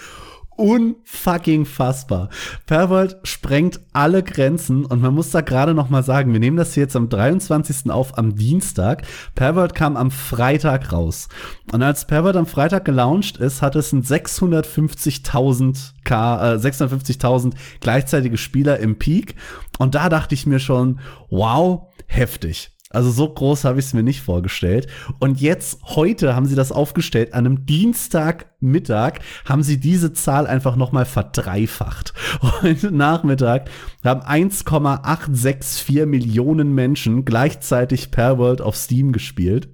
unfucking 0.58 1.64
fassbar. 1.64 2.28
Perworld 2.66 3.16
sprengt 3.22 3.80
alle 3.92 4.22
Grenzen 4.22 4.84
und 4.84 5.00
man 5.00 5.14
muss 5.14 5.30
da 5.30 5.40
gerade 5.40 5.72
noch 5.72 5.88
mal 5.88 6.02
sagen, 6.02 6.32
wir 6.32 6.40
nehmen 6.40 6.56
das 6.56 6.74
hier 6.74 6.82
jetzt 6.82 6.96
am 6.96 7.08
23. 7.08 7.90
auf, 7.90 8.18
am 8.18 8.34
Dienstag. 8.34 9.02
Perworld 9.34 9.74
kam 9.74 9.96
am 9.96 10.10
Freitag 10.10 10.92
raus. 10.92 11.28
Und 11.72 11.82
als 11.82 12.06
Perworld 12.06 12.36
am 12.36 12.46
Freitag 12.46 12.84
gelauncht 12.84 13.36
ist, 13.36 13.62
hat 13.62 13.76
es 13.76 13.92
ein 13.92 14.02
650.000 14.02 15.92
K, 16.04 16.54
äh, 16.54 16.58
650.000 16.58 17.54
gleichzeitige 17.80 18.36
Spieler 18.36 18.78
im 18.80 18.98
Peak. 18.98 19.36
Und 19.78 19.94
da 19.94 20.08
dachte 20.08 20.34
ich 20.34 20.46
mir 20.46 20.58
schon, 20.58 20.98
wow, 21.30 21.88
heftig. 22.06 22.72
Also 22.90 23.10
so 23.10 23.28
groß 23.28 23.64
habe 23.64 23.78
ich 23.78 23.86
es 23.86 23.94
mir 23.94 24.02
nicht 24.02 24.22
vorgestellt. 24.22 24.86
Und 25.18 25.40
jetzt, 25.40 25.80
heute 25.84 26.34
haben 26.34 26.46
sie 26.46 26.54
das 26.54 26.72
aufgestellt. 26.72 27.34
An 27.34 27.44
einem 27.44 27.66
Dienstagmittag 27.66 29.20
haben 29.44 29.62
sie 29.62 29.78
diese 29.78 30.14
Zahl 30.14 30.46
einfach 30.46 30.74
noch 30.74 30.90
mal 30.90 31.04
verdreifacht. 31.04 32.14
Heute 32.62 32.90
Nachmittag 32.90 33.68
haben 34.02 34.22
1,864 34.22 36.06
Millionen 36.06 36.74
Menschen 36.74 37.26
gleichzeitig 37.26 38.10
per 38.10 38.38
World 38.38 38.62
auf 38.62 38.76
Steam 38.76 39.12
gespielt. 39.12 39.68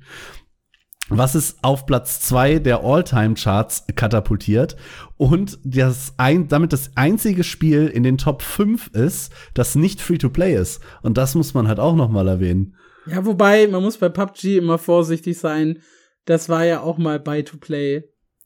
Was 1.10 1.34
ist 1.34 1.58
auf 1.62 1.84
Platz 1.84 2.20
zwei 2.20 2.58
der 2.58 2.82
All-Time-Charts 2.82 3.84
katapultiert 3.94 4.76
und 5.18 5.58
das 5.62 6.14
ein, 6.16 6.48
damit 6.48 6.72
das 6.72 6.92
einzige 6.94 7.44
Spiel 7.44 7.88
in 7.88 8.02
den 8.02 8.16
Top 8.16 8.40
5 8.40 8.88
ist, 8.88 9.30
das 9.52 9.74
nicht 9.74 10.00
Free-to-Play 10.00 10.56
ist. 10.56 10.80
Und 11.02 11.18
das 11.18 11.34
muss 11.34 11.52
man 11.52 11.68
halt 11.68 11.78
auch 11.78 11.94
noch 11.94 12.08
mal 12.08 12.26
erwähnen. 12.26 12.74
Ja, 13.06 13.24
wobei, 13.24 13.66
man 13.68 13.82
muss 13.82 13.98
bei 13.98 14.08
PUBG 14.08 14.58
immer 14.58 14.78
vorsichtig 14.78 15.38
sein. 15.38 15.80
Das 16.24 16.48
war 16.48 16.64
ja 16.64 16.80
auch 16.80 16.98
mal 16.98 17.20
Buy-to-Play. 17.20 18.04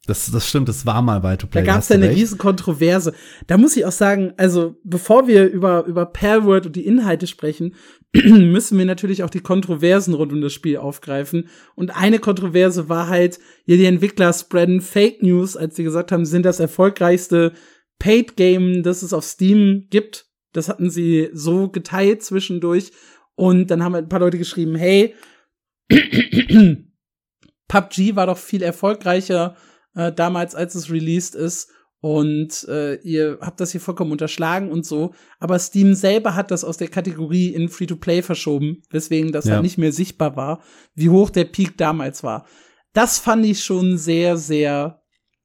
Das, 0.09 0.31
das 0.31 0.49
stimmt, 0.49 0.71
das 0.71 0.87
war 0.87 1.03
mal 1.03 1.21
Buy-to-Play. 1.21 1.61
Da 1.61 1.73
gab 1.73 1.83
es 1.83 1.91
ja 1.91 1.97
eine 1.97 2.11
riesen 2.11 2.39
Kontroverse. 2.39 3.13
Da 3.47 3.59
muss 3.59 3.77
ich 3.77 3.85
auch 3.85 3.93
sagen, 3.93 4.33
also 4.39 4.77
bevor 4.83 5.29
wir 5.29 5.47
über, 5.47 5.85
über 5.85 6.07
Palworld 6.07 6.65
und 6.65 6.77
die 6.77 6.87
Inhalte 6.87 7.27
sprechen, 7.27 7.75
müssen 8.15 8.79
wir 8.79 8.87
natürlich 8.87 9.23
auch 9.23 9.29
die 9.29 9.43
Kontroversen 9.43 10.15
rund 10.15 10.33
um 10.33 10.41
das 10.41 10.55
Spiel 10.55 10.79
aufgreifen. 10.79 11.49
Und 11.75 11.95
eine 11.95 12.21
Kontroverse 12.21 12.89
war 12.89 13.09
halt, 13.09 13.39
ja, 13.67 13.77
die 13.77 13.85
Entwickler 13.85 14.33
spreaden 14.33 14.81
Fake 14.81 15.23
News, 15.23 15.59
als 15.59 15.77
sie 15.77 15.85
gesagt 15.85 16.11
haben, 16.11 16.25
sie 16.25 16.31
sind 16.31 16.47
das 16.47 16.59
erfolgreichste 16.59 17.53
Paid 17.99 18.37
Game, 18.37 18.83
das 18.83 19.03
es 19.03 19.13
auf 19.13 19.25
Steam 19.25 19.89
gibt. 19.91 20.27
Das 20.55 20.71
hatten 20.71 20.89
sie 20.89 21.29
so 21.35 21.69
geteilt 21.69 22.23
zwischendurch. 22.23 22.93
Und 23.39 23.71
dann 23.71 23.85
haben 23.85 23.95
ein 23.95 24.09
paar 24.09 24.19
Leute 24.19 24.37
geschrieben, 24.37 24.75
hey, 24.75 25.15
PUBG 27.69 28.17
war 28.17 28.27
doch 28.27 28.37
viel 28.37 28.63
erfolgreicher 28.63 29.55
äh, 29.95 30.13
damals, 30.13 30.57
als 30.57 30.75
es 30.75 30.91
released 30.91 31.37
ist. 31.37 31.71
Und 32.01 32.67
äh, 32.69 32.97
ihr 32.97 33.39
habt 33.41 33.61
das 33.61 33.71
hier 33.71 33.81
vollkommen 33.81 34.11
unterschlagen 34.11 34.73
und 34.73 34.85
so. 34.85 35.15
Aber 35.39 35.57
Steam 35.61 35.95
selber 35.95 36.35
hat 36.35 36.51
das 36.51 36.65
aus 36.65 36.79
der 36.79 36.89
Kategorie 36.89 37.55
in 37.55 37.69
Free-to-Play 37.69 38.23
verschoben, 38.23 38.83
weswegen 38.91 39.31
das 39.31 39.45
ja. 39.45 39.53
halt 39.53 39.63
nicht 39.63 39.79
mehr 39.79 39.93
sichtbar 39.93 40.35
war, 40.35 40.61
wie 40.97 41.11
hoch 41.11 41.31
der 41.31 41.45
Peak 41.45 41.79
damals 41.79 42.25
war. 42.25 42.45
Das 42.93 43.21
fand 43.21 43.47
ich 43.47 43.63
schon 43.63 43.99
sehr, 43.99 44.37
sehr 44.37 45.01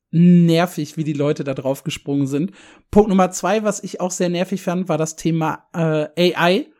nervig, 0.09 0.97
wie 0.97 1.03
die 1.03 1.13
Leute 1.13 1.43
da 1.43 1.53
drauf 1.53 1.83
gesprungen 1.83 2.25
sind. 2.25 2.53
Punkt 2.89 3.09
Nummer 3.09 3.29
zwei, 3.29 3.63
was 3.63 3.83
ich 3.83 4.01
auch 4.01 4.11
sehr 4.11 4.29
nervig 4.29 4.63
fand, 4.63 4.89
war 4.89 4.97
das 4.97 5.15
Thema 5.15 5.67
äh, 5.73 6.33
AI 6.33 6.72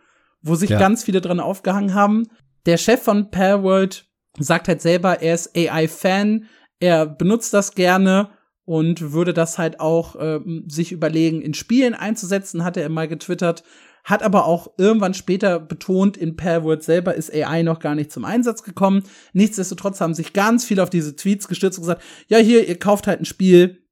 wo 0.44 0.56
sich 0.56 0.70
ja. 0.70 0.78
ganz 0.78 1.04
viele 1.04 1.22
dran 1.22 1.40
aufgehangen 1.40 1.94
haben. 1.94 2.28
Der 2.66 2.78
Chef 2.78 3.02
von 3.02 3.32
Palworld 3.32 4.06
sagt 4.38 4.68
halt 4.68 4.82
selber, 4.82 5.22
er 5.22 5.34
ist 5.34 5.56
AI-Fan, 5.56 6.46
er 6.80 7.06
benutzt 7.06 7.54
das 7.54 7.76
gerne 7.76 8.30
und 8.66 9.14
würde 9.14 9.34
das 9.34 9.58
halt 9.58 9.80
auch 9.80 10.16
äh, 10.16 10.40
sich 10.68 10.92
überlegen, 10.92 11.42
in 11.42 11.54
Spielen 11.54 11.94
einzusetzen, 11.94 12.64
hat 12.64 12.78
er 12.78 12.90
mal 12.90 13.08
getwittert, 13.08 13.64
hat 14.04 14.22
aber 14.22 14.46
auch 14.46 14.68
irgendwann 14.78 15.14
später 15.14 15.60
betont, 15.60 16.18
in 16.18 16.36
Palworld 16.36 16.84
selber 16.84 17.16
ist 17.16 17.34
AI 17.34 17.64
noch 17.64 17.80
gar 17.80 17.96
nicht 17.96 18.12
zum 18.12 18.26
Einsatz 18.26 18.64
gekommen. 18.64 19.04
Nichtsdestotrotz 19.32 20.02
haben 20.02 20.14
sich 20.14 20.34
ganz 20.34 20.66
viele 20.66 20.84
auf 20.84 20.90
diese 20.90 21.16
Tweets 21.16 21.48
gestürzt 21.48 21.78
und 21.78 21.84
gesagt, 21.84 22.04
ja, 22.28 22.38
hier, 22.38 22.68
ihr 22.68 22.78
kauft 22.80 23.08
halt 23.08 23.22
ein 23.22 23.26
Spiel, 23.26 23.84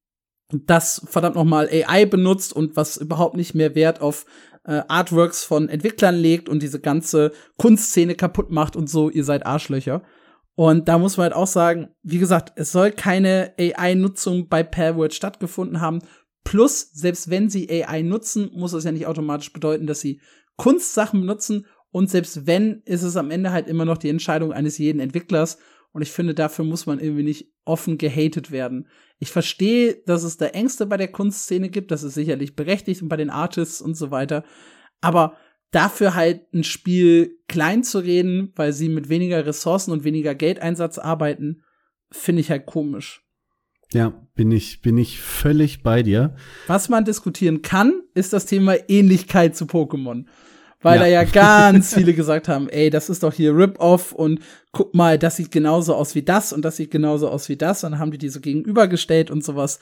das 0.54 1.02
verdammt 1.06 1.36
noch 1.36 1.46
mal 1.46 1.70
AI 1.70 2.06
benutzt 2.06 2.54
und 2.54 2.76
was 2.76 2.98
überhaupt 2.98 3.38
nicht 3.38 3.56
mehr 3.56 3.76
Wert 3.76 4.02
auf 4.02 4.26
äh, 4.64 4.82
Artworks 4.88 5.44
von 5.44 5.70
Entwicklern 5.70 6.16
legt 6.16 6.50
und 6.50 6.62
diese 6.62 6.80
ganze 6.80 7.32
Kunstszene 7.58 8.16
kaputt 8.16 8.52
macht 8.52 8.76
und 8.76 8.90
so, 8.90 9.10
ihr 9.10 9.24
seid 9.24 9.46
Arschlöcher. 9.46 10.04
Und 10.56 10.88
da 10.88 10.98
muss 10.98 11.18
man 11.18 11.26
halt 11.26 11.34
auch 11.34 11.48
sagen, 11.48 11.90
wie 12.04 12.20
gesagt, 12.20 12.54
es 12.56 12.72
soll 12.72 12.92
keine 12.92 13.54
AI-Nutzung 13.60 14.48
bei 14.48 14.64
Palworld 14.64 15.14
stattgefunden 15.14 15.82
haben. 15.82 16.00
Plus, 16.44 16.92
selbst 16.94 17.30
wenn 17.30 17.50
sie 17.50 17.70
AI 17.70 18.02
nutzen, 18.02 18.52
muss 18.54 18.74
es 18.74 18.84
ja 18.84 18.92
nicht 18.92 19.08
automatisch 19.08 19.54
bedeuten, 19.54 19.88
dass 19.88 20.02
sie 20.02 20.22
Kunstsachen 20.58 21.22
benutzen. 21.22 21.66
Und 21.92 22.10
selbst 22.10 22.48
wenn, 22.48 22.82
ist 22.86 23.04
es 23.04 23.18
am 23.18 23.32
Ende 23.32 23.52
halt 23.52 23.68
immer 23.68 23.86
noch 23.86 23.98
die 23.98 24.10
Entscheidung 24.10 24.54
eines 24.54 24.78
jeden 24.78 25.00
Entwicklers. 25.00 25.58
Und 25.94 26.02
ich 26.02 26.12
finde, 26.12 26.34
dafür 26.34 26.66
muss 26.66 26.86
man 26.86 27.00
irgendwie 27.00 27.24
nicht 27.24 27.52
offen 27.66 27.98
gehatet 27.98 28.52
werden. 28.52 28.88
Ich 29.20 29.30
verstehe, 29.30 30.02
dass 30.06 30.24
es 30.24 30.38
da 30.38 30.48
Ängste 30.48 30.86
bei 30.86 30.98
der 30.98 31.10
Kunstszene 31.10 31.70
gibt, 31.70 31.92
das 31.92 32.04
ist 32.04 32.14
sicherlich 32.14 32.56
berechtigt 32.56 33.02
und 33.02 33.10
bei 33.10 33.18
den 33.18 33.30
Artists 33.30 33.82
und 33.82 33.96
so 33.96 34.10
weiter. 34.12 34.44
Aber 35.02 35.38
dafür 35.72 36.16
halt 36.16 36.54
ein 36.54 36.64
Spiel 36.64 37.38
klein 37.48 37.84
zu 37.84 38.00
reden, 38.00 38.52
weil 38.56 38.74
sie 38.74 38.90
mit 38.90 39.10
weniger 39.10 39.46
Ressourcen 39.46 39.92
und 39.92 40.04
weniger 40.04 40.36
Geldeinsatz 40.36 40.98
arbeiten, 40.98 41.64
finde 42.12 42.42
ich 42.42 42.52
halt 42.52 42.66
komisch. 42.66 43.24
Ja, 43.94 44.14
bin 44.36 44.52
ich, 44.52 44.82
bin 44.82 44.98
ich 44.98 45.20
völlig 45.20 45.84
bei 45.84 46.02
dir. 46.02 46.36
Was 46.68 46.88
man 46.88 47.04
diskutieren 47.04 47.62
kann, 47.62 48.02
ist 48.14 48.32
das 48.32 48.46
Thema 48.46 48.76
Ähnlichkeit 48.90 49.56
zu 49.56 49.66
Pokémon 49.66 50.26
weil 50.82 50.96
ja. 50.96 51.02
da 51.02 51.08
ja 51.08 51.24
ganz 51.72 51.94
viele 51.94 52.14
gesagt 52.14 52.48
haben, 52.48 52.70
ey, 52.70 52.90
das 52.90 53.10
ist 53.10 53.24
doch 53.24 53.34
hier 53.34 53.56
Rip-Off 53.56 54.12
und 54.12 54.40
guck 54.72 54.94
mal, 54.94 55.18
das 55.18 55.38
sieht 55.38 55.52
genauso 55.52 55.96
aus 55.96 56.16
wie 56.16 56.24
das 56.24 56.54
und 56.54 56.64
das 56.64 56.78
sieht 56.78 56.92
genauso 56.92 57.30
aus 57.30 57.50
wie 57.50 57.58
das 57.58 57.84
und 57.84 57.92
dann 57.92 58.00
haben 58.00 58.12
die 58.12 58.18
die 58.18 58.30
so 58.30 58.40
gegenübergestellt 58.40 59.32
und 59.32 59.44
sowas. 59.44 59.80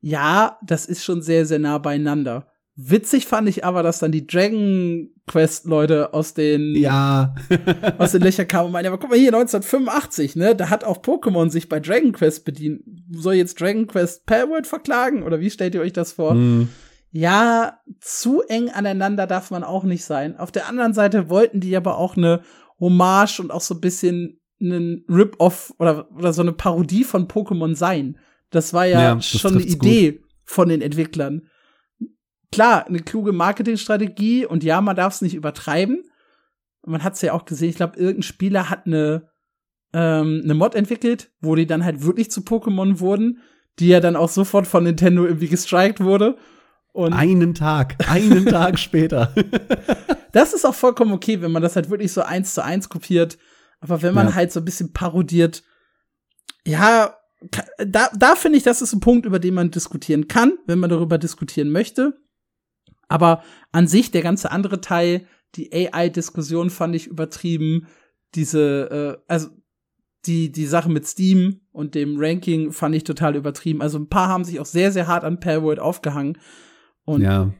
Ja, 0.00 0.58
das 0.62 0.86
ist 0.86 1.04
schon 1.04 1.22
sehr, 1.22 1.46
sehr 1.46 1.58
nah 1.58 1.78
beieinander. 1.78 2.46
Witzig 2.78 3.26
fand 3.26 3.48
ich 3.48 3.64
aber, 3.64 3.82
dass 3.82 4.00
dann 4.00 4.12
die 4.12 4.26
Dragon 4.26 5.08
Quest 5.26 5.64
Leute 5.64 6.12
aus 6.12 6.34
den 6.34 6.76
ja 6.76 7.34
aus 7.98 8.12
den 8.12 8.20
Löchern 8.20 8.46
kamen 8.46 8.66
und 8.66 8.72
meinen, 8.72 8.86
aber 8.86 8.98
guck 8.98 9.08
mal 9.08 9.18
hier 9.18 9.34
1985, 9.34 10.36
ne, 10.36 10.54
da 10.54 10.68
hat 10.68 10.84
auch 10.84 10.98
Pokémon 11.00 11.48
sich 11.48 11.70
bei 11.70 11.80
Dragon 11.80 12.12
Quest 12.12 12.44
bedient. 12.44 12.82
Soll 13.10 13.34
jetzt 13.34 13.58
Dragon 13.58 13.86
Quest 13.86 14.26
Palworld 14.26 14.66
verklagen 14.66 15.22
oder 15.22 15.40
wie 15.40 15.48
stellt 15.48 15.74
ihr 15.74 15.80
euch 15.80 15.94
das 15.94 16.12
vor? 16.12 16.34
Mm 16.34 16.68
ja, 17.16 17.80
zu 17.98 18.42
eng 18.42 18.68
aneinander 18.68 19.26
darf 19.26 19.50
man 19.50 19.64
auch 19.64 19.84
nicht 19.84 20.04
sein. 20.04 20.38
Auf 20.38 20.52
der 20.52 20.68
anderen 20.68 20.92
Seite 20.92 21.30
wollten 21.30 21.60
die 21.60 21.74
aber 21.74 21.96
auch 21.96 22.18
eine 22.18 22.42
Hommage 22.78 23.40
und 23.40 23.50
auch 23.50 23.62
so 23.62 23.74
ein 23.74 23.80
bisschen 23.80 24.38
einen 24.60 25.02
Rip-Off 25.08 25.72
oder, 25.78 26.10
oder 26.14 26.34
so 26.34 26.42
eine 26.42 26.52
Parodie 26.52 27.04
von 27.04 27.26
Pokémon 27.26 27.74
sein. 27.74 28.18
Das 28.50 28.74
war 28.74 28.84
ja, 28.84 29.00
ja 29.00 29.22
schon 29.22 29.54
eine 29.54 29.62
Idee 29.62 30.12
gut. 30.12 30.24
von 30.44 30.68
den 30.68 30.82
Entwicklern. 30.82 31.48
Klar, 32.52 32.86
eine 32.86 33.00
kluge 33.00 33.32
Marketingstrategie 33.32 34.44
und 34.44 34.62
ja, 34.62 34.82
man 34.82 34.94
darf 34.94 35.14
es 35.14 35.22
nicht 35.22 35.34
übertreiben. 35.34 36.02
Man 36.84 37.02
hat 37.02 37.14
es 37.14 37.22
ja 37.22 37.32
auch 37.32 37.46
gesehen, 37.46 37.70
ich 37.70 37.76
glaube, 37.76 37.98
irgendein 37.98 38.24
Spieler 38.24 38.68
hat 38.68 38.84
eine, 38.84 39.30
ähm, 39.94 40.42
eine 40.44 40.54
Mod 40.54 40.74
entwickelt, 40.74 41.30
wo 41.40 41.54
die 41.54 41.66
dann 41.66 41.82
halt 41.82 42.04
wirklich 42.04 42.30
zu 42.30 42.42
Pokémon 42.42 43.00
wurden, 43.00 43.40
die 43.78 43.88
ja 43.88 44.00
dann 44.00 44.16
auch 44.16 44.28
sofort 44.28 44.66
von 44.66 44.84
Nintendo 44.84 45.24
irgendwie 45.24 45.48
gestrikt 45.48 46.00
wurde. 46.00 46.36
Und 46.96 47.12
einen 47.12 47.52
Tag, 47.52 47.96
einen 48.08 48.46
Tag 48.46 48.78
später. 48.78 49.34
das 50.32 50.54
ist 50.54 50.64
auch 50.64 50.74
vollkommen 50.74 51.12
okay, 51.12 51.42
wenn 51.42 51.52
man 51.52 51.62
das 51.62 51.76
halt 51.76 51.90
wirklich 51.90 52.10
so 52.10 52.22
eins 52.22 52.54
zu 52.54 52.64
eins 52.64 52.88
kopiert. 52.88 53.36
Aber 53.80 54.00
wenn 54.00 54.14
man 54.14 54.28
ja. 54.28 54.34
halt 54.34 54.50
so 54.50 54.60
ein 54.60 54.64
bisschen 54.64 54.94
parodiert, 54.94 55.62
ja, 56.66 57.14
da, 57.76 58.08
da 58.16 58.34
finde 58.34 58.56
ich, 58.56 58.64
das 58.64 58.80
ist 58.80 58.94
ein 58.94 59.00
Punkt, 59.00 59.26
über 59.26 59.38
den 59.38 59.52
man 59.52 59.70
diskutieren 59.70 60.26
kann, 60.26 60.54
wenn 60.64 60.78
man 60.78 60.88
darüber 60.88 61.18
diskutieren 61.18 61.70
möchte. 61.70 62.18
Aber 63.08 63.42
an 63.72 63.86
sich, 63.88 64.10
der 64.10 64.22
ganze 64.22 64.50
andere 64.50 64.80
Teil, 64.80 65.26
die 65.54 65.70
AI-Diskussion 65.74 66.70
fand 66.70 66.96
ich 66.96 67.08
übertrieben. 67.08 67.88
Diese, 68.34 69.18
äh, 69.20 69.22
also 69.28 69.48
die, 70.24 70.50
die 70.50 70.66
Sache 70.66 70.88
mit 70.88 71.06
Steam 71.06 71.60
und 71.72 71.94
dem 71.94 72.16
Ranking 72.16 72.72
fand 72.72 72.94
ich 72.94 73.04
total 73.04 73.36
übertrieben. 73.36 73.82
Also 73.82 73.98
ein 73.98 74.08
paar 74.08 74.28
haben 74.28 74.44
sich 74.44 74.60
auch 74.60 74.66
sehr, 74.66 74.92
sehr 74.92 75.06
hart 75.06 75.24
an 75.24 75.40
Palworld 75.40 75.78
aufgehangen. 75.78 76.38
Und 77.06 77.22
ja. 77.22 77.50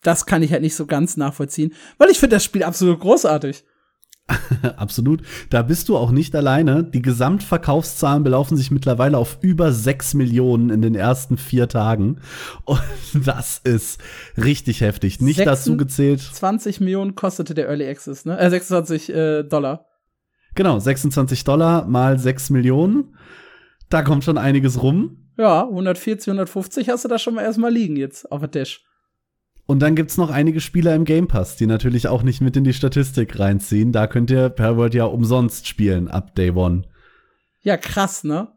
das 0.00 0.24
kann 0.24 0.42
ich 0.42 0.52
halt 0.52 0.62
nicht 0.62 0.74
so 0.74 0.86
ganz 0.86 1.18
nachvollziehen, 1.18 1.74
weil 1.98 2.08
ich 2.08 2.18
finde 2.18 2.36
das 2.36 2.44
Spiel 2.44 2.62
absolut 2.62 3.00
großartig. 3.00 3.64
Absolut. 4.76 5.22
Da 5.50 5.62
bist 5.62 5.88
du 5.88 5.96
auch 5.96 6.10
nicht 6.10 6.34
alleine. 6.34 6.84
Die 6.84 7.02
Gesamtverkaufszahlen 7.02 8.22
belaufen 8.22 8.56
sich 8.56 8.70
mittlerweile 8.70 9.18
auf 9.18 9.38
über 9.40 9.72
6 9.72 10.14
Millionen 10.14 10.70
in 10.70 10.80
den 10.80 10.94
ersten 10.94 11.36
vier 11.36 11.68
Tagen. 11.68 12.20
Und 12.64 12.80
das 13.26 13.60
ist 13.64 14.00
richtig 14.36 14.80
heftig. 14.80 15.20
Nicht 15.20 15.36
6, 15.36 15.46
dazu 15.46 15.76
gezählt. 15.76 16.20
20 16.20 16.80
Millionen 16.80 17.14
kostete 17.14 17.54
der 17.54 17.68
Early 17.68 17.88
Access, 17.88 18.24
ne? 18.24 18.38
Äh, 18.38 18.50
26 18.50 19.12
äh, 19.12 19.42
Dollar. 19.42 19.86
Genau, 20.54 20.78
26 20.78 21.44
Dollar 21.44 21.86
mal 21.86 22.18
6 22.18 22.50
Millionen. 22.50 23.16
Da 23.88 24.02
kommt 24.02 24.24
schon 24.24 24.38
einiges 24.38 24.82
rum. 24.82 25.18
Ja, 25.38 25.62
140, 25.62 26.28
150 26.28 26.88
hast 26.88 27.04
du 27.04 27.08
da 27.08 27.18
schon 27.18 27.34
mal 27.34 27.42
erstmal 27.42 27.72
liegen 27.72 27.96
jetzt 27.96 28.30
auf 28.30 28.40
der 28.40 28.48
Dash. 28.48 28.84
Und 29.72 29.78
dann 29.78 29.94
gibt's 29.94 30.18
noch 30.18 30.28
einige 30.28 30.60
Spieler 30.60 30.94
im 30.94 31.06
Game 31.06 31.28
Pass, 31.28 31.56
die 31.56 31.64
natürlich 31.64 32.06
auch 32.06 32.22
nicht 32.22 32.42
mit 32.42 32.58
in 32.58 32.64
die 32.64 32.74
Statistik 32.74 33.38
reinziehen. 33.38 33.90
Da 33.90 34.06
könnt 34.06 34.30
ihr 34.30 34.50
Perworld 34.50 34.92
ja 34.92 35.06
umsonst 35.06 35.66
spielen 35.66 36.08
ab 36.08 36.34
Day 36.34 36.50
One. 36.50 36.82
Ja, 37.62 37.78
krass, 37.78 38.22
ne? 38.22 38.52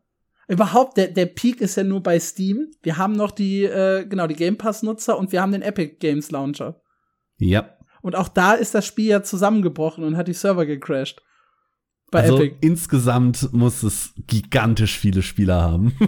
Überhaupt, 0.49 0.97
der, 0.97 1.07
der 1.07 1.27
Peak 1.27 1.61
ist 1.61 1.77
ja 1.77 1.85
nur 1.85 2.03
bei 2.03 2.19
Steam. 2.19 2.67
Wir 2.83 2.97
haben 2.97 3.13
noch 3.13 3.31
die, 3.31 3.63
äh, 3.63 4.05
genau, 4.05 4.27
die 4.27 4.35
Game 4.35 4.57
Pass-Nutzer 4.57 5.17
und 5.17 5.31
wir 5.31 5.41
haben 5.41 5.53
den 5.53 5.61
Epic 5.61 5.99
Games 6.01 6.31
Launcher. 6.31 6.81
Ja. 7.37 7.69
Und 8.01 8.17
auch 8.17 8.27
da 8.27 8.51
ist 8.51 8.75
das 8.75 8.85
Spiel 8.85 9.07
ja 9.07 9.23
zusammengebrochen 9.23 10.03
und 10.03 10.17
hat 10.17 10.27
die 10.27 10.33
Server 10.33 10.65
gecrashed. 10.65 11.21
Bei 12.11 12.23
also 12.23 12.39
Epic. 12.39 12.57
insgesamt 12.59 13.53
muss 13.53 13.83
es 13.83 14.13
gigantisch 14.27 14.99
viele 14.99 15.21
Spieler 15.21 15.61
haben. 15.61 15.97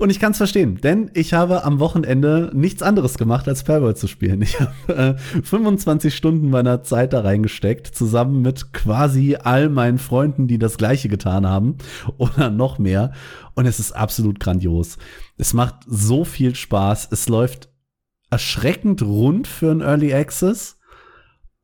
Und 0.00 0.08
ich 0.08 0.18
kann 0.18 0.32
es 0.32 0.38
verstehen, 0.38 0.80
denn 0.82 1.10
ich 1.12 1.34
habe 1.34 1.62
am 1.62 1.78
Wochenende 1.78 2.50
nichts 2.54 2.82
anderes 2.82 3.18
gemacht, 3.18 3.46
als 3.46 3.64
Perworld 3.64 3.98
zu 3.98 4.06
spielen. 4.06 4.40
Ich 4.40 4.58
habe 4.58 5.18
äh, 5.18 5.42
25 5.42 6.16
Stunden 6.16 6.48
meiner 6.48 6.82
Zeit 6.82 7.12
da 7.12 7.20
reingesteckt, 7.20 7.86
zusammen 7.86 8.40
mit 8.40 8.72
quasi 8.72 9.36
all 9.36 9.68
meinen 9.68 9.98
Freunden, 9.98 10.48
die 10.48 10.58
das 10.58 10.78
gleiche 10.78 11.10
getan 11.10 11.46
haben 11.46 11.76
oder 12.16 12.48
noch 12.48 12.78
mehr. 12.78 13.12
Und 13.54 13.66
es 13.66 13.78
ist 13.78 13.92
absolut 13.92 14.40
grandios. 14.40 14.96
Es 15.36 15.52
macht 15.52 15.74
so 15.86 16.24
viel 16.24 16.54
Spaß. 16.54 17.08
Es 17.10 17.28
läuft 17.28 17.68
erschreckend 18.30 19.02
rund 19.02 19.46
für 19.46 19.70
ein 19.70 19.82
Early 19.82 20.14
Access. 20.14 20.79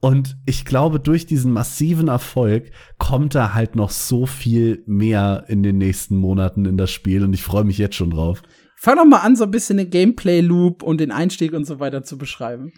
Und 0.00 0.36
ich 0.44 0.64
glaube, 0.64 1.00
durch 1.00 1.26
diesen 1.26 1.52
massiven 1.52 2.08
Erfolg 2.08 2.70
kommt 2.98 3.34
da 3.34 3.54
halt 3.54 3.76
noch 3.76 3.90
so 3.90 4.26
viel 4.26 4.82
mehr 4.86 5.44
in 5.48 5.62
den 5.62 5.78
nächsten 5.78 6.16
Monaten 6.16 6.66
in 6.66 6.76
das 6.76 6.90
Spiel 6.90 7.24
und 7.24 7.32
ich 7.32 7.42
freue 7.42 7.64
mich 7.64 7.78
jetzt 7.78 7.96
schon 7.96 8.10
drauf. 8.10 8.42
Fang 8.78 8.96
doch 8.96 9.06
mal 9.06 9.20
an, 9.20 9.36
so 9.36 9.44
ein 9.44 9.50
bisschen 9.50 9.78
den 9.78 9.90
Gameplay-Loop 9.90 10.82
und 10.82 11.00
den 11.00 11.10
Einstieg 11.10 11.54
und 11.54 11.64
so 11.64 11.80
weiter 11.80 12.02
zu 12.02 12.18
beschreiben. 12.18 12.72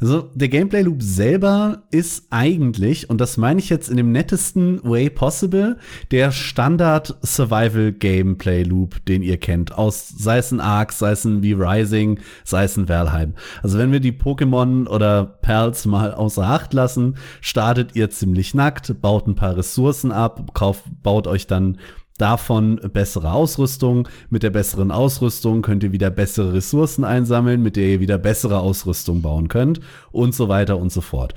Also 0.00 0.30
der 0.34 0.48
Gameplay 0.48 0.82
Loop 0.82 1.02
selber 1.02 1.82
ist 1.90 2.26
eigentlich, 2.30 3.10
und 3.10 3.20
das 3.20 3.36
meine 3.36 3.58
ich 3.58 3.68
jetzt 3.68 3.88
in 3.88 3.96
dem 3.96 4.12
nettesten 4.12 4.80
Way 4.84 5.10
possible, 5.10 5.78
der 6.10 6.30
Standard 6.30 7.16
Survival 7.22 7.92
Gameplay 7.92 8.62
Loop, 8.62 9.04
den 9.06 9.22
ihr 9.22 9.38
kennt, 9.38 9.76
aus 9.76 10.08
sei 10.08 10.38
es 10.38 10.52
ein 10.52 10.60
Ark, 10.60 10.92
sei 10.92 11.10
es 11.10 11.24
ein 11.24 11.42
V-Rising, 11.42 12.20
sei 12.44 12.64
es 12.64 12.76
ein 12.76 12.88
Valheim. 12.88 13.34
Also 13.62 13.78
wenn 13.78 13.92
wir 13.92 14.00
die 14.00 14.12
Pokémon 14.12 14.86
oder 14.86 15.24
Perls 15.24 15.84
mal 15.86 16.14
außer 16.14 16.44
Acht 16.44 16.72
lassen, 16.72 17.16
startet 17.40 17.96
ihr 17.96 18.10
ziemlich 18.10 18.54
nackt, 18.54 19.00
baut 19.00 19.26
ein 19.26 19.34
paar 19.34 19.56
Ressourcen 19.56 20.12
ab, 20.12 20.54
kauft, 20.54 20.84
baut 21.02 21.26
euch 21.26 21.46
dann 21.46 21.78
davon 22.16 22.76
bessere 22.92 23.32
Ausrüstung. 23.32 24.08
Mit 24.30 24.42
der 24.42 24.50
besseren 24.50 24.90
Ausrüstung 24.90 25.62
könnt 25.62 25.82
ihr 25.82 25.92
wieder 25.92 26.10
bessere 26.10 26.54
Ressourcen 26.54 27.04
einsammeln, 27.04 27.62
mit 27.62 27.76
der 27.76 27.88
ihr 27.88 28.00
wieder 28.00 28.18
bessere 28.18 28.58
Ausrüstung 28.58 29.22
bauen 29.22 29.48
könnt 29.48 29.80
und 30.12 30.34
so 30.34 30.48
weiter 30.48 30.78
und 30.78 30.92
so 30.92 31.00
fort. 31.00 31.34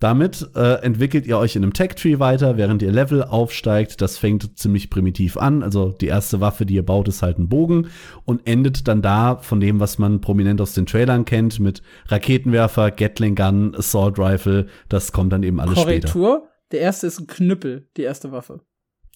Damit 0.00 0.50
äh, 0.54 0.82
entwickelt 0.82 1.26
ihr 1.26 1.38
euch 1.38 1.56
in 1.56 1.62
einem 1.62 1.72
Tech-Tree 1.72 2.18
weiter, 2.18 2.58
während 2.58 2.82
ihr 2.82 2.90
Level 2.90 3.22
aufsteigt. 3.22 4.02
Das 4.02 4.18
fängt 4.18 4.58
ziemlich 4.58 4.90
primitiv 4.90 5.36
an. 5.36 5.62
Also 5.62 5.92
die 5.92 6.08
erste 6.08 6.40
Waffe, 6.40 6.66
die 6.66 6.74
ihr 6.74 6.84
baut, 6.84 7.08
ist 7.08 7.22
halt 7.22 7.38
ein 7.38 7.48
Bogen 7.48 7.88
und 8.24 8.46
endet 8.46 8.88
dann 8.88 9.02
da 9.02 9.36
von 9.36 9.60
dem, 9.60 9.80
was 9.80 9.98
man 9.98 10.20
prominent 10.20 10.60
aus 10.60 10.74
den 10.74 10.86
Trailern 10.86 11.24
kennt, 11.24 11.60
mit 11.60 11.82
Raketenwerfer, 12.08 12.90
Gatling 12.90 13.34
Gun, 13.34 13.74
Assault 13.76 14.18
Rifle. 14.18 14.66
Das 14.88 15.12
kommt 15.12 15.32
dann 15.32 15.42
eben 15.42 15.60
alles 15.60 15.74
Korrektur, 15.74 16.10
später. 16.10 16.12
Korrektur, 16.12 16.48
der 16.72 16.80
erste 16.80 17.06
ist 17.06 17.20
ein 17.20 17.26
Knüppel, 17.26 17.88
die 17.96 18.02
erste 18.02 18.32
Waffe. 18.32 18.60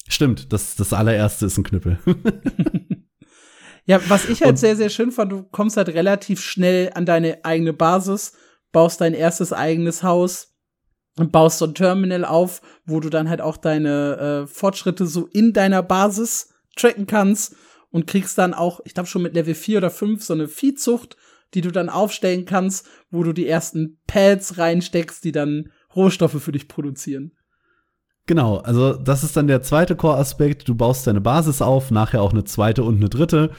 Stimmt, 0.09 0.51
das, 0.51 0.75
das 0.75 0.91
allererste 0.91 1.45
ist 1.45 1.57
ein 1.57 1.63
Knüppel. 1.63 1.99
ja, 3.85 4.01
was 4.09 4.27
ich 4.27 4.41
halt 4.41 4.51
Und 4.51 4.57
sehr, 4.57 4.75
sehr 4.75 4.89
schön 4.89 5.11
fand, 5.11 5.31
du 5.31 5.43
kommst 5.43 5.77
halt 5.77 5.89
relativ 5.89 6.41
schnell 6.41 6.91
an 6.95 7.05
deine 7.05 7.45
eigene 7.45 7.73
Basis, 7.73 8.33
baust 8.71 9.01
dein 9.01 9.13
erstes 9.13 9.53
eigenes 9.53 10.01
Haus 10.01 10.55
und 11.15 11.31
baust 11.31 11.59
so 11.59 11.65
ein 11.65 11.75
Terminal 11.75 12.25
auf, 12.25 12.61
wo 12.85 12.99
du 12.99 13.09
dann 13.09 13.29
halt 13.29 13.39
auch 13.39 13.55
deine 13.55 14.45
äh, 14.45 14.47
Fortschritte 14.47 15.05
so 15.05 15.27
in 15.27 15.53
deiner 15.53 15.83
Basis 15.83 16.53
tracken 16.75 17.05
kannst 17.05 17.55
und 17.91 18.07
kriegst 18.07 18.35
dann 18.39 18.55
auch, 18.55 18.79
ich 18.85 18.95
glaube 18.95 19.07
schon 19.07 19.21
mit 19.21 19.35
Level 19.35 19.53
4 19.53 19.77
oder 19.77 19.91
5 19.91 20.23
so 20.23 20.33
eine 20.33 20.47
Viehzucht, 20.47 21.17
die 21.53 21.61
du 21.61 21.71
dann 21.71 21.89
aufstellen 21.89 22.45
kannst, 22.45 22.87
wo 23.11 23.21
du 23.21 23.31
die 23.31 23.47
ersten 23.47 23.99
Pads 24.07 24.57
reinsteckst, 24.57 25.23
die 25.23 25.31
dann 25.31 25.71
Rohstoffe 25.95 26.41
für 26.41 26.51
dich 26.51 26.67
produzieren. 26.67 27.33
Genau, 28.29 28.57
also 28.57 28.93
das 28.93 29.23
ist 29.23 29.35
dann 29.35 29.47
der 29.47 29.63
zweite 29.63 29.95
Core-Aspekt. 29.95 30.69
Du 30.69 30.75
baust 30.75 31.07
deine 31.07 31.19
Basis 31.19 31.63
auf, 31.63 31.89
nachher 31.89 32.21
auch 32.21 32.31
eine 32.31 32.43
zweite 32.43 32.83
und 32.83 32.97
eine 32.97 33.09
dritte 33.09 33.49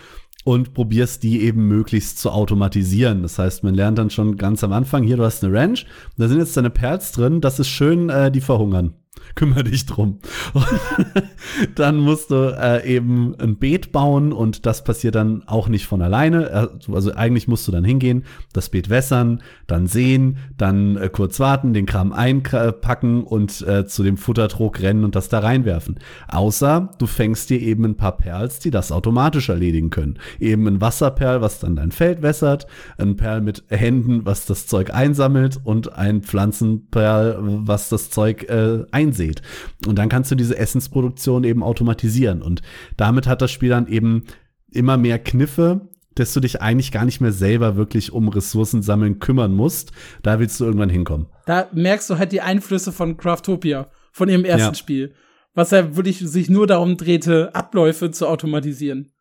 und 0.44 0.74
probierst 0.74 1.24
die 1.24 1.42
eben 1.42 1.66
möglichst 1.66 2.20
zu 2.20 2.30
automatisieren. 2.30 3.22
Das 3.22 3.36
heißt, 3.36 3.64
man 3.64 3.74
lernt 3.74 3.98
dann 3.98 4.10
schon 4.10 4.36
ganz 4.36 4.62
am 4.62 4.72
Anfang, 4.72 5.02
hier, 5.02 5.16
du 5.16 5.24
hast 5.24 5.42
eine 5.42 5.52
Ranch, 5.52 5.86
da 6.18 6.28
sind 6.28 6.38
jetzt 6.38 6.56
deine 6.56 6.70
Perls 6.70 7.10
drin, 7.10 7.40
das 7.40 7.58
ist 7.58 7.66
schön, 7.66 8.10
äh, 8.10 8.30
die 8.30 8.40
verhungern 8.40 8.94
kümmere 9.34 9.64
dich 9.64 9.86
drum. 9.86 10.18
dann 11.74 11.96
musst 11.96 12.30
du 12.30 12.56
äh, 12.58 12.86
eben 12.86 13.34
ein 13.38 13.56
Beet 13.56 13.92
bauen 13.92 14.32
und 14.32 14.66
das 14.66 14.84
passiert 14.84 15.14
dann 15.14 15.42
auch 15.46 15.68
nicht 15.68 15.86
von 15.86 16.02
alleine. 16.02 16.50
Äh, 16.50 16.92
also 16.92 17.14
eigentlich 17.14 17.48
musst 17.48 17.66
du 17.68 17.72
dann 17.72 17.84
hingehen, 17.84 18.24
das 18.52 18.68
Beet 18.68 18.90
wässern, 18.90 19.42
dann 19.66 19.86
sehen, 19.86 20.38
dann 20.56 20.96
äh, 20.96 21.08
kurz 21.08 21.40
warten, 21.40 21.72
den 21.72 21.86
Kram 21.86 22.12
einpacken 22.12 23.24
und 23.24 23.62
äh, 23.62 23.86
zu 23.86 24.02
dem 24.02 24.16
Futtertrog 24.16 24.80
rennen 24.80 25.04
und 25.04 25.14
das 25.14 25.28
da 25.28 25.40
reinwerfen. 25.40 25.98
Außer 26.28 26.90
du 26.98 27.06
fängst 27.06 27.50
dir 27.50 27.60
eben 27.60 27.84
ein 27.84 27.96
paar 27.96 28.16
Perls, 28.16 28.58
die 28.58 28.70
das 28.70 28.92
automatisch 28.92 29.48
erledigen 29.48 29.90
können. 29.90 30.18
Eben 30.38 30.66
ein 30.66 30.80
Wasserperl, 30.80 31.40
was 31.40 31.60
dann 31.60 31.76
dein 31.76 31.92
Feld 31.92 32.22
wässert, 32.22 32.66
ein 32.98 33.16
Perl 33.16 33.40
mit 33.40 33.64
Händen, 33.68 34.24
was 34.24 34.46
das 34.46 34.66
Zeug 34.66 34.92
einsammelt 34.92 35.60
und 35.62 35.92
ein 35.94 36.22
Pflanzenperl, 36.22 37.38
was 37.40 37.88
das 37.88 38.10
Zeug 38.10 38.48
äh, 38.48 38.84
einsät 38.90 39.19
einsät. 39.20 39.42
Und 39.86 39.96
dann 39.96 40.08
kannst 40.08 40.30
du 40.30 40.34
diese 40.34 40.56
Essensproduktion 40.56 41.44
eben 41.44 41.62
automatisieren. 41.62 42.42
Und 42.42 42.62
damit 42.96 43.26
hat 43.26 43.42
das 43.42 43.50
Spiel 43.50 43.70
dann 43.70 43.86
eben 43.86 44.24
immer 44.70 44.96
mehr 44.96 45.18
Kniffe, 45.18 45.88
dass 46.14 46.32
du 46.32 46.40
dich 46.40 46.60
eigentlich 46.60 46.92
gar 46.92 47.04
nicht 47.04 47.20
mehr 47.20 47.32
selber 47.32 47.76
wirklich 47.76 48.12
um 48.12 48.28
Ressourcen 48.28 48.82
sammeln 48.82 49.18
kümmern 49.20 49.54
musst. 49.54 49.92
Da 50.22 50.38
willst 50.38 50.58
du 50.60 50.64
irgendwann 50.64 50.90
hinkommen. 50.90 51.26
Da 51.46 51.68
merkst 51.72 52.10
du 52.10 52.18
halt 52.18 52.32
die 52.32 52.40
Einflüsse 52.40 52.92
von 52.92 53.16
Craftopia, 53.16 53.90
von 54.12 54.28
ihrem 54.28 54.44
ersten 54.44 54.68
ja. 54.68 54.74
Spiel. 54.74 55.14
Was 55.54 55.70
ja 55.70 55.96
wirklich 55.96 56.18
sich 56.18 56.48
nur 56.48 56.66
darum 56.66 56.96
drehte, 56.96 57.54
Abläufe 57.54 58.10
zu 58.10 58.26
automatisieren. 58.28 59.12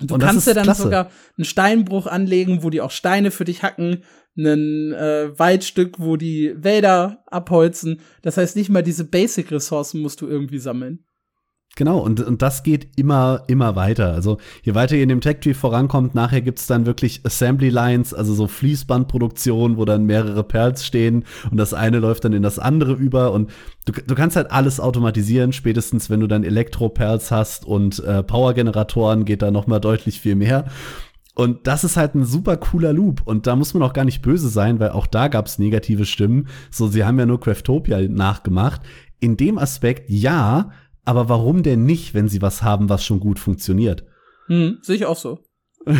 Du 0.00 0.18
kannst 0.18 0.46
ja 0.46 0.54
dann 0.54 0.64
klasse. 0.64 0.82
sogar 0.82 1.10
einen 1.36 1.44
Steinbruch 1.44 2.06
anlegen, 2.06 2.62
wo 2.62 2.70
die 2.70 2.80
auch 2.80 2.90
Steine 2.90 3.30
für 3.30 3.44
dich 3.44 3.62
hacken, 3.62 4.02
einen 4.36 4.92
äh, 4.92 5.38
Waldstück, 5.38 6.00
wo 6.00 6.16
die 6.16 6.54
Wälder 6.56 7.22
abholzen. 7.26 8.00
Das 8.22 8.36
heißt, 8.36 8.56
nicht 8.56 8.70
mal 8.70 8.82
diese 8.82 9.04
Basic-Ressourcen 9.04 10.00
musst 10.00 10.20
du 10.20 10.26
irgendwie 10.26 10.58
sammeln. 10.58 11.04
Genau, 11.76 11.98
und, 11.98 12.20
und 12.20 12.40
das 12.40 12.62
geht 12.62 12.88
immer, 12.96 13.42
immer 13.48 13.74
weiter. 13.74 14.12
Also 14.12 14.38
je 14.62 14.76
weiter 14.76 14.94
ihr 14.94 15.02
in 15.02 15.08
dem 15.08 15.20
Tech-Tree 15.20 15.54
vorankommt, 15.54 16.14
nachher 16.14 16.40
gibt's 16.40 16.68
dann 16.68 16.86
wirklich 16.86 17.22
Assembly 17.24 17.68
Lines, 17.68 18.14
also 18.14 18.32
so 18.32 18.46
Fließbandproduktion, 18.46 19.76
wo 19.76 19.84
dann 19.84 20.06
mehrere 20.06 20.44
Perls 20.44 20.86
stehen 20.86 21.24
und 21.50 21.56
das 21.56 21.74
eine 21.74 21.98
läuft 21.98 22.24
dann 22.24 22.32
in 22.32 22.42
das 22.44 22.60
andere 22.60 22.92
über 22.92 23.32
und 23.32 23.50
du, 23.86 23.92
du 23.92 24.14
kannst 24.14 24.36
halt 24.36 24.52
alles 24.52 24.78
automatisieren, 24.78 25.52
spätestens 25.52 26.10
wenn 26.10 26.20
du 26.20 26.28
dann 26.28 26.44
Elektro-Perls 26.44 27.32
hast 27.32 27.64
und 27.64 27.98
äh, 28.04 28.22
Power-Generatoren 28.22 29.24
geht 29.24 29.42
da 29.42 29.50
noch 29.50 29.66
mal 29.66 29.80
deutlich 29.80 30.20
viel 30.20 30.36
mehr. 30.36 30.66
Und 31.36 31.66
das 31.66 31.82
ist 31.82 31.96
halt 31.96 32.14
ein 32.14 32.24
super 32.24 32.56
cooler 32.56 32.92
Loop. 32.92 33.22
Und 33.24 33.48
da 33.48 33.56
muss 33.56 33.74
man 33.74 33.82
auch 33.82 33.92
gar 33.92 34.04
nicht 34.04 34.22
böse 34.22 34.48
sein, 34.48 34.78
weil 34.78 34.90
auch 34.90 35.08
da 35.08 35.26
gab's 35.26 35.58
negative 35.58 36.06
Stimmen. 36.06 36.46
So, 36.70 36.86
sie 36.86 37.04
haben 37.04 37.18
ja 37.18 37.26
nur 37.26 37.40
Craftopia 37.40 38.00
nachgemacht. 38.02 38.82
In 39.18 39.36
dem 39.36 39.58
Aspekt 39.58 40.08
ja, 40.08 40.70
aber 41.04 41.28
warum 41.28 41.62
denn 41.62 41.84
nicht, 41.84 42.14
wenn 42.14 42.28
sie 42.28 42.42
was 42.42 42.62
haben, 42.62 42.88
was 42.88 43.04
schon 43.04 43.20
gut 43.20 43.38
funktioniert? 43.38 44.04
Hm, 44.46 44.78
sehe 44.82 44.96
ich 44.96 45.06
auch 45.06 45.16
so. 45.16 45.40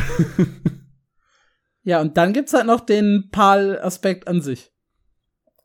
ja, 1.82 2.00
und 2.00 2.16
dann 2.16 2.32
gibt's 2.32 2.54
halt 2.54 2.66
noch 2.66 2.80
den 2.80 3.28
PAL-Aspekt 3.30 4.28
an 4.28 4.40
sich. 4.40 4.72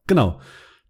Genau. 0.07 0.39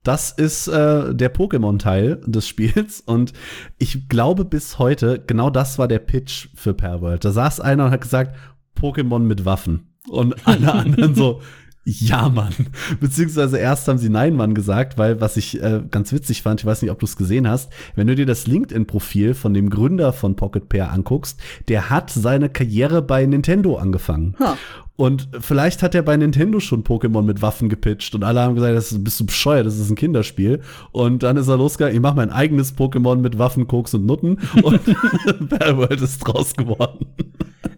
Das 0.04 0.32
ist 0.32 0.68
äh, 0.70 1.14
der 1.14 1.34
Pokémon-Teil 1.34 2.22
des 2.26 2.48
Spiels 2.48 3.02
und 3.06 3.34
ich 3.78 4.08
glaube 4.08 4.46
bis 4.46 4.80
heute, 4.80 5.22
genau 5.26 5.50
das 5.50 5.78
war 5.78 5.88
der 5.88 6.00
Pitch 6.00 6.48
für 6.56 6.74
Perworld. 6.74 7.26
Da 7.26 7.32
saß 7.32 7.60
einer 7.60 7.86
und 7.86 7.92
hat 7.92 8.02
gesagt, 8.02 8.36
Pokémon 8.80 9.20
mit 9.20 9.46
Waffen. 9.46 9.98
Und 10.08 10.48
alle 10.48 10.74
anderen 10.74 11.16
so, 11.16 11.42
Ja, 11.86 12.30
Mann. 12.30 12.54
Beziehungsweise 13.00 13.58
erst 13.58 13.88
haben 13.88 13.98
sie 13.98 14.10
Nein, 14.10 14.36
Mann 14.36 14.54
gesagt, 14.54 14.98
weil 14.98 15.22
was 15.22 15.38
ich 15.38 15.62
äh, 15.62 15.82
ganz 15.90 16.12
witzig 16.12 16.42
fand, 16.42 16.60
ich 16.60 16.66
weiß 16.66 16.82
nicht, 16.82 16.92
ob 16.92 17.00
du 17.00 17.06
es 17.06 17.16
gesehen 17.16 17.48
hast, 17.48 17.72
wenn 17.96 18.08
du 18.08 18.16
dir 18.16 18.26
das 18.26 18.48
LinkedIn-Profil 18.48 19.34
von 19.34 19.54
dem 19.54 19.70
Gründer 19.70 20.14
von 20.14 20.36
Pocket 20.36 20.70
Pair 20.70 20.92
anguckst, 20.92 21.40
der 21.68 21.90
hat 21.90 22.12
seine 22.12 22.50
Karriere 22.50 23.02
bei 23.02 23.26
Nintendo 23.26 23.78
angefangen. 23.78 24.36
Huh. 24.40 24.56
Und 25.00 25.30
vielleicht 25.40 25.82
hat 25.82 25.96
er 25.96 26.02
bei 26.02 26.18
Nintendo 26.18 26.60
schon 26.60 26.84
Pokémon 26.84 27.22
mit 27.22 27.42
Waffen 27.42 27.70
gepitcht 27.70 28.14
und 28.16 28.26
alle 28.26 28.42
haben 28.42 28.56
gesagt, 28.56 28.76
das 28.76 28.92
ist, 28.92 29.02
bist 29.02 29.18
du 29.22 29.26
bescheuert, 29.26 29.66
das 29.66 29.80
ist 29.80 29.90
ein 29.90 29.96
Kinderspiel. 29.96 30.62
Und 30.92 31.24
dann 31.24 31.38
ist 31.38 31.48
er 31.48 31.56
losgegangen, 31.56 31.96
ich 31.96 32.02
mache 32.02 32.18
mein 32.18 32.32
eigenes 32.32 32.76
Pokémon 32.76 33.16
mit 33.16 33.38
Waffen, 33.38 33.66
Koks 33.66 33.94
und 33.94 34.06
Nutten 34.06 34.34
und 34.62 34.86
World 34.88 36.02
ist 36.02 36.20
draus 36.20 36.54
geworden. 36.54 37.06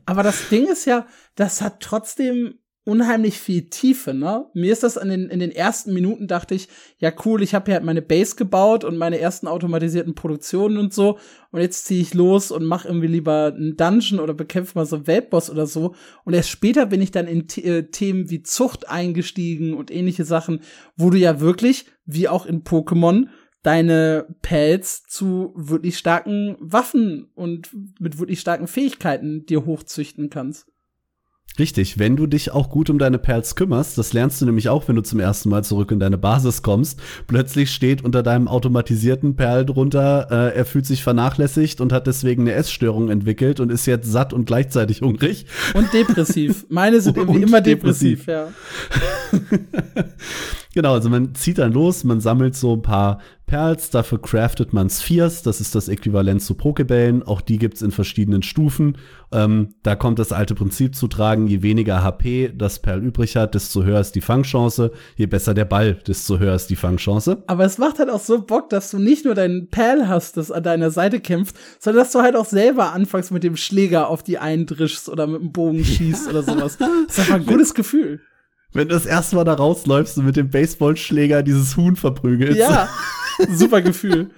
Aber 0.06 0.24
das 0.24 0.50
Ding 0.50 0.68
ist 0.68 0.86
ja, 0.86 1.06
das 1.36 1.62
hat 1.62 1.80
trotzdem 1.80 2.56
unheimlich 2.84 3.40
viel 3.40 3.70
Tiefe, 3.70 4.14
ne? 4.14 4.48
Mir 4.54 4.74
ist 4.74 4.82
das 4.82 4.98
in 4.98 5.10
den, 5.10 5.30
in 5.30 5.40
den 5.40 5.52
ersten 5.52 5.94
Minuten 5.94 6.28
dachte 6.28 6.56
ich, 6.56 6.68
ja 6.98 7.12
cool, 7.26 7.44
ich 7.44 7.54
habe 7.54 7.66
hier 7.66 7.76
halt 7.76 7.84
meine 7.84 8.02
Base 8.02 8.36
gebaut 8.36 8.84
und 8.84 8.98
meine 8.98 9.20
ersten 9.20 9.48
automatisierten 9.48 10.16
Produktionen 10.16 10.78
und 10.78 10.94
so 10.94 11.20
und 11.52 11.62
jetzt 11.62 11.86
ziehe 11.86 12.02
ich 12.02 12.16
los 12.16 12.50
und 12.50 12.66
mache 12.66 12.88
irgendwie 12.88 13.08
lieber 13.08 13.54
einen 13.56 13.78
Dungeon 13.78 14.20
oder 14.20 14.34
bekämpfe 14.34 14.78
mal 14.80 14.86
so 14.86 14.96
einen 14.96 15.08
Weltboss 15.08 15.52
oder 15.52 15.68
so 15.68 15.94
und 16.24 16.34
erst 16.34 16.50
später 16.50 16.88
bin 16.88 17.02
ich 17.02 17.12
dann 17.12 17.28
in 17.28 17.48
äh, 17.64 17.84
Themen 17.84 18.32
wie 18.32 18.42
Zucht 18.42 18.90
eingestiegen 18.90 19.76
und 19.76 19.92
ähnliche 19.92 20.26
Sachen, 20.26 20.62
wo 20.96 21.12
du 21.12 21.18
ja 21.18 21.40
wirklich, 21.40 21.86
wie 22.06 22.28
auch 22.28 22.48
in 22.48 22.64
Pokémon, 22.64 23.28
deine 23.64 24.26
Pelz 24.42 25.04
zu 25.04 25.54
wirklich 25.56 26.00
starken 26.00 26.58
Waffen 26.60 27.30
und 27.36 27.70
mit 28.00 28.18
wirklich 28.18 28.40
starken 28.40 28.68
Fähigkeiten 28.68 29.46
dir 29.46 29.66
hochzüchten 29.66 30.32
kannst. 30.32 30.71
Richtig, 31.60 32.00
wenn 32.00 32.16
du 32.16 32.28
dich 32.28 32.52
auch 32.52 32.70
gut 32.70 32.90
um 32.90 32.98
deine 32.98 33.18
Perls 33.18 33.56
kümmerst, 33.56 33.98
das 33.98 34.14
lernst 34.14 34.42
du 34.42 34.46
nämlich 34.46 34.70
auch, 34.70 34.88
wenn 34.88 34.96
du 34.96 35.02
zum 35.02 35.20
ersten 35.20 35.50
Mal 35.50 35.64
zurück 35.64 35.92
in 35.92 36.00
deine 36.00 36.18
Basis 36.18 36.62
kommst. 36.62 37.00
Plötzlich 37.28 37.72
steht 37.72 38.04
unter 38.04 38.24
deinem 38.24 38.48
automatisierten 38.48 39.36
Perl 39.36 39.66
drunter, 39.66 40.28
äh, 40.32 40.58
er 40.58 40.66
fühlt 40.66 40.86
sich 40.86 41.04
vernachlässigt 41.04 41.82
und 41.82 41.92
hat 41.92 42.08
deswegen 42.08 42.44
eine 42.44 42.54
Essstörung 42.54 43.10
entwickelt 43.10 43.60
und 43.60 43.70
ist 43.70 43.86
jetzt 43.86 44.10
satt 44.10 44.34
und 44.34 44.46
gleichzeitig 44.46 45.02
hungrig. 45.02 45.46
Und 45.74 45.92
depressiv. 45.94 46.66
Meine 46.70 47.02
sind 47.02 47.18
irgendwie 47.22 47.42
immer 47.42 47.62
depressiv, 47.62 48.26
depressiv 48.26 48.28
ja. 48.28 48.48
genau, 50.74 50.94
also 50.94 51.10
man 51.10 51.36
zieht 51.36 51.58
dann 51.58 51.74
los, 51.74 52.04
man 52.04 52.22
sammelt 52.22 52.56
so 52.56 52.76
ein 52.76 52.82
paar 52.82 53.20
Perls, 53.52 53.90
dafür 53.90 54.22
craftet 54.22 54.72
man 54.72 54.90
Spheres, 54.90 55.44
das 55.44 55.60
ist 55.60 55.76
das 55.76 55.90
Äquivalent 55.90 56.42
zu 56.42 56.54
Pokebällen, 56.54 57.22
auch 57.22 57.42
die 57.42 57.58
gibt's 57.58 57.82
in 57.82 57.92
verschiedenen 57.92 58.44
Stufen. 58.44 58.98
Ähm, 59.34 59.76
da 59.84 59.98
kommt 59.98 60.20
das 60.20 60.32
alte 60.32 60.56
Prinzip 60.56 60.96
zu 60.96 61.10
tragen, 61.10 61.48
je 61.48 61.62
weniger 61.62 62.02
HP 62.02 62.54
das 62.56 62.80
Perl 62.80 63.04
übrig 63.04 63.36
hat, 63.36 63.54
desto 63.54 63.84
höher 63.84 64.00
ist 64.00 64.14
die 64.14 64.22
Fangchance, 64.22 64.92
je 65.18 65.26
besser 65.26 65.54
der 65.54 65.66
Ball, 65.66 65.96
desto 66.08 66.40
höher 66.40 66.56
ist 66.56 66.70
die 66.70 66.78
Fangchance. 66.78 67.44
Aber 67.48 67.66
es 67.66 67.78
macht 67.78 68.00
halt 68.00 68.10
auch 68.10 68.22
so 68.22 68.42
Bock, 68.42 68.70
dass 68.70 68.90
du 68.92 69.00
nicht 69.00 69.26
nur 69.26 69.36
deinen 69.36 69.68
Perl 69.68 70.08
hast, 70.08 70.38
das 70.38 70.50
an 70.50 70.64
deiner 70.64 70.90
Seite 70.90 71.20
kämpft, 71.20 71.58
sondern 71.80 72.06
dass 72.06 72.14
du 72.14 72.22
halt 72.22 72.38
auch 72.38 72.46
selber 72.46 72.94
anfängst 72.94 73.32
mit 73.32 73.44
dem 73.44 73.58
Schläger 73.58 74.08
auf 74.08 74.24
die 74.24 74.38
eindrischst 74.38 75.10
oder 75.10 75.28
mit 75.28 75.42
dem 75.42 75.52
Bogen 75.52 75.84
schießt 75.84 76.30
oder 76.30 76.44
sowas. 76.44 76.78
Das 76.78 76.90
ist 77.10 77.20
einfach 77.20 77.36
ein 77.36 77.46
gutes 77.46 77.74
Gefühl. 77.74 78.22
Wenn 78.74 78.88
du 78.88 78.94
das 78.94 79.06
erste 79.06 79.36
Mal 79.36 79.44
da 79.44 79.54
rausläufst 79.54 80.18
und 80.18 80.26
mit 80.26 80.38
dem 80.38 80.50
Baseballschläger 80.50 81.44
dieses 81.44 81.76
Huhn 81.78 81.96
verprügelst. 81.96 82.58
Ja. 82.58 82.88
Super 83.50 83.82
Gefühl. 83.82 84.30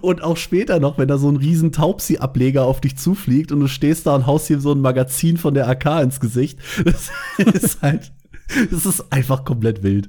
Und 0.00 0.22
auch 0.22 0.36
später 0.36 0.80
noch, 0.80 0.98
wenn 0.98 1.08
da 1.08 1.18
so 1.18 1.28
ein 1.28 1.36
riesen 1.36 1.72
Taubsi-Ableger 1.72 2.64
auf 2.64 2.80
dich 2.80 2.96
zufliegt 2.96 3.52
und 3.52 3.60
du 3.60 3.68
stehst 3.68 4.06
da 4.06 4.14
und 4.14 4.26
haust 4.26 4.48
ihm 4.50 4.60
so 4.60 4.72
ein 4.72 4.80
Magazin 4.80 5.36
von 5.36 5.54
der 5.54 5.68
AK 5.68 6.02
ins 6.02 6.20
Gesicht. 6.20 6.58
Das 6.84 7.10
ist 7.54 7.82
halt, 7.82 8.12
das 8.70 8.86
ist 8.86 9.12
einfach 9.12 9.44
komplett 9.44 9.82
wild. 9.82 10.08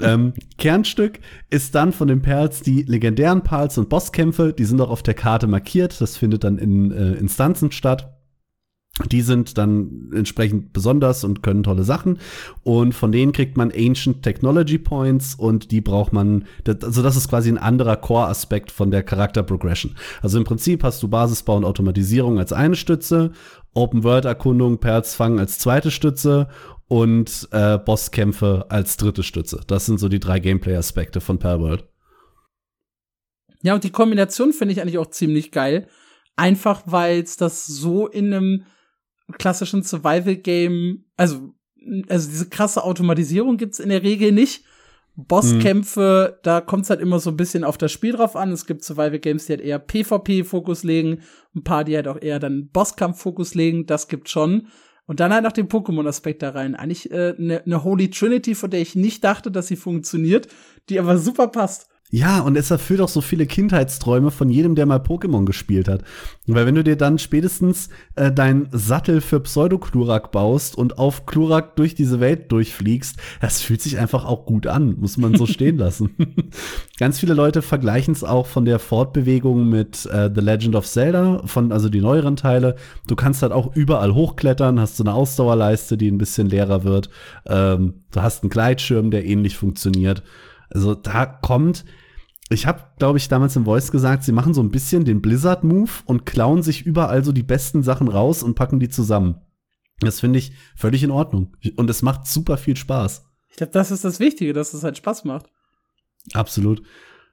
ähm, 0.00 0.32
Kernstück 0.58 1.20
ist 1.50 1.74
dann 1.74 1.92
von 1.92 2.08
den 2.08 2.22
Perls 2.22 2.62
die 2.62 2.82
legendären 2.82 3.42
Pals 3.42 3.78
und 3.78 3.88
Bosskämpfe. 3.88 4.52
Die 4.52 4.64
sind 4.64 4.80
auch 4.80 4.90
auf 4.90 5.02
der 5.02 5.14
Karte 5.14 5.46
markiert. 5.46 6.00
Das 6.00 6.16
findet 6.16 6.44
dann 6.44 6.58
in 6.58 6.90
äh, 6.90 7.12
Instanzen 7.14 7.72
statt. 7.72 8.13
Die 9.10 9.22
sind 9.22 9.58
dann 9.58 10.10
entsprechend 10.14 10.72
besonders 10.72 11.24
und 11.24 11.42
können 11.42 11.64
tolle 11.64 11.82
Sachen. 11.82 12.18
Und 12.62 12.94
von 12.94 13.10
denen 13.10 13.32
kriegt 13.32 13.56
man 13.56 13.72
Ancient 13.72 14.22
Technology 14.22 14.78
Points 14.78 15.34
und 15.34 15.72
die 15.72 15.80
braucht 15.80 16.12
man, 16.12 16.44
also 16.64 17.02
das 17.02 17.16
ist 17.16 17.28
quasi 17.28 17.48
ein 17.48 17.58
anderer 17.58 17.96
Core-Aspekt 17.96 18.70
von 18.70 18.92
der 18.92 19.02
Charakter 19.02 19.42
Progression. 19.42 19.96
Also 20.22 20.38
im 20.38 20.44
Prinzip 20.44 20.84
hast 20.84 21.02
du 21.02 21.08
Basisbau 21.08 21.56
und 21.56 21.64
Automatisierung 21.64 22.38
als 22.38 22.52
eine 22.52 22.76
Stütze, 22.76 23.32
Open-World-Erkundung, 23.74 24.78
Perls 24.78 25.16
fangen 25.16 25.40
als 25.40 25.58
zweite 25.58 25.90
Stütze 25.90 26.46
und 26.86 27.48
äh, 27.50 27.78
Bosskämpfe 27.78 28.66
als 28.68 28.96
dritte 28.96 29.24
Stütze. 29.24 29.62
Das 29.66 29.86
sind 29.86 29.98
so 29.98 30.08
die 30.08 30.20
drei 30.20 30.38
Gameplay-Aspekte 30.38 31.20
von 31.20 31.40
Perlworld. 31.40 31.84
Ja, 33.62 33.74
und 33.74 33.82
die 33.82 33.90
Kombination 33.90 34.52
finde 34.52 34.72
ich 34.72 34.80
eigentlich 34.80 34.98
auch 34.98 35.10
ziemlich 35.10 35.50
geil. 35.50 35.88
Einfach 36.36 36.82
weil 36.86 37.22
es 37.22 37.36
das 37.36 37.66
so 37.66 38.06
in 38.06 38.32
einem 38.32 38.64
klassischen 39.38 39.82
Survival-Game, 39.82 41.04
also, 41.16 41.54
also 42.08 42.30
diese 42.30 42.48
krasse 42.48 42.84
Automatisierung 42.84 43.56
gibt's 43.56 43.78
in 43.78 43.88
der 43.88 44.02
Regel 44.02 44.32
nicht. 44.32 44.64
Bosskämpfe, 45.16 46.32
mhm. 46.32 46.40
da 46.42 46.60
kommt's 46.60 46.90
halt 46.90 47.00
immer 47.00 47.20
so 47.20 47.30
ein 47.30 47.36
bisschen 47.36 47.62
auf 47.62 47.78
das 47.78 47.92
Spiel 47.92 48.12
drauf 48.12 48.34
an. 48.34 48.50
Es 48.50 48.66
gibt 48.66 48.82
Survival-Games, 48.82 49.46
die 49.46 49.52
halt 49.52 49.60
eher 49.60 49.78
PvP-Fokus 49.78 50.82
legen, 50.82 51.20
ein 51.54 51.62
paar, 51.62 51.84
die 51.84 51.94
halt 51.94 52.08
auch 52.08 52.20
eher 52.20 52.40
dann 52.40 52.68
Bosskampf-Fokus 52.68 53.54
legen, 53.54 53.86
das 53.86 54.08
gibt 54.08 54.28
schon. 54.28 54.68
Und 55.06 55.20
dann 55.20 55.32
halt 55.32 55.44
noch 55.44 55.52
den 55.52 55.68
Pokémon-Aspekt 55.68 56.42
da 56.42 56.50
rein. 56.50 56.74
Eigentlich 56.74 57.12
eine 57.12 57.20
äh, 57.20 57.34
ne, 57.38 57.62
ne 57.64 57.84
Holy 57.84 58.10
Trinity, 58.10 58.54
von 58.54 58.70
der 58.70 58.80
ich 58.80 58.96
nicht 58.96 59.22
dachte, 59.22 59.50
dass 59.50 59.68
sie 59.68 59.76
funktioniert, 59.76 60.48
die 60.88 60.98
aber 60.98 61.18
super 61.18 61.48
passt. 61.48 61.88
Ja, 62.14 62.42
und 62.42 62.56
es 62.56 62.70
erfüllt 62.70 63.00
auch 63.00 63.08
so 63.08 63.20
viele 63.20 63.44
Kindheitsträume 63.44 64.30
von 64.30 64.48
jedem, 64.48 64.76
der 64.76 64.86
mal 64.86 65.00
Pokémon 65.00 65.44
gespielt 65.46 65.88
hat. 65.88 66.04
Weil 66.46 66.64
wenn 66.64 66.76
du 66.76 66.84
dir 66.84 66.94
dann 66.94 67.18
spätestens 67.18 67.88
äh, 68.14 68.30
deinen 68.30 68.68
Sattel 68.70 69.20
für 69.20 69.40
Pseudo-Klurak 69.40 70.30
baust 70.30 70.78
und 70.78 70.96
auf 70.96 71.26
Klurak 71.26 71.74
durch 71.74 71.96
diese 71.96 72.20
Welt 72.20 72.52
durchfliegst, 72.52 73.16
das 73.40 73.62
fühlt 73.62 73.82
sich 73.82 73.98
einfach 73.98 74.26
auch 74.26 74.46
gut 74.46 74.68
an, 74.68 74.94
muss 75.00 75.16
man 75.16 75.34
so 75.34 75.44
stehen 75.48 75.76
lassen. 75.76 76.14
Ganz 77.00 77.18
viele 77.18 77.34
Leute 77.34 77.62
vergleichen 77.62 78.14
es 78.14 78.22
auch 78.22 78.46
von 78.46 78.64
der 78.64 78.78
Fortbewegung 78.78 79.68
mit 79.68 80.06
äh, 80.06 80.30
The 80.32 80.40
Legend 80.40 80.76
of 80.76 80.86
Zelda, 80.86 81.42
von 81.46 81.72
also 81.72 81.88
die 81.88 82.00
neueren 82.00 82.36
Teile. 82.36 82.76
Du 83.08 83.16
kannst 83.16 83.42
halt 83.42 83.50
auch 83.50 83.74
überall 83.74 84.14
hochklettern, 84.14 84.78
hast 84.78 84.98
so 84.98 85.02
eine 85.02 85.14
Ausdauerleiste, 85.14 85.96
die 85.96 86.12
ein 86.12 86.18
bisschen 86.18 86.48
leerer 86.48 86.84
wird. 86.84 87.10
Ähm, 87.44 88.04
du 88.12 88.22
hast 88.22 88.44
einen 88.44 88.50
Gleitschirm, 88.50 89.10
der 89.10 89.24
ähnlich 89.24 89.56
funktioniert. 89.56 90.22
Also 90.70 90.94
da 90.94 91.26
kommt 91.26 91.84
ich 92.50 92.66
habe, 92.66 92.84
glaube 92.98 93.18
ich, 93.18 93.28
damals 93.28 93.56
im 93.56 93.64
Voice 93.64 93.90
gesagt, 93.90 94.22
sie 94.22 94.32
machen 94.32 94.54
so 94.54 94.62
ein 94.62 94.70
bisschen 94.70 95.04
den 95.04 95.22
Blizzard-Move 95.22 95.90
und 96.04 96.26
klauen 96.26 96.62
sich 96.62 96.84
überall 96.84 97.24
so 97.24 97.32
die 97.32 97.42
besten 97.42 97.82
Sachen 97.82 98.08
raus 98.08 98.42
und 98.42 98.54
packen 98.54 98.80
die 98.80 98.90
zusammen. 98.90 99.40
Das 100.00 100.20
finde 100.20 100.38
ich 100.38 100.52
völlig 100.76 101.02
in 101.02 101.10
Ordnung. 101.10 101.56
Und 101.76 101.88
es 101.88 102.02
macht 102.02 102.26
super 102.26 102.56
viel 102.56 102.76
Spaß. 102.76 103.24
Ich 103.50 103.56
glaube, 103.56 103.72
das 103.72 103.90
ist 103.90 104.04
das 104.04 104.20
Wichtige, 104.20 104.52
dass 104.52 104.74
es 104.74 104.84
halt 104.84 104.98
Spaß 104.98 105.24
macht. 105.24 105.46
Absolut. 106.32 106.82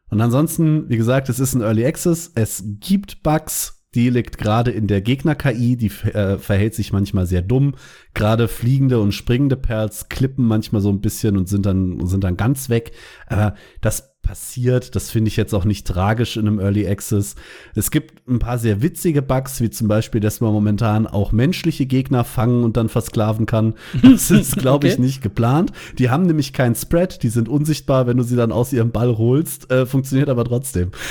Und 0.10 0.22
ansonsten, 0.22 0.90
wie 0.90 0.98
gesagt, 0.98 1.30
es 1.30 1.40
ist 1.40 1.56
ein 1.56 1.62
Early 1.62 1.86
Access. 1.86 2.32
Es 2.36 2.64
gibt 2.80 3.24
Bugs. 3.24 3.78
Die 3.94 4.10
liegt 4.10 4.38
gerade 4.38 4.72
in 4.72 4.88
der 4.88 5.02
Gegner-KI, 5.02 5.76
die 5.76 5.88
äh, 5.88 6.38
verhält 6.38 6.76
sich 6.76 6.94
manchmal 6.94 7.26
sehr 7.26 7.42
dumm. 7.42 7.76
Gerade 8.14 8.48
fliegende 8.48 9.02
und 9.02 9.12
springende 9.12 9.58
Perls 9.58 10.08
klippen 10.08 10.46
manchmal 10.46 10.82
so 10.82 10.90
ein 10.90 11.02
bisschen 11.02 11.36
und 11.36 11.50
sind 11.50 11.66
dann, 11.66 12.06
sind 12.08 12.24
dann 12.24 12.38
ganz 12.38 12.70
weg. 12.70 12.94
Aber 13.28 13.56
das 13.82 14.11
passiert. 14.22 14.96
Das 14.96 15.10
finde 15.10 15.30
ich 15.30 15.38
jetzt 15.38 15.54
auch 15.54 15.66
nicht 15.66 15.88
tragisch 15.88 16.38
in 16.38 16.48
einem 16.48 16.60
Early 16.60 16.88
Access. 16.88 17.36
Es 17.76 17.92
gibt 17.92 18.28
ein 18.28 18.40
paar 18.40 18.58
sehr 18.58 18.82
witzige 18.82 19.22
Bugs, 19.22 19.62
wie 19.62 19.70
zum 19.70 19.88
Beispiel, 19.88 20.22
dass 20.22 20.42
man 20.42 20.54
momentan 20.54 21.08
auch 21.08 21.32
menschliche 21.32 21.86
Gegner 21.86 22.24
fangen 22.24 22.64
und 22.64 22.78
dann 22.78 22.90
versklaven 22.90 23.46
kann. 23.46 23.74
Das 24.02 24.32
ist, 24.32 24.58
glaube 24.58 24.88
okay. 24.88 24.94
ich, 24.94 25.00
nicht 25.00 25.22
geplant. 25.22 25.72
Die 25.98 26.10
haben 26.10 26.26
nämlich 26.26 26.54
keinen 26.54 26.76
Spread, 26.76 27.24
die 27.24 27.30
sind 27.30 27.50
unsichtbar, 27.50 28.08
wenn 28.08 28.18
du 28.18 28.24
sie 28.24 28.36
dann 28.36 28.52
aus 28.52 28.74
ihrem 28.74 28.92
Ball 28.92 29.18
holst. 29.18 29.72
Äh, 29.72 29.86
funktioniert 29.86 30.30
aber 30.30 30.46
trotzdem. 30.46 30.92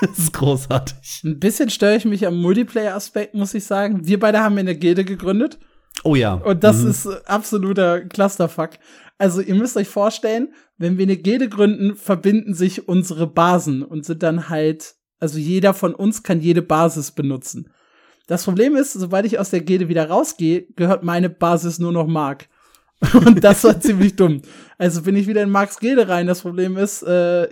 Das, 0.00 0.18
ist 0.18 0.32
großartig. 0.32 1.22
Ein 1.24 1.40
bisschen 1.40 1.70
störe 1.70 1.96
ich 1.96 2.04
mich 2.04 2.26
am 2.26 2.40
Multiplayer-Aspekt, 2.40 3.34
muss 3.34 3.52
ich 3.52 3.64
sagen. 3.64 4.06
Wir 4.06 4.18
beide 4.18 4.40
haben 4.40 4.56
eine 4.56 4.76
Gilde 4.76 5.04
gegründet. 5.04 5.58
Oh 6.04 6.14
ja. 6.14 6.34
Und 6.34 6.64
das 6.64 6.78
mhm. 6.78 6.90
ist 6.90 7.06
absoluter 7.28 8.00
Clusterfuck. 8.00 8.70
Also 9.20 9.42
ihr 9.42 9.54
müsst 9.54 9.76
euch 9.76 9.86
vorstellen, 9.86 10.48
wenn 10.78 10.96
wir 10.96 11.02
eine 11.02 11.18
Gilde 11.18 11.50
gründen, 11.50 11.94
verbinden 11.94 12.54
sich 12.54 12.88
unsere 12.88 13.26
Basen 13.26 13.82
und 13.82 14.06
sind 14.06 14.22
dann 14.22 14.48
halt, 14.48 14.94
also 15.18 15.38
jeder 15.38 15.74
von 15.74 15.94
uns 15.94 16.22
kann 16.22 16.40
jede 16.40 16.62
Basis 16.62 17.10
benutzen. 17.10 17.70
Das 18.26 18.44
Problem 18.44 18.76
ist, 18.76 18.94
sobald 18.94 19.26
ich 19.26 19.38
aus 19.38 19.50
der 19.50 19.60
Gilde 19.60 19.90
wieder 19.90 20.08
rausgehe, 20.08 20.68
gehört 20.74 21.02
meine 21.02 21.28
Basis 21.28 21.78
nur 21.78 21.92
noch 21.92 22.06
Mark. 22.06 22.48
Und 23.12 23.44
das 23.44 23.62
war 23.62 23.78
ziemlich 23.82 24.16
dumm. 24.16 24.40
Also 24.78 25.02
bin 25.02 25.16
ich 25.16 25.26
wieder 25.26 25.42
in 25.42 25.50
Marks 25.50 25.78
Gilde 25.78 26.08
rein. 26.08 26.26
Das 26.26 26.40
Problem 26.40 26.78
ist, 26.78 27.02
äh, 27.02 27.46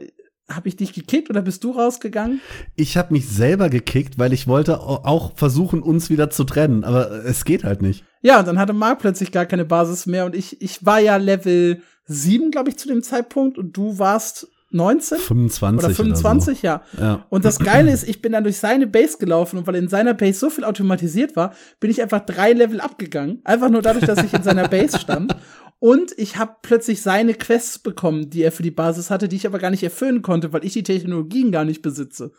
habe 0.51 0.69
ich 0.69 0.77
dich 0.77 0.93
gekickt 0.93 1.29
oder 1.31 1.43
bist 1.43 1.63
du 1.65 1.73
rausgegangen? 1.73 2.41
Ich 2.75 2.97
habe 2.97 3.13
mich 3.13 3.29
selber 3.29 3.69
gekickt, 3.69 4.19
weil 4.19 4.33
ich 4.33 4.47
wollte 4.47 4.81
auch 4.81 5.37
versuchen, 5.37 5.83
uns 5.83 6.09
wieder 6.11 6.31
zu 6.31 6.45
trennen, 6.45 6.85
aber 6.85 7.25
es 7.25 7.45
geht 7.45 7.65
halt 7.65 7.83
nicht. 7.83 8.05
Ja, 8.23 8.41
und 8.41 8.49
dann 8.49 8.59
hatte 8.59 8.73
Mark 8.73 9.01
plötzlich 9.01 9.31
gar 9.31 9.47
keine 9.47 9.65
Basis 9.65 10.07
mehr 10.07 10.25
und 10.25 10.35
ich, 10.35 10.61
ich 10.63 10.85
war 10.85 11.01
ja 11.01 11.17
Level 11.17 11.83
7, 12.07 12.51
glaube 12.51 12.71
ich, 12.71 12.79
zu 12.79 12.89
dem 12.89 13.03
Zeitpunkt 13.03 13.59
und 13.59 13.77
du 13.77 13.99
warst 13.99 14.49
19? 14.71 15.19
25. 15.19 15.85
Oder 15.85 15.95
25, 15.95 16.49
oder 16.49 16.57
so. 16.57 16.67
ja. 16.67 16.83
ja. 17.07 17.27
Und 17.31 17.45
das 17.45 17.59
Geile 17.59 17.91
ist, 17.91 18.07
ich 18.07 18.21
bin 18.21 18.33
dann 18.33 18.45
durch 18.45 18.59
seine 18.59 18.87
Base 18.87 19.17
gelaufen 19.19 19.59
und 19.59 19.67
weil 19.67 19.77
in 19.77 19.89
seiner 19.89 20.13
Base 20.13 20.39
so 20.39 20.51
viel 20.51 20.65
automatisiert 20.65 21.37
war, 21.37 21.55
bin 21.81 21.91
ich 21.91 22.03
einfach 22.03 22.21
drei 22.21 22.53
Level 22.53 22.81
abgegangen. 22.81 23.41
Einfach 23.45 23.71
nur 23.71 23.81
dadurch, 23.81 24.05
dass 24.05 24.23
ich 24.23 24.33
in 24.33 24.43
seiner 24.43 24.69
Base 24.69 24.99
stand. 24.99 25.35
Und 25.81 26.13
ich 26.17 26.37
habe 26.37 26.57
plötzlich 26.63 27.03
seine 27.03 27.35
Quests 27.35 27.79
bekommen, 27.79 28.31
die 28.31 28.43
er 28.43 28.53
für 28.53 28.65
die 28.65 28.71
Basis 28.71 29.11
hatte, 29.11 29.29
die 29.29 29.37
ich 29.37 29.47
aber 29.47 29.59
gar 29.59 29.71
nicht 29.71 29.85
erfüllen 29.85 30.23
konnte, 30.23 30.53
weil 30.53 30.65
ich 30.65 30.73
die 30.73 30.83
Technologien 30.83 31.53
gar 31.53 31.65
nicht 31.65 31.83
besitze. 31.83 32.33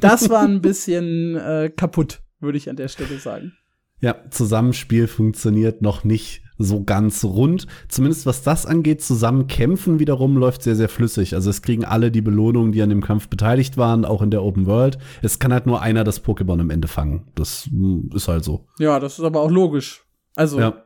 Das 0.00 0.28
war 0.28 0.42
ein 0.42 0.60
bisschen 0.60 1.36
äh, 1.36 1.70
kaputt, 1.74 2.20
würde 2.40 2.58
ich 2.58 2.68
an 2.68 2.76
der 2.76 2.88
Stelle 2.88 3.18
sagen. 3.18 3.52
Ja, 4.00 4.16
Zusammenspiel 4.30 5.06
funktioniert 5.06 5.80
noch 5.80 6.02
nicht 6.02 6.42
so 6.58 6.82
ganz 6.82 7.24
rund. 7.24 7.68
Zumindest 7.88 8.26
was 8.26 8.42
das 8.42 8.66
angeht, 8.66 9.00
zusammen 9.00 9.46
kämpfen 9.46 10.00
wiederum 10.00 10.36
läuft 10.36 10.64
sehr, 10.64 10.74
sehr 10.74 10.88
flüssig. 10.88 11.34
Also 11.34 11.50
es 11.50 11.62
kriegen 11.62 11.84
alle 11.84 12.10
die 12.10 12.20
Belohnungen, 12.20 12.72
die 12.72 12.82
an 12.82 12.88
dem 12.88 13.02
Kampf 13.02 13.28
beteiligt 13.28 13.76
waren, 13.76 14.04
auch 14.04 14.20
in 14.20 14.30
der 14.30 14.42
Open 14.42 14.66
World. 14.66 14.98
Es 15.22 15.38
kann 15.38 15.52
halt 15.52 15.66
nur 15.66 15.80
einer 15.80 16.02
das 16.02 16.24
Pokémon 16.24 16.60
am 16.60 16.70
Ende 16.70 16.88
fangen. 16.88 17.28
Das 17.36 17.66
hm, 17.66 18.10
ist 18.12 18.26
halt 18.26 18.44
so. 18.44 18.66
Ja, 18.78 18.98
das 18.98 19.18
ist 19.20 19.24
aber 19.24 19.40
auch 19.40 19.50
logisch. 19.50 20.04
Also, 20.34 20.58
ja. 20.58 20.81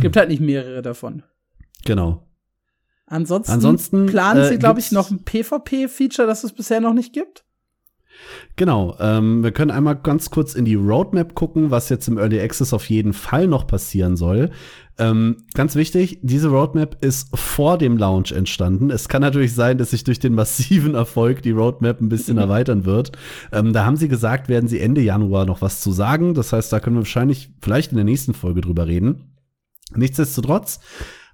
Gibt 0.00 0.16
halt 0.16 0.28
nicht 0.28 0.40
mehrere 0.40 0.82
davon. 0.82 1.22
Genau. 1.84 2.26
Ansonsten, 3.06 3.52
Ansonsten 3.52 4.06
planen 4.06 4.44
sie, 4.48 4.54
äh, 4.54 4.58
glaube 4.58 4.80
ich, 4.80 4.92
noch 4.92 5.10
ein 5.10 5.24
PvP-Feature, 5.24 6.26
das 6.26 6.44
es 6.44 6.52
bisher 6.52 6.80
noch 6.80 6.94
nicht 6.94 7.12
gibt. 7.12 7.44
Genau, 8.56 8.96
ähm, 9.00 9.42
wir 9.42 9.52
können 9.52 9.70
einmal 9.70 9.96
ganz 9.96 10.30
kurz 10.30 10.54
in 10.54 10.64
die 10.64 10.74
Roadmap 10.74 11.34
gucken, 11.34 11.70
was 11.70 11.88
jetzt 11.88 12.08
im 12.08 12.18
Early 12.18 12.40
Access 12.40 12.72
auf 12.72 12.88
jeden 12.88 13.12
Fall 13.12 13.46
noch 13.46 13.66
passieren 13.66 14.16
soll. 14.16 14.50
Ähm, 14.98 15.38
ganz 15.54 15.74
wichtig, 15.74 16.18
diese 16.22 16.48
Roadmap 16.48 17.02
ist 17.02 17.36
vor 17.36 17.78
dem 17.78 17.96
Launch 17.96 18.32
entstanden. 18.32 18.90
Es 18.90 19.08
kann 19.08 19.22
natürlich 19.22 19.54
sein, 19.54 19.78
dass 19.78 19.90
sich 19.90 20.04
durch 20.04 20.18
den 20.18 20.34
massiven 20.34 20.94
Erfolg 20.94 21.42
die 21.42 21.50
Roadmap 21.50 22.00
ein 22.00 22.10
bisschen 22.10 22.38
erweitern 22.38 22.84
wird. 22.84 23.12
Ähm, 23.52 23.72
da 23.72 23.86
haben 23.86 23.96
sie 23.96 24.08
gesagt, 24.08 24.48
werden 24.48 24.68
sie 24.68 24.80
Ende 24.80 25.00
Januar 25.00 25.46
noch 25.46 25.62
was 25.62 25.80
zu 25.80 25.92
sagen. 25.92 26.34
Das 26.34 26.52
heißt, 26.52 26.72
da 26.72 26.80
können 26.80 26.96
wir 26.96 27.02
wahrscheinlich 27.02 27.50
vielleicht 27.62 27.92
in 27.92 27.96
der 27.96 28.04
nächsten 28.04 28.34
Folge 28.34 28.60
drüber 28.60 28.86
reden. 28.86 29.31
Nichtsdestotrotz, 29.96 30.80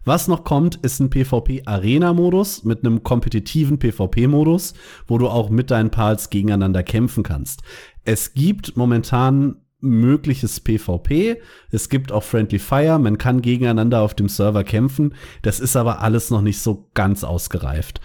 was 0.05 0.29
noch 0.29 0.45
kommt, 0.45 0.77
ist 0.77 1.01
ein 1.01 1.11
PvP-Arena-Modus 1.11 2.65
mit 2.65 2.85
einem 2.85 3.03
kompetitiven 3.03 3.79
PvP-Modus, 3.79 4.75
wo 5.07 5.19
du 5.19 5.29
auch 5.29 5.51
mit 5.51 5.71
deinen 5.71 5.91
Pals 5.91 6.31
gegeneinander 6.31 6.83
kämpfen 6.83 7.23
kannst. 7.23 7.63
Es 8.05 8.33
gibt 8.33 8.77
momentan 8.77 9.57
mögliches 9.81 10.61
PvP. 10.61 11.41
Es 11.71 11.89
gibt 11.89 12.11
auch 12.11 12.23
Friendly 12.23 12.59
Fire. 12.59 12.99
Man 12.99 13.19
kann 13.19 13.43
gegeneinander 13.43 14.01
auf 14.01 14.15
dem 14.15 14.29
Server 14.29 14.65
kämpfen. 14.65 15.15
Das 15.43 15.61
ist 15.61 15.77
aber 15.77 16.01
alles 16.01 16.31
noch 16.31 16.43
nicht 16.43 16.61
so 16.61 16.89
ganz 16.95 17.23
ausgereift. 17.23 18.01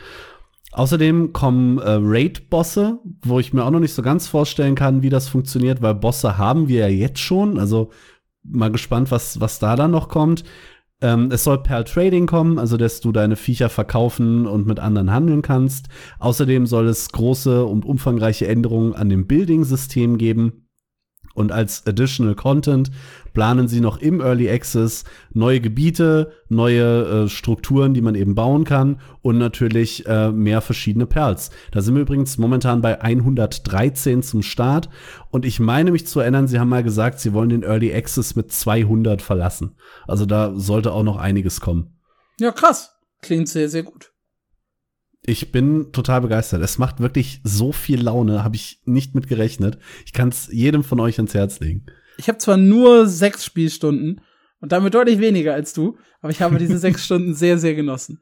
Außerdem 0.73 1.33
kommen 1.33 1.77
äh, 1.77 1.97
Raid-Bosse, 2.01 2.99
wo 3.23 3.39
ich 3.39 3.53
mir 3.53 3.63
auch 3.63 3.69
noch 3.69 3.79
nicht 3.79 3.93
so 3.93 4.01
ganz 4.01 4.27
vorstellen 4.27 4.73
kann, 4.73 5.03
wie 5.03 5.09
das 5.09 5.29
funktioniert, 5.29 5.83
weil 5.83 5.93
Bosse 5.93 6.37
haben 6.39 6.67
wir 6.67 6.81
ja 6.81 6.87
jetzt 6.87 7.19
schon. 7.19 7.59
Also 7.59 7.91
mal 8.43 8.71
gespannt, 8.71 9.11
was, 9.11 9.39
was 9.39 9.59
da 9.59 9.75
dann 9.75 9.91
noch 9.91 10.09
kommt. 10.09 10.43
Ähm, 11.01 11.29
es 11.31 11.43
soll 11.43 11.61
Pearl 11.61 11.83
Trading 11.83 12.27
kommen, 12.27 12.57
also 12.57 12.77
dass 12.77 13.01
du 13.01 13.11
deine 13.11 13.35
Viecher 13.35 13.69
verkaufen 13.69 14.47
und 14.47 14.65
mit 14.65 14.79
anderen 14.79 15.11
handeln 15.11 15.41
kannst. 15.41 15.87
Außerdem 16.19 16.65
soll 16.65 16.87
es 16.87 17.09
große 17.11 17.65
und 17.65 17.85
umfangreiche 17.85 18.47
Änderungen 18.47 18.93
an 18.93 19.09
dem 19.09 19.27
Building-System 19.27 20.17
geben. 20.17 20.62
Und 21.33 21.51
als 21.51 21.85
Additional 21.87 22.35
Content 22.35 22.91
planen 23.33 23.67
sie 23.67 23.81
noch 23.81 23.97
im 23.97 24.21
Early 24.21 24.49
Access 24.49 25.03
neue 25.31 25.59
Gebiete, 25.59 26.31
neue 26.49 27.23
äh, 27.25 27.29
Strukturen, 27.29 27.93
die 27.93 28.01
man 28.01 28.15
eben 28.15 28.35
bauen 28.35 28.63
kann 28.63 28.99
und 29.21 29.39
natürlich 29.39 30.05
äh, 30.05 30.31
mehr 30.31 30.61
verschiedene 30.61 31.07
Perls. 31.07 31.49
Da 31.71 31.81
sind 31.81 31.95
wir 31.95 32.03
übrigens 32.03 32.37
momentan 32.37 32.81
bei 32.81 33.01
113 33.01 34.21
zum 34.21 34.43
Start 34.43 34.89
und 35.31 35.45
ich 35.45 35.59
meine 35.59 35.91
mich 35.91 36.05
zu 36.05 36.19
erinnern, 36.19 36.47
sie 36.47 36.59
haben 36.59 36.69
mal 36.69 36.83
gesagt, 36.83 37.19
sie 37.19 37.33
wollen 37.33 37.49
den 37.49 37.63
Early 37.63 37.93
Access 37.93 38.35
mit 38.35 38.51
200 38.51 39.21
verlassen. 39.21 39.75
Also 40.07 40.25
da 40.25 40.53
sollte 40.55 40.91
auch 40.91 41.03
noch 41.03 41.17
einiges 41.17 41.59
kommen. 41.59 41.99
Ja, 42.39 42.51
krass. 42.51 42.91
Klingt 43.21 43.49
sehr, 43.49 43.69
sehr 43.69 43.83
gut. 43.83 44.12
Ich 45.25 45.51
bin 45.51 45.93
total 45.93 46.21
begeistert. 46.21 46.61
Es 46.61 46.77
macht 46.77 46.99
wirklich 46.99 47.39
so 47.43 47.71
viel 47.71 48.01
Laune, 48.01 48.43
habe 48.43 48.57
ich 48.57 48.81
nicht 48.85 49.15
mit 49.15 49.27
gerechnet. 49.27 49.77
Ich 50.05 50.11
kann 50.11 50.29
es 50.29 50.49
jedem 50.51 50.83
von 50.83 50.99
euch 50.99 51.17
ans 51.17 51.33
Herz 51.33 51.61
legen. 51.61 51.85
Ich 52.17 52.27
habe 52.27 52.39
zwar 52.39 52.57
nur 52.57 53.07
sechs 53.07 53.45
Spielstunden 53.45 54.21
und 54.59 54.71
damit 54.71 54.93
deutlich 54.93 55.19
weniger 55.19 55.53
als 55.53 55.73
du, 55.73 55.97
aber 56.21 56.31
ich 56.31 56.41
habe 56.41 56.57
diese 56.57 56.77
sechs 56.77 57.05
Stunden 57.05 57.33
sehr, 57.33 57.57
sehr 57.57 57.73
genossen. 57.73 58.21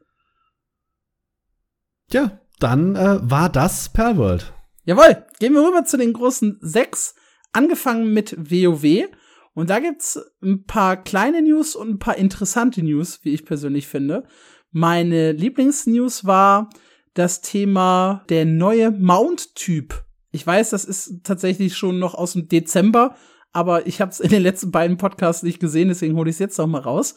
Ja, 2.12 2.40
dann 2.60 2.94
äh, 2.94 3.18
war 3.22 3.48
das 3.48 3.88
Perlworld. 3.88 4.52
Jawohl, 4.84 5.24
gehen 5.40 5.54
wir 5.54 5.66
rüber 5.66 5.84
zu 5.84 5.96
den 5.96 6.12
großen 6.12 6.58
sechs, 6.60 7.14
angefangen 7.52 8.12
mit 8.12 8.36
WoW. 8.38 9.08
Und 9.54 9.70
da 9.70 9.80
gibt's 9.80 10.20
ein 10.42 10.64
paar 10.64 11.02
kleine 11.02 11.42
News 11.42 11.74
und 11.74 11.90
ein 11.90 11.98
paar 11.98 12.16
interessante 12.16 12.82
News, 12.82 13.20
wie 13.22 13.34
ich 13.34 13.44
persönlich 13.44 13.86
finde. 13.88 14.24
Meine 14.70 15.32
Lieblingsnews 15.32 16.24
war, 16.24 16.70
das 17.14 17.40
Thema 17.40 18.24
der 18.28 18.44
neue 18.44 18.90
Mount-Typ. 18.90 20.04
Ich 20.30 20.46
weiß, 20.46 20.70
das 20.70 20.84
ist 20.84 21.24
tatsächlich 21.24 21.76
schon 21.76 21.98
noch 21.98 22.14
aus 22.14 22.32
dem 22.32 22.48
Dezember, 22.48 23.16
aber 23.52 23.86
ich 23.86 24.00
habe 24.00 24.10
es 24.10 24.20
in 24.20 24.30
den 24.30 24.42
letzten 24.42 24.70
beiden 24.70 24.96
Podcasts 24.96 25.42
nicht 25.42 25.60
gesehen, 25.60 25.88
deswegen 25.88 26.16
hole 26.16 26.30
ich 26.30 26.36
es 26.36 26.40
jetzt 26.40 26.58
noch 26.58 26.66
mal 26.66 26.80
raus. 26.80 27.14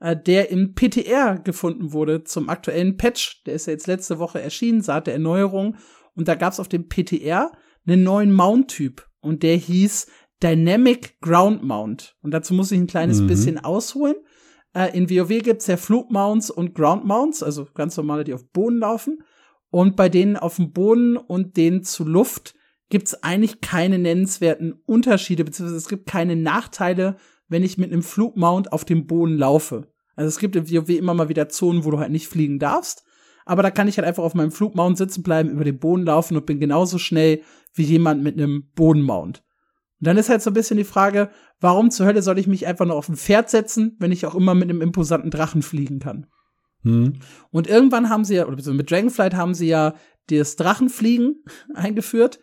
Äh, 0.00 0.16
der 0.16 0.50
im 0.50 0.74
PTR 0.74 1.38
gefunden 1.38 1.92
wurde 1.92 2.24
zum 2.24 2.48
aktuellen 2.48 2.96
Patch. 2.96 3.42
Der 3.44 3.54
ist 3.54 3.66
ja 3.66 3.72
jetzt 3.72 3.86
letzte 3.86 4.18
Woche 4.18 4.40
erschienen, 4.40 4.82
Saat 4.82 5.06
der 5.06 5.14
Erneuerung. 5.14 5.76
Und 6.14 6.28
da 6.28 6.34
gab 6.34 6.52
es 6.52 6.60
auf 6.60 6.68
dem 6.68 6.88
PTR 6.88 7.52
einen 7.86 8.02
neuen 8.02 8.32
Mount-Typ. 8.32 9.06
Und 9.20 9.42
der 9.42 9.56
hieß 9.56 10.06
Dynamic 10.42 11.20
Ground 11.20 11.62
Mount. 11.62 12.16
Und 12.22 12.32
dazu 12.32 12.52
muss 12.52 12.72
ich 12.72 12.78
ein 12.78 12.86
kleines 12.86 13.20
mhm. 13.20 13.26
bisschen 13.26 13.58
ausholen. 13.58 14.16
Äh, 14.74 14.96
in 14.96 15.08
WoW 15.08 15.42
gibt's 15.42 15.66
ja 15.66 15.76
Flugmounts 15.76 16.50
und 16.50 16.74
Ground 16.74 17.04
Mounts, 17.06 17.42
also 17.42 17.66
ganz 17.74 17.96
normale, 17.96 18.24
die 18.24 18.34
auf 18.34 18.46
Boden 18.52 18.78
laufen. 18.78 19.22
Und 19.76 19.94
bei 19.94 20.08
denen 20.08 20.38
auf 20.38 20.56
dem 20.56 20.72
Boden 20.72 21.18
und 21.18 21.58
denen 21.58 21.82
zu 21.82 22.06
Luft 22.06 22.54
gibt's 22.88 23.22
eigentlich 23.22 23.60
keine 23.60 23.98
nennenswerten 23.98 24.72
Unterschiede, 24.86 25.44
beziehungsweise 25.44 25.76
es 25.76 25.90
gibt 25.90 26.06
keine 26.06 26.34
Nachteile, 26.34 27.16
wenn 27.48 27.62
ich 27.62 27.76
mit 27.76 27.92
einem 27.92 28.02
Flugmount 28.02 28.72
auf 28.72 28.86
dem 28.86 29.06
Boden 29.06 29.36
laufe. 29.36 29.92
Also 30.14 30.28
es 30.28 30.38
gibt 30.38 30.56
im 30.56 30.64
immer 30.64 31.12
mal 31.12 31.28
wieder 31.28 31.50
Zonen, 31.50 31.84
wo 31.84 31.90
du 31.90 31.98
halt 31.98 32.10
nicht 32.10 32.26
fliegen 32.26 32.58
darfst. 32.58 33.04
Aber 33.44 33.62
da 33.62 33.70
kann 33.70 33.86
ich 33.86 33.98
halt 33.98 34.08
einfach 34.08 34.22
auf 34.22 34.32
meinem 34.32 34.50
Flugmount 34.50 34.96
sitzen 34.96 35.22
bleiben, 35.22 35.50
über 35.50 35.64
den 35.64 35.78
Boden 35.78 36.06
laufen 36.06 36.38
und 36.38 36.46
bin 36.46 36.58
genauso 36.58 36.96
schnell 36.96 37.42
wie 37.74 37.84
jemand 37.84 38.22
mit 38.22 38.38
einem 38.38 38.70
Bodenmount. 38.76 39.44
Und 40.00 40.06
dann 40.06 40.16
ist 40.16 40.30
halt 40.30 40.40
so 40.40 40.48
ein 40.48 40.54
bisschen 40.54 40.78
die 40.78 40.84
Frage, 40.84 41.28
warum 41.60 41.90
zur 41.90 42.06
Hölle 42.06 42.22
soll 42.22 42.38
ich 42.38 42.46
mich 42.46 42.66
einfach 42.66 42.86
nur 42.86 42.96
auf 42.96 43.10
ein 43.10 43.16
Pferd 43.16 43.50
setzen, 43.50 43.94
wenn 43.98 44.10
ich 44.10 44.24
auch 44.24 44.36
immer 44.36 44.54
mit 44.54 44.70
einem 44.70 44.80
imposanten 44.80 45.30
Drachen 45.30 45.60
fliegen 45.60 45.98
kann? 45.98 46.28
Hm. 46.86 47.14
Und 47.50 47.66
irgendwann 47.66 48.10
haben 48.10 48.24
sie 48.24 48.36
ja, 48.36 48.46
oder 48.46 48.72
mit 48.72 48.90
Dragonflight 48.90 49.34
haben 49.34 49.54
sie 49.54 49.66
ja 49.66 49.94
das 50.28 50.54
Drachenfliegen 50.54 51.42
eingeführt 51.74 52.38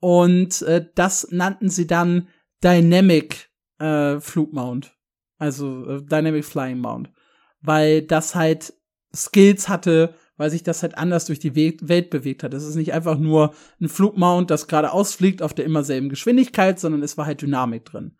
und 0.00 0.62
äh, 0.62 0.84
das 0.96 1.28
nannten 1.30 1.68
sie 1.68 1.86
dann 1.86 2.26
Dynamic 2.62 3.50
äh, 3.78 4.18
Flugmount, 4.18 4.96
also 5.38 5.86
äh, 5.86 6.02
Dynamic 6.02 6.44
Flying 6.44 6.78
Mount, 6.78 7.12
weil 7.60 8.02
das 8.02 8.34
halt 8.34 8.74
Skills 9.14 9.68
hatte, 9.68 10.14
weil 10.36 10.50
sich 10.50 10.64
das 10.64 10.82
halt 10.82 10.98
anders 10.98 11.26
durch 11.26 11.38
die 11.38 11.54
We 11.54 11.76
Welt 11.88 12.10
bewegt 12.10 12.42
hat. 12.42 12.52
Es 12.52 12.64
ist 12.64 12.74
nicht 12.74 12.92
einfach 12.92 13.16
nur 13.16 13.54
ein 13.80 13.88
Flugmount, 13.88 14.50
das 14.50 14.66
gerade 14.66 14.90
ausfliegt 14.90 15.40
auf 15.40 15.54
der 15.54 15.66
immer 15.66 15.84
selben 15.84 16.08
Geschwindigkeit, 16.08 16.80
sondern 16.80 17.04
es 17.04 17.16
war 17.16 17.26
halt 17.26 17.42
Dynamik 17.42 17.84
drin. 17.84 18.16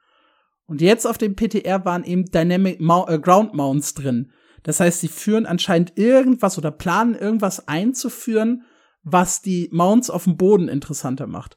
Und 0.66 0.80
jetzt 0.80 1.04
auf 1.04 1.18
dem 1.18 1.34
PTR 1.34 1.84
waren 1.84 2.04
eben 2.04 2.26
Dynamic 2.26 2.80
Mount, 2.80 3.10
äh, 3.10 3.18
Ground 3.18 3.54
Mounts 3.54 3.94
drin. 3.94 4.30
Das 4.64 4.80
heißt, 4.80 5.00
sie 5.00 5.08
führen 5.08 5.46
anscheinend 5.46 5.96
irgendwas 5.96 6.58
oder 6.58 6.72
planen 6.72 7.14
irgendwas 7.14 7.68
einzuführen, 7.68 8.64
was 9.04 9.42
die 9.42 9.68
Mounts 9.70 10.10
auf 10.10 10.24
dem 10.24 10.36
Boden 10.36 10.68
interessanter 10.68 11.26
macht. 11.26 11.56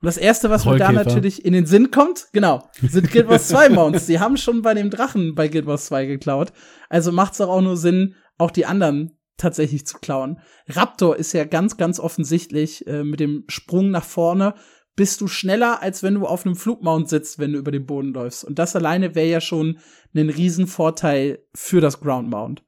Und 0.00 0.06
das 0.06 0.16
erste, 0.16 0.50
was 0.50 0.64
mir 0.64 0.76
da 0.76 0.92
natürlich 0.92 1.44
in 1.44 1.52
den 1.52 1.66
Sinn 1.66 1.90
kommt, 1.90 2.28
genau, 2.32 2.68
sind 2.80 3.10
Guild 3.10 3.28
Wars 3.28 3.48
2 3.48 3.70
Mounts. 3.70 4.06
Die 4.06 4.20
haben 4.20 4.36
schon 4.36 4.62
bei 4.62 4.74
dem 4.74 4.90
Drachen 4.90 5.34
bei 5.34 5.48
Guild 5.48 5.66
Wars 5.66 5.86
2 5.86 6.06
geklaut. 6.06 6.52
Also 6.88 7.10
macht 7.10 7.32
es 7.32 7.40
auch 7.40 7.60
nur 7.60 7.76
Sinn, 7.76 8.14
auch 8.36 8.50
die 8.50 8.66
anderen 8.66 9.18
tatsächlich 9.36 9.86
zu 9.86 9.98
klauen. 9.98 10.40
Raptor 10.68 11.16
ist 11.16 11.32
ja 11.32 11.44
ganz, 11.44 11.76
ganz 11.76 11.98
offensichtlich 11.98 12.86
äh, 12.86 13.02
mit 13.04 13.20
dem 13.20 13.44
Sprung 13.48 13.90
nach 13.90 14.04
vorne 14.04 14.54
bist 14.98 15.20
du 15.20 15.28
schneller, 15.28 15.80
als 15.80 16.02
wenn 16.02 16.14
du 16.14 16.26
auf 16.26 16.44
einem 16.44 16.56
Flugmount 16.56 17.08
sitzt, 17.08 17.38
wenn 17.38 17.52
du 17.52 17.60
über 17.60 17.70
den 17.70 17.86
Boden 17.86 18.12
läufst. 18.12 18.42
Und 18.42 18.58
das 18.58 18.74
alleine 18.74 19.14
wäre 19.14 19.28
ja 19.28 19.40
schon 19.40 19.78
ein 20.12 20.28
Riesenvorteil 20.28 21.38
für 21.54 21.80
das 21.80 22.00
Ground 22.00 22.28
Mount. 22.28 22.64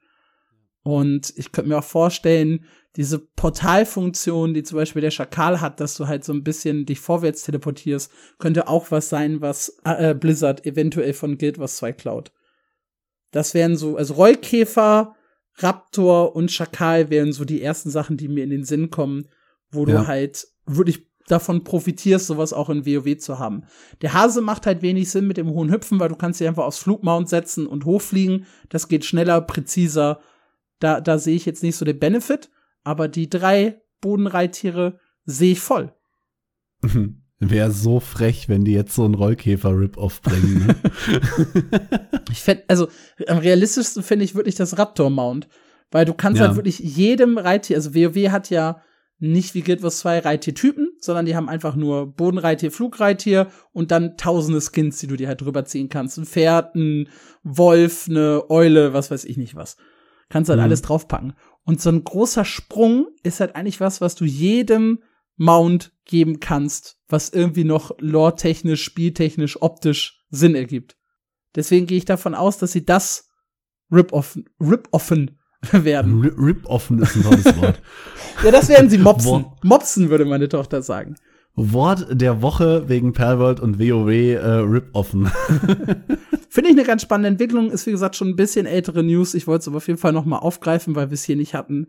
Und 0.85 1.33
ich 1.35 1.51
könnte 1.51 1.71
mir 1.71 1.79
auch 1.79 1.85
vorstellen, 1.85 2.67
diese 2.95 3.19
Portalfunktion, 3.19 4.55
die 4.55 4.63
zum 4.63 4.77
Beispiel 4.77 5.03
der 5.03 5.11
Schakal 5.11 5.61
hat, 5.61 5.81
dass 5.81 5.97
du 5.97 6.07
halt 6.07 6.23
so 6.23 6.33
ein 6.33 6.45
bisschen 6.45 6.87
dich 6.87 7.01
vorwärts 7.01 7.43
teleportierst, 7.43 8.13
könnte 8.39 8.69
auch 8.69 8.93
was 8.93 9.09
sein, 9.09 9.41
was 9.41 9.81
äh, 9.85 10.15
Blizzard 10.15 10.65
eventuell 10.65 11.15
von 11.15 11.37
Guild 11.37 11.59
Wars 11.59 11.79
2 11.79 11.93
klaut. 11.95 12.31
Das 13.33 13.55
wären 13.55 13.77
so, 13.77 13.97
also 13.97 14.15
Rollkäfer, 14.15 15.17
Raptor 15.57 16.37
und 16.37 16.53
Schakal 16.53 17.11
wären 17.11 17.33
so 17.33 17.45
die 17.45 17.61
ersten 17.61 17.91
Sachen, 17.91 18.17
die 18.17 18.29
mir 18.29 18.45
in 18.45 18.51
den 18.51 18.65
Sinn 18.65 18.91
kommen, 18.91 19.29
wo 19.73 19.85
ja. 19.85 20.03
du 20.03 20.07
halt 20.07 20.47
wirklich 20.65 21.10
davon 21.31 21.65
profitierst, 21.65 22.27
sowas 22.27 22.53
auch 22.53 22.71
in 22.71 22.87
WoW 22.87 23.17
zu 23.19 23.39
haben. 23.39 23.65
Der 24.03 24.13
Hase 24.13 24.41
macht 24.41 24.67
halt 24.67 24.83
wenig 24.83 25.11
Sinn 25.11 25.27
mit 25.27 25.37
dem 25.37 25.51
hohen 25.51 25.71
Hüpfen, 25.71 26.01
weil 26.01 26.09
du 26.09 26.17
kannst 26.17 26.41
dich 26.41 26.49
einfach 26.49 26.65
aufs 26.65 26.79
Flugmount 26.79 27.29
setzen 27.29 27.67
und 27.67 27.85
hochfliegen. 27.85 28.47
Das 28.69 28.89
geht 28.89 29.05
schneller, 29.05 29.41
präziser. 29.41 30.21
Da, 30.79 31.01
da 31.01 31.19
sehe 31.19 31.37
ich 31.37 31.47
jetzt 31.47 31.63
nicht 31.63 31.77
so 31.77 31.85
den 31.85 31.99
Benefit, 31.99 32.51
aber 32.85 33.09
die 33.09 33.29
drei 33.29 33.81
Bodenreittiere 34.01 34.99
sehe 35.25 35.53
ich 35.53 35.61
voll. 35.61 35.95
Wäre 37.43 37.71
so 37.71 38.01
frech, 38.01 38.51
wenn 38.51 38.65
die 38.65 38.73
jetzt 38.73 38.95
so 38.95 39.05
einen 39.05 39.15
Rollkäfer-Rip-Off 39.15 40.21
bringen. 40.21 40.67
Ne? 40.67 40.77
ich 42.31 42.41
fände, 42.41 42.65
also 42.69 42.89
am 43.29 43.39
realistischsten 43.39 44.03
finde 44.03 44.27
ich 44.27 44.35
wirklich 44.35 44.57
das 44.57 44.79
Raptor-Mount. 44.79 45.49
Weil 45.91 46.05
du 46.05 46.15
kannst 46.15 46.39
ja. 46.39 46.47
halt 46.47 46.57
wirklich 46.57 46.79
jedem 46.79 47.39
Reittier, 47.39 47.77
also 47.77 47.95
WoW 47.95 48.31
hat 48.31 48.51
ja 48.51 48.83
nicht 49.19 49.55
wie 49.55 49.63
Guild 49.63 49.83
Wars 49.83 49.99
2 50.01 50.21
Reittiertypen, 50.21 50.90
sondern 51.05 51.27
die 51.27 51.37
haben 51.37 51.49
einfach 51.49 51.77
nur 51.77 52.07
Bodenreittier, 52.07 52.71
Flugreittier 52.71 53.49
und 53.73 53.91
dann 53.91 54.17
tausende 54.17 54.61
Skins, 54.61 54.99
die 54.99 55.07
du 55.07 55.17
dir 55.17 55.29
halt 55.29 55.41
drüber 55.41 55.65
ziehen 55.65 55.89
kannst. 55.89 56.19
Ein 56.19 56.27
Pferd, 56.27 56.75
ein 56.75 57.09
Wolf, 57.43 58.07
eine 58.09 58.45
Eule, 58.49 58.93
was 58.93 59.11
weiß 59.11 59.25
ich 59.25 59.37
nicht 59.37 59.55
was. 59.55 59.77
Kannst 60.29 60.49
halt 60.49 60.59
mhm. 60.59 60.65
alles 60.65 60.83
draufpacken. 60.83 61.35
Und 61.65 61.81
so 61.81 61.91
ein 61.91 62.05
großer 62.05 62.45
Sprung 62.45 63.09
ist 63.23 63.41
halt 63.41 63.57
eigentlich 63.57 63.81
was, 63.81 64.01
was 64.01 64.15
du 64.15 64.25
jedem 64.25 65.01
Mount 65.37 65.93
geben 66.05 66.41
kannst, 66.41 66.99
was 67.09 67.31
irgendwie 67.31 67.65
noch 67.65 67.93
lore-technisch, 67.99 68.83
spieltechnisch, 68.83 69.61
optisch 69.63 70.25
Sinn 70.31 70.55
ergibt. 70.55 70.97
Deswegen 71.55 71.87
gehe 71.87 71.99
ich 71.99 72.05
davon 72.05 72.35
aus, 72.35 72.59
dass 72.59 72.73
sie 72.73 72.85
das 72.85 73.29
rip-offen 73.91 74.49
rip 74.61 74.89
-offen 74.93 75.37
werden. 75.73 76.21
Rip-offen 76.21 77.01
ist 77.01 77.17
ein 77.17 77.23
tolles 77.23 77.61
Wort. 77.61 77.83
ja, 78.45 78.51
das 78.51 78.69
werden 78.69 78.89
sie 78.89 78.99
mopsen. 78.99 79.47
Mopsen, 79.63 80.11
würde 80.11 80.25
meine 80.25 80.49
Tochter 80.49 80.83
sagen. 80.83 81.17
Wort 81.55 82.07
der 82.11 82.43
Woche 82.43 82.89
wegen 82.89 83.13
Perlworld 83.13 83.61
und 83.61 83.79
WoW 83.79 84.09
äh, 84.09 84.39
Rip-offen. 84.39 85.27
Finde 86.49 86.71
ich 86.71 86.77
eine 86.77 86.85
ganz 86.85 87.03
spannende 87.03 87.29
Entwicklung. 87.29 87.71
Ist 87.71 87.87
wie 87.87 87.91
gesagt 87.91 88.17
schon 88.17 88.29
ein 88.29 88.37
bisschen 88.37 88.67
ältere 88.67 89.03
News. 89.03 89.35
Ich 89.35 89.47
wollte 89.47 89.63
es 89.63 89.69
aber 89.69 89.79
auf 89.79 89.87
jeden 89.87 89.99
Fall 89.99 90.13
noch 90.13 90.25
mal 90.25 90.39
aufgreifen, 90.39 90.95
weil 90.95 91.11
wir 91.11 91.15
es 91.15 91.25
hier 91.25 91.37
nicht 91.37 91.55
hatten, 91.55 91.89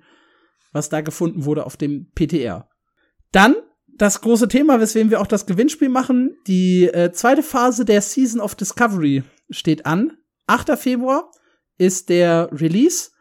was 0.73 0.89
da 0.89 1.01
gefunden 1.01 1.45
wurde 1.45 1.65
auf 1.65 1.77
dem 1.77 2.11
PTR. 2.13 2.67
Dann 3.31 3.55
das 3.97 4.21
große 4.21 4.47
Thema, 4.47 4.79
weswegen 4.79 5.11
wir 5.11 5.21
auch 5.21 5.27
das 5.27 5.45
Gewinnspiel 5.45 5.89
machen. 5.89 6.35
Die 6.47 6.87
äh, 6.87 7.11
zweite 7.11 7.43
Phase 7.43 7.85
der 7.85 8.01
Season 8.01 8.41
of 8.41 8.55
Discovery 8.55 9.23
steht 9.49 9.85
an. 9.85 10.17
8. 10.47 10.77
Februar 10.77 11.31
ist 11.77 12.09
der 12.09 12.49
Release. 12.51 13.11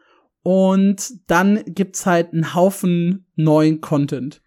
Und 0.42 1.12
dann 1.26 1.62
gibt's 1.66 2.06
halt 2.06 2.32
einen 2.32 2.54
Haufen 2.54 3.26
neuen 3.36 3.80
Content. 3.80 4.42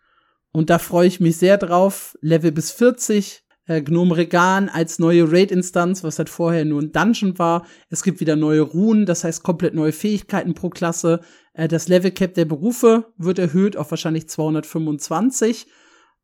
Und 0.52 0.70
da 0.70 0.80
freue 0.80 1.08
ich 1.08 1.20
mich 1.20 1.38
sehr 1.38 1.58
drauf. 1.58 2.18
Level 2.22 2.52
bis 2.52 2.72
40, 2.72 3.44
äh, 3.66 3.82
Gnome 3.82 4.18
Regan 4.18 4.70
als 4.70 5.00
neue 5.00 5.32
Raid-Instanz, 5.32 6.04
was 6.04 6.18
halt 6.18 6.30
vorher 6.30 6.66
nur 6.66 6.82
ein 6.82 6.92
Dungeon 6.92 7.38
war. 7.40 7.66
Es 7.90 8.04
gibt 8.04 8.20
wieder 8.20 8.36
neue 8.36 8.62
Runen, 8.62 9.06
das 9.06 9.24
heißt 9.24 9.44
komplett 9.44 9.74
neue 9.74 9.92
Fähigkeiten 9.92 10.54
pro 10.54 10.70
Klasse. 10.70 11.22
Äh, 11.54 11.68
das 11.68 11.88
Level 11.88 12.12
Cap 12.12 12.34
der 12.34 12.46
Berufe 12.46 13.14
wird 13.18 13.40
erhöht 13.40 13.78
auf 13.78 13.92
wahrscheinlich 13.92 14.28
225. 14.28 15.68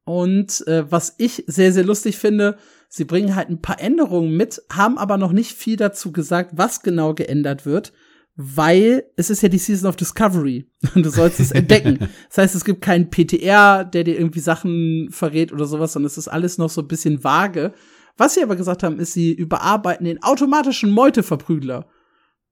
Und 0.04 0.66
äh, 0.68 0.92
was 0.92 1.16
ich 1.18 1.44
sehr, 1.46 1.72
sehr 1.72 1.84
lustig 1.84 2.18
finde, 2.18 2.58
sie 2.88 3.06
bringen 3.06 3.36
halt 3.36 3.50
ein 3.50 3.62
paar 3.62 3.80
Änderungen 3.80 4.36
mit, 4.36 4.64
haben 4.72 4.98
aber 4.98 5.18
noch 5.18 5.32
nicht 5.32 5.54
viel 5.54 5.76
dazu 5.76 6.12
gesagt, 6.12 6.52
was 6.56 6.82
genau 6.82 7.14
geändert 7.14 7.66
wird 7.66 7.94
weil 8.42 9.04
es 9.18 9.30
ist 9.30 9.44
ja 9.44 9.50
die 9.50 9.58
Season 9.58 9.90
of 9.90 9.98
Discovery 9.98 10.66
und 10.96 11.06
du 11.06 11.10
sollst 11.10 11.42
es 11.42 11.52
entdecken. 11.52 12.10
Das 12.30 12.38
heißt, 12.38 12.56
es 12.56 12.64
gibt 12.64 12.80
keinen 12.80 13.10
PTR, 13.10 13.84
der 13.84 14.06
dir 14.06 14.18
irgendwie 14.18 14.40
Sachen 14.40 15.10
verrät 15.12 15.52
oder 15.52 15.66
sowas, 15.66 15.92
sondern 15.92 16.08
es 16.08 16.18
ist 16.18 16.30
alles 16.30 16.58
noch 16.58 16.70
so 16.70 16.80
ein 16.80 16.88
bisschen 16.88 17.26
vage. 17.26 17.74
Was 18.16 18.36
sie 18.36 18.42
aber 18.42 18.56
gesagt 18.56 18.82
haben, 18.82 18.98
ist, 18.98 19.12
sie 19.12 19.34
überarbeiten 19.34 20.06
den 20.06 20.24
automatischen 20.24 20.90
Meuteverprügler. 20.90 21.90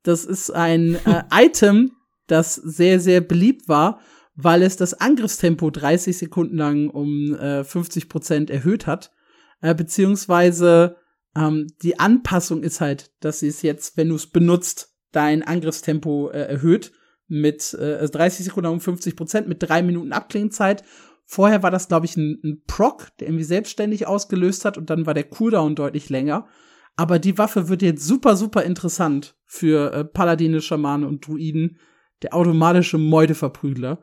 Das 0.03 0.25
ist 0.25 0.49
ein 0.51 0.95
äh, 1.05 1.23
Item, 1.33 1.93
das 2.27 2.55
sehr, 2.55 2.99
sehr 2.99 3.21
beliebt 3.21 3.69
war, 3.69 4.01
weil 4.35 4.63
es 4.63 4.75
das 4.75 4.93
Angriffstempo 4.93 5.69
30 5.69 6.17
Sekunden 6.17 6.57
lang 6.57 6.89
um 6.89 7.33
äh, 7.35 7.63
50 7.63 8.09
Prozent 8.09 8.49
erhöht 8.49 8.87
hat. 8.87 9.13
Äh, 9.61 9.73
beziehungsweise 9.73 10.97
ähm, 11.33 11.67
die 11.81 11.97
Anpassung 11.97 12.61
ist 12.61 12.81
halt, 12.81 13.13
dass 13.21 13.39
sie 13.39 13.47
es 13.47 13.61
jetzt, 13.61 13.95
wenn 13.95 14.09
du 14.09 14.15
es 14.15 14.27
benutzt, 14.27 14.96
dein 15.11 15.43
Angriffstempo 15.43 16.29
äh, 16.29 16.39
erhöht 16.39 16.91
mit 17.27 17.73
äh, 17.73 18.07
30 18.07 18.21
also 18.21 18.43
Sekunden 18.43 18.71
um 18.71 18.79
50 18.79 19.15
Prozent 19.15 19.47
mit 19.47 19.61
drei 19.61 19.81
Minuten 19.83 20.13
Abklingzeit. 20.13 20.83
Vorher 21.25 21.61
war 21.61 21.71
das, 21.71 21.89
glaube 21.89 22.05
ich, 22.05 22.15
ein, 22.15 22.39
ein 22.43 22.61
Proc, 22.67 23.09
der 23.19 23.27
irgendwie 23.27 23.43
selbstständig 23.43 24.07
ausgelöst 24.07 24.63
hat 24.63 24.77
und 24.77 24.89
dann 24.89 25.05
war 25.05 25.13
der 25.13 25.25
Cooldown 25.25 25.75
deutlich 25.75 26.09
länger. 26.09 26.47
Aber 26.95 27.19
die 27.19 27.37
Waffe 27.37 27.69
wird 27.69 27.81
jetzt 27.81 28.05
super, 28.05 28.35
super 28.35 28.63
interessant 28.63 29.35
für 29.45 29.93
äh, 29.93 30.05
Paladine, 30.05 30.61
Schamane 30.61 31.07
und 31.07 31.27
Druiden. 31.27 31.77
Der 32.23 32.33
automatische 32.33 32.97
Meuteverprügler. 32.97 34.01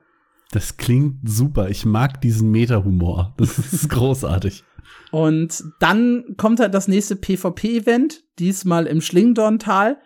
Das 0.52 0.76
klingt 0.76 1.28
super. 1.28 1.68
Ich 1.70 1.85
mag 1.85 2.20
diesen 2.20 2.51
Meta-Humor. 2.51 3.35
Das 3.39 3.59
ist 3.72 3.89
großartig. 3.89 4.62
Und 5.10 5.64
dann 5.81 6.36
kommt 6.36 6.60
halt 6.60 6.74
das 6.74 6.89
nächste 6.89 7.16
PvP-Event, 7.16 8.22
diesmal 8.39 8.86
im 8.86 9.01
Schlingdorntal. 9.01 9.98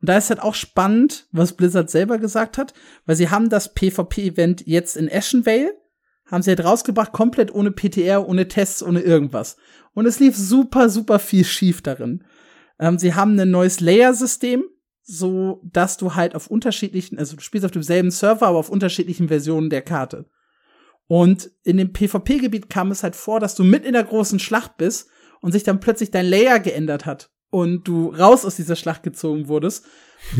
Und 0.00 0.08
da 0.08 0.18
ist 0.18 0.30
halt 0.30 0.42
auch 0.42 0.54
spannend, 0.54 1.26
was 1.32 1.54
Blizzard 1.54 1.90
selber 1.90 2.18
gesagt 2.18 2.58
hat, 2.58 2.74
weil 3.06 3.16
sie 3.16 3.30
haben 3.30 3.48
das 3.48 3.72
PvP-Event 3.74 4.66
jetzt 4.66 4.96
in 4.96 5.10
Ashenvale, 5.10 5.72
haben 6.26 6.42
sie 6.42 6.50
halt 6.50 6.64
rausgebracht, 6.64 7.12
komplett 7.12 7.54
ohne 7.54 7.70
PTR, 7.70 8.28
ohne 8.28 8.48
Tests, 8.48 8.82
ohne 8.82 9.00
irgendwas. 9.00 9.56
Und 9.94 10.06
es 10.06 10.20
lief 10.20 10.36
super, 10.36 10.90
super 10.90 11.18
viel 11.18 11.44
schief 11.44 11.80
darin. 11.82 12.24
Ähm, 12.78 12.98
sie 12.98 13.14
haben 13.14 13.38
ein 13.38 13.50
neues 13.50 13.80
Layer-System, 13.80 14.64
so 15.02 15.62
dass 15.64 15.96
du 15.96 16.14
halt 16.14 16.34
auf 16.34 16.48
unterschiedlichen, 16.48 17.18
also 17.18 17.36
du 17.36 17.42
spielst 17.42 17.64
auf 17.64 17.70
demselben 17.70 18.10
Server, 18.10 18.48
aber 18.48 18.58
auf 18.58 18.68
unterschiedlichen 18.68 19.28
Versionen 19.28 19.70
der 19.70 19.82
Karte. 19.82 20.26
Und 21.06 21.50
in 21.62 21.76
dem 21.76 21.92
PvP-Gebiet 21.92 22.68
kam 22.68 22.90
es 22.90 23.04
halt 23.04 23.14
vor, 23.14 23.38
dass 23.40 23.54
du 23.54 23.62
mit 23.62 23.84
in 23.84 23.92
der 23.92 24.04
großen 24.04 24.40
Schlacht 24.40 24.76
bist 24.76 25.08
und 25.40 25.52
sich 25.52 25.62
dann 25.62 25.80
plötzlich 25.80 26.10
dein 26.10 26.26
Layer 26.26 26.58
geändert 26.58 27.06
hat 27.06 27.30
und 27.50 27.86
du 27.88 28.08
raus 28.08 28.44
aus 28.44 28.56
dieser 28.56 28.76
Schlacht 28.76 29.02
gezogen 29.02 29.48
wurdest, 29.48 29.86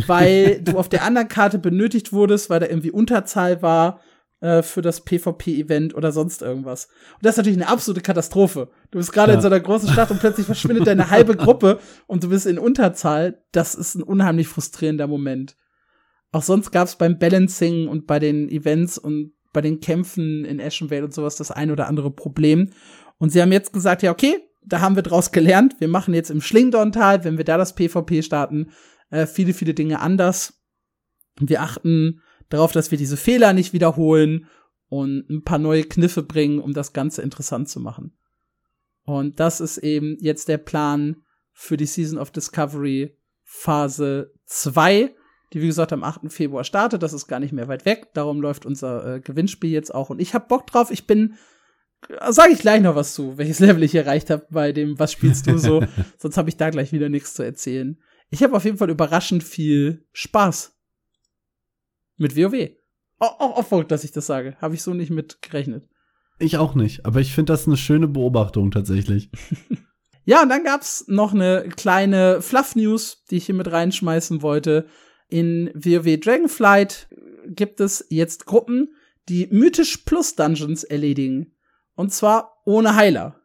weil 0.06 0.60
du 0.64 0.78
auf 0.78 0.88
der 0.88 1.04
anderen 1.04 1.28
Karte 1.28 1.58
benötigt 1.58 2.12
wurdest, 2.12 2.50
weil 2.50 2.60
da 2.60 2.66
irgendwie 2.66 2.90
Unterzahl 2.90 3.62
war 3.62 4.00
äh, 4.40 4.62
für 4.62 4.82
das 4.82 5.04
PvP-Event 5.04 5.94
oder 5.94 6.12
sonst 6.12 6.42
irgendwas. 6.42 6.88
Und 7.14 7.24
das 7.24 7.32
ist 7.32 7.36
natürlich 7.38 7.58
eine 7.58 7.68
absolute 7.68 8.02
Katastrophe. 8.02 8.68
Du 8.90 8.98
bist 8.98 9.12
gerade 9.12 9.32
ja. 9.32 9.36
in 9.36 9.42
so 9.42 9.48
einer 9.48 9.60
großen 9.60 9.88
Schlacht 9.88 10.10
und 10.10 10.20
plötzlich 10.20 10.46
verschwindet 10.46 10.86
deine 10.86 11.10
halbe 11.10 11.36
Gruppe 11.36 11.78
und 12.06 12.22
du 12.22 12.28
bist 12.28 12.46
in 12.46 12.58
Unterzahl. 12.58 13.42
Das 13.52 13.74
ist 13.74 13.94
ein 13.94 14.02
unheimlich 14.02 14.48
frustrierender 14.48 15.06
Moment. 15.06 15.56
Auch 16.32 16.42
sonst 16.42 16.70
gab 16.70 16.86
es 16.86 16.96
beim 16.96 17.18
Balancing 17.18 17.88
und 17.88 18.06
bei 18.06 18.18
den 18.18 18.50
Events 18.50 18.98
und 18.98 19.32
bei 19.54 19.62
den 19.62 19.80
Kämpfen 19.80 20.44
in 20.44 20.60
Ashenvale 20.60 21.04
und 21.04 21.14
sowas 21.14 21.36
das 21.36 21.50
ein 21.50 21.70
oder 21.70 21.86
andere 21.86 22.10
Problem. 22.10 22.72
Und 23.16 23.30
sie 23.30 23.40
haben 23.40 23.52
jetzt 23.52 23.72
gesagt, 23.72 24.02
ja, 24.02 24.10
okay, 24.10 24.36
da 24.66 24.80
haben 24.80 24.96
wir 24.96 25.02
draus 25.02 25.32
gelernt. 25.32 25.76
Wir 25.78 25.88
machen 25.88 26.12
jetzt 26.12 26.30
im 26.30 26.40
Schlingdorntal, 26.40 27.24
wenn 27.24 27.38
wir 27.38 27.44
da 27.44 27.56
das 27.56 27.74
PvP 27.74 28.22
starten, 28.22 28.72
äh, 29.10 29.26
viele, 29.26 29.54
viele 29.54 29.74
Dinge 29.74 30.00
anders. 30.00 30.60
Wir 31.38 31.62
achten 31.62 32.20
darauf, 32.48 32.72
dass 32.72 32.90
wir 32.90 32.98
diese 32.98 33.16
Fehler 33.16 33.52
nicht 33.52 33.72
wiederholen 33.72 34.46
und 34.88 35.28
ein 35.30 35.42
paar 35.42 35.58
neue 35.58 35.84
Kniffe 35.84 36.22
bringen, 36.22 36.58
um 36.58 36.72
das 36.72 36.92
Ganze 36.92 37.22
interessant 37.22 37.68
zu 37.68 37.80
machen. 37.80 38.16
Und 39.04 39.38
das 39.38 39.60
ist 39.60 39.78
eben 39.78 40.16
jetzt 40.20 40.48
der 40.48 40.58
Plan 40.58 41.22
für 41.52 41.76
die 41.76 41.86
Season 41.86 42.18
of 42.18 42.32
Discovery 42.32 43.16
Phase 43.44 44.32
2, 44.46 45.14
die 45.52 45.62
wie 45.62 45.66
gesagt 45.66 45.92
am 45.92 46.02
8. 46.02 46.32
Februar 46.32 46.64
startet. 46.64 47.02
Das 47.02 47.12
ist 47.12 47.28
gar 47.28 47.38
nicht 47.38 47.52
mehr 47.52 47.68
weit 47.68 47.84
weg. 47.84 48.12
Darum 48.14 48.40
läuft 48.40 48.66
unser 48.66 49.16
äh, 49.16 49.20
Gewinnspiel 49.20 49.70
jetzt 49.70 49.94
auch. 49.94 50.10
Und 50.10 50.20
ich 50.20 50.34
hab 50.34 50.48
Bock 50.48 50.66
drauf. 50.66 50.90
Ich 50.90 51.06
bin 51.06 51.34
sage 52.30 52.52
ich 52.52 52.60
gleich 52.60 52.82
noch 52.82 52.94
was 52.94 53.14
zu, 53.14 53.38
welches 53.38 53.58
Level 53.60 53.82
ich 53.82 53.94
erreicht 53.94 54.30
habe 54.30 54.46
bei 54.50 54.72
dem 54.72 54.98
Was 54.98 55.12
spielst 55.12 55.46
du 55.46 55.58
so? 55.58 55.84
Sonst 56.18 56.36
habe 56.36 56.48
ich 56.48 56.56
da 56.56 56.70
gleich 56.70 56.92
wieder 56.92 57.08
nichts 57.08 57.34
zu 57.34 57.42
erzählen. 57.42 57.98
Ich 58.30 58.42
habe 58.42 58.56
auf 58.56 58.64
jeden 58.64 58.78
Fall 58.78 58.90
überraschend 58.90 59.44
viel 59.44 60.04
Spaß 60.12 60.74
mit 62.16 62.36
WoW. 62.36 62.70
Auch, 63.18 63.40
auch, 63.40 63.72
auch 63.72 63.84
dass 63.84 64.04
ich 64.04 64.12
das 64.12 64.26
sage. 64.26 64.56
Habe 64.60 64.74
ich 64.74 64.82
so 64.82 64.94
nicht 64.94 65.10
mit 65.10 65.40
gerechnet. 65.42 65.88
Ich 66.38 66.58
auch 66.58 66.74
nicht, 66.74 67.06
aber 67.06 67.20
ich 67.20 67.32
finde 67.32 67.52
das 67.52 67.66
eine 67.66 67.76
schöne 67.76 68.08
Beobachtung 68.08 68.70
tatsächlich. 68.70 69.30
ja, 70.24 70.42
und 70.42 70.50
dann 70.50 70.64
gab's 70.64 71.06
noch 71.08 71.32
eine 71.32 71.68
kleine 71.76 72.42
Fluff-News, 72.42 73.24
die 73.30 73.36
ich 73.36 73.46
hier 73.46 73.54
mit 73.54 73.70
reinschmeißen 73.70 74.42
wollte. 74.42 74.86
In 75.28 75.70
WoW 75.74 76.20
Dragonflight 76.20 77.08
gibt 77.46 77.80
es 77.80 78.06
jetzt 78.10 78.44
Gruppen, 78.44 78.94
die 79.28 79.48
mythisch 79.50 79.98
Plus 79.98 80.36
Dungeons 80.36 80.84
erledigen. 80.84 81.55
Und 81.96 82.12
zwar 82.12 82.62
ohne 82.64 82.94
Heiler. 82.94 83.40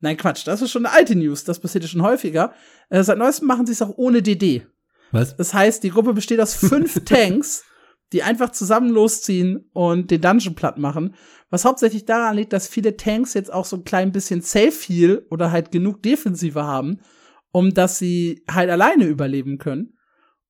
Nein, 0.00 0.16
Quatsch, 0.16 0.46
das 0.46 0.62
ist 0.62 0.70
schon 0.70 0.86
eine 0.86 0.94
alte 0.94 1.16
News, 1.16 1.44
das 1.44 1.58
passiert 1.58 1.82
ja 1.82 1.88
schon 1.88 2.02
häufiger. 2.02 2.52
Äh, 2.90 3.02
seit 3.02 3.18
neuestem 3.18 3.48
machen 3.48 3.66
sie 3.66 3.72
es 3.72 3.82
auch 3.82 3.96
ohne 3.96 4.22
DD. 4.22 4.66
Was? 5.10 5.36
Das 5.36 5.54
heißt, 5.54 5.82
die 5.82 5.90
Gruppe 5.90 6.12
besteht 6.12 6.40
aus 6.40 6.54
fünf 6.54 7.04
Tanks, 7.04 7.64
die 8.12 8.22
einfach 8.22 8.50
zusammen 8.52 8.90
losziehen 8.90 9.68
und 9.72 10.10
den 10.10 10.20
Dungeon 10.20 10.54
platt 10.54 10.78
machen. 10.78 11.14
Was 11.50 11.64
hauptsächlich 11.64 12.04
daran 12.04 12.36
liegt, 12.36 12.52
dass 12.52 12.68
viele 12.68 12.96
Tanks 12.96 13.34
jetzt 13.34 13.52
auch 13.52 13.64
so 13.64 13.76
ein 13.76 13.84
klein 13.84 14.12
bisschen 14.12 14.42
Safe 14.42 14.70
Heal 14.70 15.26
oder 15.30 15.50
halt 15.50 15.72
genug 15.72 16.02
Defensive 16.02 16.62
haben, 16.62 17.00
um 17.50 17.72
dass 17.72 17.98
sie 17.98 18.44
halt 18.48 18.70
alleine 18.70 19.06
überleben 19.06 19.58
können 19.58 19.95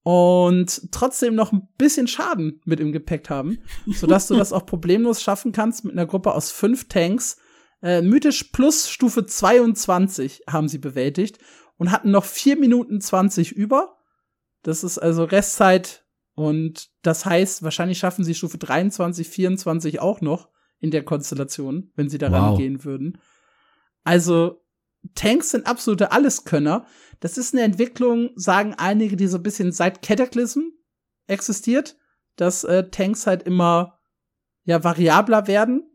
und 0.09 0.93
trotzdem 0.93 1.35
noch 1.35 1.51
ein 1.51 1.66
bisschen 1.78 2.07
Schaden 2.07 2.61
mit 2.65 2.78
im 2.78 2.93
Gepäck 2.93 3.28
haben, 3.28 3.59
sodass 3.87 4.28
du 4.28 4.37
das 4.37 4.53
auch 4.53 4.65
problemlos 4.65 5.20
schaffen 5.20 5.51
kannst 5.51 5.85
mit 5.85 5.95
einer 5.95 6.07
Gruppe 6.07 6.33
aus 6.33 6.53
fünf 6.53 6.87
Tanks. 6.87 7.39
Äh, 7.83 8.03
mythisch 8.03 8.45
plus 8.53 8.89
Stufe 8.89 9.27
22 9.27 10.43
haben 10.49 10.69
sie 10.69 10.78
bewältigt 10.78 11.41
und 11.77 11.91
hatten 11.91 12.12
noch 12.12 12.24
vier 12.24 12.57
Minuten 12.57 13.01
20 13.01 13.51
über. 13.51 13.97
Das 14.62 14.85
ist 14.85 14.99
also 14.99 15.24
Restzeit 15.24 16.05
und 16.37 16.89
das 17.03 17.27
heißt, 17.27 17.65
wahrscheinlich 17.65 17.99
schaffen 17.99 18.24
sie 18.24 18.37
Stufe 18.37 18.59
23, 18.59 19.27
24 19.28 19.99
auch 19.99 20.20
noch 20.20 20.51
in 20.78 20.93
der 20.93 21.05
Konstellation, 21.05 21.91
wenn 21.97 22.09
sie 22.09 22.19
daran 22.19 22.53
Wow. 22.53 22.59
gehen 22.59 22.85
würden. 22.85 23.19
Also 24.05 24.62
Tanks 25.15 25.51
sind 25.51 25.66
absolute 25.66 26.12
Alleskönner. 26.12 26.87
Das 27.20 27.39
ist 27.39 27.55
eine 27.55 27.62
Entwicklung, 27.62 28.31
sagen 28.37 28.74
einige, 28.77 29.16
die 29.16 29.27
so 29.27 29.39
ein 29.39 29.43
bisschen 29.43 29.73
seit 29.73 30.03
Cataclysm 30.03 30.61
existiert, 31.27 31.97
dass 32.37 32.65
äh, 32.65 32.91
Tanks 32.91 33.27
halt 33.27 33.43
immer 33.43 33.99
ja 34.65 34.83
variabler 34.83 35.47
werden 35.47 35.91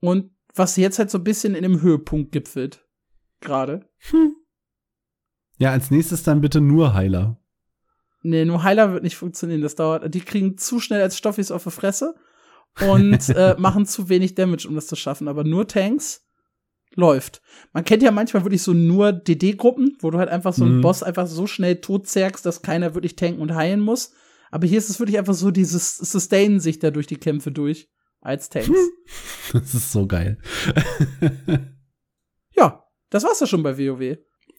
und 0.00 0.30
was 0.54 0.76
jetzt 0.76 0.98
halt 0.98 1.10
so 1.10 1.18
ein 1.18 1.24
bisschen 1.24 1.54
in 1.54 1.62
dem 1.62 1.80
Höhepunkt 1.80 2.32
gipfelt. 2.32 2.84
Gerade. 3.40 3.88
Ja, 5.58 5.70
als 5.70 5.90
nächstes 5.90 6.22
dann 6.22 6.40
bitte 6.40 6.60
nur 6.60 6.94
Heiler. 6.94 7.40
Nee, 8.22 8.44
nur 8.44 8.62
Heiler 8.62 8.92
wird 8.92 9.04
nicht 9.04 9.16
funktionieren. 9.16 9.62
Das 9.62 9.76
dauert. 9.76 10.12
Die 10.12 10.20
kriegen 10.20 10.58
zu 10.58 10.80
schnell 10.80 11.00
als 11.00 11.16
Stoffis 11.16 11.50
auf 11.50 11.64
die 11.64 11.70
Fresse 11.70 12.14
und 12.80 13.28
äh, 13.28 13.54
machen 13.58 13.86
zu 13.86 14.08
wenig 14.08 14.34
Damage, 14.34 14.66
um 14.68 14.74
das 14.74 14.86
zu 14.88 14.96
schaffen. 14.96 15.28
Aber 15.28 15.44
nur 15.44 15.68
Tanks 15.68 16.27
läuft. 16.98 17.40
Man 17.72 17.84
kennt 17.84 18.02
ja 18.02 18.10
manchmal 18.10 18.44
wirklich 18.44 18.62
so 18.62 18.74
nur 18.74 19.12
DD-Gruppen, 19.12 19.96
wo 20.00 20.10
du 20.10 20.18
halt 20.18 20.28
einfach 20.28 20.52
so 20.52 20.64
einen 20.64 20.78
Mhm. 20.78 20.80
Boss 20.82 21.02
einfach 21.02 21.26
so 21.28 21.46
schnell 21.46 21.80
totzergst, 21.80 22.44
dass 22.44 22.60
keiner 22.60 22.94
wirklich 22.94 23.14
tanken 23.14 23.40
und 23.40 23.54
heilen 23.54 23.80
muss. 23.80 24.12
Aber 24.50 24.66
hier 24.66 24.78
ist 24.78 24.90
es 24.90 24.98
wirklich 24.98 25.18
einfach 25.18 25.34
so, 25.34 25.50
dieses 25.50 25.96
Sustainen 25.96 26.58
sich 26.58 26.80
da 26.80 26.90
durch 26.90 27.06
die 27.06 27.16
Kämpfe 27.16 27.52
durch 27.52 27.88
als 28.20 28.48
Tanks. 28.50 28.70
Das 29.52 29.72
ist 29.72 29.92
so 29.92 30.06
geil. 30.06 30.36
ja, 32.54 32.84
das 33.08 33.24
war's 33.24 33.40
ja 33.40 33.46
schon 33.46 33.62
bei 33.62 33.78
WoW. 33.78 34.18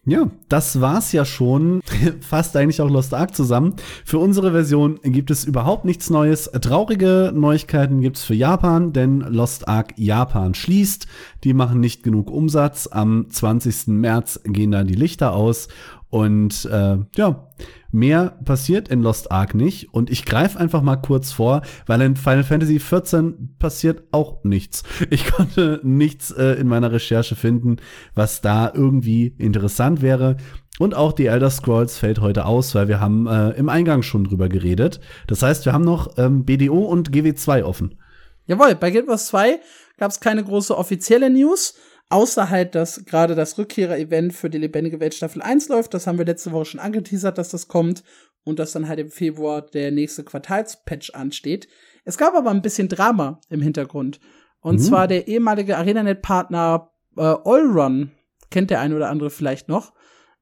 Ja, 0.09 0.31
das 0.47 0.81
war's 0.81 1.11
ja 1.11 1.23
schon. 1.23 1.81
Fast 2.21 2.57
eigentlich 2.57 2.81
auch 2.81 2.89
Lost 2.89 3.13
Ark 3.13 3.35
zusammen. 3.35 3.75
Für 4.03 4.17
unsere 4.17 4.51
Version 4.51 4.99
gibt 5.03 5.29
es 5.29 5.45
überhaupt 5.45 5.85
nichts 5.85 6.09
Neues. 6.09 6.49
Traurige 6.61 7.31
Neuigkeiten 7.31 8.01
gibt's 8.01 8.23
für 8.23 8.33
Japan, 8.33 8.91
denn 8.91 9.19
Lost 9.19 9.67
Ark 9.67 9.93
Japan 9.97 10.55
schließt. 10.55 11.05
Die 11.43 11.53
machen 11.53 11.79
nicht 11.79 12.01
genug 12.01 12.31
Umsatz. 12.31 12.87
Am 12.91 13.27
20. 13.29 13.89
März 13.89 14.39
gehen 14.45 14.71
dann 14.71 14.87
die 14.87 14.95
Lichter 14.95 15.33
aus. 15.33 15.67
Und 16.09 16.65
äh, 16.65 16.97
ja, 17.15 17.47
mehr 17.91 18.37
passiert 18.43 18.87
in 18.87 19.01
Lost 19.01 19.31
Ark 19.31 19.53
nicht. 19.53 19.93
Und 19.93 20.09
ich 20.09 20.25
greife 20.25 20.59
einfach 20.59 20.81
mal 20.81 20.97
kurz 20.97 21.31
vor, 21.31 21.61
weil 21.85 22.01
in 22.01 22.15
Final 22.15 22.43
Fantasy 22.43 22.79
14 22.79 23.55
passiert 23.59 24.03
auch 24.11 24.43
nichts. 24.43 24.83
Ich 25.09 25.25
konnte 25.31 25.79
nichts 25.83 26.31
äh, 26.31 26.53
in 26.53 26.67
meiner 26.67 26.91
Recherche 26.91 27.35
finden, 27.35 27.77
was 28.15 28.41
da 28.41 28.71
irgendwie 28.73 29.27
interessant 29.37 30.01
wäre. 30.01 30.37
Und 30.79 30.95
auch 30.95 31.11
die 31.11 31.25
Elder 31.25 31.49
Scrolls 31.49 31.97
fällt 31.97 32.21
heute 32.21 32.45
aus, 32.45 32.73
weil 32.73 32.87
wir 32.87 32.99
haben 32.99 33.27
äh, 33.27 33.49
im 33.51 33.69
Eingang 33.69 34.01
schon 34.01 34.23
drüber 34.23 34.49
geredet. 34.49 34.99
Das 35.27 35.43
heißt, 35.43 35.65
wir 35.65 35.73
haben 35.73 35.83
noch 35.83 36.17
ähm, 36.17 36.45
BDO 36.45 36.79
und 36.79 37.11
GW2 37.11 37.63
offen. 37.63 37.99
Jawohl, 38.45 38.75
bei 38.75 38.89
Guild 38.89 39.07
Wars 39.07 39.27
2 39.27 39.59
gab 39.97 40.09
es 40.09 40.21
keine 40.21 40.43
große 40.43 40.75
offizielle 40.75 41.29
News, 41.29 41.75
außer 42.09 42.49
halt, 42.49 42.75
dass 42.75 43.05
gerade 43.05 43.35
das 43.35 43.57
Rückkehrer-Event 43.57 44.33
für 44.33 44.49
die 44.49 44.57
Lebendige 44.57 44.99
Welt 44.99 45.13
Staffel 45.13 45.41
1 45.41 45.69
läuft. 45.69 45.93
Das 45.93 46.07
haben 46.07 46.17
wir 46.17 46.25
letzte 46.25 46.51
Woche 46.51 46.65
schon 46.65 46.79
angeteasert, 46.79 47.37
dass 47.37 47.49
das 47.49 47.67
kommt 47.67 48.03
und 48.43 48.59
dass 48.59 48.71
dann 48.71 48.87
halt 48.87 48.99
im 48.99 49.11
Februar 49.11 49.61
der 49.61 49.91
nächste 49.91 50.23
Quartalspatch 50.23 51.11
ansteht. 51.11 51.67
Es 52.05 52.17
gab 52.17 52.33
aber 52.35 52.49
ein 52.51 52.61
bisschen 52.61 52.87
Drama 52.89 53.39
im 53.49 53.61
Hintergrund. 53.61 54.19
Und 54.61 54.75
Mhm. 54.77 54.79
zwar 54.83 55.07
der 55.07 55.27
ehemalige 55.27 55.77
ArenaNet-Partner 55.77 56.91
äh, 57.17 57.21
Allrun, 57.21 58.11
kennt 58.49 58.69
der 58.69 58.79
eine 58.79 58.95
oder 58.95 59.09
andere 59.09 59.29
vielleicht 59.29 59.67
noch, 59.67 59.93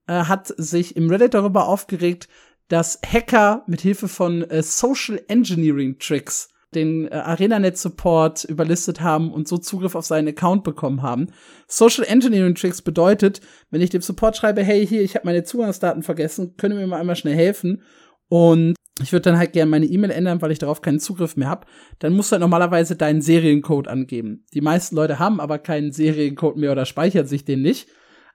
äh, 0.07 0.13
hat 0.13 0.53
sich 0.57 0.95
im 0.95 1.09
Reddit 1.09 1.33
darüber 1.33 1.67
aufgeregt, 1.67 2.27
dass 2.67 2.99
Hacker 3.05 3.63
mit 3.67 3.81
Hilfe 3.81 4.07
von 4.07 4.43
äh, 4.49 4.61
Social 4.63 5.21
Engineering 5.27 5.97
Tricks 5.99 6.49
den 6.75 7.07
äh, 7.07 7.15
ArenaNet-Support 7.15 8.43
überlistet 8.45 9.01
haben 9.01 9.31
und 9.31 9.47
so 9.47 9.57
Zugriff 9.57 9.95
auf 9.95 10.05
seinen 10.05 10.27
Account 10.27 10.63
bekommen 10.63 11.01
haben. 11.01 11.27
Social 11.67 12.05
Engineering 12.05 12.55
Tricks 12.55 12.81
bedeutet, 12.81 13.41
wenn 13.71 13.81
ich 13.81 13.89
dem 13.89 14.01
Support 14.01 14.37
schreibe, 14.37 14.63
hey, 14.63 14.85
hier, 14.85 15.01
ich 15.01 15.15
habe 15.15 15.25
meine 15.25 15.43
Zugangsdaten 15.43 16.03
vergessen, 16.03 16.55
können 16.57 16.75
wir 16.75 16.81
mir 16.81 16.87
mal 16.87 16.99
einmal 16.99 17.15
schnell 17.15 17.35
helfen? 17.35 17.81
Und 18.29 18.75
ich 19.01 19.11
würde 19.11 19.29
dann 19.29 19.37
halt 19.37 19.53
gerne 19.53 19.69
meine 19.69 19.85
E-Mail 19.85 20.11
ändern, 20.11 20.41
weil 20.41 20.51
ich 20.51 20.59
darauf 20.59 20.81
keinen 20.81 20.99
Zugriff 20.99 21.37
mehr 21.37 21.49
habe. 21.49 21.67
Dann 21.99 22.13
musst 22.13 22.31
du 22.31 22.33
halt 22.33 22.41
normalerweise 22.41 22.95
deinen 22.95 23.21
Seriencode 23.21 23.87
angeben. 23.87 24.45
Die 24.53 24.61
meisten 24.61 24.95
Leute 24.95 25.19
haben 25.19 25.39
aber 25.39 25.59
keinen 25.59 25.91
Seriencode 25.91 26.57
mehr 26.57 26.71
oder 26.71 26.85
speichern 26.85 27.27
sich 27.27 27.45
den 27.45 27.61
nicht. 27.61 27.87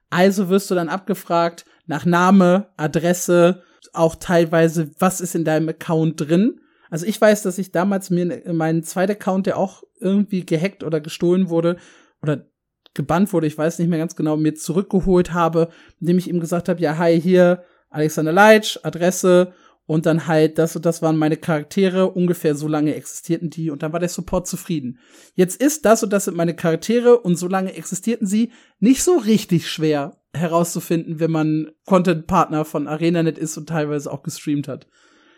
Also 0.09 0.49
wirst 0.49 0.71
du 0.71 0.75
dann 0.75 0.89
abgefragt 0.89 1.65
nach 1.85 2.05
Name, 2.05 2.69
Adresse, 2.77 3.63
auch 3.93 4.15
teilweise, 4.15 4.91
was 4.99 5.21
ist 5.21 5.35
in 5.35 5.43
deinem 5.43 5.69
Account 5.69 6.21
drin. 6.21 6.61
Also 6.93 7.07
ich 7.07 7.19
weiß, 7.19 7.41
dass 7.41 7.57
ich 7.57 7.71
damals 7.71 8.11
mir 8.11 8.43
meinen 8.53 8.83
zweiten 8.83 9.13
Account, 9.13 9.47
der 9.47 9.57
auch 9.57 9.81
irgendwie 9.99 10.45
gehackt 10.45 10.83
oder 10.83 11.01
gestohlen 11.01 11.49
wurde 11.49 11.77
oder 12.21 12.45
gebannt 12.93 13.33
wurde, 13.33 13.47
ich 13.47 13.57
weiß 13.57 13.79
nicht 13.79 13.87
mehr 13.87 13.97
ganz 13.97 14.15
genau, 14.15 14.37
mir 14.37 14.53
zurückgeholt 14.53 15.33
habe, 15.33 15.69
indem 15.99 16.19
ich 16.19 16.29
ihm 16.29 16.39
gesagt 16.39 16.69
habe, 16.69 16.79
ja, 16.81 16.99
hi, 16.99 17.19
hier 17.19 17.63
Alexander 17.89 18.31
Leitsch, 18.31 18.77
Adresse 18.83 19.53
und 19.87 20.05
dann 20.05 20.27
halt 20.27 20.59
das 20.59 20.75
und 20.75 20.85
das 20.85 21.01
waren 21.01 21.17
meine 21.17 21.35
Charaktere, 21.35 22.11
ungefähr 22.11 22.53
so 22.53 22.67
lange 22.67 22.93
existierten 22.93 23.49
die 23.49 23.71
und 23.71 23.81
dann 23.81 23.91
war 23.91 23.99
der 23.99 24.09
Support 24.09 24.45
zufrieden. 24.45 24.99
Jetzt 25.33 25.59
ist 25.59 25.85
das 25.85 26.03
und 26.03 26.13
das 26.13 26.25
sind 26.25 26.37
meine 26.37 26.55
Charaktere 26.55 27.17
und 27.17 27.37
so 27.37 27.47
lange 27.47 27.73
existierten 27.73 28.27
sie 28.27 28.51
nicht 28.79 29.01
so 29.01 29.17
richtig 29.17 29.67
schwer 29.67 30.21
herauszufinden, 30.31 31.19
wenn 31.19 31.31
man 31.31 31.71
Content-Partner 31.87 32.65
von 32.65 32.87
ArenaNet 32.87 33.39
ist 33.39 33.57
und 33.57 33.67
teilweise 33.67 34.11
auch 34.11 34.21
gestreamt 34.21 34.67
hat. 34.67 34.85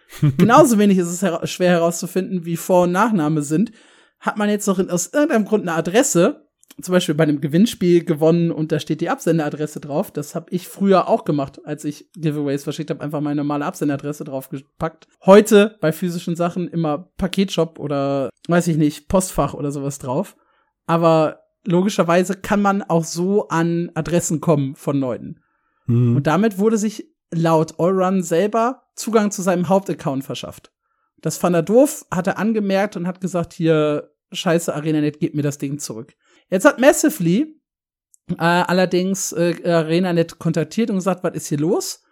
Genauso 0.37 0.77
wenig 0.77 0.97
ist 0.97 1.07
es 1.07 1.21
hera 1.21 1.45
schwer 1.47 1.71
herauszufinden, 1.71 2.45
wie 2.45 2.57
Vor- 2.57 2.83
und 2.83 2.91
Nachname 2.91 3.41
sind. 3.41 3.71
Hat 4.19 4.37
man 4.37 4.49
jetzt 4.49 4.67
noch 4.67 4.79
in, 4.79 4.89
aus 4.89 5.13
irgendeinem 5.13 5.45
Grund 5.45 5.63
eine 5.63 5.77
Adresse, 5.77 6.47
zum 6.81 6.91
Beispiel 6.91 7.15
bei 7.15 7.23
einem 7.23 7.41
Gewinnspiel 7.41 8.03
gewonnen 8.03 8.51
und 8.51 8.71
da 8.71 8.79
steht 8.79 9.01
die 9.01 9.09
Absenderadresse 9.09 9.79
drauf. 9.79 10.11
Das 10.11 10.35
habe 10.35 10.47
ich 10.49 10.67
früher 10.67 11.07
auch 11.07 11.23
gemacht, 11.23 11.61
als 11.63 11.85
ich 11.85 12.11
Giveaways 12.13 12.63
verschickt 12.63 12.89
habe, 12.89 13.01
einfach 13.01 13.21
meine 13.21 13.37
normale 13.37 13.65
Absenderadresse 13.65 14.25
draufgepackt. 14.25 15.07
Heute 15.25 15.77
bei 15.79 15.91
physischen 15.91 16.35
Sachen 16.35 16.67
immer 16.67 17.09
Paketshop 17.17 17.79
oder 17.79 18.29
weiß 18.47 18.67
ich 18.67 18.77
nicht, 18.77 19.07
Postfach 19.07 19.53
oder 19.53 19.71
sowas 19.71 19.99
drauf. 19.99 20.35
Aber 20.85 21.41
logischerweise 21.65 22.35
kann 22.35 22.61
man 22.61 22.83
auch 22.83 23.03
so 23.03 23.47
an 23.47 23.91
Adressen 23.95 24.41
kommen 24.41 24.75
von 24.75 24.99
Leuten. 24.99 25.39
Hm. 25.85 26.17
Und 26.17 26.27
damit 26.27 26.57
wurde 26.57 26.77
sich 26.77 27.15
laut 27.31 27.79
Allrun 27.79 28.21
selber 28.21 28.83
Zugang 28.95 29.31
zu 29.31 29.41
seinem 29.41 29.69
Hauptaccount 29.69 30.23
verschafft. 30.23 30.71
Das 31.21 31.37
fand 31.37 31.55
er 31.55 31.63
doof, 31.63 32.05
hat 32.11 32.27
er 32.27 32.37
angemerkt 32.37 32.95
und 32.95 33.07
hat 33.07 33.21
gesagt, 33.21 33.53
hier, 33.53 34.11
scheiße, 34.31 34.73
ArenaNet, 34.73 35.19
gib 35.19 35.35
mir 35.35 35.41
das 35.41 35.57
Ding 35.57 35.79
zurück. 35.79 36.15
Jetzt 36.49 36.65
hat 36.65 36.79
Massively 36.79 37.59
äh, 38.31 38.43
allerdings 38.43 39.31
äh, 39.31 39.55
ArenaNet 39.65 40.39
kontaktiert 40.39 40.89
und 40.89 40.97
gesagt, 40.97 41.23
was 41.23 41.35
ist 41.35 41.47
hier 41.47 41.59
los? 41.59 42.03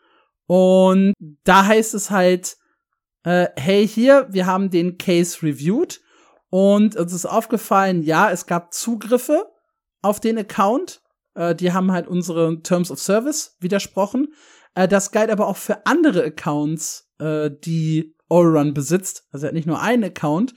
Und 0.47 1.13
da 1.43 1.65
heißt 1.65 1.93
es 1.93 2.11
halt, 2.11 2.57
äh, 3.23 3.47
hey, 3.55 3.87
hier, 3.87 4.27
wir 4.29 4.45
haben 4.45 4.69
den 4.69 4.97
Case 4.97 5.41
reviewed 5.41 6.01
und 6.49 6.95
uns 6.95 7.13
ist 7.13 7.25
aufgefallen, 7.25 8.03
ja, 8.03 8.29
es 8.29 8.45
gab 8.45 8.73
Zugriffe 8.73 9.47
auf 10.01 10.19
den 10.19 10.37
Account. 10.37 11.01
Äh, 11.35 11.55
die 11.55 11.71
haben 11.71 11.91
halt 11.91 12.07
unsere 12.07 12.61
Terms 12.61 12.91
of 12.91 12.99
Service 12.99 13.55
widersprochen. 13.59 14.33
Äh, 14.75 14.87
das 14.87 15.11
galt 15.11 15.29
aber 15.29 15.47
auch 15.47 15.57
für 15.57 15.85
andere 15.85 16.23
Accounts, 16.23 17.09
äh, 17.19 17.49
die 17.51 18.15
Allrun 18.29 18.73
besitzt. 18.73 19.27
Also 19.31 19.45
er 19.45 19.49
hat 19.49 19.55
nicht 19.55 19.67
nur 19.67 19.81
einen 19.81 20.03
Account. 20.03 20.53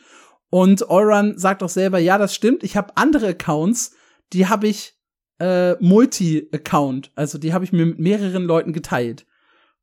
Und 0.51 0.89
Allrun 0.89 1.39
sagt 1.39 1.63
auch 1.63 1.69
selber, 1.69 1.99
ja, 1.99 2.19
das 2.19 2.35
stimmt. 2.35 2.63
Ich 2.63 2.77
habe 2.77 2.97
andere 2.97 3.29
Accounts, 3.29 3.95
die 4.33 4.47
habe 4.47 4.69
ich 4.69 4.95
äh, 5.39 5.75
Multi-Account. 5.81 7.13
Also 7.15 7.39
die 7.39 7.53
habe 7.53 7.65
ich 7.65 7.73
mir 7.73 7.87
mit 7.87 7.99
mehreren 7.99 8.45
Leuten 8.45 8.73
geteilt. 8.73 9.27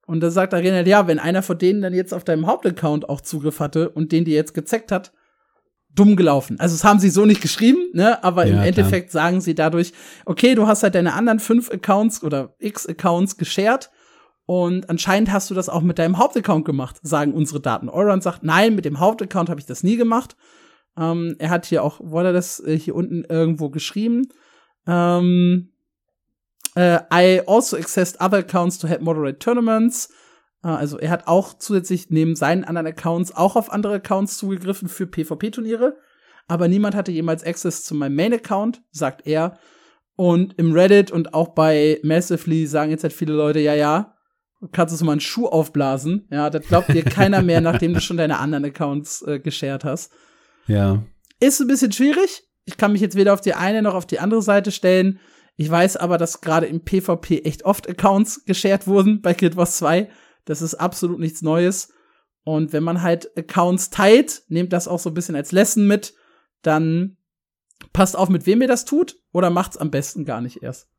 Und 0.06 0.20
da 0.20 0.32
sagt 0.32 0.54
Arena, 0.54 0.82
ja, 0.82 1.08
wenn 1.08 1.20
einer 1.20 1.44
von 1.44 1.58
denen 1.58 1.82
dann 1.82 1.94
jetzt 1.94 2.14
auf 2.14 2.24
deinem 2.24 2.48
Hauptaccount 2.48 3.08
auch 3.08 3.22
Zugriff 3.22 3.60
hatte 3.60 3.90
und 3.90 4.12
den 4.12 4.26
dir 4.26 4.36
jetzt 4.36 4.54
gezeckt 4.54 4.92
hat, 4.92 5.14
dumm 5.94 6.16
gelaufen. 6.16 6.60
Also 6.60 6.76
das 6.76 6.84
haben 6.84 7.00
sie 7.00 7.10
so 7.10 7.26
nicht 7.26 7.42
geschrieben, 7.42 7.90
ne? 7.94 8.22
Aber 8.24 8.46
ja, 8.46 8.56
im 8.56 8.64
Endeffekt 8.64 9.12
klar. 9.12 9.26
sagen 9.26 9.42
sie 9.42 9.56
dadurch, 9.56 9.94
okay, 10.26 10.56
du 10.56 10.68
hast 10.68 10.84
halt 10.84 10.96
deine 10.96 11.14
anderen 11.14 11.40
fünf 11.40 11.72
Accounts 11.72 12.24
oder 12.24 12.56
x 12.60 12.88
Accounts 12.88 13.38
geshared 13.38 13.92
und 14.46 14.90
anscheinend 14.90 15.32
hast 15.32 15.50
du 15.50 15.54
das 15.54 15.70
auch 15.70 15.82
mit 15.82 16.00
deinem 16.00 16.18
Hauptaccount 16.18 16.66
gemacht, 16.66 16.98
sagen 17.02 17.34
unsere 17.34 17.62
Daten. 17.62 17.90
Euron 17.90 18.22
sagt, 18.22 18.44
nein, 18.44 18.76
mit 18.76 18.86
dem 18.86 19.00
Hauptaccount 19.00 19.50
habe 19.50 19.60
ich 19.60 19.66
das 19.66 19.84
nie 19.84 19.96
gemacht. 19.96 20.36
Ähm, 20.98 21.36
er 21.40 21.50
hat 21.50 21.66
hier 21.66 21.84
auch, 21.84 22.00
wurde 22.02 22.34
das 22.34 22.60
äh, 22.60 22.78
hier 22.78 22.96
unten 22.96 23.24
irgendwo 23.24 23.70
geschrieben. 23.70 24.28
Ähm, 24.86 25.72
äh, 26.76 27.00
I 27.14 27.42
also 27.48 27.78
accessed 27.78 28.20
other 28.20 28.40
accounts 28.40 28.78
to 28.80 28.88
help 28.88 29.02
moderate 29.02 29.40
tournaments. 29.40 30.10
Äh, 30.64 30.68
also 30.68 31.00
er 31.00 31.10
hat 31.10 31.28
auch 31.28 31.54
zusätzlich 31.54 32.10
neben 32.10 32.36
seinen 32.36 32.66
anderen 32.66 32.88
Accounts 32.88 33.36
auch 33.36 33.56
auf 33.56 33.72
andere 33.72 33.96
Accounts 33.96 34.38
zugegriffen 34.38 34.90
für 34.90 35.08
PvP-Turniere. 35.08 35.98
Aber 36.48 36.68
niemand 36.68 36.96
hatte 36.96 37.12
jemals 37.12 37.46
Access 37.46 37.84
zu 37.84 37.96
meinem 37.96 38.16
Main-Account, 38.16 38.82
sagt 38.92 39.26
er. 39.26 39.58
Und 40.16 40.60
im 40.60 40.74
Reddit 40.74 41.10
und 41.10 41.34
auch 41.34 41.56
bei 41.56 42.00
Massively 42.04 42.68
sagen 42.68 42.92
jetzt 42.92 43.04
halt 43.04 43.14
viele 43.14 43.34
Leute, 43.34 43.60
ja, 43.60 43.74
ja, 43.74 44.14
kannst 44.72 45.00
du 45.00 45.06
mal 45.06 45.14
einen 45.14 45.22
Schuh 45.22 45.48
aufblasen. 45.48 46.28
Ja, 46.32 46.50
das 46.50 46.66
glaubt 46.66 46.90
dir 46.90 47.04
keiner 47.04 47.42
mehr, 47.42 47.62
nachdem 47.62 47.94
du 47.94 48.02
schon 48.02 48.18
deine 48.18 48.40
anderen 48.40 48.66
Accounts 48.66 49.22
äh, 49.24 49.40
geshared 49.40 49.84
hast. 49.84 50.12
Ja. 50.68 51.04
Ist 51.40 51.60
ein 51.60 51.68
bisschen 51.68 51.92
schwierig. 51.92 52.44
Ich 52.66 52.78
kann 52.78 52.94
mich 52.94 53.02
jetzt 53.02 53.16
weder 53.16 53.34
auf 53.34 53.42
die 53.42 53.54
eine 53.54 53.82
noch 53.82 53.94
auf 53.94 54.06
die 54.06 54.20
andere 54.20 54.42
Seite 54.42 54.72
stellen. 54.72 55.20
Ich 55.56 55.70
weiß 55.70 55.98
aber, 55.98 56.18
dass 56.18 56.42
gerade 56.42 56.66
im 56.66 56.84
PvP 56.84 57.40
echt 57.40 57.66
oft 57.66 57.88
Accounts 57.88 58.46
geshared 58.46 58.88
wurden 58.88 59.22
bei 59.22 59.34
Guild 59.34 59.56
Wars 59.56 59.78
2. 59.78 60.10
Das 60.46 60.62
ist 60.62 60.76
absolut 60.76 61.20
nichts 61.20 61.42
Neues. 61.42 61.94
Und 62.44 62.74
wenn 62.74 62.84
man 62.84 63.02
halt 63.02 63.38
Accounts 63.38 63.90
teilt, 63.90 64.44
nehmt 64.48 64.74
das 64.74 64.88
auch 64.88 65.00
so 65.00 65.10
ein 65.10 65.14
bisschen 65.14 65.36
als 65.36 65.52
Lesson 65.52 65.88
mit, 65.88 66.14
dann 66.62 67.18
passt 67.94 68.18
auf, 68.18 68.30
mit 68.30 68.46
wem 68.46 68.62
ihr 68.62 68.68
das 68.68 68.86
tut 68.86 69.18
oder 69.32 69.50
macht's 69.50 69.78
am 69.78 69.92
besten 69.92 70.26
gar 70.26 70.42
nicht 70.42 70.64
erst. 70.64 70.90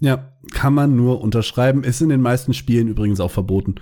Ja, 0.00 0.32
kann 0.52 0.74
man 0.74 0.96
nur 0.96 1.20
unterschreiben. 1.20 1.84
Ist 1.84 2.00
in 2.00 2.08
den 2.08 2.20
meisten 2.20 2.54
Spielen 2.54 2.88
übrigens 2.88 3.20
auch 3.20 3.30
verboten. 3.30 3.76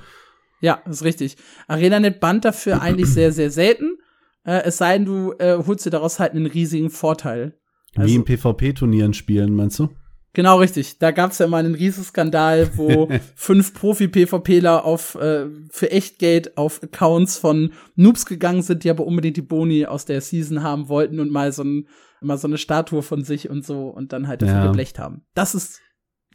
Ja, 0.60 0.80
ist 0.88 1.04
richtig. 1.04 1.36
ArenaNet 1.68 2.20
Band 2.20 2.44
dafür 2.44 2.80
eigentlich 2.82 3.08
sehr, 3.08 3.32
sehr 3.32 3.50
selten. 3.50 3.98
Äh, 4.44 4.62
es 4.64 4.78
sei 4.78 4.96
denn, 4.96 5.06
du 5.06 5.32
äh, 5.38 5.58
holst 5.66 5.84
dir 5.84 5.90
daraus 5.90 6.18
halt 6.18 6.32
einen 6.32 6.46
riesigen 6.46 6.90
Vorteil. 6.90 7.58
Also, 7.94 8.08
Wie 8.08 8.16
in 8.16 8.24
PvP-Turnieren 8.24 9.14
spielen, 9.14 9.54
meinst 9.54 9.78
du? 9.78 9.88
Genau, 10.36 10.58
richtig. 10.58 10.98
Da 10.98 11.12
gab's 11.12 11.38
ja 11.38 11.46
mal 11.46 11.64
einen 11.64 11.74
Riesenskandal, 11.74 12.76
wo 12.76 13.08
fünf 13.34 13.72
Profi-PvPler 13.72 14.84
auf 14.84 15.14
äh, 15.14 15.46
für 15.70 15.90
Echtgeld 15.90 16.58
auf 16.58 16.82
Accounts 16.82 17.38
von 17.38 17.72
Noobs 17.94 18.26
gegangen 18.26 18.60
sind, 18.60 18.84
die 18.84 18.90
aber 18.90 19.06
unbedingt 19.06 19.38
die 19.38 19.42
Boni 19.42 19.86
aus 19.86 20.04
der 20.04 20.20
Season 20.20 20.62
haben 20.62 20.90
wollten 20.90 21.20
und 21.20 21.32
mal 21.32 21.52
so, 21.52 21.64
ein, 21.64 21.88
mal 22.20 22.36
so 22.36 22.48
eine 22.48 22.58
Statue 22.58 23.02
von 23.02 23.24
sich 23.24 23.48
und 23.48 23.64
so 23.64 23.88
und 23.88 24.12
dann 24.12 24.28
halt 24.28 24.42
dafür 24.42 24.56
ja. 24.56 24.66
geblecht 24.66 24.98
haben. 24.98 25.24
Das 25.32 25.54
ist 25.54 25.80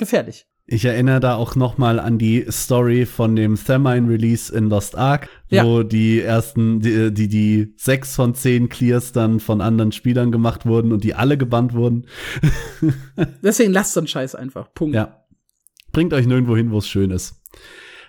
gefährlich. 0.02 0.48
Ich 0.66 0.86
erinnere 0.86 1.20
da 1.20 1.36
auch 1.36 1.56
noch 1.56 1.78
mal 1.78 2.00
an 2.00 2.18
die 2.18 2.46
Story 2.50 3.06
von 3.06 3.36
dem 3.36 3.56
Thermine-Release 3.56 4.56
in 4.56 4.70
Lost 4.70 4.98
Ark, 4.98 5.30
ja. 5.50 5.66
wo 5.66 5.84
die 5.84 6.22
ersten, 6.22 6.80
die, 6.80 7.14
die, 7.14 7.28
die 7.28 7.74
sechs 7.78 8.16
von 8.16 8.34
zehn 8.36 8.70
Clears 8.70 9.12
dann 9.12 9.40
von 9.40 9.62
anderen 9.62 9.92
Spielern 9.92 10.32
gemacht 10.32 10.66
wurden 10.66 10.92
und 10.92 11.04
die 11.04 11.14
alle 11.14 11.38
gebannt 11.38 11.74
wurden. 11.74 12.08
Deswegen 13.44 13.74
lasst 13.74 13.94
so 13.94 14.00
einen 14.00 14.08
Scheiß 14.08 14.36
einfach. 14.36 14.74
Punkt. 14.74 14.96
Ja. 14.96 15.26
Bringt 15.92 16.14
euch 16.14 16.26
nirgendwo 16.26 16.56
hin, 16.56 16.72
wo 16.72 16.78
es 16.78 16.88
schön 16.88 17.12
ist. 17.12 17.42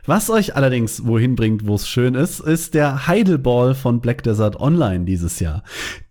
Was 0.05 0.31
euch 0.31 0.57
allerdings 0.57 1.07
wohin 1.07 1.37
bringt, 1.37 1.65
wo 1.65 1.77
es 1.77 1.87
schön 1.87 2.16
ist, 2.16 2.41
ist 2.41 2.74
der 2.74 3.07
Heidelball 3.07 3.77
von 3.77 4.01
Black 4.01 4.24
Desert 4.24 4.59
Online 4.59 5.05
dieses 5.05 5.39
Jahr. 5.39 5.62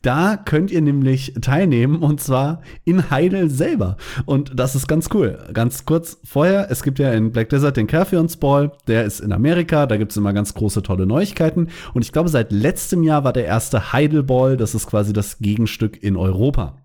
Da 0.01 0.37
könnt 0.37 0.71
ihr 0.71 0.81
nämlich 0.81 1.33
teilnehmen 1.41 2.01
und 2.01 2.21
zwar 2.21 2.61
in 2.85 3.11
Heidel 3.11 3.49
selber. 3.49 3.97
Und 4.25 4.57
das 4.57 4.75
ist 4.75 4.87
ganz 4.87 5.09
cool. 5.13 5.45
Ganz 5.53 5.83
kurz 5.83 6.19
vorher, 6.23 6.71
es 6.71 6.83
gibt 6.83 6.99
ja 6.99 7.11
in 7.11 7.33
Black 7.33 7.49
Desert 7.49 7.75
den 7.75 7.87
Kerfions 7.87 8.37
Ball, 8.37 8.71
der 8.87 9.03
ist 9.03 9.19
in 9.19 9.33
Amerika, 9.33 9.85
da 9.87 9.97
gibt 9.97 10.11
es 10.11 10.17
immer 10.17 10.31
ganz 10.31 10.53
große, 10.53 10.83
tolle 10.83 11.05
Neuigkeiten. 11.05 11.67
Und 11.93 12.05
ich 12.05 12.13
glaube, 12.13 12.29
seit 12.29 12.53
letztem 12.53 13.03
Jahr 13.03 13.25
war 13.25 13.33
der 13.33 13.45
erste 13.45 13.91
Heidelball, 13.91 14.55
das 14.55 14.73
ist 14.73 14.87
quasi 14.87 15.11
das 15.11 15.39
Gegenstück 15.39 16.01
in 16.01 16.15
Europa. 16.15 16.77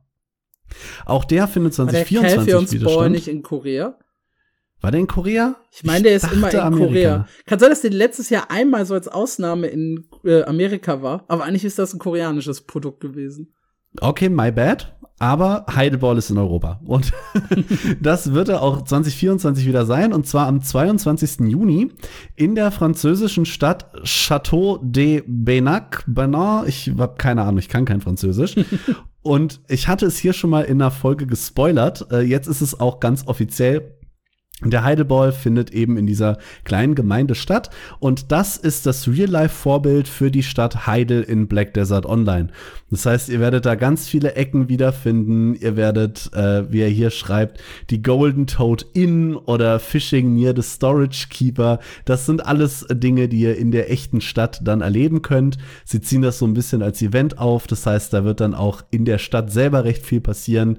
Auch 1.04 1.24
der 1.24 1.46
findet 1.46 1.74
2024 1.74 2.82
war 2.82 2.90
der 2.90 2.96
Ball 2.96 3.10
nicht 3.10 3.28
in 3.28 3.44
Korea? 3.44 3.96
War 4.86 4.92
der 4.92 5.00
in 5.00 5.08
Korea? 5.08 5.56
Ich 5.72 5.82
meine, 5.82 6.04
der 6.04 6.14
ist 6.14 6.30
immer 6.30 6.48
in 6.48 6.60
Amerika. 6.60 6.86
Korea. 6.86 7.28
Kann 7.44 7.58
sein, 7.58 7.70
dass 7.70 7.80
der 7.80 7.90
letztes 7.90 8.30
Jahr 8.30 8.52
einmal 8.52 8.86
so 8.86 8.94
als 8.94 9.08
Ausnahme 9.08 9.66
in 9.66 10.06
äh, 10.24 10.44
Amerika 10.44 11.02
war, 11.02 11.24
aber 11.26 11.42
eigentlich 11.42 11.64
ist 11.64 11.80
das 11.80 11.92
ein 11.92 11.98
koreanisches 11.98 12.60
Produkt 12.60 13.00
gewesen. 13.00 13.52
Okay, 14.00 14.28
my 14.28 14.52
bad. 14.52 14.96
Aber 15.18 15.66
Heideball 15.74 16.18
ist 16.18 16.30
in 16.30 16.38
Europa. 16.38 16.80
Und 16.84 17.12
das 18.00 18.32
wird 18.32 18.48
er 18.48 18.62
auch 18.62 18.84
2024 18.84 19.66
wieder 19.66 19.86
sein. 19.86 20.12
Und 20.12 20.28
zwar 20.28 20.46
am 20.46 20.62
22. 20.62 21.48
Juni 21.48 21.90
in 22.36 22.54
der 22.54 22.70
französischen 22.70 23.44
Stadt 23.44 23.90
Château 24.04 24.78
de 24.82 25.24
Benac. 25.26 26.04
Benin. 26.06 26.62
Ich 26.68 26.92
habe 26.96 27.16
keine 27.18 27.42
Ahnung, 27.42 27.58
ich 27.58 27.68
kann 27.68 27.86
kein 27.86 28.00
Französisch. 28.00 28.54
Und 29.22 29.60
ich 29.66 29.88
hatte 29.88 30.06
es 30.06 30.18
hier 30.18 30.32
schon 30.32 30.50
mal 30.50 30.62
in 30.62 30.80
einer 30.80 30.92
Folge 30.92 31.26
gespoilert. 31.26 32.06
Äh, 32.12 32.20
jetzt 32.20 32.46
ist 32.46 32.60
es 32.60 32.78
auch 32.78 33.00
ganz 33.00 33.26
offiziell. 33.26 33.95
Der 34.64 34.84
Heideball 34.84 35.32
findet 35.32 35.70
eben 35.74 35.98
in 35.98 36.06
dieser 36.06 36.38
kleinen 36.64 36.94
Gemeinde 36.94 37.34
statt 37.34 37.68
und 37.98 38.32
das 38.32 38.56
ist 38.56 38.86
das 38.86 39.06
Real-Life-Vorbild 39.06 40.08
für 40.08 40.30
die 40.30 40.42
Stadt 40.42 40.86
Heidel 40.86 41.22
in 41.22 41.46
Black 41.46 41.74
Desert 41.74 42.06
Online. 42.06 42.48
Das 42.90 43.04
heißt, 43.04 43.28
ihr 43.28 43.38
werdet 43.38 43.66
da 43.66 43.74
ganz 43.74 44.08
viele 44.08 44.34
Ecken 44.34 44.70
wiederfinden. 44.70 45.56
Ihr 45.56 45.76
werdet, 45.76 46.30
äh, 46.32 46.72
wie 46.72 46.80
er 46.80 46.88
hier 46.88 47.10
schreibt, 47.10 47.60
die 47.90 48.00
Golden 48.00 48.46
Toad 48.46 48.86
Inn 48.94 49.36
oder 49.36 49.78
Fishing 49.78 50.32
near 50.32 50.54
the 50.56 50.62
Storage 50.62 51.26
Keeper. 51.28 51.78
Das 52.06 52.24
sind 52.24 52.46
alles 52.46 52.86
Dinge, 52.90 53.28
die 53.28 53.40
ihr 53.40 53.58
in 53.58 53.72
der 53.72 53.90
echten 53.92 54.22
Stadt 54.22 54.60
dann 54.64 54.80
erleben 54.80 55.20
könnt. 55.20 55.58
Sie 55.84 56.00
ziehen 56.00 56.22
das 56.22 56.38
so 56.38 56.46
ein 56.46 56.54
bisschen 56.54 56.80
als 56.82 57.02
Event 57.02 57.38
auf. 57.38 57.66
Das 57.66 57.84
heißt, 57.84 58.10
da 58.10 58.24
wird 58.24 58.40
dann 58.40 58.54
auch 58.54 58.84
in 58.90 59.04
der 59.04 59.18
Stadt 59.18 59.52
selber 59.52 59.84
recht 59.84 60.06
viel 60.06 60.22
passieren 60.22 60.78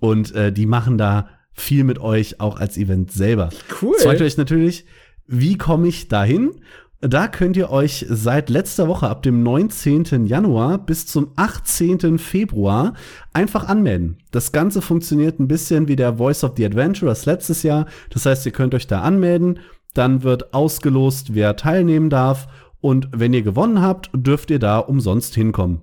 und 0.00 0.34
äh, 0.34 0.52
die 0.52 0.66
machen 0.66 0.98
da 0.98 1.28
viel 1.52 1.84
mit 1.84 1.98
euch, 1.98 2.40
auch 2.40 2.58
als 2.58 2.76
Event 2.76 3.12
selber. 3.12 3.50
Cool. 3.80 3.96
Zeigt 3.96 4.20
euch 4.20 4.36
natürlich, 4.36 4.84
wie 5.26 5.56
komme 5.56 5.88
ich 5.88 6.08
dahin? 6.08 6.52
Da 7.00 7.26
könnt 7.26 7.56
ihr 7.56 7.70
euch 7.70 8.06
seit 8.08 8.48
letzter 8.48 8.86
Woche 8.86 9.08
ab 9.08 9.24
dem 9.24 9.42
19. 9.42 10.26
Januar 10.26 10.78
bis 10.78 11.04
zum 11.06 11.32
18. 11.34 12.18
Februar 12.18 12.94
einfach 13.32 13.66
anmelden. 13.66 14.18
Das 14.30 14.52
Ganze 14.52 14.80
funktioniert 14.82 15.40
ein 15.40 15.48
bisschen 15.48 15.88
wie 15.88 15.96
der 15.96 16.18
Voice 16.18 16.44
of 16.44 16.52
the 16.56 16.64
Adventurers 16.64 17.26
letztes 17.26 17.64
Jahr. 17.64 17.86
Das 18.10 18.24
heißt, 18.24 18.46
ihr 18.46 18.52
könnt 18.52 18.74
euch 18.74 18.86
da 18.86 19.02
anmelden, 19.02 19.58
dann 19.94 20.22
wird 20.22 20.54
ausgelost, 20.54 21.34
wer 21.34 21.56
teilnehmen 21.56 22.08
darf 22.08 22.46
und 22.80 23.08
wenn 23.12 23.34
ihr 23.34 23.42
gewonnen 23.42 23.82
habt, 23.82 24.10
dürft 24.14 24.50
ihr 24.52 24.60
da 24.60 24.78
umsonst 24.78 25.34
hinkommen 25.34 25.82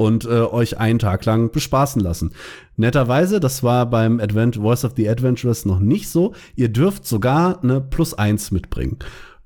und 0.00 0.24
äh, 0.24 0.28
euch 0.28 0.78
einen 0.78 0.98
Tag 0.98 1.26
lang 1.26 1.52
bespaßen 1.52 2.00
lassen. 2.00 2.32
Netterweise, 2.78 3.38
das 3.38 3.62
war 3.62 3.84
beim 3.84 4.18
Advent 4.18 4.56
Voice 4.56 4.86
of 4.86 4.94
the 4.96 5.06
Adventurers 5.06 5.66
noch 5.66 5.78
nicht 5.78 6.08
so. 6.08 6.32
Ihr 6.56 6.70
dürft 6.70 7.06
sogar 7.06 7.62
eine 7.62 7.82
Plus 7.82 8.14
eins 8.14 8.50
mitbringen. 8.50 8.96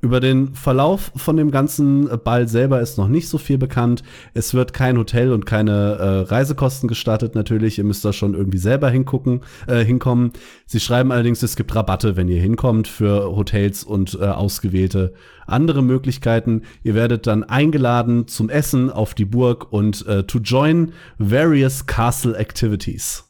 Über 0.05 0.21
den 0.21 0.55
Verlauf 0.55 1.13
von 1.17 1.39
dem 1.39 1.51
ganzen 1.51 2.11
Ball 2.25 2.47
selber 2.47 2.83
ist 2.83 2.99
noch 2.99 3.09
nicht 3.09 3.27
so 3.27 3.39
viel 3.39 3.57
bekannt. 3.57 4.03
Es 4.35 4.53
wird 4.53 4.75
kein 4.75 4.99
Hotel 4.99 5.33
und 5.33 5.47
keine 5.47 5.73
äh, 5.73 6.31
Reisekosten 6.31 6.91
gestartet 6.91 7.35
natürlich. 7.35 7.79
Ihr 7.79 7.85
müsst 7.85 8.05
da 8.05 8.13
schon 8.13 8.35
irgendwie 8.35 8.59
selber 8.59 8.91
hingucken, 8.91 9.41
äh, 9.67 9.83
hinkommen. 9.83 10.33
Sie 10.67 10.79
schreiben 10.79 11.11
allerdings, 11.11 11.43
es 11.43 11.57
gibt 11.57 11.75
Rabatte, 11.75 12.17
wenn 12.17 12.29
ihr 12.29 12.39
hinkommt 12.39 12.87
für 12.87 13.35
Hotels 13.35 13.83
und 13.83 14.19
äh, 14.21 14.27
ausgewählte 14.27 15.15
andere 15.47 15.83
Möglichkeiten. 15.83 16.65
Ihr 16.83 16.95
werdet 16.95 17.27
dann 17.27 17.43
eingeladen 17.43 18.29
zum 18.29 18.51
Essen 18.51 18.91
auf 18.91 19.15
die 19.15 19.25
Burg 19.25 19.73
und 19.73 20.07
äh, 20.07 20.25
to 20.25 20.39
join 20.39 20.93
various 21.17 21.87
castle 21.87 22.37
activities. 22.37 23.25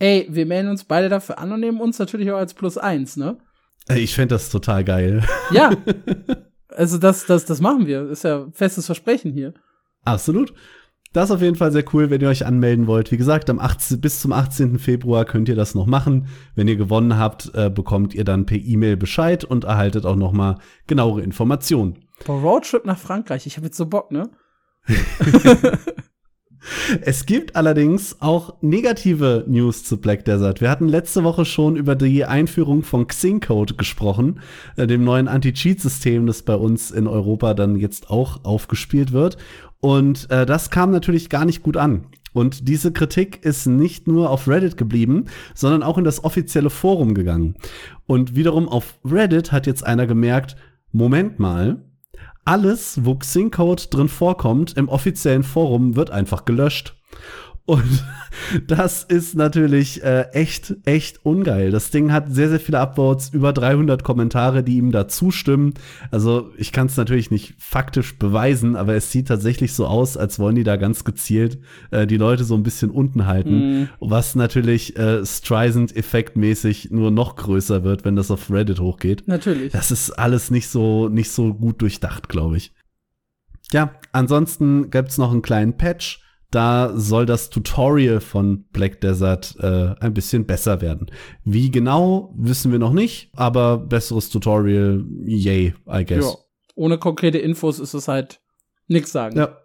Ey, 0.00 0.26
wir 0.28 0.46
melden 0.46 0.70
uns 0.70 0.82
beide 0.82 1.08
dafür 1.08 1.38
an 1.38 1.52
und 1.52 1.60
nehmen 1.60 1.80
uns 1.80 2.00
natürlich 2.00 2.28
auch 2.32 2.38
als 2.38 2.54
Plus 2.54 2.76
eins, 2.76 3.16
ne? 3.16 3.36
Ich 3.94 4.14
fände 4.14 4.34
das 4.34 4.50
total 4.50 4.84
geil. 4.84 5.24
Ja. 5.50 5.70
Also 6.68 6.98
das, 6.98 7.26
das, 7.26 7.46
das 7.46 7.60
machen 7.60 7.86
wir. 7.86 8.08
Ist 8.10 8.24
ja 8.24 8.46
festes 8.52 8.86
Versprechen 8.86 9.32
hier. 9.32 9.54
Absolut. 10.04 10.52
Das 11.12 11.30
ist 11.30 11.34
auf 11.34 11.40
jeden 11.40 11.56
Fall 11.56 11.72
sehr 11.72 11.84
cool, 11.94 12.10
wenn 12.10 12.20
ihr 12.20 12.28
euch 12.28 12.44
anmelden 12.44 12.86
wollt. 12.86 13.10
Wie 13.10 13.16
gesagt, 13.16 13.48
am 13.48 13.58
18, 13.58 14.00
bis 14.00 14.20
zum 14.20 14.32
18. 14.32 14.78
Februar 14.78 15.24
könnt 15.24 15.48
ihr 15.48 15.56
das 15.56 15.74
noch 15.74 15.86
machen. 15.86 16.28
Wenn 16.54 16.68
ihr 16.68 16.76
gewonnen 16.76 17.16
habt, 17.16 17.50
äh, 17.54 17.70
bekommt 17.70 18.14
ihr 18.14 18.24
dann 18.24 18.44
per 18.44 18.58
E-Mail 18.58 18.98
Bescheid 18.98 19.42
und 19.42 19.64
erhaltet 19.64 20.04
auch 20.04 20.16
noch 20.16 20.32
mal 20.32 20.58
genauere 20.86 21.22
Informationen. 21.22 22.04
Boah, 22.26 22.40
Roadtrip 22.40 22.84
nach 22.84 22.98
Frankreich. 22.98 23.46
Ich 23.46 23.56
habe 23.56 23.66
jetzt 23.66 23.78
so 23.78 23.86
Bock, 23.86 24.12
ne? 24.12 24.28
Es 27.02 27.26
gibt 27.26 27.56
allerdings 27.56 28.16
auch 28.20 28.54
negative 28.62 29.44
News 29.46 29.84
zu 29.84 30.00
Black 30.00 30.24
Desert. 30.24 30.60
Wir 30.60 30.70
hatten 30.70 30.88
letzte 30.88 31.24
Woche 31.24 31.44
schon 31.44 31.76
über 31.76 31.94
die 31.94 32.24
Einführung 32.24 32.82
von 32.82 33.06
Xing-Code 33.06 33.74
gesprochen, 33.74 34.40
äh, 34.76 34.86
dem 34.86 35.04
neuen 35.04 35.28
Anti-Cheat-System, 35.28 36.26
das 36.26 36.42
bei 36.42 36.54
uns 36.54 36.90
in 36.90 37.06
Europa 37.06 37.54
dann 37.54 37.76
jetzt 37.76 38.10
auch 38.10 38.44
aufgespielt 38.44 39.12
wird. 39.12 39.36
Und 39.80 40.30
äh, 40.30 40.46
das 40.46 40.70
kam 40.70 40.90
natürlich 40.90 41.28
gar 41.28 41.44
nicht 41.44 41.62
gut 41.62 41.76
an. 41.76 42.06
Und 42.32 42.68
diese 42.68 42.92
Kritik 42.92 43.44
ist 43.44 43.66
nicht 43.66 44.06
nur 44.06 44.30
auf 44.30 44.48
Reddit 44.48 44.76
geblieben, 44.76 45.26
sondern 45.54 45.82
auch 45.82 45.98
in 45.98 46.04
das 46.04 46.24
offizielle 46.24 46.70
Forum 46.70 47.14
gegangen. 47.14 47.56
Und 48.06 48.34
wiederum 48.36 48.68
auf 48.68 48.98
Reddit 49.04 49.52
hat 49.52 49.66
jetzt 49.66 49.84
einer 49.84 50.06
gemerkt, 50.06 50.56
Moment 50.92 51.38
mal, 51.38 51.84
alles, 52.48 53.04
wo 53.04 53.14
Xing-Code 53.14 53.82
drin 53.90 54.08
vorkommt, 54.08 54.74
im 54.78 54.88
offiziellen 54.88 55.42
Forum 55.42 55.96
wird 55.96 56.10
einfach 56.10 56.46
gelöscht. 56.46 56.94
Und 57.68 58.02
das 58.66 59.04
ist 59.04 59.36
natürlich 59.36 60.02
äh, 60.02 60.22
echt, 60.32 60.74
echt 60.86 61.26
ungeil. 61.26 61.70
Das 61.70 61.90
Ding 61.90 62.12
hat 62.12 62.32
sehr, 62.32 62.48
sehr 62.48 62.60
viele 62.60 62.80
Upvotes, 62.80 63.28
über 63.28 63.52
300 63.52 64.02
Kommentare, 64.02 64.64
die 64.64 64.78
ihm 64.78 64.90
da 64.90 65.06
zustimmen. 65.06 65.74
Also 66.10 66.50
ich 66.56 66.72
kann 66.72 66.86
es 66.86 66.96
natürlich 66.96 67.30
nicht 67.30 67.56
faktisch 67.58 68.18
beweisen, 68.18 68.74
aber 68.74 68.94
es 68.94 69.12
sieht 69.12 69.28
tatsächlich 69.28 69.74
so 69.74 69.86
aus, 69.86 70.16
als 70.16 70.38
wollen 70.38 70.54
die 70.54 70.64
da 70.64 70.76
ganz 70.76 71.04
gezielt 71.04 71.58
äh, 71.90 72.06
die 72.06 72.16
Leute 72.16 72.44
so 72.44 72.54
ein 72.54 72.62
bisschen 72.62 72.90
unten 72.90 73.26
halten, 73.26 73.82
mm. 73.82 73.88
was 74.00 74.34
natürlich 74.34 74.96
äh, 74.96 75.26
Streisand-effektmäßig 75.26 76.90
nur 76.90 77.10
noch 77.10 77.36
größer 77.36 77.84
wird, 77.84 78.06
wenn 78.06 78.16
das 78.16 78.30
auf 78.30 78.50
Reddit 78.50 78.80
hochgeht. 78.80 79.24
Natürlich. 79.26 79.72
Das 79.72 79.90
ist 79.90 80.12
alles 80.12 80.50
nicht 80.50 80.68
so, 80.68 81.10
nicht 81.10 81.30
so 81.30 81.52
gut 81.52 81.82
durchdacht, 81.82 82.30
glaube 82.30 82.56
ich. 82.56 82.72
Ja, 83.72 83.90
ansonsten 84.12 84.88
gibt's 84.88 85.18
noch 85.18 85.32
einen 85.32 85.42
kleinen 85.42 85.76
Patch 85.76 86.22
da 86.50 86.92
soll 86.96 87.26
das 87.26 87.50
Tutorial 87.50 88.20
von 88.20 88.64
Black 88.72 89.00
Desert 89.00 89.56
äh, 89.60 89.94
ein 90.00 90.14
bisschen 90.14 90.46
besser 90.46 90.80
werden. 90.80 91.10
Wie 91.44 91.70
genau, 91.70 92.34
wissen 92.36 92.72
wir 92.72 92.78
noch 92.78 92.92
nicht, 92.92 93.30
aber 93.36 93.78
besseres 93.78 94.30
Tutorial, 94.30 95.04
yay, 95.24 95.74
I 95.86 96.04
guess. 96.04 96.24
Ja, 96.24 96.34
ohne 96.74 96.98
konkrete 96.98 97.38
Infos 97.38 97.78
ist 97.78 97.94
es 97.94 98.08
halt 98.08 98.40
nichts 98.86 99.12
sagen. 99.12 99.36
Ja, 99.36 99.58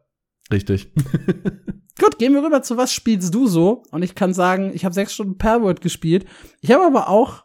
richtig. 0.51 0.91
Gut, 1.99 2.17
gehen 2.17 2.33
wir 2.33 2.43
rüber 2.43 2.63
zu 2.63 2.75
was 2.75 2.91
spielst 2.91 3.33
du 3.33 3.47
so? 3.47 3.83
Und 3.91 4.03
ich 4.03 4.15
kann 4.15 4.33
sagen, 4.33 4.71
ich 4.73 4.83
habe 4.83 4.95
sechs 4.95 5.13
Stunden 5.13 5.37
Perworld 5.37 5.79
gespielt. 5.79 6.25
Ich 6.59 6.71
habe 6.71 6.83
aber 6.83 7.07
auch 7.07 7.43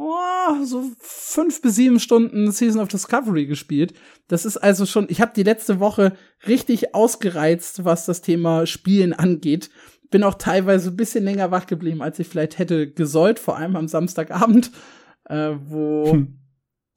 oh, 0.00 0.64
so 0.64 0.90
fünf 0.98 1.60
bis 1.60 1.76
sieben 1.76 2.00
Stunden 2.00 2.50
Season 2.50 2.80
of 2.80 2.88
Discovery 2.88 3.46
gespielt. 3.46 3.94
Das 4.28 4.44
ist 4.44 4.56
also 4.56 4.86
schon, 4.86 5.06
ich 5.08 5.20
habe 5.20 5.32
die 5.34 5.42
letzte 5.42 5.78
Woche 5.78 6.14
richtig 6.46 6.94
ausgereizt, 6.94 7.84
was 7.84 8.06
das 8.06 8.22
Thema 8.22 8.66
Spielen 8.66 9.12
angeht. 9.12 9.70
Bin 10.10 10.24
auch 10.24 10.34
teilweise 10.34 10.90
ein 10.90 10.96
bisschen 10.96 11.24
länger 11.24 11.50
wach 11.50 11.66
geblieben, 11.66 12.02
als 12.02 12.18
ich 12.18 12.26
vielleicht 12.26 12.58
hätte 12.58 12.90
gesollt, 12.90 13.38
vor 13.38 13.56
allem 13.56 13.76
am 13.76 13.88
Samstagabend, 13.88 14.72
äh, 15.26 15.52
wo 15.66 16.12
hm. 16.12 16.36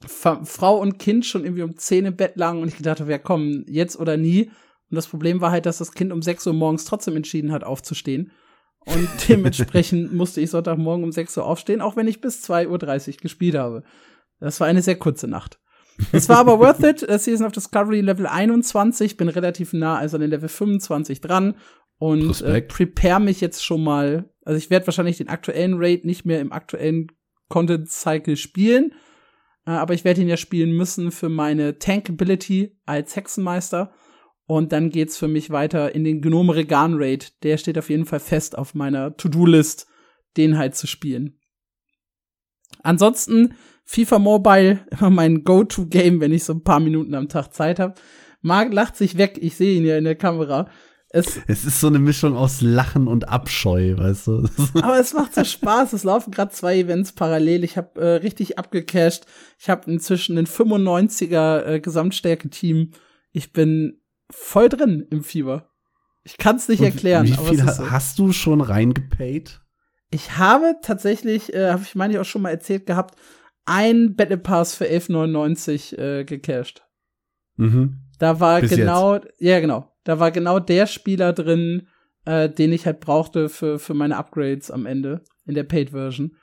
Frau 0.05 0.79
und 0.79 0.97
Kind 0.97 1.25
schon 1.25 1.43
irgendwie 1.43 1.63
um 1.63 1.77
zehn 1.77 2.05
im 2.05 2.15
Bett 2.15 2.35
lagen 2.35 2.61
und 2.61 2.67
ich 2.67 2.77
gedacht 2.77 2.99
habe, 2.99 3.11
ja 3.11 3.19
komm, 3.19 3.63
jetzt 3.67 3.97
oder 3.97 4.17
nie. 4.17 4.49
Und 4.89 4.95
das 4.95 5.07
Problem 5.07 5.41
war 5.41 5.51
halt, 5.51 5.65
dass 5.65 5.77
das 5.77 5.93
Kind 5.93 6.11
um 6.11 6.21
sechs 6.21 6.45
Uhr 6.45 6.53
morgens 6.53 6.85
trotzdem 6.85 7.15
entschieden 7.15 7.51
hat, 7.51 7.63
aufzustehen. 7.63 8.31
Und 8.85 9.07
dementsprechend 9.29 10.13
musste 10.13 10.41
ich 10.41 10.49
Sonntagmorgen 10.49 11.03
um 11.03 11.11
6 11.11 11.37
Uhr 11.37 11.45
aufstehen, 11.45 11.81
auch 11.81 11.95
wenn 11.95 12.07
ich 12.07 12.21
bis 12.21 12.43
2.30 12.43 12.67
Uhr 13.07 13.17
gespielt 13.21 13.55
habe. 13.55 13.83
Das 14.39 14.59
war 14.59 14.67
eine 14.67 14.81
sehr 14.81 14.97
kurze 14.97 15.27
Nacht. 15.27 15.59
Es 16.11 16.27
war 16.27 16.37
aber 16.37 16.59
worth 16.59 16.83
it. 16.83 16.99
Season 17.21 17.45
of 17.45 17.51
Discovery 17.51 18.01
Level 18.01 18.27
21, 18.27 19.17
bin 19.17 19.29
relativ 19.29 19.73
nah, 19.73 19.97
also 19.97 20.17
an 20.17 20.21
den 20.21 20.31
Level 20.31 20.49
25 20.49 21.21
dran 21.21 21.55
und 21.97 22.41
äh, 22.41 22.61
prepare 22.61 23.19
mich 23.19 23.41
jetzt 23.41 23.63
schon 23.63 23.83
mal. 23.83 24.29
Also 24.43 24.57
ich 24.57 24.69
werde 24.69 24.87
wahrscheinlich 24.87 25.17
den 25.17 25.29
aktuellen 25.29 25.75
Raid 25.77 26.05
nicht 26.05 26.25
mehr 26.25 26.41
im 26.41 26.51
aktuellen 26.51 27.07
Content 27.47 27.89
Cycle 27.89 28.35
spielen, 28.35 28.93
äh, 29.65 29.71
aber 29.71 29.93
ich 29.93 30.03
werde 30.03 30.21
ihn 30.21 30.27
ja 30.27 30.37
spielen 30.37 30.75
müssen 30.75 31.11
für 31.11 31.29
meine 31.29 31.77
Tankability 31.79 32.77
als 32.85 33.15
Hexenmeister. 33.15 33.93
Und 34.45 34.71
dann 34.71 34.89
geht's 34.89 35.17
für 35.17 35.27
mich 35.27 35.51
weiter 35.51 35.95
in 35.95 36.03
den 36.03 36.21
Gnome 36.21 36.55
Regan 36.55 36.95
Raid. 36.95 37.43
Der 37.43 37.57
steht 37.57 37.77
auf 37.77 37.89
jeden 37.89 38.05
Fall 38.05 38.19
fest 38.19 38.57
auf 38.57 38.73
meiner 38.73 39.15
To-Do-List, 39.15 39.87
den 40.35 40.57
halt 40.57 40.75
zu 40.75 40.87
spielen. 40.87 41.39
Ansonsten 42.81 43.55
FIFA 43.85 44.19
Mobile 44.19 44.85
immer 44.91 45.09
mein 45.09 45.43
Go-To-Game, 45.43 46.19
wenn 46.19 46.33
ich 46.33 46.43
so 46.43 46.53
ein 46.53 46.63
paar 46.63 46.79
Minuten 46.79 47.15
am 47.15 47.29
Tag 47.29 47.53
Zeit 47.53 47.79
habe. 47.79 47.95
Marc 48.41 48.73
lacht 48.73 48.97
sich 48.97 49.17
weg, 49.17 49.37
ich 49.41 49.55
sehe 49.55 49.77
ihn 49.77 49.85
ja 49.85 49.97
in 49.97 50.03
der 50.03 50.15
Kamera. 50.15 50.69
Es, 51.15 51.39
es 51.47 51.63
ist 51.63 51.79
so 51.79 51.87
eine 51.87 51.99
Mischung 51.99 52.35
aus 52.35 52.61
Lachen 52.61 53.07
und 53.07 53.29
Abscheu, 53.29 53.95
weißt 53.97 54.27
du. 54.27 54.49
Aber 54.81 54.99
es 54.99 55.13
macht 55.13 55.35
so 55.35 55.43
Spaß. 55.43 55.93
Es 55.93 56.03
laufen 56.03 56.31
gerade 56.31 56.51
zwei 56.51 56.79
Events 56.79 57.11
parallel. 57.11 57.63
Ich 57.63 57.77
habe 57.77 58.01
äh, 58.01 58.15
richtig 58.15 58.57
abgecasht. 58.57 59.25
Ich 59.59 59.69
habe 59.69 59.91
inzwischen 59.91 60.37
ein 60.39 60.47
95er 60.47 61.65
äh, 61.65 61.79
Gesamtstärke-Team. 61.79 62.93
Ich 63.31 63.53
bin 63.53 64.01
voll 64.33 64.69
drin 64.69 65.07
im 65.09 65.23
Fieber. 65.23 65.69
Ich 66.23 66.37
kann 66.37 66.55
es 66.55 66.67
nicht 66.67 66.79
Und 66.79 66.85
erklären. 66.85 67.27
Wie 67.27 67.33
viel 67.33 67.59
so. 67.59 67.91
hast 67.91 68.19
du 68.19 68.31
schon 68.31 68.61
reingepaid? 68.61 69.61
Ich 70.09 70.37
habe 70.37 70.75
tatsächlich, 70.81 71.53
äh, 71.53 71.71
habe 71.71 71.83
ich 71.83 71.95
meine 71.95 72.13
ich 72.13 72.19
auch 72.19 72.25
schon 72.25 72.43
mal 72.43 72.51
erzählt 72.51 72.85
gehabt, 72.85 73.15
ein 73.65 74.15
Battle 74.15 74.37
Pass 74.37 74.75
für 74.75 74.85
11,99 74.85 75.97
äh, 75.97 76.23
gecashed. 76.23 76.83
Mhm. 77.55 77.99
Da 78.19 78.39
war 78.39 78.61
Bis 78.61 78.71
genau, 78.71 79.15
jetzt. 79.15 79.27
ja 79.39 79.59
genau, 79.59 79.91
da 80.03 80.19
war 80.19 80.31
genau 80.31 80.59
der 80.59 80.87
Spieler 80.87 81.33
drin, 81.33 81.87
äh, 82.25 82.49
den 82.49 82.71
ich 82.71 82.85
halt 82.85 82.99
brauchte 82.99 83.49
für, 83.49 83.79
für 83.79 83.93
meine 83.93 84.17
Upgrades 84.17 84.71
am 84.71 84.85
Ende 84.85 85.23
in 85.45 85.55
der 85.55 85.63
Paid-Version. 85.63 86.35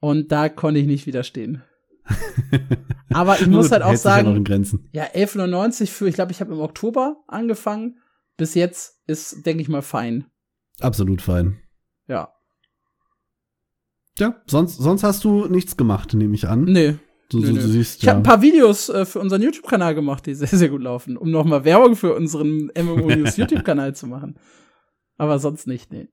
Und 0.00 0.32
da 0.32 0.48
konnte 0.48 0.80
ich 0.80 0.86
nicht 0.86 1.06
widerstehen. 1.06 1.62
Aber 3.12 3.40
ich 3.40 3.46
muss 3.46 3.70
halt 3.70 3.82
auch 3.82 3.96
sagen, 3.96 4.44
ja, 4.92 5.04
11,99 5.04 5.86
für, 5.86 6.08
ich 6.08 6.14
glaube, 6.14 6.32
ich 6.32 6.40
habe 6.40 6.52
im 6.52 6.60
Oktober 6.60 7.22
angefangen. 7.28 7.98
Bis 8.36 8.54
jetzt 8.54 9.00
ist, 9.06 9.44
denke 9.44 9.62
ich 9.62 9.68
mal, 9.68 9.82
fein. 9.82 10.26
Absolut 10.80 11.20
fein. 11.20 11.58
Ja. 12.08 12.32
Ja, 14.18 14.42
sonst, 14.46 14.76
sonst 14.78 15.04
hast 15.04 15.24
du 15.24 15.46
nichts 15.46 15.76
gemacht, 15.76 16.14
nehme 16.14 16.34
ich 16.34 16.48
an. 16.48 16.64
Nee. 16.64 16.96
Du, 17.30 17.38
nee, 17.38 17.46
du, 17.46 17.54
du 17.54 17.68
siehst, 17.68 18.02
ich 18.02 18.08
habe 18.08 18.20
ein 18.20 18.24
paar 18.24 18.42
Videos 18.42 18.90
äh, 18.90 19.06
für 19.06 19.18
unseren 19.18 19.40
YouTube-Kanal 19.40 19.94
gemacht, 19.94 20.26
die 20.26 20.34
sehr, 20.34 20.48
sehr 20.48 20.68
gut 20.68 20.82
laufen, 20.82 21.16
um 21.16 21.30
nochmal 21.30 21.64
Werbung 21.64 21.96
für 21.96 22.14
unseren 22.14 22.70
MMO 22.78 23.08
News 23.08 23.36
YouTube-Kanal 23.38 23.94
zu 23.94 24.06
machen. 24.06 24.38
Aber 25.16 25.38
sonst 25.38 25.66
nicht, 25.66 25.92
nee. 25.92 26.08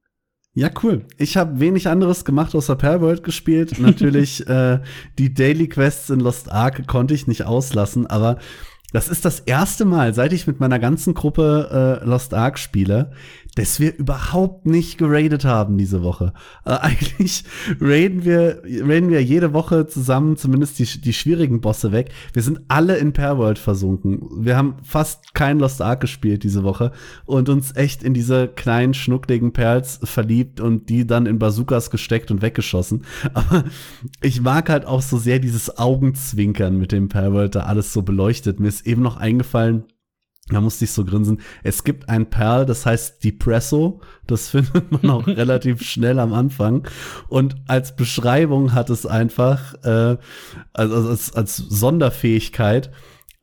Ja, 0.56 0.70
cool. 0.84 1.06
Ich 1.18 1.38
habe 1.38 1.60
wenig 1.60 1.88
anderes 1.88 2.26
gemacht 2.26 2.56
außer 2.56 2.76
Perworld 2.76 3.24
gespielt. 3.24 3.80
Natürlich 3.80 4.46
äh, 4.48 4.80
die 5.18 5.34
Daily 5.34 5.70
Quests 5.70 6.10
in 6.10 6.20
Lost 6.20 6.52
Ark 6.52 6.88
konnte 6.88 7.14
ich 7.14 7.28
nicht 7.28 7.44
auslassen, 7.44 8.08
aber 8.08 8.40
das 8.92 9.08
ist 9.08 9.24
das 9.24 9.42
erste 9.42 9.86
Mal, 9.86 10.14
seit 10.16 10.34
ich 10.34 10.48
mit 10.48 10.60
meiner 10.60 10.80
ganzen 10.80 11.14
Gruppe 11.14 12.02
äh, 12.02 12.06
Lost 12.08 12.34
Ark 12.34 12.58
spiele, 12.58 13.12
dass 13.60 13.82
wir 13.82 13.94
überhaupt 13.98 14.66
nicht 14.66 14.98
geradet 14.98 15.44
haben 15.44 15.78
diese 15.78 16.02
Woche. 16.02 16.34
Äh, 16.66 16.70
eigentlich 16.82 17.44
raiden 17.82 18.24
wir, 18.24 18.64
raiden 18.64 19.10
wir 19.10 19.22
jede 19.22 19.54
Woche 19.54 19.86
zusammen 19.86 20.38
zumindest 20.38 20.80
die, 20.80 20.86
die 21.02 21.12
schwierigen 21.12 21.60
Bosse 21.60 21.92
weg. 21.92 22.12
Wir 22.32 22.42
sind 22.42 22.62
alle 22.70 22.98
in 22.98 23.12
Perworld 23.12 23.60
versunken. 23.60 24.22
Wir 24.46 24.56
haben 24.56 24.78
fast 24.84 25.34
kein 25.34 25.60
Lost 25.60 25.82
Ark 25.82 26.00
gespielt 26.00 26.44
diese 26.44 26.64
Woche 26.64 26.94
und 27.26 27.50
uns 27.50 27.76
echt 27.76 28.02
in 28.02 28.14
diese 28.14 28.48
kleinen 28.48 28.94
schnuckligen 28.94 29.52
Perls 29.52 30.00
verliebt 30.04 30.62
und 30.62 30.90
die 30.90 31.06
dann 31.06 31.26
in 31.26 31.38
Bazookas 31.38 31.92
gesteckt 31.92 32.32
und 32.32 32.42
weggeschossen. 32.42 33.04
Aber 33.34 33.66
ich 34.22 34.42
mag 34.42 34.70
halt 34.70 34.86
auch 34.86 35.02
so 35.02 35.18
sehr 35.18 35.40
dieses 35.40 35.78
Augenzwinkern 35.78 36.78
mit 36.78 36.94
dem 36.94 37.10
Perworld, 37.10 37.56
da 37.56 37.62
alles 37.62 37.92
so 37.92 38.04
beleuchtet. 38.04 38.62
Mir 38.62 38.70
ist 38.70 38.88
eben 38.88 39.02
noch 39.02 39.18
eingefallen, 39.18 39.84
da 40.52 40.62
musste 40.62 40.86
ich 40.86 40.92
so 40.92 41.06
grinsen. 41.06 41.42
Es 41.64 41.84
gibt 41.84 42.10
ein 42.10 42.30
Perl, 42.30 42.66
das 42.66 42.86
heißt 42.86 43.24
Depresso. 43.24 44.02
Das 44.28 44.50
findet 44.52 44.92
man 44.92 45.10
auch 45.10 45.28
relativ 45.28 45.84
schnell 45.84 46.20
am 46.20 46.34
Anfang. 46.34 46.88
Und 47.28 47.56
als 47.68 47.96
Beschreibung 47.96 48.74
hat 48.74 48.90
es 48.90 49.06
einfach, 49.06 49.76
äh, 49.84 50.18
also 50.74 51.10
als, 51.10 51.34
als 51.34 51.58
Sonderfähigkeit, 51.58 52.92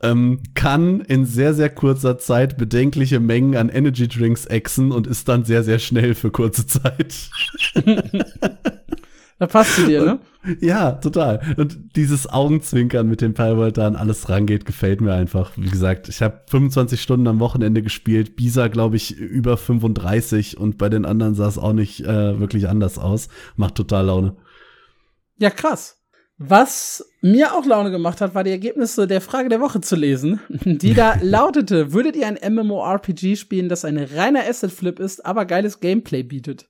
ähm, 0.02 0.40
kann 0.54 1.00
in 1.00 1.24
sehr, 1.24 1.54
sehr 1.54 1.70
kurzer 1.70 2.18
Zeit 2.18 2.58
bedenkliche 2.58 3.18
Mengen 3.18 3.56
an 3.56 3.70
Energy 3.70 4.08
Drinks 4.08 4.44
exen 4.44 4.92
und 4.92 5.06
ist 5.06 5.28
dann 5.28 5.44
sehr, 5.44 5.62
sehr 5.62 5.78
schnell 5.78 6.14
für 6.14 6.30
kurze 6.30 6.66
Zeit. 6.66 7.30
Da 9.38 9.46
passt 9.46 9.76
zu 9.76 9.86
dir, 9.86 10.02
ne? 10.02 10.18
Ja, 10.60 10.92
total. 10.92 11.40
Und 11.58 11.96
dieses 11.96 12.26
Augenzwinkern 12.26 13.06
mit 13.08 13.20
dem 13.20 13.34
Palworld 13.34 13.76
da 13.76 13.86
an 13.86 13.96
alles 13.96 14.28
rangeht, 14.30 14.64
gefällt 14.64 15.00
mir 15.00 15.12
einfach. 15.12 15.52
Wie 15.56 15.68
gesagt, 15.68 16.08
ich 16.08 16.22
habe 16.22 16.40
25 16.48 17.02
Stunden 17.02 17.26
am 17.26 17.40
Wochenende 17.40 17.82
gespielt. 17.82 18.36
Bisa, 18.36 18.68
glaube 18.68 18.96
ich, 18.96 19.16
über 19.16 19.56
35 19.56 20.56
und 20.56 20.78
bei 20.78 20.88
den 20.88 21.04
anderen 21.04 21.34
sah 21.34 21.48
es 21.48 21.58
auch 21.58 21.74
nicht 21.74 22.00
äh, 22.00 22.40
wirklich 22.40 22.68
anders 22.68 22.98
aus. 22.98 23.28
Macht 23.56 23.74
total 23.74 24.06
Laune. 24.06 24.36
Ja, 25.38 25.50
krass. 25.50 26.02
Was 26.38 27.04
mir 27.22 27.54
auch 27.54 27.64
Laune 27.64 27.90
gemacht 27.90 28.20
hat, 28.20 28.34
war 28.34 28.44
die 28.44 28.50
Ergebnisse 28.50 29.06
der 29.06 29.22
Frage 29.22 29.48
der 29.48 29.60
Woche 29.60 29.80
zu 29.80 29.96
lesen, 29.96 30.40
die 30.48 30.94
da 30.94 31.16
lautete, 31.22 31.92
würdet 31.92 32.14
ihr 32.16 32.26
ein 32.26 32.38
MMORPG 32.54 33.36
spielen, 33.36 33.68
das 33.68 33.84
ein 33.84 33.98
reiner 33.98 34.46
Asset-Flip 34.46 34.98
ist, 34.98 35.24
aber 35.24 35.44
geiles 35.44 35.80
Gameplay 35.80 36.22
bietet? 36.22 36.68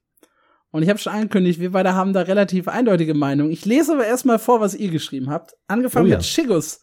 Und 0.77 0.83
ich 0.83 0.91
habe 0.91 0.99
schon 0.99 1.15
angekündigt, 1.15 1.59
wir 1.59 1.73
beide 1.73 1.95
haben 1.95 2.13
da 2.13 2.21
relativ 2.21 2.69
eindeutige 2.69 3.15
Meinungen. 3.15 3.51
Ich 3.51 3.65
lese 3.65 3.95
aber 3.95 4.05
erstmal 4.05 4.39
vor, 4.39 4.61
was 4.61 4.75
ihr 4.75 4.91
geschrieben 4.91 5.31
habt. 5.31 5.55
Angefangen 5.69 6.05
oh 6.05 6.11
ja. 6.11 6.17
mit 6.19 6.27
Shigus, 6.27 6.83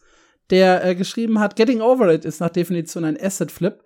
der 0.50 0.84
äh, 0.84 0.96
geschrieben 0.96 1.38
hat, 1.38 1.54
Getting 1.54 1.80
Over 1.80 2.12
It 2.12 2.24
ist 2.24 2.40
nach 2.40 2.50
Definition 2.50 3.04
ein 3.04 3.16
Asset-Flip. 3.16 3.80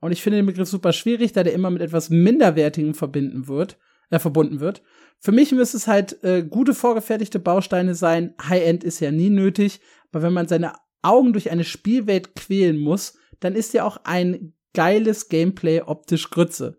Und 0.00 0.12
ich 0.12 0.22
finde 0.22 0.36
den 0.36 0.44
Begriff 0.44 0.68
super 0.68 0.92
schwierig, 0.92 1.32
da 1.32 1.42
der 1.42 1.54
immer 1.54 1.70
mit 1.70 1.80
etwas 1.80 2.10
Minderwertigem 2.10 2.92
verbinden 2.92 3.48
wird, 3.48 3.78
äh, 4.10 4.18
verbunden 4.18 4.60
wird. 4.60 4.82
Für 5.18 5.32
mich 5.32 5.50
müsste 5.50 5.78
es 5.78 5.86
halt 5.86 6.22
äh, 6.22 6.42
gute 6.42 6.74
vorgefertigte 6.74 7.38
Bausteine 7.38 7.94
sein. 7.94 8.34
High-End 8.46 8.84
ist 8.84 9.00
ja 9.00 9.12
nie 9.12 9.30
nötig, 9.30 9.80
aber 10.12 10.24
wenn 10.24 10.34
man 10.34 10.46
seine 10.46 10.74
Augen 11.00 11.32
durch 11.32 11.50
eine 11.50 11.64
Spielwelt 11.64 12.34
quälen 12.36 12.76
muss, 12.76 13.16
dann 13.40 13.54
ist 13.54 13.72
ja 13.72 13.84
auch 13.84 13.96
ein 14.04 14.52
geiles 14.74 15.30
Gameplay 15.30 15.80
optisch 15.80 16.28
Grütze. 16.28 16.76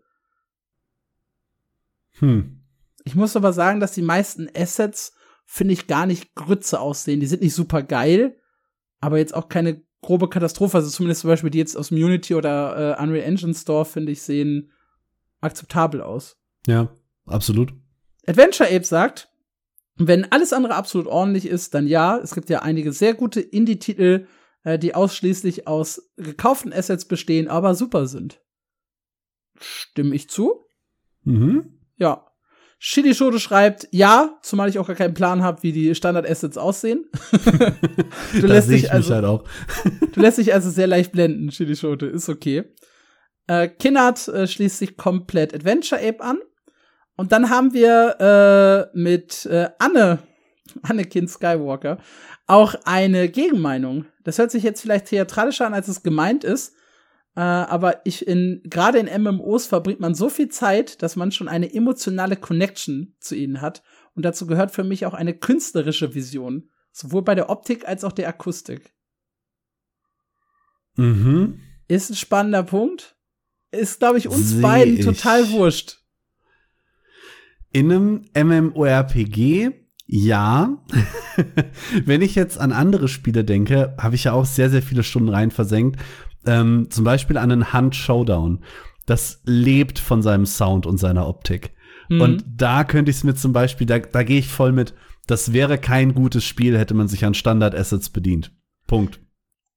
Hm. 2.20 2.55
Ich 3.06 3.14
muss 3.14 3.36
aber 3.36 3.52
sagen, 3.52 3.78
dass 3.78 3.92
die 3.92 4.02
meisten 4.02 4.48
Assets, 4.54 5.14
finde 5.44 5.74
ich, 5.74 5.86
gar 5.86 6.06
nicht 6.06 6.34
Grütze 6.34 6.80
aussehen. 6.80 7.20
Die 7.20 7.28
sind 7.28 7.40
nicht 7.40 7.54
super 7.54 7.84
geil, 7.84 8.36
aber 9.00 9.18
jetzt 9.18 9.32
auch 9.32 9.48
keine 9.48 9.80
grobe 10.02 10.28
Katastrophe. 10.28 10.78
Also 10.78 10.90
zumindest 10.90 11.20
zum 11.20 11.30
Beispiel 11.30 11.50
die 11.50 11.58
jetzt 11.58 11.76
aus 11.76 11.90
dem 11.90 11.98
Unity 11.98 12.34
oder 12.34 12.98
äh, 12.98 13.02
Unreal 13.02 13.24
Engine 13.24 13.54
Store, 13.54 13.84
finde 13.84 14.10
ich, 14.10 14.22
sehen 14.22 14.72
akzeptabel 15.40 16.00
aus. 16.00 16.36
Ja, 16.66 16.88
absolut. 17.26 17.72
Adventure 18.26 18.68
Ape 18.68 18.84
sagt, 18.84 19.30
wenn 19.94 20.30
alles 20.32 20.52
andere 20.52 20.74
absolut 20.74 21.06
ordentlich 21.06 21.46
ist, 21.46 21.74
dann 21.74 21.86
ja. 21.86 22.18
Es 22.18 22.34
gibt 22.34 22.50
ja 22.50 22.62
einige 22.62 22.92
sehr 22.92 23.14
gute 23.14 23.40
Indie-Titel, 23.40 24.26
äh, 24.64 24.80
die 24.80 24.96
ausschließlich 24.96 25.68
aus 25.68 26.10
gekauften 26.16 26.72
Assets 26.72 27.04
bestehen, 27.04 27.46
aber 27.46 27.76
super 27.76 28.08
sind. 28.08 28.42
Stimme 29.60 30.12
ich 30.16 30.28
zu? 30.28 30.64
Mhm. 31.22 31.78
Ja. 31.98 32.26
Shitty 32.78 33.14
Shode 33.14 33.40
schreibt, 33.40 33.88
ja, 33.90 34.38
zumal 34.42 34.68
ich 34.68 34.78
auch 34.78 34.86
gar 34.86 34.96
keinen 34.96 35.14
Plan 35.14 35.42
habe, 35.42 35.62
wie 35.62 35.72
die 35.72 35.94
Standard-Assets 35.94 36.58
aussehen. 36.58 37.06
du 38.32 38.46
lässt 38.46 38.68
dich 38.68 38.92
also, 38.92 39.14
halt 39.14 39.24
auch. 39.24 39.44
du 40.12 40.20
lässt 40.20 40.38
dich 40.38 40.52
also 40.52 40.70
sehr 40.70 40.86
leicht 40.86 41.12
blenden, 41.12 41.50
Shitty 41.50 41.74
Shode, 41.74 42.06
ist 42.06 42.28
okay. 42.28 42.64
Äh, 43.46 43.68
Kinnard 43.68 44.28
äh, 44.28 44.46
schließt 44.46 44.78
sich 44.78 44.96
komplett 44.96 45.54
Adventure 45.54 46.00
Ape 46.00 46.22
an. 46.22 46.38
Und 47.16 47.32
dann 47.32 47.48
haben 47.48 47.72
wir 47.72 48.90
äh, 48.92 48.98
mit 48.98 49.46
äh, 49.46 49.70
Anne, 49.78 50.18
Annekin 50.82 51.28
Skywalker, 51.28 51.98
auch 52.46 52.74
eine 52.84 53.28
Gegenmeinung. 53.28 54.04
Das 54.24 54.38
hört 54.38 54.50
sich 54.50 54.62
jetzt 54.62 54.82
vielleicht 54.82 55.06
theatralischer 55.06 55.66
an, 55.66 55.74
als 55.74 55.88
es 55.88 56.02
gemeint 56.02 56.44
ist. 56.44 56.75
Äh, 57.36 57.40
aber 57.40 58.00
ich 58.04 58.26
in, 58.26 58.62
gerade 58.64 58.98
in 58.98 59.22
MMOs 59.22 59.66
verbringt 59.66 60.00
man 60.00 60.14
so 60.14 60.30
viel 60.30 60.48
Zeit, 60.48 61.02
dass 61.02 61.16
man 61.16 61.32
schon 61.32 61.48
eine 61.48 61.72
emotionale 61.72 62.36
Connection 62.36 63.14
zu 63.20 63.34
ihnen 63.36 63.60
hat. 63.60 63.82
Und 64.14 64.24
dazu 64.24 64.46
gehört 64.46 64.70
für 64.70 64.84
mich 64.84 65.04
auch 65.04 65.12
eine 65.12 65.34
künstlerische 65.34 66.14
Vision. 66.14 66.70
Sowohl 66.92 67.22
bei 67.22 67.34
der 67.34 67.50
Optik 67.50 67.86
als 67.86 68.04
auch 68.04 68.12
der 68.12 68.28
Akustik. 68.28 68.94
Mhm. 70.96 71.60
Ist 71.88 72.08
ein 72.08 72.16
spannender 72.16 72.62
Punkt. 72.62 73.16
Ist, 73.70 73.98
glaube 73.98 74.16
ich, 74.16 74.28
uns 74.28 74.52
Seh 74.52 74.62
beiden 74.62 75.02
total 75.02 75.50
wurscht. 75.50 75.98
In 77.70 77.92
einem 77.92 78.24
MMORPG, 78.34 79.72
ja. 80.06 80.82
Wenn 82.04 82.22
ich 82.22 82.34
jetzt 82.34 82.58
an 82.58 82.72
andere 82.72 83.08
Spiele 83.08 83.44
denke, 83.44 83.94
habe 83.98 84.14
ich 84.14 84.24
ja 84.24 84.32
auch 84.32 84.46
sehr, 84.46 84.70
sehr 84.70 84.82
viele 84.82 85.02
Stunden 85.02 85.28
rein 85.28 85.50
versenkt. 85.50 86.00
Ähm, 86.46 86.88
zum 86.90 87.04
Beispiel 87.04 87.38
an 87.38 87.52
einen 87.52 87.72
Hunt 87.72 87.94
Showdown. 87.94 88.62
Das 89.04 89.40
lebt 89.44 89.98
von 89.98 90.22
seinem 90.22 90.46
Sound 90.46 90.86
und 90.86 90.98
seiner 90.98 91.28
Optik. 91.28 91.72
Mhm. 92.08 92.20
Und 92.20 92.44
da 92.56 92.84
könnte 92.84 93.10
ich 93.10 93.18
es 93.18 93.24
mir 93.24 93.34
zum 93.34 93.52
Beispiel, 93.52 93.86
da, 93.86 93.98
da 93.98 94.22
gehe 94.22 94.38
ich 94.38 94.48
voll 94.48 94.72
mit, 94.72 94.94
das 95.26 95.52
wäre 95.52 95.78
kein 95.78 96.14
gutes 96.14 96.44
Spiel, 96.44 96.78
hätte 96.78 96.94
man 96.94 97.08
sich 97.08 97.24
an 97.24 97.34
Standard-Assets 97.34 98.10
bedient. 98.10 98.52
Punkt. 98.86 99.20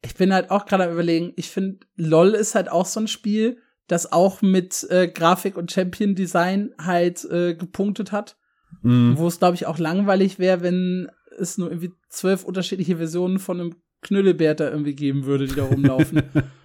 Ich 0.02 0.16
bin 0.16 0.34
halt 0.34 0.52
auch 0.52 0.66
gerade 0.66 0.86
am 0.86 0.92
überlegen, 0.92 1.34
ich 1.36 1.50
finde, 1.50 1.80
LOL 1.96 2.30
ist 2.30 2.56
halt 2.56 2.72
auch 2.72 2.86
so 2.86 3.00
ein 3.00 3.08
Spiel, 3.08 3.58
das 3.88 4.12
auch 4.12 4.42
mit 4.42 4.86
äh, 4.90 5.08
Grafik 5.08 5.58
und 5.58 5.72
Champion 5.72 6.16
Design 6.16 6.72
halt 6.80 7.26
äh, 7.26 7.56
gepunktet 7.56 8.12
hat. 8.12 8.38
Mhm. 8.84 9.18
Wo 9.18 9.28
es, 9.28 9.40
glaube 9.40 9.56
ich, 9.56 9.66
auch 9.66 9.80
langweilig 9.80 10.38
wäre, 10.38 10.62
wenn 10.62 11.10
es 11.38 11.58
nur 11.58 11.70
irgendwie 11.70 11.92
zwölf 12.10 12.46
unterschiedliche 12.46 12.98
Versionen 12.98 13.40
von 13.40 13.60
einem 13.60 13.76
Knüllebär 14.02 14.56
da 14.56 14.70
irgendwie 14.70 14.96
geben 14.96 15.26
würde, 15.26 15.48
die 15.48 15.56
da 15.56 15.64
rumlaufen. 15.64 16.22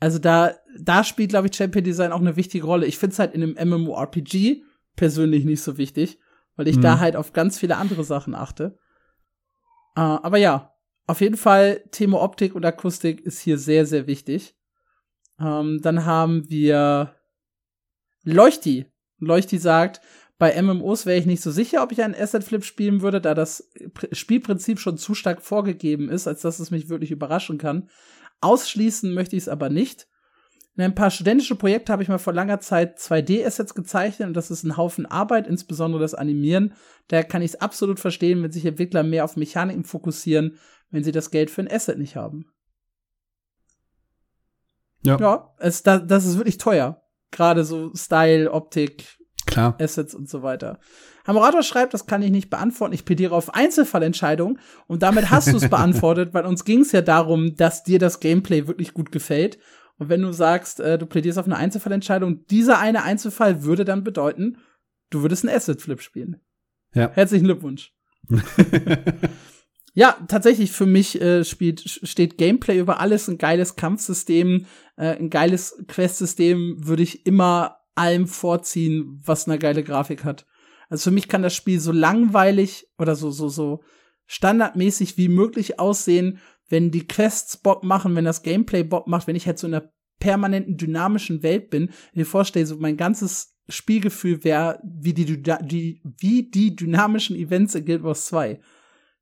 also 0.00 0.18
da, 0.18 0.54
da 0.78 1.04
spielt, 1.04 1.30
glaube 1.30 1.48
ich, 1.48 1.56
Champion 1.56 1.84
Design 1.84 2.12
auch 2.12 2.20
eine 2.20 2.36
wichtige 2.36 2.64
Rolle. 2.64 2.86
Ich 2.86 2.98
finde 2.98 3.14
es 3.14 3.18
halt 3.18 3.34
in 3.34 3.42
einem 3.42 3.82
MMORPG 3.82 4.62
persönlich 4.96 5.44
nicht 5.44 5.62
so 5.62 5.76
wichtig, 5.78 6.18
weil 6.56 6.68
ich 6.68 6.76
mhm. 6.76 6.82
da 6.82 6.98
halt 6.98 7.16
auf 7.16 7.32
ganz 7.32 7.58
viele 7.58 7.76
andere 7.76 8.04
Sachen 8.04 8.34
achte. 8.34 8.78
Uh, 9.96 10.22
aber 10.22 10.38
ja, 10.38 10.74
auf 11.06 11.20
jeden 11.20 11.36
Fall 11.36 11.82
Thema 11.90 12.20
Optik 12.20 12.54
und 12.54 12.64
Akustik 12.64 13.20
ist 13.20 13.40
hier 13.40 13.58
sehr, 13.58 13.86
sehr 13.86 14.06
wichtig. 14.06 14.56
Ähm, 15.40 15.80
dann 15.82 16.04
haben 16.04 16.48
wir 16.48 17.14
Leuchti. 18.24 18.86
Leuchti 19.18 19.58
sagt, 19.58 20.00
bei 20.38 20.60
MMOs 20.60 21.06
wäre 21.06 21.18
ich 21.18 21.26
nicht 21.26 21.42
so 21.42 21.50
sicher, 21.50 21.82
ob 21.82 21.90
ich 21.90 22.02
einen 22.02 22.14
Asset 22.14 22.44
Flip 22.44 22.64
spielen 22.64 23.00
würde, 23.00 23.20
da 23.20 23.34
das 23.34 23.70
Spielprinzip 24.12 24.78
schon 24.78 24.96
zu 24.96 25.14
stark 25.14 25.42
vorgegeben 25.42 26.08
ist, 26.08 26.28
als 26.28 26.42
dass 26.42 26.60
es 26.60 26.70
mich 26.70 26.88
wirklich 26.88 27.10
überraschen 27.10 27.58
kann. 27.58 27.88
Ausschließen 28.40 29.12
möchte 29.14 29.36
ich 29.36 29.42
es 29.42 29.48
aber 29.48 29.68
nicht. 29.68 30.08
In 30.76 30.84
ein 30.84 30.94
paar 30.94 31.10
studentische 31.10 31.56
Projekte 31.56 31.92
habe 31.92 32.04
ich 32.04 32.08
mal 32.08 32.18
vor 32.18 32.32
langer 32.32 32.60
Zeit 32.60 32.98
2D-Assets 32.98 33.74
gezeichnet 33.74 34.28
und 34.28 34.34
das 34.34 34.50
ist 34.50 34.62
ein 34.62 34.76
Haufen 34.76 35.06
Arbeit, 35.06 35.48
insbesondere 35.48 36.00
das 36.00 36.14
Animieren. 36.14 36.74
Daher 37.08 37.24
kann 37.24 37.42
ich 37.42 37.52
es 37.52 37.60
absolut 37.60 37.98
verstehen, 37.98 38.42
wenn 38.42 38.52
sich 38.52 38.64
Entwickler 38.64 39.02
mehr 39.02 39.24
auf 39.24 39.36
Mechaniken 39.36 39.84
fokussieren, 39.84 40.56
wenn 40.90 41.02
sie 41.02 41.10
das 41.10 41.32
Geld 41.32 41.50
für 41.50 41.62
ein 41.62 41.70
Asset 41.70 41.98
nicht 41.98 42.14
haben. 42.14 42.52
Ja. 45.02 45.18
Ja, 45.18 45.54
es, 45.58 45.82
das, 45.82 46.06
das 46.06 46.26
ist 46.26 46.36
wirklich 46.36 46.58
teuer. 46.58 47.02
Gerade 47.32 47.64
so 47.64 47.92
Style, 47.94 48.52
Optik, 48.52 49.18
Klar. 49.46 49.76
Assets 49.80 50.14
und 50.14 50.28
so 50.28 50.42
weiter. 50.42 50.78
Hamorator 51.28 51.62
schreibt, 51.62 51.94
das 51.94 52.06
kann 52.06 52.22
ich 52.22 52.30
nicht 52.30 52.50
beantworten. 52.50 52.94
Ich 52.94 53.04
plädiere 53.04 53.34
auf 53.34 53.54
Einzelfallentscheidungen 53.54 54.58
und 54.86 55.02
damit 55.02 55.30
hast 55.30 55.52
du 55.52 55.56
es 55.56 55.68
beantwortet, 55.70 56.34
weil 56.34 56.46
uns 56.46 56.64
ging 56.64 56.80
es 56.80 56.90
ja 56.90 57.02
darum, 57.02 57.54
dass 57.54 57.84
dir 57.84 57.98
das 57.98 58.18
Gameplay 58.18 58.66
wirklich 58.66 58.94
gut 58.94 59.12
gefällt. 59.12 59.58
Und 59.98 60.08
wenn 60.08 60.22
du 60.22 60.32
sagst, 60.32 60.80
äh, 60.80 60.98
du 60.98 61.06
plädierst 61.06 61.38
auf 61.38 61.46
eine 61.46 61.56
Einzelfallentscheidung, 61.56 62.46
dieser 62.46 62.78
eine 62.78 63.02
Einzelfall 63.02 63.62
würde 63.62 63.84
dann 63.84 64.04
bedeuten, 64.04 64.58
du 65.10 65.22
würdest 65.22 65.44
einen 65.44 65.54
Asset 65.54 65.82
Flip 65.82 66.00
spielen. 66.00 66.40
Ja. 66.94 67.10
Herzlichen 67.12 67.44
Glückwunsch. 67.44 67.92
Ja, 69.94 70.16
tatsächlich 70.28 70.70
für 70.70 70.86
mich 70.86 71.20
äh, 71.20 71.44
spielt, 71.44 71.80
steht 71.80 72.38
Gameplay 72.38 72.78
über 72.78 73.00
alles, 73.00 73.26
ein 73.26 73.36
geiles 73.36 73.74
Kampfsystem, 73.74 74.66
äh, 74.96 75.16
ein 75.16 75.28
geiles 75.28 75.82
Questsystem 75.88 76.76
würde 76.86 77.02
ich 77.02 77.26
immer 77.26 77.80
allem 77.96 78.28
vorziehen, 78.28 79.20
was 79.24 79.48
eine 79.48 79.58
geile 79.58 79.82
Grafik 79.82 80.22
hat. 80.22 80.46
Also 80.88 81.10
für 81.10 81.14
mich 81.14 81.28
kann 81.28 81.42
das 81.42 81.54
Spiel 81.54 81.80
so 81.80 81.92
langweilig 81.92 82.86
oder 82.98 83.14
so, 83.14 83.30
so, 83.30 83.48
so 83.48 83.82
standardmäßig 84.26 85.16
wie 85.16 85.28
möglich 85.28 85.78
aussehen, 85.78 86.38
wenn 86.68 86.90
die 86.90 87.06
Quests 87.06 87.56
Bock 87.56 87.82
machen, 87.84 88.14
wenn 88.14 88.24
das 88.24 88.42
Gameplay 88.42 88.82
Bock 88.82 89.06
macht, 89.06 89.26
wenn 89.26 89.36
ich 89.36 89.46
halt 89.46 89.58
so 89.58 89.66
in 89.66 89.74
einer 89.74 89.90
permanenten 90.18 90.76
dynamischen 90.76 91.42
Welt 91.42 91.70
bin, 91.70 91.90
mir 92.12 92.26
vorstelle, 92.26 92.66
so 92.66 92.76
mein 92.76 92.96
ganzes 92.96 93.54
Spielgefühl 93.68 94.44
wäre 94.44 94.80
wie 94.82 95.14
die, 95.14 95.24
die, 95.24 96.02
wie 96.02 96.50
die 96.50 96.74
dynamischen 96.74 97.36
Events 97.36 97.74
in 97.74 97.84
Guild 97.84 98.02
Wars 98.02 98.26
2 98.26 98.60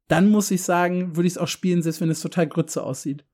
dann 0.09 0.29
muss 0.29 0.51
ich 0.51 0.63
sagen, 0.63 1.17
würde 1.17 1.27
ich 1.27 1.35
es 1.35 1.39
auch 1.39 1.49
spielen, 1.49 1.83
selbst 1.83 2.01
wenn 2.01 2.11
es 2.11 2.21
total 2.21 2.47
grütze 2.47 2.83
aussieht. 2.83 3.25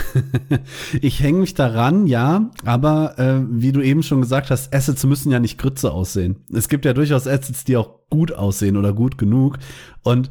ich 1.00 1.20
hänge 1.20 1.40
mich 1.40 1.54
daran, 1.54 2.06
ja, 2.06 2.50
aber 2.64 3.18
äh, 3.18 3.40
wie 3.48 3.72
du 3.72 3.80
eben 3.80 4.02
schon 4.02 4.20
gesagt 4.20 4.50
hast, 4.50 4.74
Assets 4.74 5.04
müssen 5.04 5.30
ja 5.30 5.40
nicht 5.40 5.58
grütze 5.58 5.92
aussehen. 5.92 6.44
Es 6.52 6.68
gibt 6.68 6.84
ja 6.84 6.92
durchaus 6.92 7.26
Assets, 7.26 7.64
die 7.64 7.76
auch 7.76 8.00
gut 8.10 8.32
aussehen 8.32 8.76
oder 8.76 8.92
gut 8.92 9.18
genug. 9.18 9.58
Und 10.02 10.30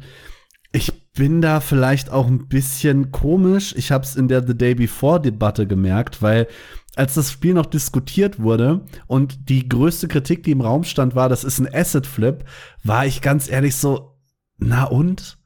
ich 0.72 0.92
bin 1.12 1.42
da 1.42 1.60
vielleicht 1.60 2.10
auch 2.10 2.26
ein 2.26 2.48
bisschen 2.48 3.12
komisch. 3.12 3.74
Ich 3.76 3.92
habe 3.92 4.04
es 4.04 4.16
in 4.16 4.28
der 4.28 4.46
The 4.46 4.56
Day 4.56 4.74
Before 4.74 5.20
Debatte 5.20 5.66
gemerkt, 5.66 6.22
weil 6.22 6.48
als 6.96 7.14
das 7.14 7.30
Spiel 7.30 7.54
noch 7.54 7.66
diskutiert 7.66 8.40
wurde 8.40 8.82
und 9.06 9.48
die 9.48 9.68
größte 9.68 10.08
Kritik, 10.08 10.42
die 10.42 10.50
im 10.50 10.60
Raum 10.60 10.84
stand, 10.84 11.14
war, 11.14 11.28
das 11.28 11.44
ist 11.44 11.58
ein 11.58 11.72
Asset 11.72 12.06
Flip, 12.06 12.44
war 12.84 13.06
ich 13.06 13.22
ganz 13.22 13.50
ehrlich 13.50 13.76
so, 13.76 14.18
na 14.58 14.84
und? 14.84 15.38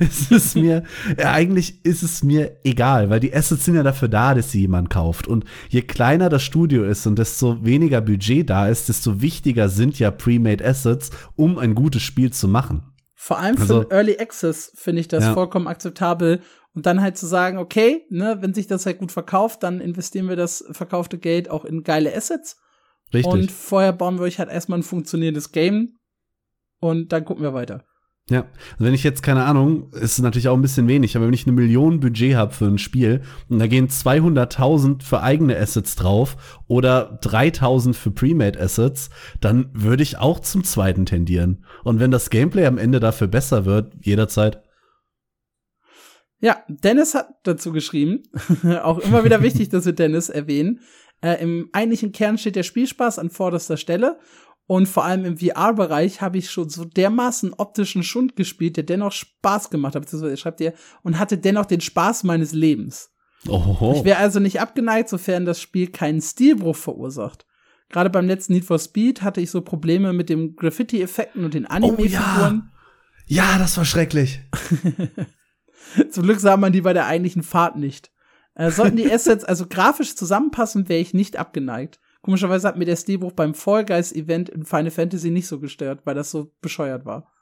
Es 0.00 0.30
ist 0.30 0.56
mir, 0.56 0.84
eigentlich 1.16 1.84
ist 1.84 2.02
es 2.02 2.22
mir 2.22 2.58
egal, 2.64 3.10
weil 3.10 3.20
die 3.20 3.34
Assets 3.34 3.64
sind 3.64 3.74
ja 3.74 3.82
dafür 3.82 4.08
da, 4.08 4.34
dass 4.34 4.52
sie 4.52 4.60
jemand 4.60 4.90
kauft. 4.90 5.26
Und 5.28 5.44
je 5.68 5.82
kleiner 5.82 6.28
das 6.28 6.42
Studio 6.42 6.84
ist 6.84 7.06
und 7.06 7.18
desto 7.18 7.64
weniger 7.64 8.00
Budget 8.00 8.48
da 8.48 8.68
ist, 8.68 8.88
desto 8.88 9.20
wichtiger 9.20 9.68
sind 9.68 9.98
ja 9.98 10.10
Pre-Made 10.10 10.64
Assets, 10.64 11.10
um 11.36 11.58
ein 11.58 11.74
gutes 11.74 12.02
Spiel 12.02 12.32
zu 12.32 12.48
machen. 12.48 12.82
Vor 13.14 13.38
allem 13.38 13.56
für 13.56 13.62
also, 13.62 13.90
Early 13.90 14.18
Access 14.18 14.72
finde 14.76 15.00
ich 15.00 15.08
das 15.08 15.24
ja. 15.24 15.34
vollkommen 15.34 15.66
akzeptabel. 15.66 16.40
Und 16.74 16.86
dann 16.86 17.00
halt 17.00 17.16
zu 17.16 17.26
sagen, 17.26 17.58
okay, 17.58 18.06
ne, 18.08 18.38
wenn 18.40 18.54
sich 18.54 18.68
das 18.68 18.86
halt 18.86 18.98
gut 18.98 19.10
verkauft, 19.10 19.64
dann 19.64 19.80
investieren 19.80 20.28
wir 20.28 20.36
das 20.36 20.64
verkaufte 20.70 21.18
Geld 21.18 21.50
auch 21.50 21.64
in 21.64 21.82
geile 21.82 22.14
Assets. 22.14 22.56
Richtig. 23.12 23.32
Und 23.32 23.50
vorher 23.50 23.92
bauen 23.92 24.18
wir 24.18 24.22
euch 24.22 24.38
halt 24.38 24.50
erstmal 24.50 24.78
ein 24.78 24.84
funktionierendes 24.84 25.50
Game 25.50 25.96
und 26.78 27.12
dann 27.12 27.24
gucken 27.24 27.42
wir 27.42 27.54
weiter. 27.54 27.84
Ja, 28.30 28.40
also 28.72 28.84
wenn 28.84 28.92
ich 28.92 29.04
jetzt, 29.04 29.22
keine 29.22 29.44
Ahnung, 29.44 29.90
ist 29.92 30.18
natürlich 30.18 30.48
auch 30.48 30.54
ein 30.54 30.60
bisschen 30.60 30.86
wenig, 30.86 31.16
aber 31.16 31.26
wenn 31.26 31.32
ich 31.32 31.46
eine 31.46 31.56
Million 31.56 31.98
Budget 31.98 32.36
habe 32.36 32.52
für 32.52 32.66
ein 32.66 32.76
Spiel 32.76 33.22
und 33.48 33.58
da 33.58 33.66
gehen 33.66 33.88
200.000 33.88 35.02
für 35.02 35.22
eigene 35.22 35.56
Assets 35.56 35.96
drauf 35.96 36.36
oder 36.66 37.18
3.000 37.22 37.94
für 37.94 38.10
Premade 38.10 38.60
Assets, 38.60 39.08
dann 39.40 39.70
würde 39.72 40.02
ich 40.02 40.18
auch 40.18 40.40
zum 40.40 40.62
zweiten 40.62 41.06
tendieren. 41.06 41.64
Und 41.84 42.00
wenn 42.00 42.10
das 42.10 42.28
Gameplay 42.28 42.66
am 42.66 42.76
Ende 42.76 43.00
dafür 43.00 43.28
besser 43.28 43.64
wird, 43.64 43.94
jederzeit. 44.02 44.62
Ja, 46.40 46.62
Dennis 46.68 47.14
hat 47.14 47.28
dazu 47.44 47.72
geschrieben, 47.72 48.24
auch 48.82 48.98
immer 48.98 49.24
wieder 49.24 49.42
wichtig, 49.42 49.70
dass 49.70 49.86
wir 49.86 49.94
Dennis 49.94 50.28
erwähnen. 50.28 50.80
Äh, 51.22 51.42
Im 51.42 51.70
eigentlichen 51.72 52.12
Kern 52.12 52.36
steht 52.36 52.56
der 52.56 52.62
Spielspaß 52.62 53.18
an 53.18 53.30
vorderster 53.30 53.78
Stelle 53.78 54.18
und 54.68 54.86
vor 54.86 55.06
allem 55.06 55.24
im 55.24 55.38
VR-Bereich 55.38 56.20
habe 56.20 56.36
ich 56.36 56.50
schon 56.50 56.68
so 56.68 56.84
dermaßen 56.84 57.54
optischen 57.54 58.02
Schund 58.02 58.36
gespielt, 58.36 58.76
der 58.76 58.84
dennoch 58.84 59.12
Spaß 59.12 59.70
gemacht 59.70 59.94
hat, 59.94 60.02
beziehungsweise 60.02 60.36
schreibt 60.36 60.60
ihr, 60.60 60.74
und 61.02 61.18
hatte 61.18 61.38
dennoch 61.38 61.64
den 61.64 61.80
Spaß 61.80 62.24
meines 62.24 62.52
Lebens. 62.52 63.10
Oho. 63.48 63.94
Ich 63.96 64.04
wäre 64.04 64.18
also 64.18 64.40
nicht 64.40 64.60
abgeneigt, 64.60 65.08
sofern 65.08 65.46
das 65.46 65.58
Spiel 65.58 65.86
keinen 65.86 66.20
Stilbruch 66.20 66.76
verursacht. 66.76 67.46
Gerade 67.88 68.10
beim 68.10 68.26
letzten 68.26 68.52
Need 68.52 68.66
for 68.66 68.78
Speed 68.78 69.22
hatte 69.22 69.40
ich 69.40 69.50
so 69.50 69.62
Probleme 69.62 70.12
mit 70.12 70.28
den 70.28 70.54
Graffiti-Effekten 70.54 71.46
und 71.46 71.54
den 71.54 71.64
Anime-Figuren. 71.64 72.70
Oh, 72.70 73.26
ja. 73.26 73.54
ja, 73.54 73.58
das 73.58 73.78
war 73.78 73.86
schrecklich. 73.86 74.42
Zum 76.10 76.24
Glück 76.24 76.40
sah 76.40 76.58
man 76.58 76.74
die 76.74 76.82
bei 76.82 76.92
der 76.92 77.06
eigentlichen 77.06 77.42
Fahrt 77.42 77.76
nicht. 77.76 78.12
Äh, 78.54 78.70
sollten 78.70 78.98
die 78.98 79.10
Assets 79.10 79.44
also 79.44 79.66
grafisch 79.66 80.14
zusammenpassen, 80.14 80.90
wäre 80.90 81.00
ich 81.00 81.14
nicht 81.14 81.38
abgeneigt. 81.38 82.00
Komischerweise 82.22 82.68
hat 82.68 82.76
mir 82.76 82.84
der 82.84 82.96
Stilbruch 82.96 83.32
beim 83.32 83.54
Fall 83.54 83.84
Guys 83.84 84.12
Event 84.12 84.48
in 84.48 84.64
Final 84.64 84.90
Fantasy 84.90 85.30
nicht 85.30 85.46
so 85.46 85.60
gestört, 85.60 86.00
weil 86.04 86.14
das 86.14 86.30
so 86.30 86.52
bescheuert 86.60 87.04
war. 87.04 87.32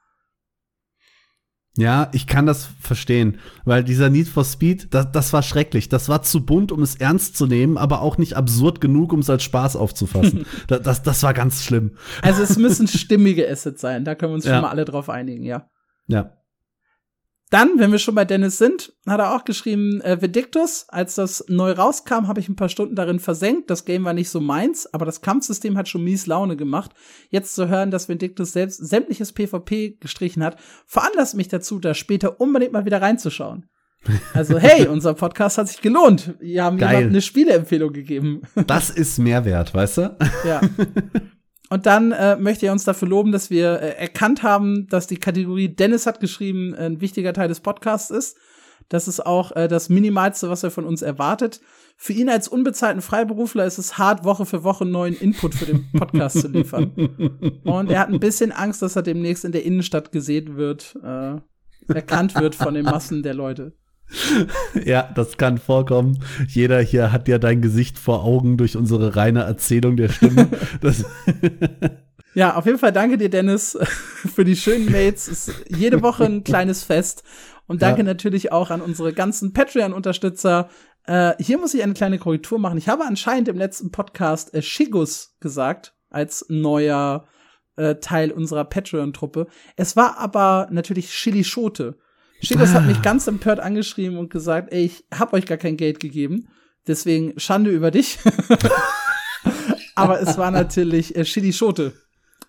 Ja, 1.79 2.09
ich 2.13 2.27
kann 2.27 2.47
das 2.47 2.71
verstehen, 2.81 3.39
weil 3.67 3.85
dieser 3.85 4.09
Need 4.09 4.29
for 4.29 4.45
Speed, 4.45 4.95
das, 4.95 5.13
das 5.13 5.33
war 5.35 5.43
schrecklich. 5.43 5.91
Das 5.91 6.09
war 6.09 6.23
zu 6.23 6.45
bunt, 6.45 6.73
um 6.73 6.83
es 6.83 6.97
ernst 6.97 7.37
zu 7.37 7.47
nehmen, 7.47 7.77
aber 7.77 8.01
auch 8.01 8.17
nicht 8.17 8.35
absurd 8.35 8.81
genug, 8.81 9.13
um 9.13 9.21
es 9.21 9.29
als 9.29 9.43
Spaß 9.43 9.77
aufzufassen. 9.77 10.47
das, 10.69 10.81
das, 10.83 11.03
das, 11.03 11.23
war 11.23 11.35
ganz 11.35 11.65
schlimm. 11.65 11.97
Also 12.23 12.43
es 12.43 12.57
müssen 12.57 12.89
stimmige 12.89 13.47
Assets 13.49 13.83
sein, 13.83 14.05
da 14.05 14.15
können 14.15 14.33
wir 14.33 14.37
uns 14.37 14.45
ja. 14.47 14.55
schon 14.55 14.63
mal 14.63 14.71
alle 14.71 14.87
drauf 14.87 15.11
einigen, 15.11 15.45
ja. 15.45 15.69
Ja. 16.07 16.33
Dann, 17.51 17.79
wenn 17.79 17.93
wir 17.93 18.01
schon 18.01 18.17
bei 18.17 18.25
Dennis 18.25 18.59
sind, 18.59 18.93
hat 19.07 19.21
er 19.21 19.37
auch 19.37 19.45
geschrieben, 19.45 20.01
äh, 20.01 20.21
Vedictus, 20.21 20.87
als 20.89 21.15
das 21.15 21.45
neu 21.49 21.73
rauskam, 21.73 22.27
habe 22.27 22.41
ich 22.41 22.49
ein 22.49 22.57
paar 22.57 22.69
Stunden 22.69 22.97
darin 22.97 23.21
versenkt. 23.21 23.71
Das 23.71 23.85
Game 23.85 24.05
war 24.05 24.15
nicht 24.15 24.31
so 24.31 24.41
meins, 24.41 24.93
aber 24.93 25.07
das 25.07 25.21
Kampfsystem 25.21 25.79
hat 25.79 25.89
schon 25.89 26.03
mies 26.03 26.27
Laune 26.27 26.57
gemacht. 26.57 26.91
Jetzt 27.31 27.55
zu 27.55 27.69
hören, 27.69 27.93
dass 27.93 28.09
Vindictus 28.09 28.53
selbst 28.53 28.79
sämtliches 28.79 29.33
PvP 29.33 29.97
gestrichen 30.01 30.43
hat, 30.43 30.57
veranlasst 30.87 31.37
mich 31.37 31.47
dazu, 31.47 31.79
da 31.79 31.95
später 31.95 32.41
unbedingt 32.41 32.73
mal 32.73 32.85
wieder 32.85 33.01
reinzuschauen. 33.01 33.67
Also, 34.35 34.59
hey, 34.59 34.89
unser 34.89 35.15
Podcast 35.15 35.59
hat 35.59 35.69
sich 35.69 35.81
gelohnt. 35.81 36.35
Wir 36.41 36.65
haben 36.65 36.79
jemandem 36.79 37.11
eine 37.11 37.23
Spieleempfehlung 37.23 37.93
gegeben. 37.93 38.43
Das 38.67 38.91
ist 38.91 39.19
Mehrwert, 39.19 39.73
weißt 39.73 39.99
du? 39.99 40.17
Ja. 40.45 40.61
Und 41.69 41.87
dann 41.87 42.13
äh, 42.13 42.37
möchte 42.37 42.67
er 42.67 42.73
uns 42.73 42.85
dafür 42.85 43.09
loben, 43.09 43.33
dass 43.33 43.51
wir 43.51 43.81
äh, 43.81 43.97
erkannt 43.97 44.43
haben, 44.43 44.87
dass 44.89 45.07
die 45.07 45.17
Kategorie 45.17 45.69
Dennis 45.69 46.07
hat 46.07 46.21
geschrieben 46.21 46.75
ein 46.75 47.01
wichtiger 47.01 47.33
Teil 47.33 47.49
des 47.49 47.61
Podcasts 47.61 48.11
ist. 48.11 48.37
Das 48.89 49.09
ist 49.09 49.25
auch 49.25 49.55
äh, 49.57 49.67
das 49.67 49.89
Minimalste, 49.89 50.49
was 50.49 50.63
er 50.63 50.71
von 50.71 50.85
uns 50.85 51.03
erwartet. 51.03 51.61
Für 51.97 52.13
ihn 52.13 52.29
als 52.29 52.47
unbezahlten 52.47 53.03
Freiberufler 53.03 53.65
ist 53.65 53.79
es 53.79 53.99
hart, 53.99 54.25
Woche 54.25 54.47
für 54.47 54.63
Woche 54.63 54.85
neuen 54.85 55.17
Input 55.17 55.55
für 55.55 55.67
den 55.67 55.91
Podcast 55.93 56.41
zu 56.41 56.49
liefern. 56.49 56.93
Und 57.65 57.91
er 57.91 58.01
hat 58.01 58.11
ein 58.11 58.21
bisschen 58.21 58.53
Angst, 58.53 58.83
dass 58.83 58.95
er 58.95 59.03
demnächst 59.03 59.45
in 59.45 59.53
der 59.53 59.65
Innenstadt 59.65 60.13
gesehen 60.13 60.57
wird, 60.57 60.97
äh, 61.03 61.37
erkannt 61.93 62.35
wird 62.37 62.55
von 62.55 62.75
den 62.75 62.85
Massen 62.85 63.23
der 63.23 63.35
Leute. 63.35 63.73
ja, 64.85 65.11
das 65.15 65.37
kann 65.37 65.59
vorkommen. 65.59 66.19
Jeder 66.49 66.81
hier 66.81 67.13
hat 67.13 67.29
ja 67.29 67.39
dein 67.39 67.63
Gesicht 67.63 67.99
vor 67.99 68.25
Augen 68.25 68.57
durch 68.57 68.77
unsere 68.77 69.17
reine 69.17 69.43
Erzählung 69.43 69.97
der 69.97 70.09
Stimme. 70.09 70.49
ja, 72.35 72.55
auf 72.55 72.67
jeden 72.67 72.79
Fall 72.79 72.93
danke 72.93 73.19
dir, 73.19 73.29
Dennis, 73.29 73.79
für 73.85 74.45
die 74.45 74.57
schönen 74.57 74.87
Mates. 74.87 75.29
Ist 75.29 75.65
jede 75.69 76.03
Woche 76.03 76.25
ein 76.25 76.45
kleines 76.45 76.85
Fest. 76.85 77.25
Und 77.67 77.83
danke 77.83 78.03
ja. 78.03 78.05
natürlich 78.05 78.53
auch 78.53 78.71
an 78.71 78.81
unsere 78.81 79.13
ganzen 79.13 79.53
Patreon-Unterstützer. 79.53 80.69
Äh, 81.05 81.35
hier 81.41 81.59
muss 81.59 81.75
ich 81.75 81.83
eine 81.83 81.95
kleine 81.95 82.19
Korrektur 82.19 82.59
machen. 82.59 82.79
Ich 82.79 82.89
habe 82.89 83.05
anscheinend 83.05 83.49
im 83.49 83.59
letzten 83.59 83.91
Podcast 83.91 84.55
äh, 84.55 84.63
Shigus 84.63 85.37
gesagt, 85.41 85.95
als 86.11 86.47
neuer 86.49 87.27
äh, 87.75 87.97
Teil 87.97 88.31
unserer 88.31 88.65
Patreon-Truppe. 88.65 89.49
Es 89.77 89.97
war 89.97 90.19
aber 90.19 90.69
natürlich 90.71 91.11
Chili 91.11 91.43
Schote. 91.43 91.99
Schickers 92.43 92.73
hat 92.73 92.87
mich 92.87 93.03
ganz 93.03 93.27
empört 93.27 93.61
angeschrieben 93.61 94.19
und 94.19 94.31
gesagt, 94.31 94.73
ey, 94.73 94.85
ich 94.85 95.05
hab 95.13 95.33
euch 95.33 95.47
gar 95.47 95.59
kein 95.59 95.77
Geld 95.77 96.01
gegeben. 96.01 96.49
Deswegen 96.87 97.39
Schande 97.39 97.71
über 97.71 97.91
dich. 97.91 98.19
Aber 99.95 100.21
es 100.21 100.37
war 100.39 100.51
natürlich 100.51 101.17
äh, 101.17 101.25
Chili 101.25 101.53
Schote, 101.53 101.95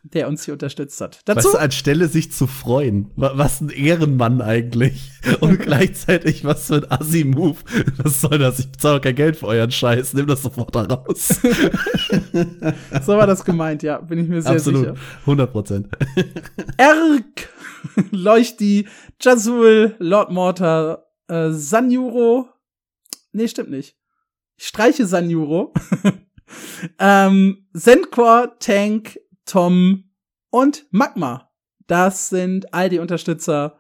der 0.04 0.28
uns 0.28 0.44
hier 0.44 0.54
unterstützt 0.54 1.00
hat. 1.00 1.22
Dazu 1.26 1.46
weißt 1.46 1.56
du, 1.56 1.60
anstelle 1.60 2.08
sich 2.08 2.32
zu 2.32 2.46
freuen, 2.46 3.12
was 3.16 3.62
ein 3.62 3.70
Ehrenmann 3.70 4.42
eigentlich. 4.42 5.12
Und 5.40 5.60
gleichzeitig 5.62 6.44
was 6.44 6.68
für 6.68 6.76
ein 6.76 6.92
Assi-Move. 6.92 7.58
Was 8.04 8.22
soll 8.22 8.38
das? 8.38 8.60
Ich 8.60 8.70
bezahle 8.70 9.00
kein 9.00 9.16
Geld 9.16 9.38
für 9.38 9.48
euren 9.48 9.72
Scheiß. 9.72 10.14
Nimm 10.14 10.28
das 10.28 10.44
sofort 10.44 10.76
da 10.76 10.84
raus. 10.84 11.40
so 13.06 13.18
war 13.18 13.28
das 13.28 13.46
gemeint, 13.46 13.82
ja. 13.82 14.00
Bin 14.00 14.20
ich 14.20 14.28
mir 14.28 14.42
sehr 14.42 14.52
Absolut. 14.52 14.82
sicher. 14.82 14.96
100 15.22 15.52
Prozent. 15.52 15.88
Erk 16.76 17.50
Leuchti, 18.12 18.88
Jazul, 19.20 19.96
Lord 20.00 20.32
Mortar, 20.32 21.08
äh, 21.28 21.50
Sanjuro. 21.50 22.50
Nee, 23.32 23.48
stimmt 23.48 23.72
nicht. 23.72 23.98
Ich 24.58 24.68
streiche 24.68 25.06
Sanjuro. 25.06 25.74
ähm, 27.00 27.68
Zendcore, 27.76 28.56
Tank, 28.60 29.20
Tom 29.46 30.12
und 30.52 30.86
Magma. 30.92 31.52
Das 31.88 32.30
sind 32.30 32.74
all 32.74 32.90
die 32.90 33.00
Unterstützer, 33.00 33.80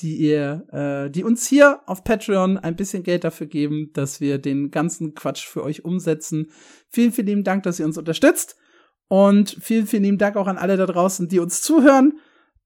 die 0.00 0.16
ihr, 0.16 0.66
äh, 0.72 1.10
die 1.10 1.22
uns 1.22 1.46
hier 1.46 1.80
auf 1.86 2.02
Patreon 2.02 2.58
ein 2.58 2.76
bisschen 2.76 3.02
Geld 3.02 3.24
dafür 3.24 3.46
geben, 3.46 3.90
dass 3.92 4.20
wir 4.20 4.38
den 4.38 4.70
ganzen 4.70 5.14
Quatsch 5.14 5.46
für 5.46 5.62
euch 5.62 5.84
umsetzen. 5.84 6.50
Vielen, 6.88 7.12
vielen 7.12 7.26
lieben 7.26 7.44
Dank, 7.44 7.62
dass 7.62 7.78
ihr 7.78 7.86
uns 7.86 7.98
unterstützt. 7.98 8.56
Und 9.08 9.58
vielen, 9.60 9.86
vielen 9.86 10.04
lieben 10.04 10.18
Dank 10.18 10.36
auch 10.36 10.46
an 10.46 10.58
alle 10.58 10.76
da 10.76 10.86
draußen, 10.86 11.28
die 11.28 11.38
uns 11.38 11.60
zuhören. 11.62 12.18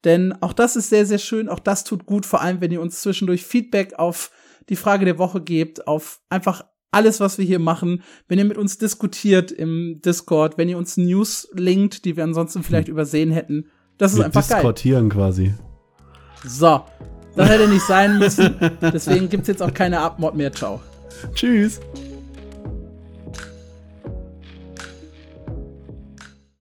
Denn 0.05 0.35
auch 0.41 0.53
das 0.53 0.77
ist 0.77 0.91
sehr, 0.91 1.07
sehr 1.07 1.19
schön. 1.19 1.49
Auch 1.49 1.59
das 1.59 1.85
tut 1.85 2.07
gut, 2.07 2.27
vor 2.27 2.41
allem 2.41 2.61
wenn 2.61 2.71
ihr 2.71 2.81
uns 2.81 3.01
zwischendurch 3.01 3.45
Feedback 3.45 3.95
auf 3.99 4.31
die 4.69 4.77
Frage 4.77 5.05
der 5.05 5.19
Woche 5.19 5.41
gebt, 5.41 5.87
auf 5.87 6.21
einfach 6.29 6.65
alles, 6.91 7.21
was 7.21 7.39
wir 7.39 7.45
hier 7.45 7.59
machen. 7.59 8.03
Wenn 8.29 8.39
ihr 8.39 8.45
mit 8.45 8.59
uns 8.59 8.79
diskutiert 8.79 9.53
im 9.53 10.01
Discord, 10.05 10.59
wenn 10.59 10.69
ihr 10.69 10.79
uns 10.79 10.97
News 10.97 11.49
linkt, 11.53 12.05
die 12.05 12.17
wir 12.17 12.25
ansonsten 12.25 12.63
vielleicht 12.63 12.89
hm. 12.89 12.95
übersehen 12.95 13.31
hätten. 13.31 13.67
Das 13.99 14.13
ist 14.13 14.19
wir 14.19 14.27
einfach 14.27 14.47
geil. 14.49 14.59
Diskutieren 14.61 15.09
quasi. 15.09 15.55
So. 16.45 16.83
Das 17.35 17.51
hätte 17.51 17.69
nicht 17.69 17.87
sein 17.87 18.19
müssen. 18.19 18.57
Deswegen 18.81 19.29
gibt's 19.29 19.49
jetzt 19.49 19.63
auch 19.63 19.75
keine 19.75 20.01
Abmord 20.01 20.37
mehr. 20.37 20.53
Ciao. 20.53 20.81
Tschüss. 21.35 21.81